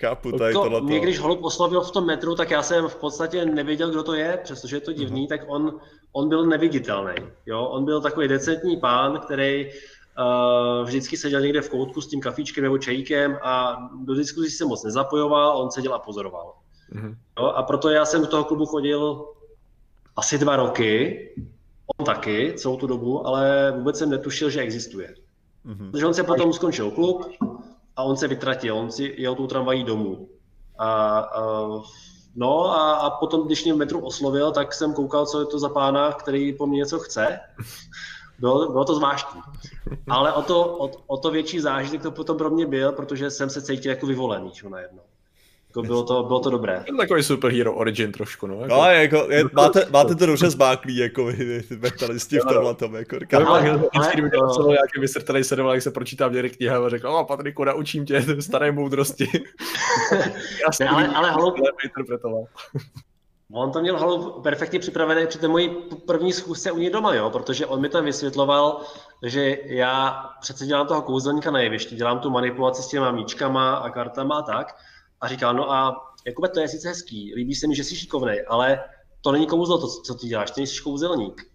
Chápu, 0.00 0.32
tady 0.32 0.52
to, 0.52 0.62
tohleto. 0.62 0.86
Mě 0.86 1.00
když 1.00 1.18
Holub 1.18 1.44
oslovil 1.44 1.80
v 1.80 1.90
tom 1.90 2.06
metru, 2.06 2.34
tak 2.34 2.50
já 2.50 2.62
jsem 2.62 2.88
v 2.88 2.96
podstatě 2.96 3.44
nevěděl, 3.44 3.90
kdo 3.90 4.02
to 4.02 4.14
je, 4.14 4.40
přestože 4.44 4.76
je 4.76 4.80
to 4.80 4.92
divný, 4.92 5.24
mm-hmm. 5.24 5.28
tak 5.28 5.40
on, 5.46 5.80
on 6.12 6.28
byl 6.28 6.46
neviditelný. 6.46 7.14
Jo? 7.46 7.64
On 7.64 7.84
byl 7.84 8.00
takový 8.00 8.28
decentní 8.28 8.76
pán, 8.76 9.20
který 9.20 9.66
uh, 9.66 10.86
vždycky 10.86 11.16
seděl 11.16 11.40
někde 11.40 11.60
v 11.60 11.68
koutku 11.68 12.00
s 12.00 12.06
tím 12.06 12.20
kafíčkem 12.20 12.64
nebo 12.64 12.78
čajíkem 12.78 13.38
a 13.42 13.76
do 14.04 14.14
diskuzí 14.14 14.50
se 14.50 14.64
moc 14.64 14.84
nezapojoval, 14.84 15.58
on 15.58 15.70
seděl 15.70 15.94
a 15.94 15.98
pozoroval. 15.98 16.54
Mm-hmm. 16.92 17.16
Jo? 17.38 17.46
A 17.46 17.62
proto 17.62 17.90
já 17.90 18.04
jsem 18.04 18.20
do 18.20 18.26
toho 18.26 18.44
klubu 18.44 18.66
chodil 18.66 19.26
asi 20.16 20.38
dva 20.38 20.56
roky, 20.56 21.18
on 21.98 22.06
taky 22.06 22.54
celou 22.56 22.76
tu 22.76 22.86
dobu, 22.86 23.26
ale 23.26 23.72
vůbec 23.76 23.98
jsem 23.98 24.10
netušil, 24.10 24.50
že 24.50 24.60
existuje. 24.60 25.14
Mm-hmm. 25.66 25.90
Takže 25.90 26.06
on 26.06 26.14
se 26.14 26.22
potom 26.22 26.52
skončil 26.52 26.90
klub, 26.90 27.26
a 27.96 28.02
on 28.02 28.16
se 28.16 28.28
vytratil, 28.28 28.76
on 28.76 28.90
si 28.90 29.14
jel 29.18 29.34
tu 29.34 29.46
tramvají 29.46 29.84
domů. 29.84 30.28
A, 30.78 31.18
a 31.18 31.68
no 32.36 32.64
a, 32.64 32.92
a 32.92 33.10
potom, 33.10 33.46
když 33.46 33.64
mě 33.64 33.74
metru 33.74 34.00
oslovil, 34.00 34.52
tak 34.52 34.74
jsem 34.74 34.94
koukal, 34.94 35.26
co 35.26 35.40
je 35.40 35.46
to 35.46 35.58
za 35.58 35.68
pána, 35.68 36.12
který 36.12 36.52
po 36.52 36.66
mně 36.66 36.76
něco 36.76 36.98
chce. 36.98 37.40
Bylo, 38.38 38.72
bylo 38.72 38.84
to 38.84 38.94
zvláštní. 38.94 39.40
Ale 40.08 40.32
o 40.32 40.42
to, 40.42 40.76
o, 40.78 40.90
o 41.06 41.16
to 41.16 41.30
větší 41.30 41.60
zážitek 41.60 42.02
to 42.02 42.10
potom 42.10 42.38
pro 42.38 42.50
mě 42.50 42.66
byl, 42.66 42.92
protože 42.92 43.30
jsem 43.30 43.50
se 43.50 43.62
cítil 43.62 43.90
jako 43.90 44.06
vyvolený, 44.06 44.50
čo 44.50 44.68
najednou. 44.68 45.02
Jako 45.70 45.82
bylo, 45.82 46.02
to, 46.02 46.22
bylo 46.22 46.40
to 46.40 46.50
dobré. 46.50 46.82
Je 46.86 46.92
to 46.92 46.96
takový 46.96 47.22
superhero 47.22 47.74
origin 47.74 48.12
trošku, 48.12 48.46
no. 48.46 48.54
Jako... 48.54 48.74
No, 48.74 48.84
jako, 48.84 49.26
je, 49.30 49.44
máte, 49.52 49.86
máte 49.90 50.14
to 50.14 50.26
dobře 50.26 50.50
zbáklý, 50.50 50.96
jako 50.96 51.24
vy, 51.24 51.62
ty 51.62 51.76
metalisti 51.76 52.38
v 52.38 52.44
tomhle 52.44 52.74
tom, 52.74 52.94
jako 52.94 53.18
říkám. 53.18 53.46
Ale, 53.46 53.70
ale, 53.70 54.10
kdyby 54.12 54.30
to 54.30 54.48
celou 54.48 54.70
nějaký 54.70 55.00
mistr 55.00 55.22
tady 55.22 55.44
sedoval, 55.44 55.74
jak 55.74 55.82
se 55.82 55.90
pročítá 55.90 56.28
v 56.28 56.48
kniha 56.48 56.86
a 56.86 56.88
řekl, 56.88 57.08
o, 57.08 57.24
Patriku, 57.24 57.64
naučím 57.64 58.06
tě 58.06 58.24
staré 58.40 58.72
moudrosti. 58.72 59.28
Jsem 60.72 60.88
ale, 60.88 61.08
ale 61.08 61.30
halo, 61.30 61.54
interpretoval. 61.84 62.44
On 63.52 63.72
to 63.72 63.80
měl 63.80 63.98
halo 63.98 64.40
perfektně 64.40 64.78
připravené 64.78 65.26
při 65.26 65.38
té 65.38 65.48
mojí 65.48 65.70
první 66.06 66.32
schůzce 66.32 66.72
u 66.72 66.78
něj 66.78 66.90
doma, 66.90 67.14
jo, 67.14 67.30
protože 67.30 67.66
on 67.66 67.80
mi 67.80 67.88
tam 67.88 68.04
vysvětloval, 68.04 68.80
že 69.26 69.58
já 69.64 70.24
přece 70.40 70.66
dělám 70.66 70.86
toho 70.86 71.02
kouzelníka 71.02 71.50
na 71.50 71.60
jevišti, 71.60 71.96
dělám 71.96 72.18
tu 72.18 72.30
manipulaci 72.30 72.82
s 72.82 72.88
těma 72.88 73.10
míčkama 73.12 73.74
a 73.74 73.90
kartama 73.90 74.38
a 74.38 74.42
tak 74.42 74.76
a 75.20 75.28
říká, 75.28 75.52
no 75.52 75.72
a 75.72 76.06
Jakube, 76.26 76.48
to 76.48 76.60
je 76.60 76.68
sice 76.68 76.88
hezký, 76.88 77.34
líbí 77.34 77.54
se 77.54 77.66
mi, 77.66 77.74
že 77.74 77.84
jsi 77.84 77.96
šikovný, 77.96 78.40
ale 78.40 78.84
to 79.20 79.32
není 79.32 79.46
kouzlo, 79.46 79.78
to, 79.78 79.88
co 79.88 80.14
ty 80.14 80.26
děláš, 80.26 80.50
ty 80.50 80.66
jsi 80.66 80.82
kouzelník. 80.82 81.50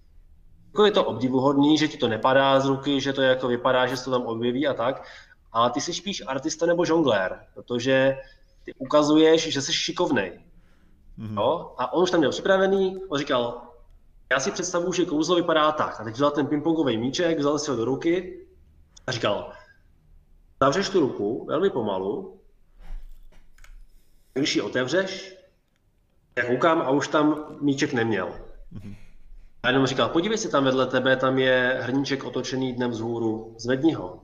Jako 0.68 0.86
je 0.86 0.92
to 0.92 1.06
obdivuhodný, 1.06 1.78
že 1.78 1.88
ti 1.88 1.98
to 1.98 2.08
nepadá 2.08 2.60
z 2.60 2.66
ruky, 2.66 3.02
že 3.02 3.14
to 3.14 3.22
jako 3.22 3.48
vypadá, 3.48 3.88
že 3.88 3.98
se 3.98 4.06
to 4.06 4.12
tam 4.12 4.22
objeví 4.22 4.68
a 4.68 4.74
tak, 4.74 5.08
ale 5.52 5.72
ty 5.72 5.82
jsi 5.82 5.94
spíš 5.94 6.24
artista 6.28 6.66
nebo 6.66 6.86
žonglér, 6.86 7.46
protože 7.54 8.18
ty 8.64 8.74
ukazuješ, 8.78 9.54
že 9.54 9.62
jsi 9.62 9.74
šikovný. 9.74 10.22
Mm-hmm. 11.20 11.34
No? 11.34 11.76
A 11.78 11.94
on 11.94 12.04
už 12.04 12.12
tam 12.12 12.20
měl 12.20 12.32
připravený, 12.32 12.98
on 13.10 13.20
říkal, 13.20 13.62
já 14.32 14.40
si 14.40 14.52
představuju, 14.52 14.94
že 14.94 15.06
kouzlo 15.06 15.36
vypadá 15.36 15.72
tak. 15.72 16.00
A 16.00 16.04
teď 16.04 16.14
vzal 16.14 16.32
ten 16.32 16.48
pingpongový 16.48 16.98
míček, 16.98 17.40
vzal 17.40 17.60
si 17.60 17.72
ho 17.72 17.78
do 17.78 17.86
ruky 17.86 18.46
a 19.08 19.12
říkal, 19.12 19.52
zavřeš 20.62 20.90
tu 20.90 21.00
ruku 21.00 21.46
velmi 21.46 21.70
pomalu 21.70 22.35
když 24.40 24.56
ji 24.56 24.62
otevřeš, 24.62 25.38
já 26.38 26.46
koukám 26.46 26.82
a 26.82 26.90
už 26.90 27.08
tam 27.08 27.58
míček 27.62 27.94
neměl. 27.94 28.34
A 29.64 29.68
jenom 29.68 29.86
říkal, 29.86 30.10
podívej 30.10 30.38
se 30.38 30.50
tam 30.50 30.64
vedle 30.64 30.86
tebe, 30.88 31.16
tam 31.16 31.40
je 31.40 31.80
hrníček 31.82 32.24
otočený 32.24 32.74
dnem 32.74 32.92
vzhůru, 32.92 33.56
zvedni 33.58 33.94
ho. 33.94 34.20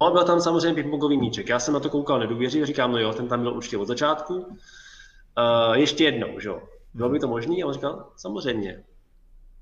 A 0.00 0.10
byl 0.10 0.24
tam 0.24 0.40
samozřejmě 0.40 0.74
pingpongový 0.74 1.16
míček. 1.16 1.48
Já 1.48 1.58
jsem 1.58 1.74
na 1.74 1.80
to 1.80 1.90
koukal 1.90 2.18
nedůvěřivě, 2.18 2.66
říkám, 2.66 2.92
no 2.92 2.98
jo, 2.98 3.12
ten 3.12 3.28
tam 3.28 3.42
byl 3.42 3.52
určitě 3.56 3.78
od 3.78 3.88
začátku. 3.88 4.34
Uh, 4.34 5.74
ještě 5.74 6.04
jednou, 6.04 6.40
že 6.40 6.48
jo. 6.48 6.62
Bylo 6.94 7.08
by 7.08 7.18
to 7.18 7.28
možné? 7.28 7.54
A 7.62 7.66
on 7.66 7.72
říkal, 7.72 8.08
samozřejmě. 8.16 8.84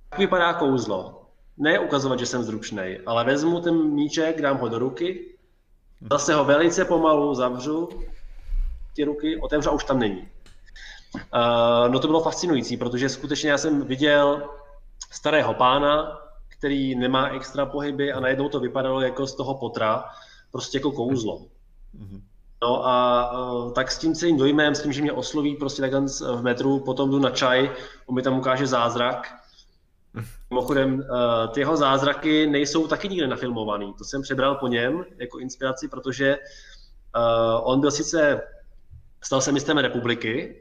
Tak 0.08 0.18
vypadá 0.18 0.52
kouzlo. 0.52 1.26
Ne 1.56 1.78
ukazovat, 1.78 2.18
že 2.18 2.26
jsem 2.26 2.42
zručný, 2.42 2.98
ale 3.06 3.24
vezmu 3.24 3.60
ten 3.60 3.74
míček, 3.74 4.40
dám 4.40 4.58
ho 4.58 4.68
do 4.68 4.78
ruky, 4.78 5.36
zase 6.10 6.34
ho 6.34 6.44
velice 6.44 6.84
pomalu 6.84 7.34
zavřu 7.34 7.88
ty 8.94 9.04
ruky, 9.04 9.40
otevřu 9.40 9.70
a 9.70 9.72
už 9.72 9.84
tam 9.84 9.98
není. 9.98 10.28
Uh, 11.14 11.88
no 11.88 11.98
to 11.98 12.06
bylo 12.06 12.20
fascinující, 12.20 12.76
protože 12.76 13.08
skutečně 13.08 13.50
já 13.50 13.58
jsem 13.58 13.84
viděl 13.84 14.50
starého 15.10 15.54
pána, 15.54 16.18
který 16.48 16.94
nemá 16.94 17.28
extra 17.28 17.66
pohyby 17.66 18.12
a 18.12 18.20
najednou 18.20 18.48
to 18.48 18.60
vypadalo 18.60 19.00
jako 19.00 19.26
z 19.26 19.34
toho 19.34 19.54
potra, 19.54 20.04
prostě 20.52 20.78
jako 20.78 20.92
kouzlo. 20.92 21.40
No 22.62 22.86
a 22.86 23.30
uh, 23.32 23.72
tak 23.72 23.90
s 23.90 23.98
tím 23.98 24.14
celým 24.14 24.38
dojmem, 24.38 24.74
s 24.74 24.82
tím, 24.82 24.92
že 24.92 25.02
mě 25.02 25.12
osloví 25.12 25.56
prostě 25.56 25.82
takhle 25.82 26.00
v 26.36 26.42
metru, 26.42 26.80
potom 26.80 27.10
jdu 27.10 27.18
na 27.18 27.30
čaj, 27.30 27.70
on 28.06 28.14
mi 28.14 28.22
tam 28.22 28.38
ukáže 28.38 28.66
zázrak. 28.66 29.34
Mimochodem, 30.50 30.94
uh, 30.94 31.52
ty 31.52 31.60
jeho 31.60 31.76
zázraky 31.76 32.46
nejsou 32.46 32.86
taky 32.86 33.08
nikde 33.08 33.26
nafilmovaný. 33.26 33.94
To 33.98 34.04
jsem 34.04 34.22
přebral 34.22 34.54
po 34.54 34.68
něm 34.68 35.04
jako 35.16 35.38
inspiraci, 35.38 35.88
protože 35.88 36.38
uh, 37.16 37.70
on 37.70 37.80
byl 37.80 37.90
sice 37.90 38.40
Stal 39.24 39.40
se 39.40 39.52
mistrem 39.52 39.78
republiky, 39.78 40.60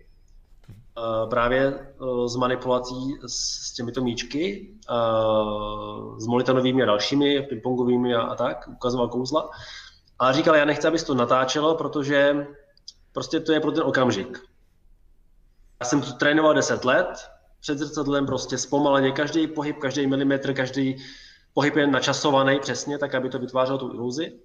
Uh, 0.98 1.30
právě 1.30 1.74
uh, 2.00 2.28
s 2.28 2.36
manipulací 2.36 3.18
s, 3.28 3.74
těmito 3.74 4.02
míčky, 4.02 4.70
uh, 4.90 6.20
s 6.20 6.28
molitanovými 6.28 6.84
a 6.84 6.86
dalšími, 6.86 7.42
pingpongovými 7.42 8.16
a, 8.16 8.22
a 8.22 8.36
tak, 8.36 8.68
ukazoval 8.68 9.08
kouzla. 9.08 9.50
A 10.20 10.32
říkal, 10.32 10.56
já 10.56 10.66
nechci, 10.66 10.88
abys 10.88 11.04
to 11.04 11.14
natáčelo, 11.14 11.76
protože 11.76 12.48
prostě 13.12 13.40
to 13.40 13.54
je 13.54 13.60
pro 13.60 13.72
ten 13.72 13.84
okamžik. 13.84 14.40
Já 15.80 15.86
jsem 15.86 16.02
to 16.02 16.12
trénoval 16.12 16.54
10 16.54 16.86
let, 16.86 17.30
před 17.60 17.78
zrcadlem 17.78 18.26
prostě 18.26 18.58
zpomaleně, 18.58 19.12
každý 19.12 19.48
pohyb, 19.48 19.78
každý 19.78 20.08
milimetr, 20.08 20.54
každý 20.54 21.04
pohyb 21.54 21.76
je 21.76 21.88
načasovaný 21.88 22.60
přesně, 22.60 22.98
tak 22.98 23.16
aby 23.16 23.30
to 23.30 23.40
vytvářelo 23.40 23.78
tu 23.78 23.94
iluzi. 23.94 24.40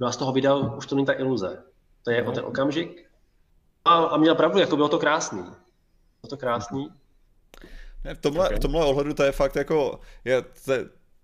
No 0.00 0.06
a 0.06 0.12
z 0.12 0.16
toho 0.16 0.32
videa 0.32 0.54
už 0.54 0.86
to 0.86 0.94
není 0.94 1.06
ta 1.06 1.12
iluze. 1.12 1.62
To 2.02 2.10
je 2.10 2.24
o 2.24 2.32
ten 2.32 2.44
okamžik, 2.44 3.05
a, 3.86 3.94
a 3.94 4.16
měl 4.16 4.34
pravdu, 4.34 4.58
jako 4.58 4.76
bylo 4.76 4.88
to 4.88 4.98
krásný. 4.98 5.42
Bylo 5.42 6.30
to 6.30 6.36
krásný. 6.36 6.88
Ne, 8.04 8.14
v 8.14 8.18
tomhle, 8.18 8.46
okay. 8.46 8.56
v 8.56 8.60
tomhle 8.60 8.84
ohledu 8.84 9.14
to 9.14 9.22
je 9.22 9.32
fakt 9.32 9.56
jako, 9.56 10.00
je, 10.24 10.44
to, 10.64 10.72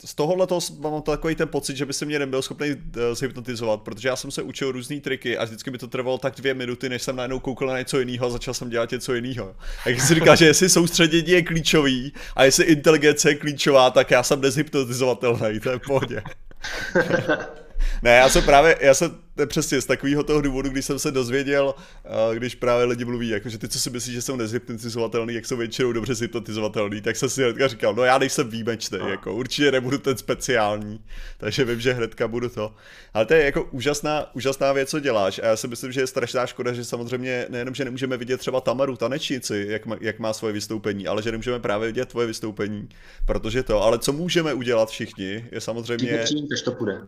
z 0.04 0.14
tohohle 0.14 0.46
toho 0.46 0.60
mám 0.78 1.02
takový 1.02 1.34
ten 1.34 1.48
pocit, 1.48 1.76
že 1.76 1.86
by 1.86 1.92
se 1.92 2.04
mě 2.04 2.18
nebyl 2.18 2.42
schopný 2.42 2.70
uh, 2.70 3.02
zhypnotizovat, 3.14 3.82
protože 3.82 4.08
já 4.08 4.16
jsem 4.16 4.30
se 4.30 4.42
učil 4.42 4.72
různé 4.72 5.00
triky 5.00 5.38
a 5.38 5.44
vždycky 5.44 5.70
by 5.70 5.78
to 5.78 5.86
trvalo 5.86 6.18
tak 6.18 6.34
dvě 6.34 6.54
minuty, 6.54 6.88
než 6.88 7.02
jsem 7.02 7.16
najednou 7.16 7.40
koukal 7.40 7.68
na 7.68 7.78
něco 7.78 7.98
jiného 7.98 8.26
a 8.26 8.30
začal 8.30 8.54
jsem 8.54 8.70
dělat 8.70 8.90
něco 8.90 9.14
jiného. 9.14 9.56
Jak 9.86 10.00
jsi 10.00 10.14
říká, 10.14 10.34
že 10.34 10.46
jestli 10.46 10.68
soustředění 10.68 11.30
je 11.30 11.42
klíčový 11.42 12.12
a 12.36 12.44
jestli 12.44 12.64
inteligence 12.64 13.30
je 13.30 13.34
klíčová, 13.34 13.90
tak 13.90 14.10
já 14.10 14.22
jsem 14.22 14.40
nezhypnotizovatelný, 14.40 15.60
to 15.60 15.70
je 15.70 15.78
v 15.78 15.82
pohodě. 15.86 16.22
ne, 18.02 18.10
já 18.10 18.28
jsem 18.28 18.44
právě, 18.44 18.76
já 18.80 18.94
jsem 18.94 19.16
přesně 19.46 19.80
z 19.80 19.86
takového 19.86 20.22
toho 20.22 20.40
důvodu, 20.40 20.68
když 20.68 20.84
jsem 20.84 20.98
se 20.98 21.10
dozvěděl, 21.10 21.74
eh, 22.04 22.36
když 22.36 22.54
právě 22.54 22.84
lidi 22.84 23.04
mluví, 23.04 23.28
jako, 23.28 23.48
že 23.48 23.58
ty, 23.58 23.68
co 23.68 23.80
si 23.80 23.90
myslíš, 23.90 24.14
že 24.14 24.22
jsou 24.22 24.36
nezhypnotizovatelný, 24.36 25.34
jak 25.34 25.46
jsou 25.46 25.56
většinou 25.56 25.92
dobře 25.92 26.14
hypnotizovatelný, 26.20 27.00
tak 27.00 27.16
jsem 27.16 27.28
si 27.28 27.42
hnedka 27.42 27.68
říkal, 27.68 27.94
no 27.94 28.04
já 28.04 28.18
nejsem 28.18 28.48
výjimečný, 28.48 28.98
no. 28.98 29.08
jako 29.08 29.34
určitě 29.34 29.72
nebudu 29.72 29.98
ten 29.98 30.16
speciální, 30.16 31.00
takže 31.38 31.64
vím, 31.64 31.80
že 31.80 31.92
hnedka 31.92 32.28
budu 32.28 32.48
to. 32.48 32.74
Ale 33.14 33.26
to 33.26 33.34
je 33.34 33.44
jako 33.44 33.68
úžasná, 33.70 34.34
úžasná 34.34 34.72
věc, 34.72 34.90
co 34.90 35.00
děláš 35.00 35.38
a 35.38 35.46
já 35.46 35.56
si 35.56 35.68
myslím, 35.68 35.92
že 35.92 36.00
je 36.00 36.06
strašná 36.06 36.46
škoda, 36.46 36.72
že 36.72 36.84
samozřejmě 36.84 37.46
nejenom, 37.48 37.74
že 37.74 37.84
nemůžeme 37.84 38.16
vidět 38.16 38.36
třeba 38.36 38.60
Tamaru 38.60 38.96
tanečnici, 38.96 39.66
jak 39.68 39.86
má, 39.86 39.96
jak 40.00 40.18
má 40.18 40.32
svoje 40.32 40.52
vystoupení, 40.52 41.06
ale 41.06 41.22
že 41.22 41.30
nemůžeme 41.30 41.60
právě 41.60 41.86
vidět 41.86 42.08
tvoje 42.08 42.26
vystoupení, 42.26 42.88
protože 43.26 43.62
to, 43.62 43.82
ale 43.82 43.98
co 43.98 44.12
můžeme 44.12 44.54
udělat 44.54 44.90
všichni, 44.90 45.44
je 45.52 45.60
samozřejmě... 45.60 46.18
Přijít, 46.18 46.48
to 46.64 46.72
půjde. 46.72 47.00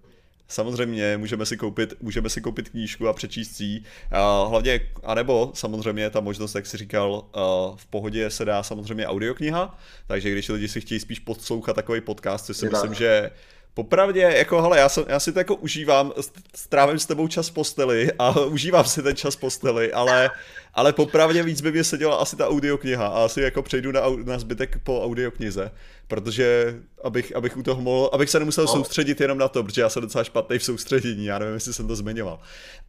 Samozřejmě 0.48 1.16
můžeme 1.16 1.46
si 1.46 1.56
koupit, 1.56 1.94
můžeme 2.00 2.28
si 2.28 2.40
koupit 2.40 2.68
knížku 2.68 3.08
a 3.08 3.12
přečíst 3.12 3.56
si 3.56 3.80
uh, 3.80 4.50
hlavně, 4.50 4.80
anebo 5.02 5.52
samozřejmě 5.54 6.10
ta 6.10 6.20
možnost, 6.20 6.54
jak 6.54 6.66
si 6.66 6.76
říkal, 6.76 7.12
uh, 7.12 7.76
v 7.76 7.86
pohodě 7.86 8.30
se 8.30 8.44
dá 8.44 8.62
samozřejmě 8.62 9.06
audiokniha, 9.06 9.78
takže 10.06 10.30
když 10.32 10.48
lidi 10.48 10.68
si 10.68 10.80
chtějí 10.80 11.00
spíš 11.00 11.18
poslouchat 11.18 11.72
takový 11.72 12.00
podcast, 12.00 12.46
což 12.46 12.56
si 12.56 12.68
myslím, 12.68 12.94
že 12.94 13.30
Popravdě, 13.74 14.20
jako 14.20 14.62
hele, 14.62 14.78
já, 14.78 14.88
jsem, 14.88 15.04
já 15.08 15.20
si 15.20 15.32
to 15.32 15.38
jako 15.38 15.54
užívám, 15.56 16.12
strávím 16.54 16.98
s 16.98 17.06
tebou 17.06 17.28
čas 17.28 17.50
posteli 17.50 18.12
a 18.18 18.40
užívám 18.46 18.84
si 18.84 19.02
ten 19.02 19.16
čas 19.16 19.36
posteli, 19.36 19.92
ale, 19.92 20.30
ale 20.74 20.92
popravdě 20.92 21.42
víc 21.42 21.60
by 21.60 21.72
mě 21.72 21.84
seděla 21.84 22.16
asi 22.16 22.36
ta 22.36 22.48
audiokniha 22.48 23.06
a 23.06 23.24
asi 23.24 23.40
jako 23.40 23.62
přejdu 23.62 23.92
na, 23.92 24.00
na 24.24 24.38
zbytek 24.38 24.78
po 24.84 25.02
audioknize, 25.02 25.70
protože 26.08 26.76
abych, 27.04 27.36
abych 27.36 27.56
u 27.56 27.62
toho 27.62 27.80
mohl, 27.80 28.10
abych 28.12 28.30
se 28.30 28.38
nemusel 28.38 28.64
no. 28.64 28.72
soustředit 28.72 29.20
jenom 29.20 29.38
na 29.38 29.48
to, 29.48 29.64
protože 29.64 29.80
já 29.80 29.88
jsem 29.88 30.02
docela 30.02 30.24
špatný 30.24 30.58
v 30.58 30.64
soustředění, 30.64 31.24
já 31.24 31.38
nevím, 31.38 31.54
jestli 31.54 31.72
jsem 31.72 31.88
to 31.88 31.96
zmiňoval. 31.96 32.38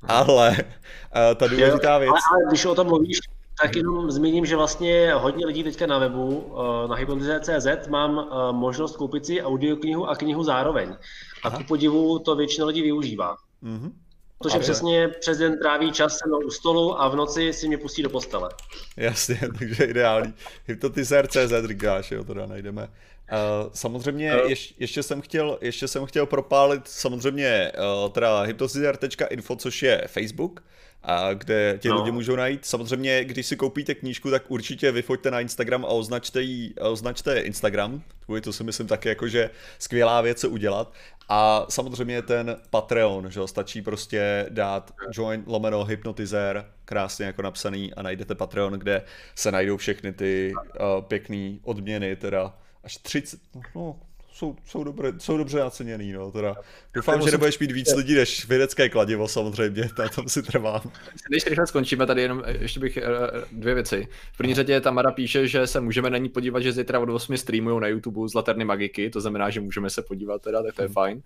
Ale 0.01 0.49
uh, 0.51 1.35
ta 1.35 1.47
důležitá 1.47 1.97
věc... 1.97 2.09
Ale, 2.09 2.19
ale 2.31 2.49
když 2.49 2.65
o 2.65 2.75
tom 2.75 2.87
mluvíš, 2.87 3.19
tak 3.61 3.75
jenom 3.75 4.11
zmíním, 4.11 4.45
že 4.45 4.55
vlastně 4.55 5.13
hodně 5.13 5.45
lidí 5.45 5.63
teďka 5.63 5.87
na 5.87 5.99
webu, 5.99 6.55
eh, 6.55 6.87
na 6.87 6.95
hypnotize.cz 6.95 7.87
mám 7.87 8.19
eh, 8.19 8.53
možnost 8.53 8.97
koupit 8.97 9.25
si 9.25 9.41
audioknihu 9.41 10.09
a 10.09 10.15
knihu 10.15 10.43
zároveň. 10.43 10.95
A 11.43 11.49
ku 11.49 11.63
podivu 11.63 12.19
to 12.19 12.35
většina 12.35 12.67
lidí 12.67 12.81
využívá. 12.81 13.35
Mm-hmm. 13.63 13.91
Protože 14.37 14.59
přesně 14.59 15.07
přes 15.07 15.37
den 15.37 15.59
tráví 15.59 15.91
čas 15.91 16.17
se 16.17 16.45
u 16.45 16.49
stolu 16.49 17.01
a 17.01 17.07
v 17.07 17.15
noci 17.15 17.53
si 17.53 17.67
mě 17.67 17.77
pustí 17.77 18.03
do 18.03 18.09
postele. 18.09 18.49
Jasně, 18.97 19.39
takže 19.59 19.83
ideální. 19.83 20.33
Hypnotizer.cz 20.65 21.67
říkáš, 21.67 22.11
jo, 22.11 22.23
teda 22.23 22.45
najdeme. 22.45 22.83
Uh, 22.83 23.69
samozřejmě 23.73 24.43
uh. 24.43 24.49
Ješ, 24.49 24.75
ještě, 24.79 25.03
jsem 25.03 25.21
chtěl, 25.21 25.57
ještě 25.61 25.87
jsem 25.87 26.05
chtěl 26.05 26.25
propálit 26.25 26.87
samozřejmě 26.87 27.71
uh, 28.03 28.09
teda 28.09 28.41
hypnotizer.info, 28.41 29.55
což 29.55 29.83
je 29.83 30.03
Facebook, 30.07 30.63
a 31.05 31.33
kde 31.33 31.77
tě 31.81 31.89
no. 31.89 31.97
lidi 31.97 32.11
můžou 32.11 32.35
najít. 32.35 32.65
Samozřejmě, 32.65 33.23
když 33.23 33.45
si 33.45 33.55
koupíte 33.55 33.95
knížku, 33.95 34.31
tak 34.31 34.51
určitě 34.51 34.91
vyfoďte 34.91 35.31
na 35.31 35.39
Instagram 35.39 35.85
a 35.85 35.87
označte, 35.87 36.41
jí, 36.41 36.73
označte 36.79 37.39
Instagram. 37.39 38.01
To 38.43 38.53
si 38.53 38.63
myslím 38.63 38.87
taky 38.87 39.09
jakože 39.09 39.49
skvělá 39.79 40.21
věc 40.21 40.39
co 40.39 40.49
udělat. 40.49 40.93
A 41.29 41.65
samozřejmě 41.69 42.21
ten 42.21 42.55
Patreon, 42.69 43.31
že 43.31 43.39
stačí 43.45 43.81
prostě 43.81 44.45
dát 44.49 44.93
join 45.11 45.43
lomeno 45.47 45.83
hypnotizer, 45.83 46.65
krásně 46.85 47.25
jako 47.25 47.41
napsaný 47.41 47.93
a 47.93 48.01
najdete 48.01 48.35
Patreon, 48.35 48.73
kde 48.73 49.01
se 49.35 49.51
najdou 49.51 49.77
všechny 49.77 50.13
ty 50.13 50.53
uh, 50.55 51.01
pěkné 51.01 51.57
odměny, 51.63 52.15
teda 52.15 52.57
až 52.83 52.97
30, 52.97 53.39
no, 53.75 53.99
jsou, 54.35 54.55
jsou, 54.65 54.83
dobré, 54.83 55.13
jsou 55.17 55.37
dobře 55.37 55.59
naceněný, 55.59 56.13
no, 56.13 56.31
teda. 56.31 56.55
Doufám, 56.93 57.21
že 57.21 57.31
nebudeš 57.31 57.59
mít 57.59 57.71
víc 57.71 57.95
lidí 57.95 58.15
než 58.15 58.47
vědecké 58.47 58.89
kladivo, 58.89 59.27
samozřejmě, 59.27 59.89
na 59.99 60.09
tom 60.09 60.29
si 60.29 60.43
trvám. 60.43 60.81
Když 61.29 61.45
rychle 61.45 61.67
skončíme, 61.67 62.05
tady 62.05 62.21
jenom 62.21 62.43
ještě 62.59 62.79
bych 62.79 62.97
eh, 62.97 63.03
dvě 63.51 63.73
věci. 63.73 64.07
V 64.33 64.37
první 64.37 64.53
řadě 64.53 64.81
Tamara 64.81 65.11
píše, 65.11 65.47
že 65.47 65.67
se 65.67 65.81
můžeme 65.81 66.09
na 66.09 66.17
ní 66.17 66.29
podívat, 66.29 66.59
že 66.59 66.71
zítra 66.71 66.99
od 66.99 67.09
8 67.09 67.37
streamují 67.37 67.81
na 67.81 67.87
YouTube 67.87 68.29
z 68.29 68.33
Laterny 68.33 68.65
Magiky, 68.65 69.09
to 69.09 69.21
znamená, 69.21 69.49
že 69.49 69.61
můžeme 69.61 69.89
se 69.89 70.01
podívat 70.01 70.41
teda, 70.41 70.63
tak 70.63 70.75
to 70.75 70.81
je 70.81 70.87
hmm. 70.87 70.93
fajn. 70.93 71.21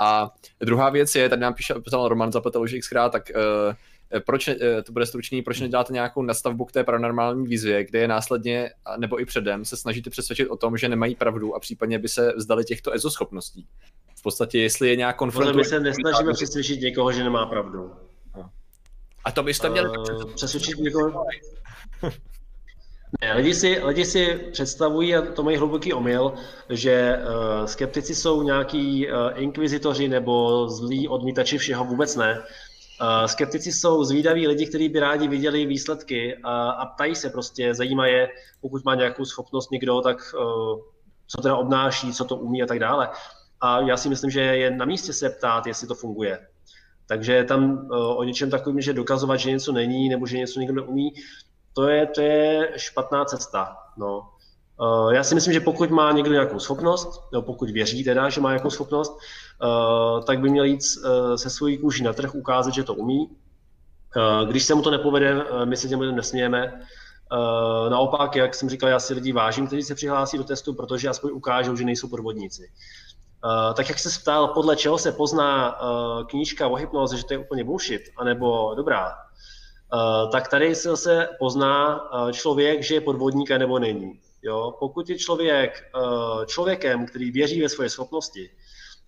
A 0.00 0.30
druhá 0.60 0.90
věc 0.90 1.14
je, 1.14 1.28
tady 1.28 1.42
nám 1.42 1.54
píše, 1.54 1.74
psal 1.84 2.08
Roman 2.08 2.32
Zapetel 2.32 2.62
už 2.62 2.74
xkrát, 2.80 3.12
tak 3.12 3.30
uh, 3.34 3.42
Eh, 3.70 3.76
proč, 4.26 4.48
eh, 4.48 4.82
to 4.82 4.92
bude 4.92 5.06
stručný, 5.06 5.42
proč 5.42 5.60
neděláte 5.60 5.92
nějakou 5.92 6.22
nastavbu 6.22 6.64
k 6.64 6.72
té 6.72 6.84
paranormální 6.84 7.46
vizi, 7.46 7.86
kde 7.88 7.98
je 7.98 8.08
následně, 8.08 8.70
nebo 8.96 9.20
i 9.20 9.24
předem, 9.24 9.64
se 9.64 9.76
snažíte 9.76 10.10
přesvědčit 10.10 10.48
o 10.48 10.56
tom, 10.56 10.76
že 10.76 10.88
nemají 10.88 11.14
pravdu 11.14 11.54
a 11.54 11.60
případně 11.60 11.98
by 11.98 12.08
se 12.08 12.32
vzdali 12.36 12.64
těchto 12.64 12.92
ezoschopností. 12.92 13.66
V 14.18 14.22
podstatě, 14.22 14.58
jestli 14.58 14.88
je 14.88 14.96
nějak 14.96 15.16
konfrontuje... 15.16 15.56
My 15.56 15.64
se 15.64 15.80
nesnažíme 15.80 16.32
přesvědčit 16.32 16.80
někoho, 16.80 17.12
že 17.12 17.24
nemá 17.24 17.46
pravdu. 17.46 17.92
A 19.24 19.32
to 19.32 19.42
byste 19.42 19.70
měli... 19.70 19.88
Uh, 19.88 20.34
přesvědčit 20.34 20.78
někoho... 20.78 21.24
Ne, 23.22 23.34
lidi 23.36 23.54
si, 23.54 23.80
lidi 23.84 24.04
si 24.04 24.40
představují, 24.52 25.16
a 25.16 25.22
to 25.22 25.42
mají 25.42 25.56
hluboký 25.56 25.92
omyl, 25.92 26.32
že 26.70 27.18
uh, 27.18 27.66
skeptici 27.66 28.14
jsou 28.14 28.42
nějaký 28.42 29.08
uh, 29.10 29.14
inkvizitoři 29.34 30.08
nebo 30.08 30.68
zlí 30.68 31.08
odmítači 31.08 31.58
všeho, 31.58 31.84
vůbec 31.84 32.16
ne. 32.16 32.42
Skeptici 33.26 33.72
jsou 33.72 34.04
zvídaví 34.04 34.46
lidi, 34.46 34.66
kteří 34.66 34.88
by 34.88 35.00
rádi 35.00 35.28
viděli 35.28 35.66
výsledky 35.66 36.36
a, 36.44 36.70
a 36.70 36.86
ptají 36.86 37.14
se 37.14 37.30
prostě, 37.30 37.74
zajímá 37.74 38.06
je, 38.06 38.28
pokud 38.60 38.84
má 38.84 38.94
nějakou 38.94 39.24
schopnost 39.24 39.70
někdo, 39.70 40.00
tak 40.00 40.16
uh, 40.34 40.80
co 41.26 41.42
teda 41.42 41.56
obnáší, 41.56 42.12
co 42.12 42.24
to 42.24 42.36
umí 42.36 42.62
a 42.62 42.66
tak 42.66 42.78
dále. 42.78 43.08
A 43.60 43.80
já 43.80 43.96
si 43.96 44.08
myslím, 44.08 44.30
že 44.30 44.40
je 44.40 44.70
na 44.70 44.84
místě 44.84 45.12
se 45.12 45.30
ptát, 45.30 45.66
jestli 45.66 45.88
to 45.88 45.94
funguje. 45.94 46.46
Takže 47.06 47.44
tam 47.44 47.72
uh, 47.72 48.18
o 48.18 48.24
něčem 48.24 48.50
takovým, 48.50 48.80
že 48.80 48.92
dokazovat, 48.92 49.36
že 49.36 49.50
něco 49.50 49.72
není 49.72 50.08
nebo 50.08 50.26
že 50.26 50.38
něco 50.38 50.60
někdo 50.60 50.74
neumí, 50.74 51.12
to 51.72 51.88
je, 51.88 52.06
to 52.06 52.20
je 52.20 52.72
špatná 52.76 53.24
cesta. 53.24 53.76
No. 53.96 54.30
Já 55.10 55.24
si 55.24 55.34
myslím, 55.34 55.54
že 55.54 55.60
pokud 55.60 55.90
má 55.90 56.12
někdo 56.12 56.32
nějakou 56.32 56.58
schopnost, 56.58 57.32
nebo 57.32 57.42
pokud 57.42 57.70
věří 57.70 58.04
teda, 58.04 58.28
že 58.28 58.40
má 58.40 58.50
nějakou 58.50 58.70
schopnost, 58.70 59.18
tak 60.26 60.40
by 60.40 60.50
měl 60.50 60.64
jít 60.64 60.80
uh, 60.80 61.34
se 61.34 61.50
svojí 61.50 61.78
kůží 61.78 62.02
na 62.04 62.12
trh, 62.12 62.34
ukázat, 62.34 62.74
že 62.74 62.84
to 62.84 62.94
umí. 62.94 63.30
Když 64.48 64.64
se 64.64 64.74
mu 64.74 64.82
to 64.82 64.90
nepovede, 64.90 65.44
my 65.64 65.76
se 65.76 65.88
těm 65.88 66.00
lidem 66.00 66.16
nesmějeme. 66.16 66.80
Naopak, 67.88 68.36
jak 68.36 68.54
jsem 68.54 68.68
říkal, 68.68 68.88
já 68.88 69.00
si 69.00 69.14
lidi 69.14 69.32
vážím, 69.32 69.66
kteří 69.66 69.82
se 69.82 69.94
přihlásí 69.94 70.38
do 70.38 70.44
testu, 70.44 70.74
protože 70.74 71.08
aspoň 71.08 71.30
ukážou, 71.32 71.76
že 71.76 71.84
nejsou 71.84 72.08
podvodníci. 72.08 72.70
Tak 73.74 73.88
jak 73.88 73.98
se 73.98 74.20
ptal, 74.20 74.48
podle 74.48 74.76
čeho 74.76 74.98
se 74.98 75.12
pozná 75.12 75.78
knížka 76.28 76.68
o 76.68 76.74
hypnoze, 76.74 77.16
že 77.16 77.24
to 77.24 77.34
je 77.34 77.38
úplně 77.38 77.64
bullshit, 77.64 78.02
anebo 78.16 78.74
dobrá, 78.74 79.14
tak 80.32 80.48
tady 80.48 80.74
se 80.74 80.88
zase 80.88 81.28
pozná 81.38 82.00
člověk, 82.32 82.82
že 82.82 82.94
je 82.94 83.00
podvodník 83.00 83.50
nebo 83.50 83.78
není. 83.78 84.20
Jo? 84.42 84.74
Pokud 84.78 85.08
je 85.08 85.18
člověk 85.18 85.84
člověkem, 86.46 87.06
který 87.06 87.30
věří 87.30 87.62
ve 87.62 87.68
svoje 87.68 87.90
schopnosti, 87.90 88.50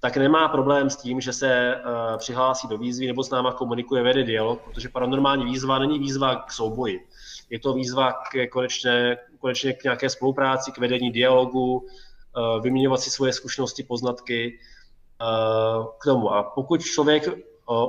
tak 0.00 0.16
nemá 0.16 0.48
problém 0.48 0.90
s 0.90 0.96
tím, 0.96 1.20
že 1.20 1.32
se 1.32 1.74
uh, 1.76 2.18
přihlásí 2.18 2.68
do 2.68 2.78
výzvy 2.78 3.06
nebo 3.06 3.22
s 3.22 3.30
náma 3.30 3.52
komunikuje, 3.52 4.02
vede 4.02 4.24
dialog, 4.24 4.60
protože 4.60 4.88
paranormální 4.88 5.44
výzva 5.44 5.78
není 5.78 5.98
výzva 5.98 6.36
k 6.36 6.52
souboji. 6.52 7.06
Je 7.50 7.58
to 7.58 7.72
výzva 7.72 8.12
k 8.12 8.46
konečně, 8.50 9.16
konečně 9.38 9.72
k 9.72 9.84
nějaké 9.84 10.10
spolupráci, 10.10 10.72
k 10.72 10.78
vedení 10.78 11.10
dialogu, 11.10 11.76
uh, 11.76 12.62
vyměňovat 12.62 13.00
si 13.00 13.10
svoje 13.10 13.32
zkušenosti, 13.32 13.82
poznatky 13.82 14.58
uh, 15.20 15.86
k 15.98 16.04
tomu. 16.04 16.32
A 16.32 16.42
pokud 16.42 16.80
člověk 16.80 17.28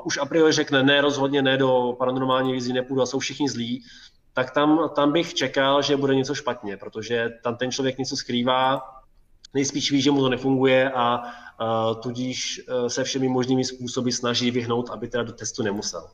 už 0.03 0.17
a 0.17 0.25
priori 0.25 0.51
řekne 0.51 0.83
ne, 0.83 1.01
rozhodně 1.01 1.41
ne 1.41 1.57
do 1.57 1.95
paranormální 1.99 2.53
výzvy 2.53 2.73
nepůjdu 2.73 3.01
a 3.01 3.05
jsou 3.05 3.19
všichni 3.19 3.49
zlí, 3.49 3.83
tak 4.33 4.51
tam, 4.51 4.89
tam 4.95 5.11
bych 5.11 5.33
čekal, 5.33 5.81
že 5.81 5.97
bude 5.97 6.15
něco 6.15 6.35
špatně, 6.35 6.77
protože 6.77 7.29
tam 7.43 7.57
ten 7.57 7.71
člověk 7.71 7.97
něco 7.97 8.15
skrývá, 8.15 8.81
nejspíš 9.53 9.91
ví, 9.91 10.01
že 10.01 10.11
mu 10.11 10.21
to 10.21 10.29
nefunguje 10.29 10.91
a 10.91 11.21
uh, 11.21 12.01
tudíž 12.01 12.61
uh, 12.67 12.87
se 12.87 13.03
všemi 13.03 13.27
možnými 13.27 13.65
způsoby 13.65 14.09
snaží 14.09 14.51
vyhnout, 14.51 14.89
aby 14.89 15.07
teda 15.07 15.23
do 15.23 15.31
testu 15.31 15.63
nemusel. 15.63 16.09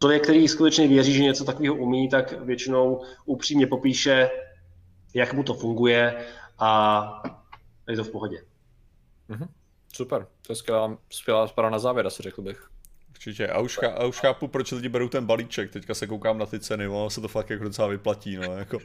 Člověk, 0.00 0.22
který 0.22 0.48
skutečně 0.48 0.88
věří, 0.88 1.12
že 1.12 1.22
něco 1.22 1.44
takového 1.44 1.74
umí, 1.74 2.08
tak 2.08 2.40
většinou 2.40 3.02
upřímně 3.24 3.66
popíše, 3.66 4.30
jak 5.14 5.34
mu 5.34 5.42
to 5.42 5.54
funguje 5.54 6.26
a 6.58 7.22
je 7.88 7.96
to 7.96 8.04
v 8.04 8.10
pohodě. 8.10 8.44
Mm-hmm. 9.30 9.48
Super, 9.94 10.26
to 10.46 10.52
je 10.52 10.56
skvělá, 10.56 10.98
skvělá 11.10 11.70
na 11.70 11.78
závěr, 11.78 12.06
asi 12.06 12.22
řekl 12.22 12.42
bych. 12.42 12.71
Určitě. 13.26 13.48
A 13.48 13.58
už, 13.58 13.78
a 13.94 14.04
už 14.04 14.20
chápu, 14.20 14.48
proč 14.48 14.72
lidi 14.72 14.88
berou 14.88 15.08
ten 15.08 15.26
balíček. 15.26 15.70
Teďka 15.70 15.94
se 15.94 16.06
koukám 16.06 16.38
na 16.38 16.46
ty 16.46 16.60
ceny, 16.60 16.88
ono 16.88 17.10
se 17.10 17.20
to 17.20 17.28
fakt 17.28 17.50
jako 17.50 17.64
docela 17.64 17.88
vyplatí. 17.88 18.36
No, 18.36 18.56
jako. 18.56 18.78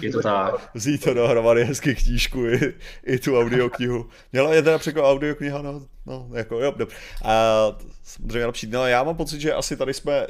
Je 0.00 0.12
to 0.12 0.22
tak. 0.22 0.70
Vzít 0.74 1.04
to 1.04 1.14
dohromady 1.14 1.64
hezky 1.64 1.94
knížku 1.94 2.46
i, 2.46 2.74
i 3.04 3.18
tu 3.18 3.38
audioknihu. 3.38 4.08
Měla 4.32 4.54
je 4.54 4.62
teda 4.62 4.78
překvapivá 4.78 5.10
audiokniha, 5.10 5.62
no, 5.62 5.86
no, 6.06 6.28
jako, 6.34 6.60
jo, 6.60 6.74
dobře. 6.76 6.96
A 7.24 7.66
samozřejmě 8.02 8.46
lepší. 8.46 8.66
No, 8.66 8.86
já 8.86 9.02
mám 9.02 9.16
pocit, 9.16 9.40
že 9.40 9.54
asi 9.54 9.76
tady 9.76 9.94
jsme 9.94 10.26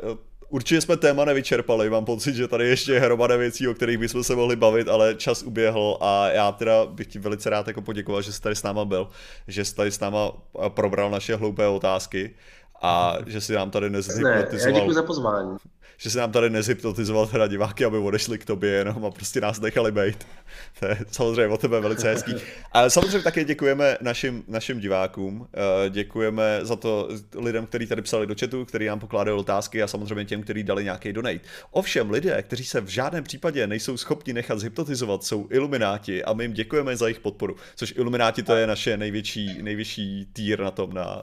Určitě 0.52 0.80
jsme 0.80 0.96
téma 0.96 1.24
nevyčerpali, 1.24 1.90
mám 1.90 2.04
pocit, 2.04 2.34
že 2.34 2.48
tady 2.48 2.68
ještě 2.68 2.92
je 2.92 3.00
hromada 3.00 3.36
věcí, 3.36 3.68
o 3.68 3.74
kterých 3.74 3.98
bychom 3.98 4.24
se 4.24 4.36
mohli 4.36 4.56
bavit, 4.56 4.88
ale 4.88 5.14
čas 5.14 5.42
uběhl 5.42 5.98
a 6.00 6.28
já 6.28 6.52
teda 6.52 6.86
bych 6.86 7.06
ti 7.06 7.18
velice 7.18 7.50
rád 7.50 7.66
jako 7.66 7.82
poděkoval, 7.82 8.22
že 8.22 8.32
jsi 8.32 8.42
tady 8.42 8.56
s 8.56 8.62
náma 8.62 8.84
byl, 8.84 9.08
že 9.48 9.64
jsi 9.64 9.74
tady 9.74 9.92
s 9.92 10.00
náma 10.00 10.32
probral 10.68 11.10
naše 11.10 11.36
hloupé 11.36 11.66
otázky 11.66 12.34
a 12.82 13.16
že 13.26 13.40
si 13.40 13.52
nám 13.52 13.70
tady 13.70 13.90
nezhypnotizoval. 13.90 14.80
Ne, 14.80 14.86
já 14.86 14.92
za 14.92 15.02
pozvání. 15.02 15.56
Že 15.96 16.10
si 16.10 16.18
nám 16.18 16.32
tady 16.32 16.50
nezhypnotizoval 16.50 17.26
teda 17.26 17.46
diváky, 17.46 17.84
aby 17.84 17.96
odešli 17.96 18.38
k 18.38 18.44
tobě 18.44 18.70
jenom 18.70 19.04
a 19.04 19.10
prostě 19.10 19.40
nás 19.40 19.60
nechali 19.60 19.92
být. 19.92 20.26
To 20.80 20.86
je 20.86 20.98
samozřejmě 21.10 21.54
o 21.54 21.58
tebe 21.58 21.80
velice 21.80 22.08
hezký. 22.08 22.34
A 22.72 22.90
samozřejmě 22.90 23.22
také 23.22 23.44
děkujeme 23.44 23.98
našim, 24.00 24.44
našim 24.48 24.80
divákům. 24.80 25.48
Eh, 25.54 25.90
děkujeme 25.90 26.58
za 26.62 26.76
to 26.76 27.08
lidem, 27.36 27.66
kteří 27.66 27.86
tady 27.86 28.02
psali 28.02 28.26
do 28.26 28.34
chatu, 28.40 28.64
kteří 28.64 28.86
nám 28.86 29.00
pokládali 29.00 29.38
otázky 29.38 29.82
a 29.82 29.86
samozřejmě 29.86 30.24
těm, 30.24 30.42
kteří 30.42 30.62
dali 30.62 30.84
nějaký 30.84 31.12
donate. 31.12 31.40
Ovšem 31.70 32.10
lidé, 32.10 32.42
kteří 32.42 32.64
se 32.64 32.80
v 32.80 32.86
žádném 32.86 33.24
případě 33.24 33.66
nejsou 33.66 33.96
schopni 33.96 34.32
nechat 34.32 34.58
zhypnotizovat, 34.58 35.24
jsou 35.24 35.46
ilumináti 35.50 36.24
a 36.24 36.32
my 36.32 36.44
jim 36.44 36.52
děkujeme 36.52 36.96
za 36.96 37.06
jejich 37.06 37.20
podporu. 37.20 37.56
Což 37.76 37.94
ilumináti 37.96 38.42
to 38.42 38.56
je 38.56 38.66
naše 38.66 38.96
největší, 38.96 39.62
nejvyšší 39.62 40.28
týr 40.32 40.60
na 40.60 40.70
tom, 40.70 40.92
na, 40.92 41.22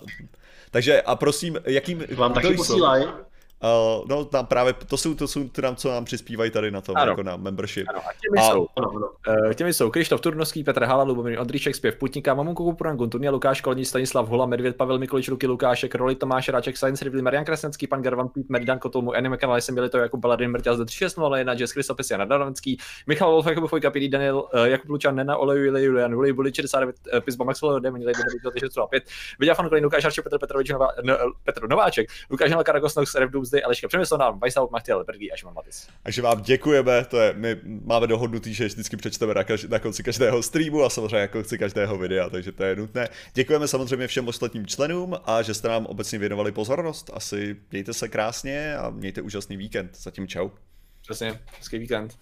takže 0.71 1.01
a 1.01 1.15
prosím, 1.15 1.57
jakým... 1.65 2.05
Vám 2.15 2.33
taky 2.33 2.53
posílají? 2.53 3.05
Uh, 3.63 4.07
no 4.07 4.25
tam 4.25 4.45
právě, 4.45 4.73
to 4.73 4.97
jsou, 4.97 5.15
to 5.15 5.27
jsou 5.27 5.49
tam, 5.49 5.75
co 5.75 5.89
nám 5.89 6.05
přispívají 6.05 6.51
tady 6.51 6.71
na 6.71 6.81
tom, 6.81 6.97
ano. 6.97 7.11
jako 7.11 7.23
na 7.23 7.37
membership. 7.37 7.87
Ano, 7.89 7.99
a 7.99 8.09
těmi, 8.21 8.47
a, 8.47 8.51
jsou, 8.51 8.67
ano, 8.75 8.89
ano. 8.95 9.09
Uh, 9.45 9.53
těmi 9.53 9.73
jsou 9.73 9.89
Krištof 9.91 10.21
Turnovský, 10.21 10.63
Petr 10.63 10.83
Hala, 10.83 11.03
Lubomír 11.03 11.39
Ondříček, 11.39 11.75
Zpěv 11.75 11.95
Putníka, 11.95 12.33
Mamunku 12.33 12.63
Kupuran, 12.63 12.97
Gunturně, 12.97 13.29
Lukáš 13.29 13.61
Kolní, 13.61 13.85
Stanislav 13.85 14.27
Hula, 14.27 14.45
Medvěd, 14.45 14.75
Pavel 14.75 14.99
Mikolič, 14.99 15.27
Luky 15.27 15.47
Lukášek, 15.47 15.95
Roli 15.95 16.15
Tomáš 16.15 16.49
Ráček, 16.49 16.77
Science 16.77 17.03
Rivli, 17.03 17.21
Marian 17.21 17.45
Krasnecký, 17.45 17.87
Pan 17.87 18.01
Garvan, 18.01 18.29
Pít, 18.29 18.49
Meridan 18.49 18.79
Kotolmu, 18.79 19.13
Anime 19.13 19.37
Kanál, 19.37 19.61
jsem 19.61 19.75
byli 19.75 19.89
to 19.89 19.97
jako 19.97 20.17
Baladin, 20.17 20.51
Mrtěl 20.51 20.75
zde 20.75 20.85
3601, 20.85 21.53
Jess 21.53 21.73
Kristopis, 21.73 22.11
Jana 22.11 22.25
Darovenský, 22.25 22.77
Michal 23.07 23.31
Wolf, 23.31 23.45
Jakub 23.45 23.69
Fojka, 23.69 23.91
Piri, 23.91 24.09
Daniel, 24.09 24.49
uh, 24.53 24.63
Jakub 24.63 24.89
Lučan, 24.89 25.15
Nena, 25.15 25.37
Oleju, 25.37 25.63
Julian, 25.63 25.83
Julian, 25.83 26.11
Juli, 26.11 26.33
Buli 26.33 26.51
69, 26.55 26.95
uh, 27.13 27.19
Pizba, 27.19 27.45
Maxwell, 27.45 27.79
Demon, 27.79 28.05
Lady, 28.05 28.19
5, 28.89 29.03
Viděl 29.39 29.55
Fan 29.55 29.69
Kolín, 29.69 29.83
Lukáš 29.83 30.03
Harči, 30.03 30.21
Petr 30.21 30.39
Petrovič, 30.39 30.69
Nová, 30.69 30.87
no, 31.03 31.15
Petr 31.43 31.67
Nováček, 31.67 32.09
Lukáš 32.29 32.49
Nel 32.49 32.63
Karagosnox, 32.63 33.15
Revdum, 33.15 33.48
Doomsday, 33.49 33.61
Aleška 33.65 33.87
Přemyslovna, 33.87 34.29
Vajsal, 34.29 34.69
Machtel, 34.71 35.03
Bergy 35.03 35.31
a 35.31 35.35
Šimon 35.35 35.53
Matis. 35.53 35.87
Takže 36.03 36.21
vám 36.21 36.41
děkujeme, 36.41 37.05
to 37.05 37.19
je, 37.19 37.33
my 37.33 37.57
máme 37.63 38.07
dohodnutý, 38.07 38.53
že 38.53 38.65
vždycky 38.65 38.97
přečteme 38.97 39.33
na, 39.33 39.43
kaž, 39.43 39.63
na 39.63 39.79
konci 39.79 40.03
každého 40.03 40.43
streamu 40.43 40.83
a 40.83 40.89
samozřejmě 40.89 41.17
na 41.17 41.27
konci 41.27 41.57
každého 41.57 41.97
videa, 41.97 42.29
takže 42.29 42.51
to 42.51 42.63
je 42.63 42.75
nutné. 42.75 43.07
Děkujeme 43.33 43.67
samozřejmě 43.67 44.07
všem 44.07 44.27
ostatním 44.27 44.65
členům 44.65 45.17
a 45.25 45.41
že 45.41 45.53
jste 45.53 45.67
nám 45.67 45.85
obecně 45.85 46.19
věnovali 46.19 46.51
pozornost. 46.51 47.09
Asi 47.13 47.55
mějte 47.71 47.93
se 47.93 48.07
krásně 48.07 48.77
a 48.77 48.89
mějte 48.89 49.21
úžasný 49.21 49.57
víkend. 49.57 49.97
Zatím 49.97 50.27
čau. 50.27 50.49
Přesně, 51.01 51.39
hezký 51.57 51.77
víkend. 51.77 52.17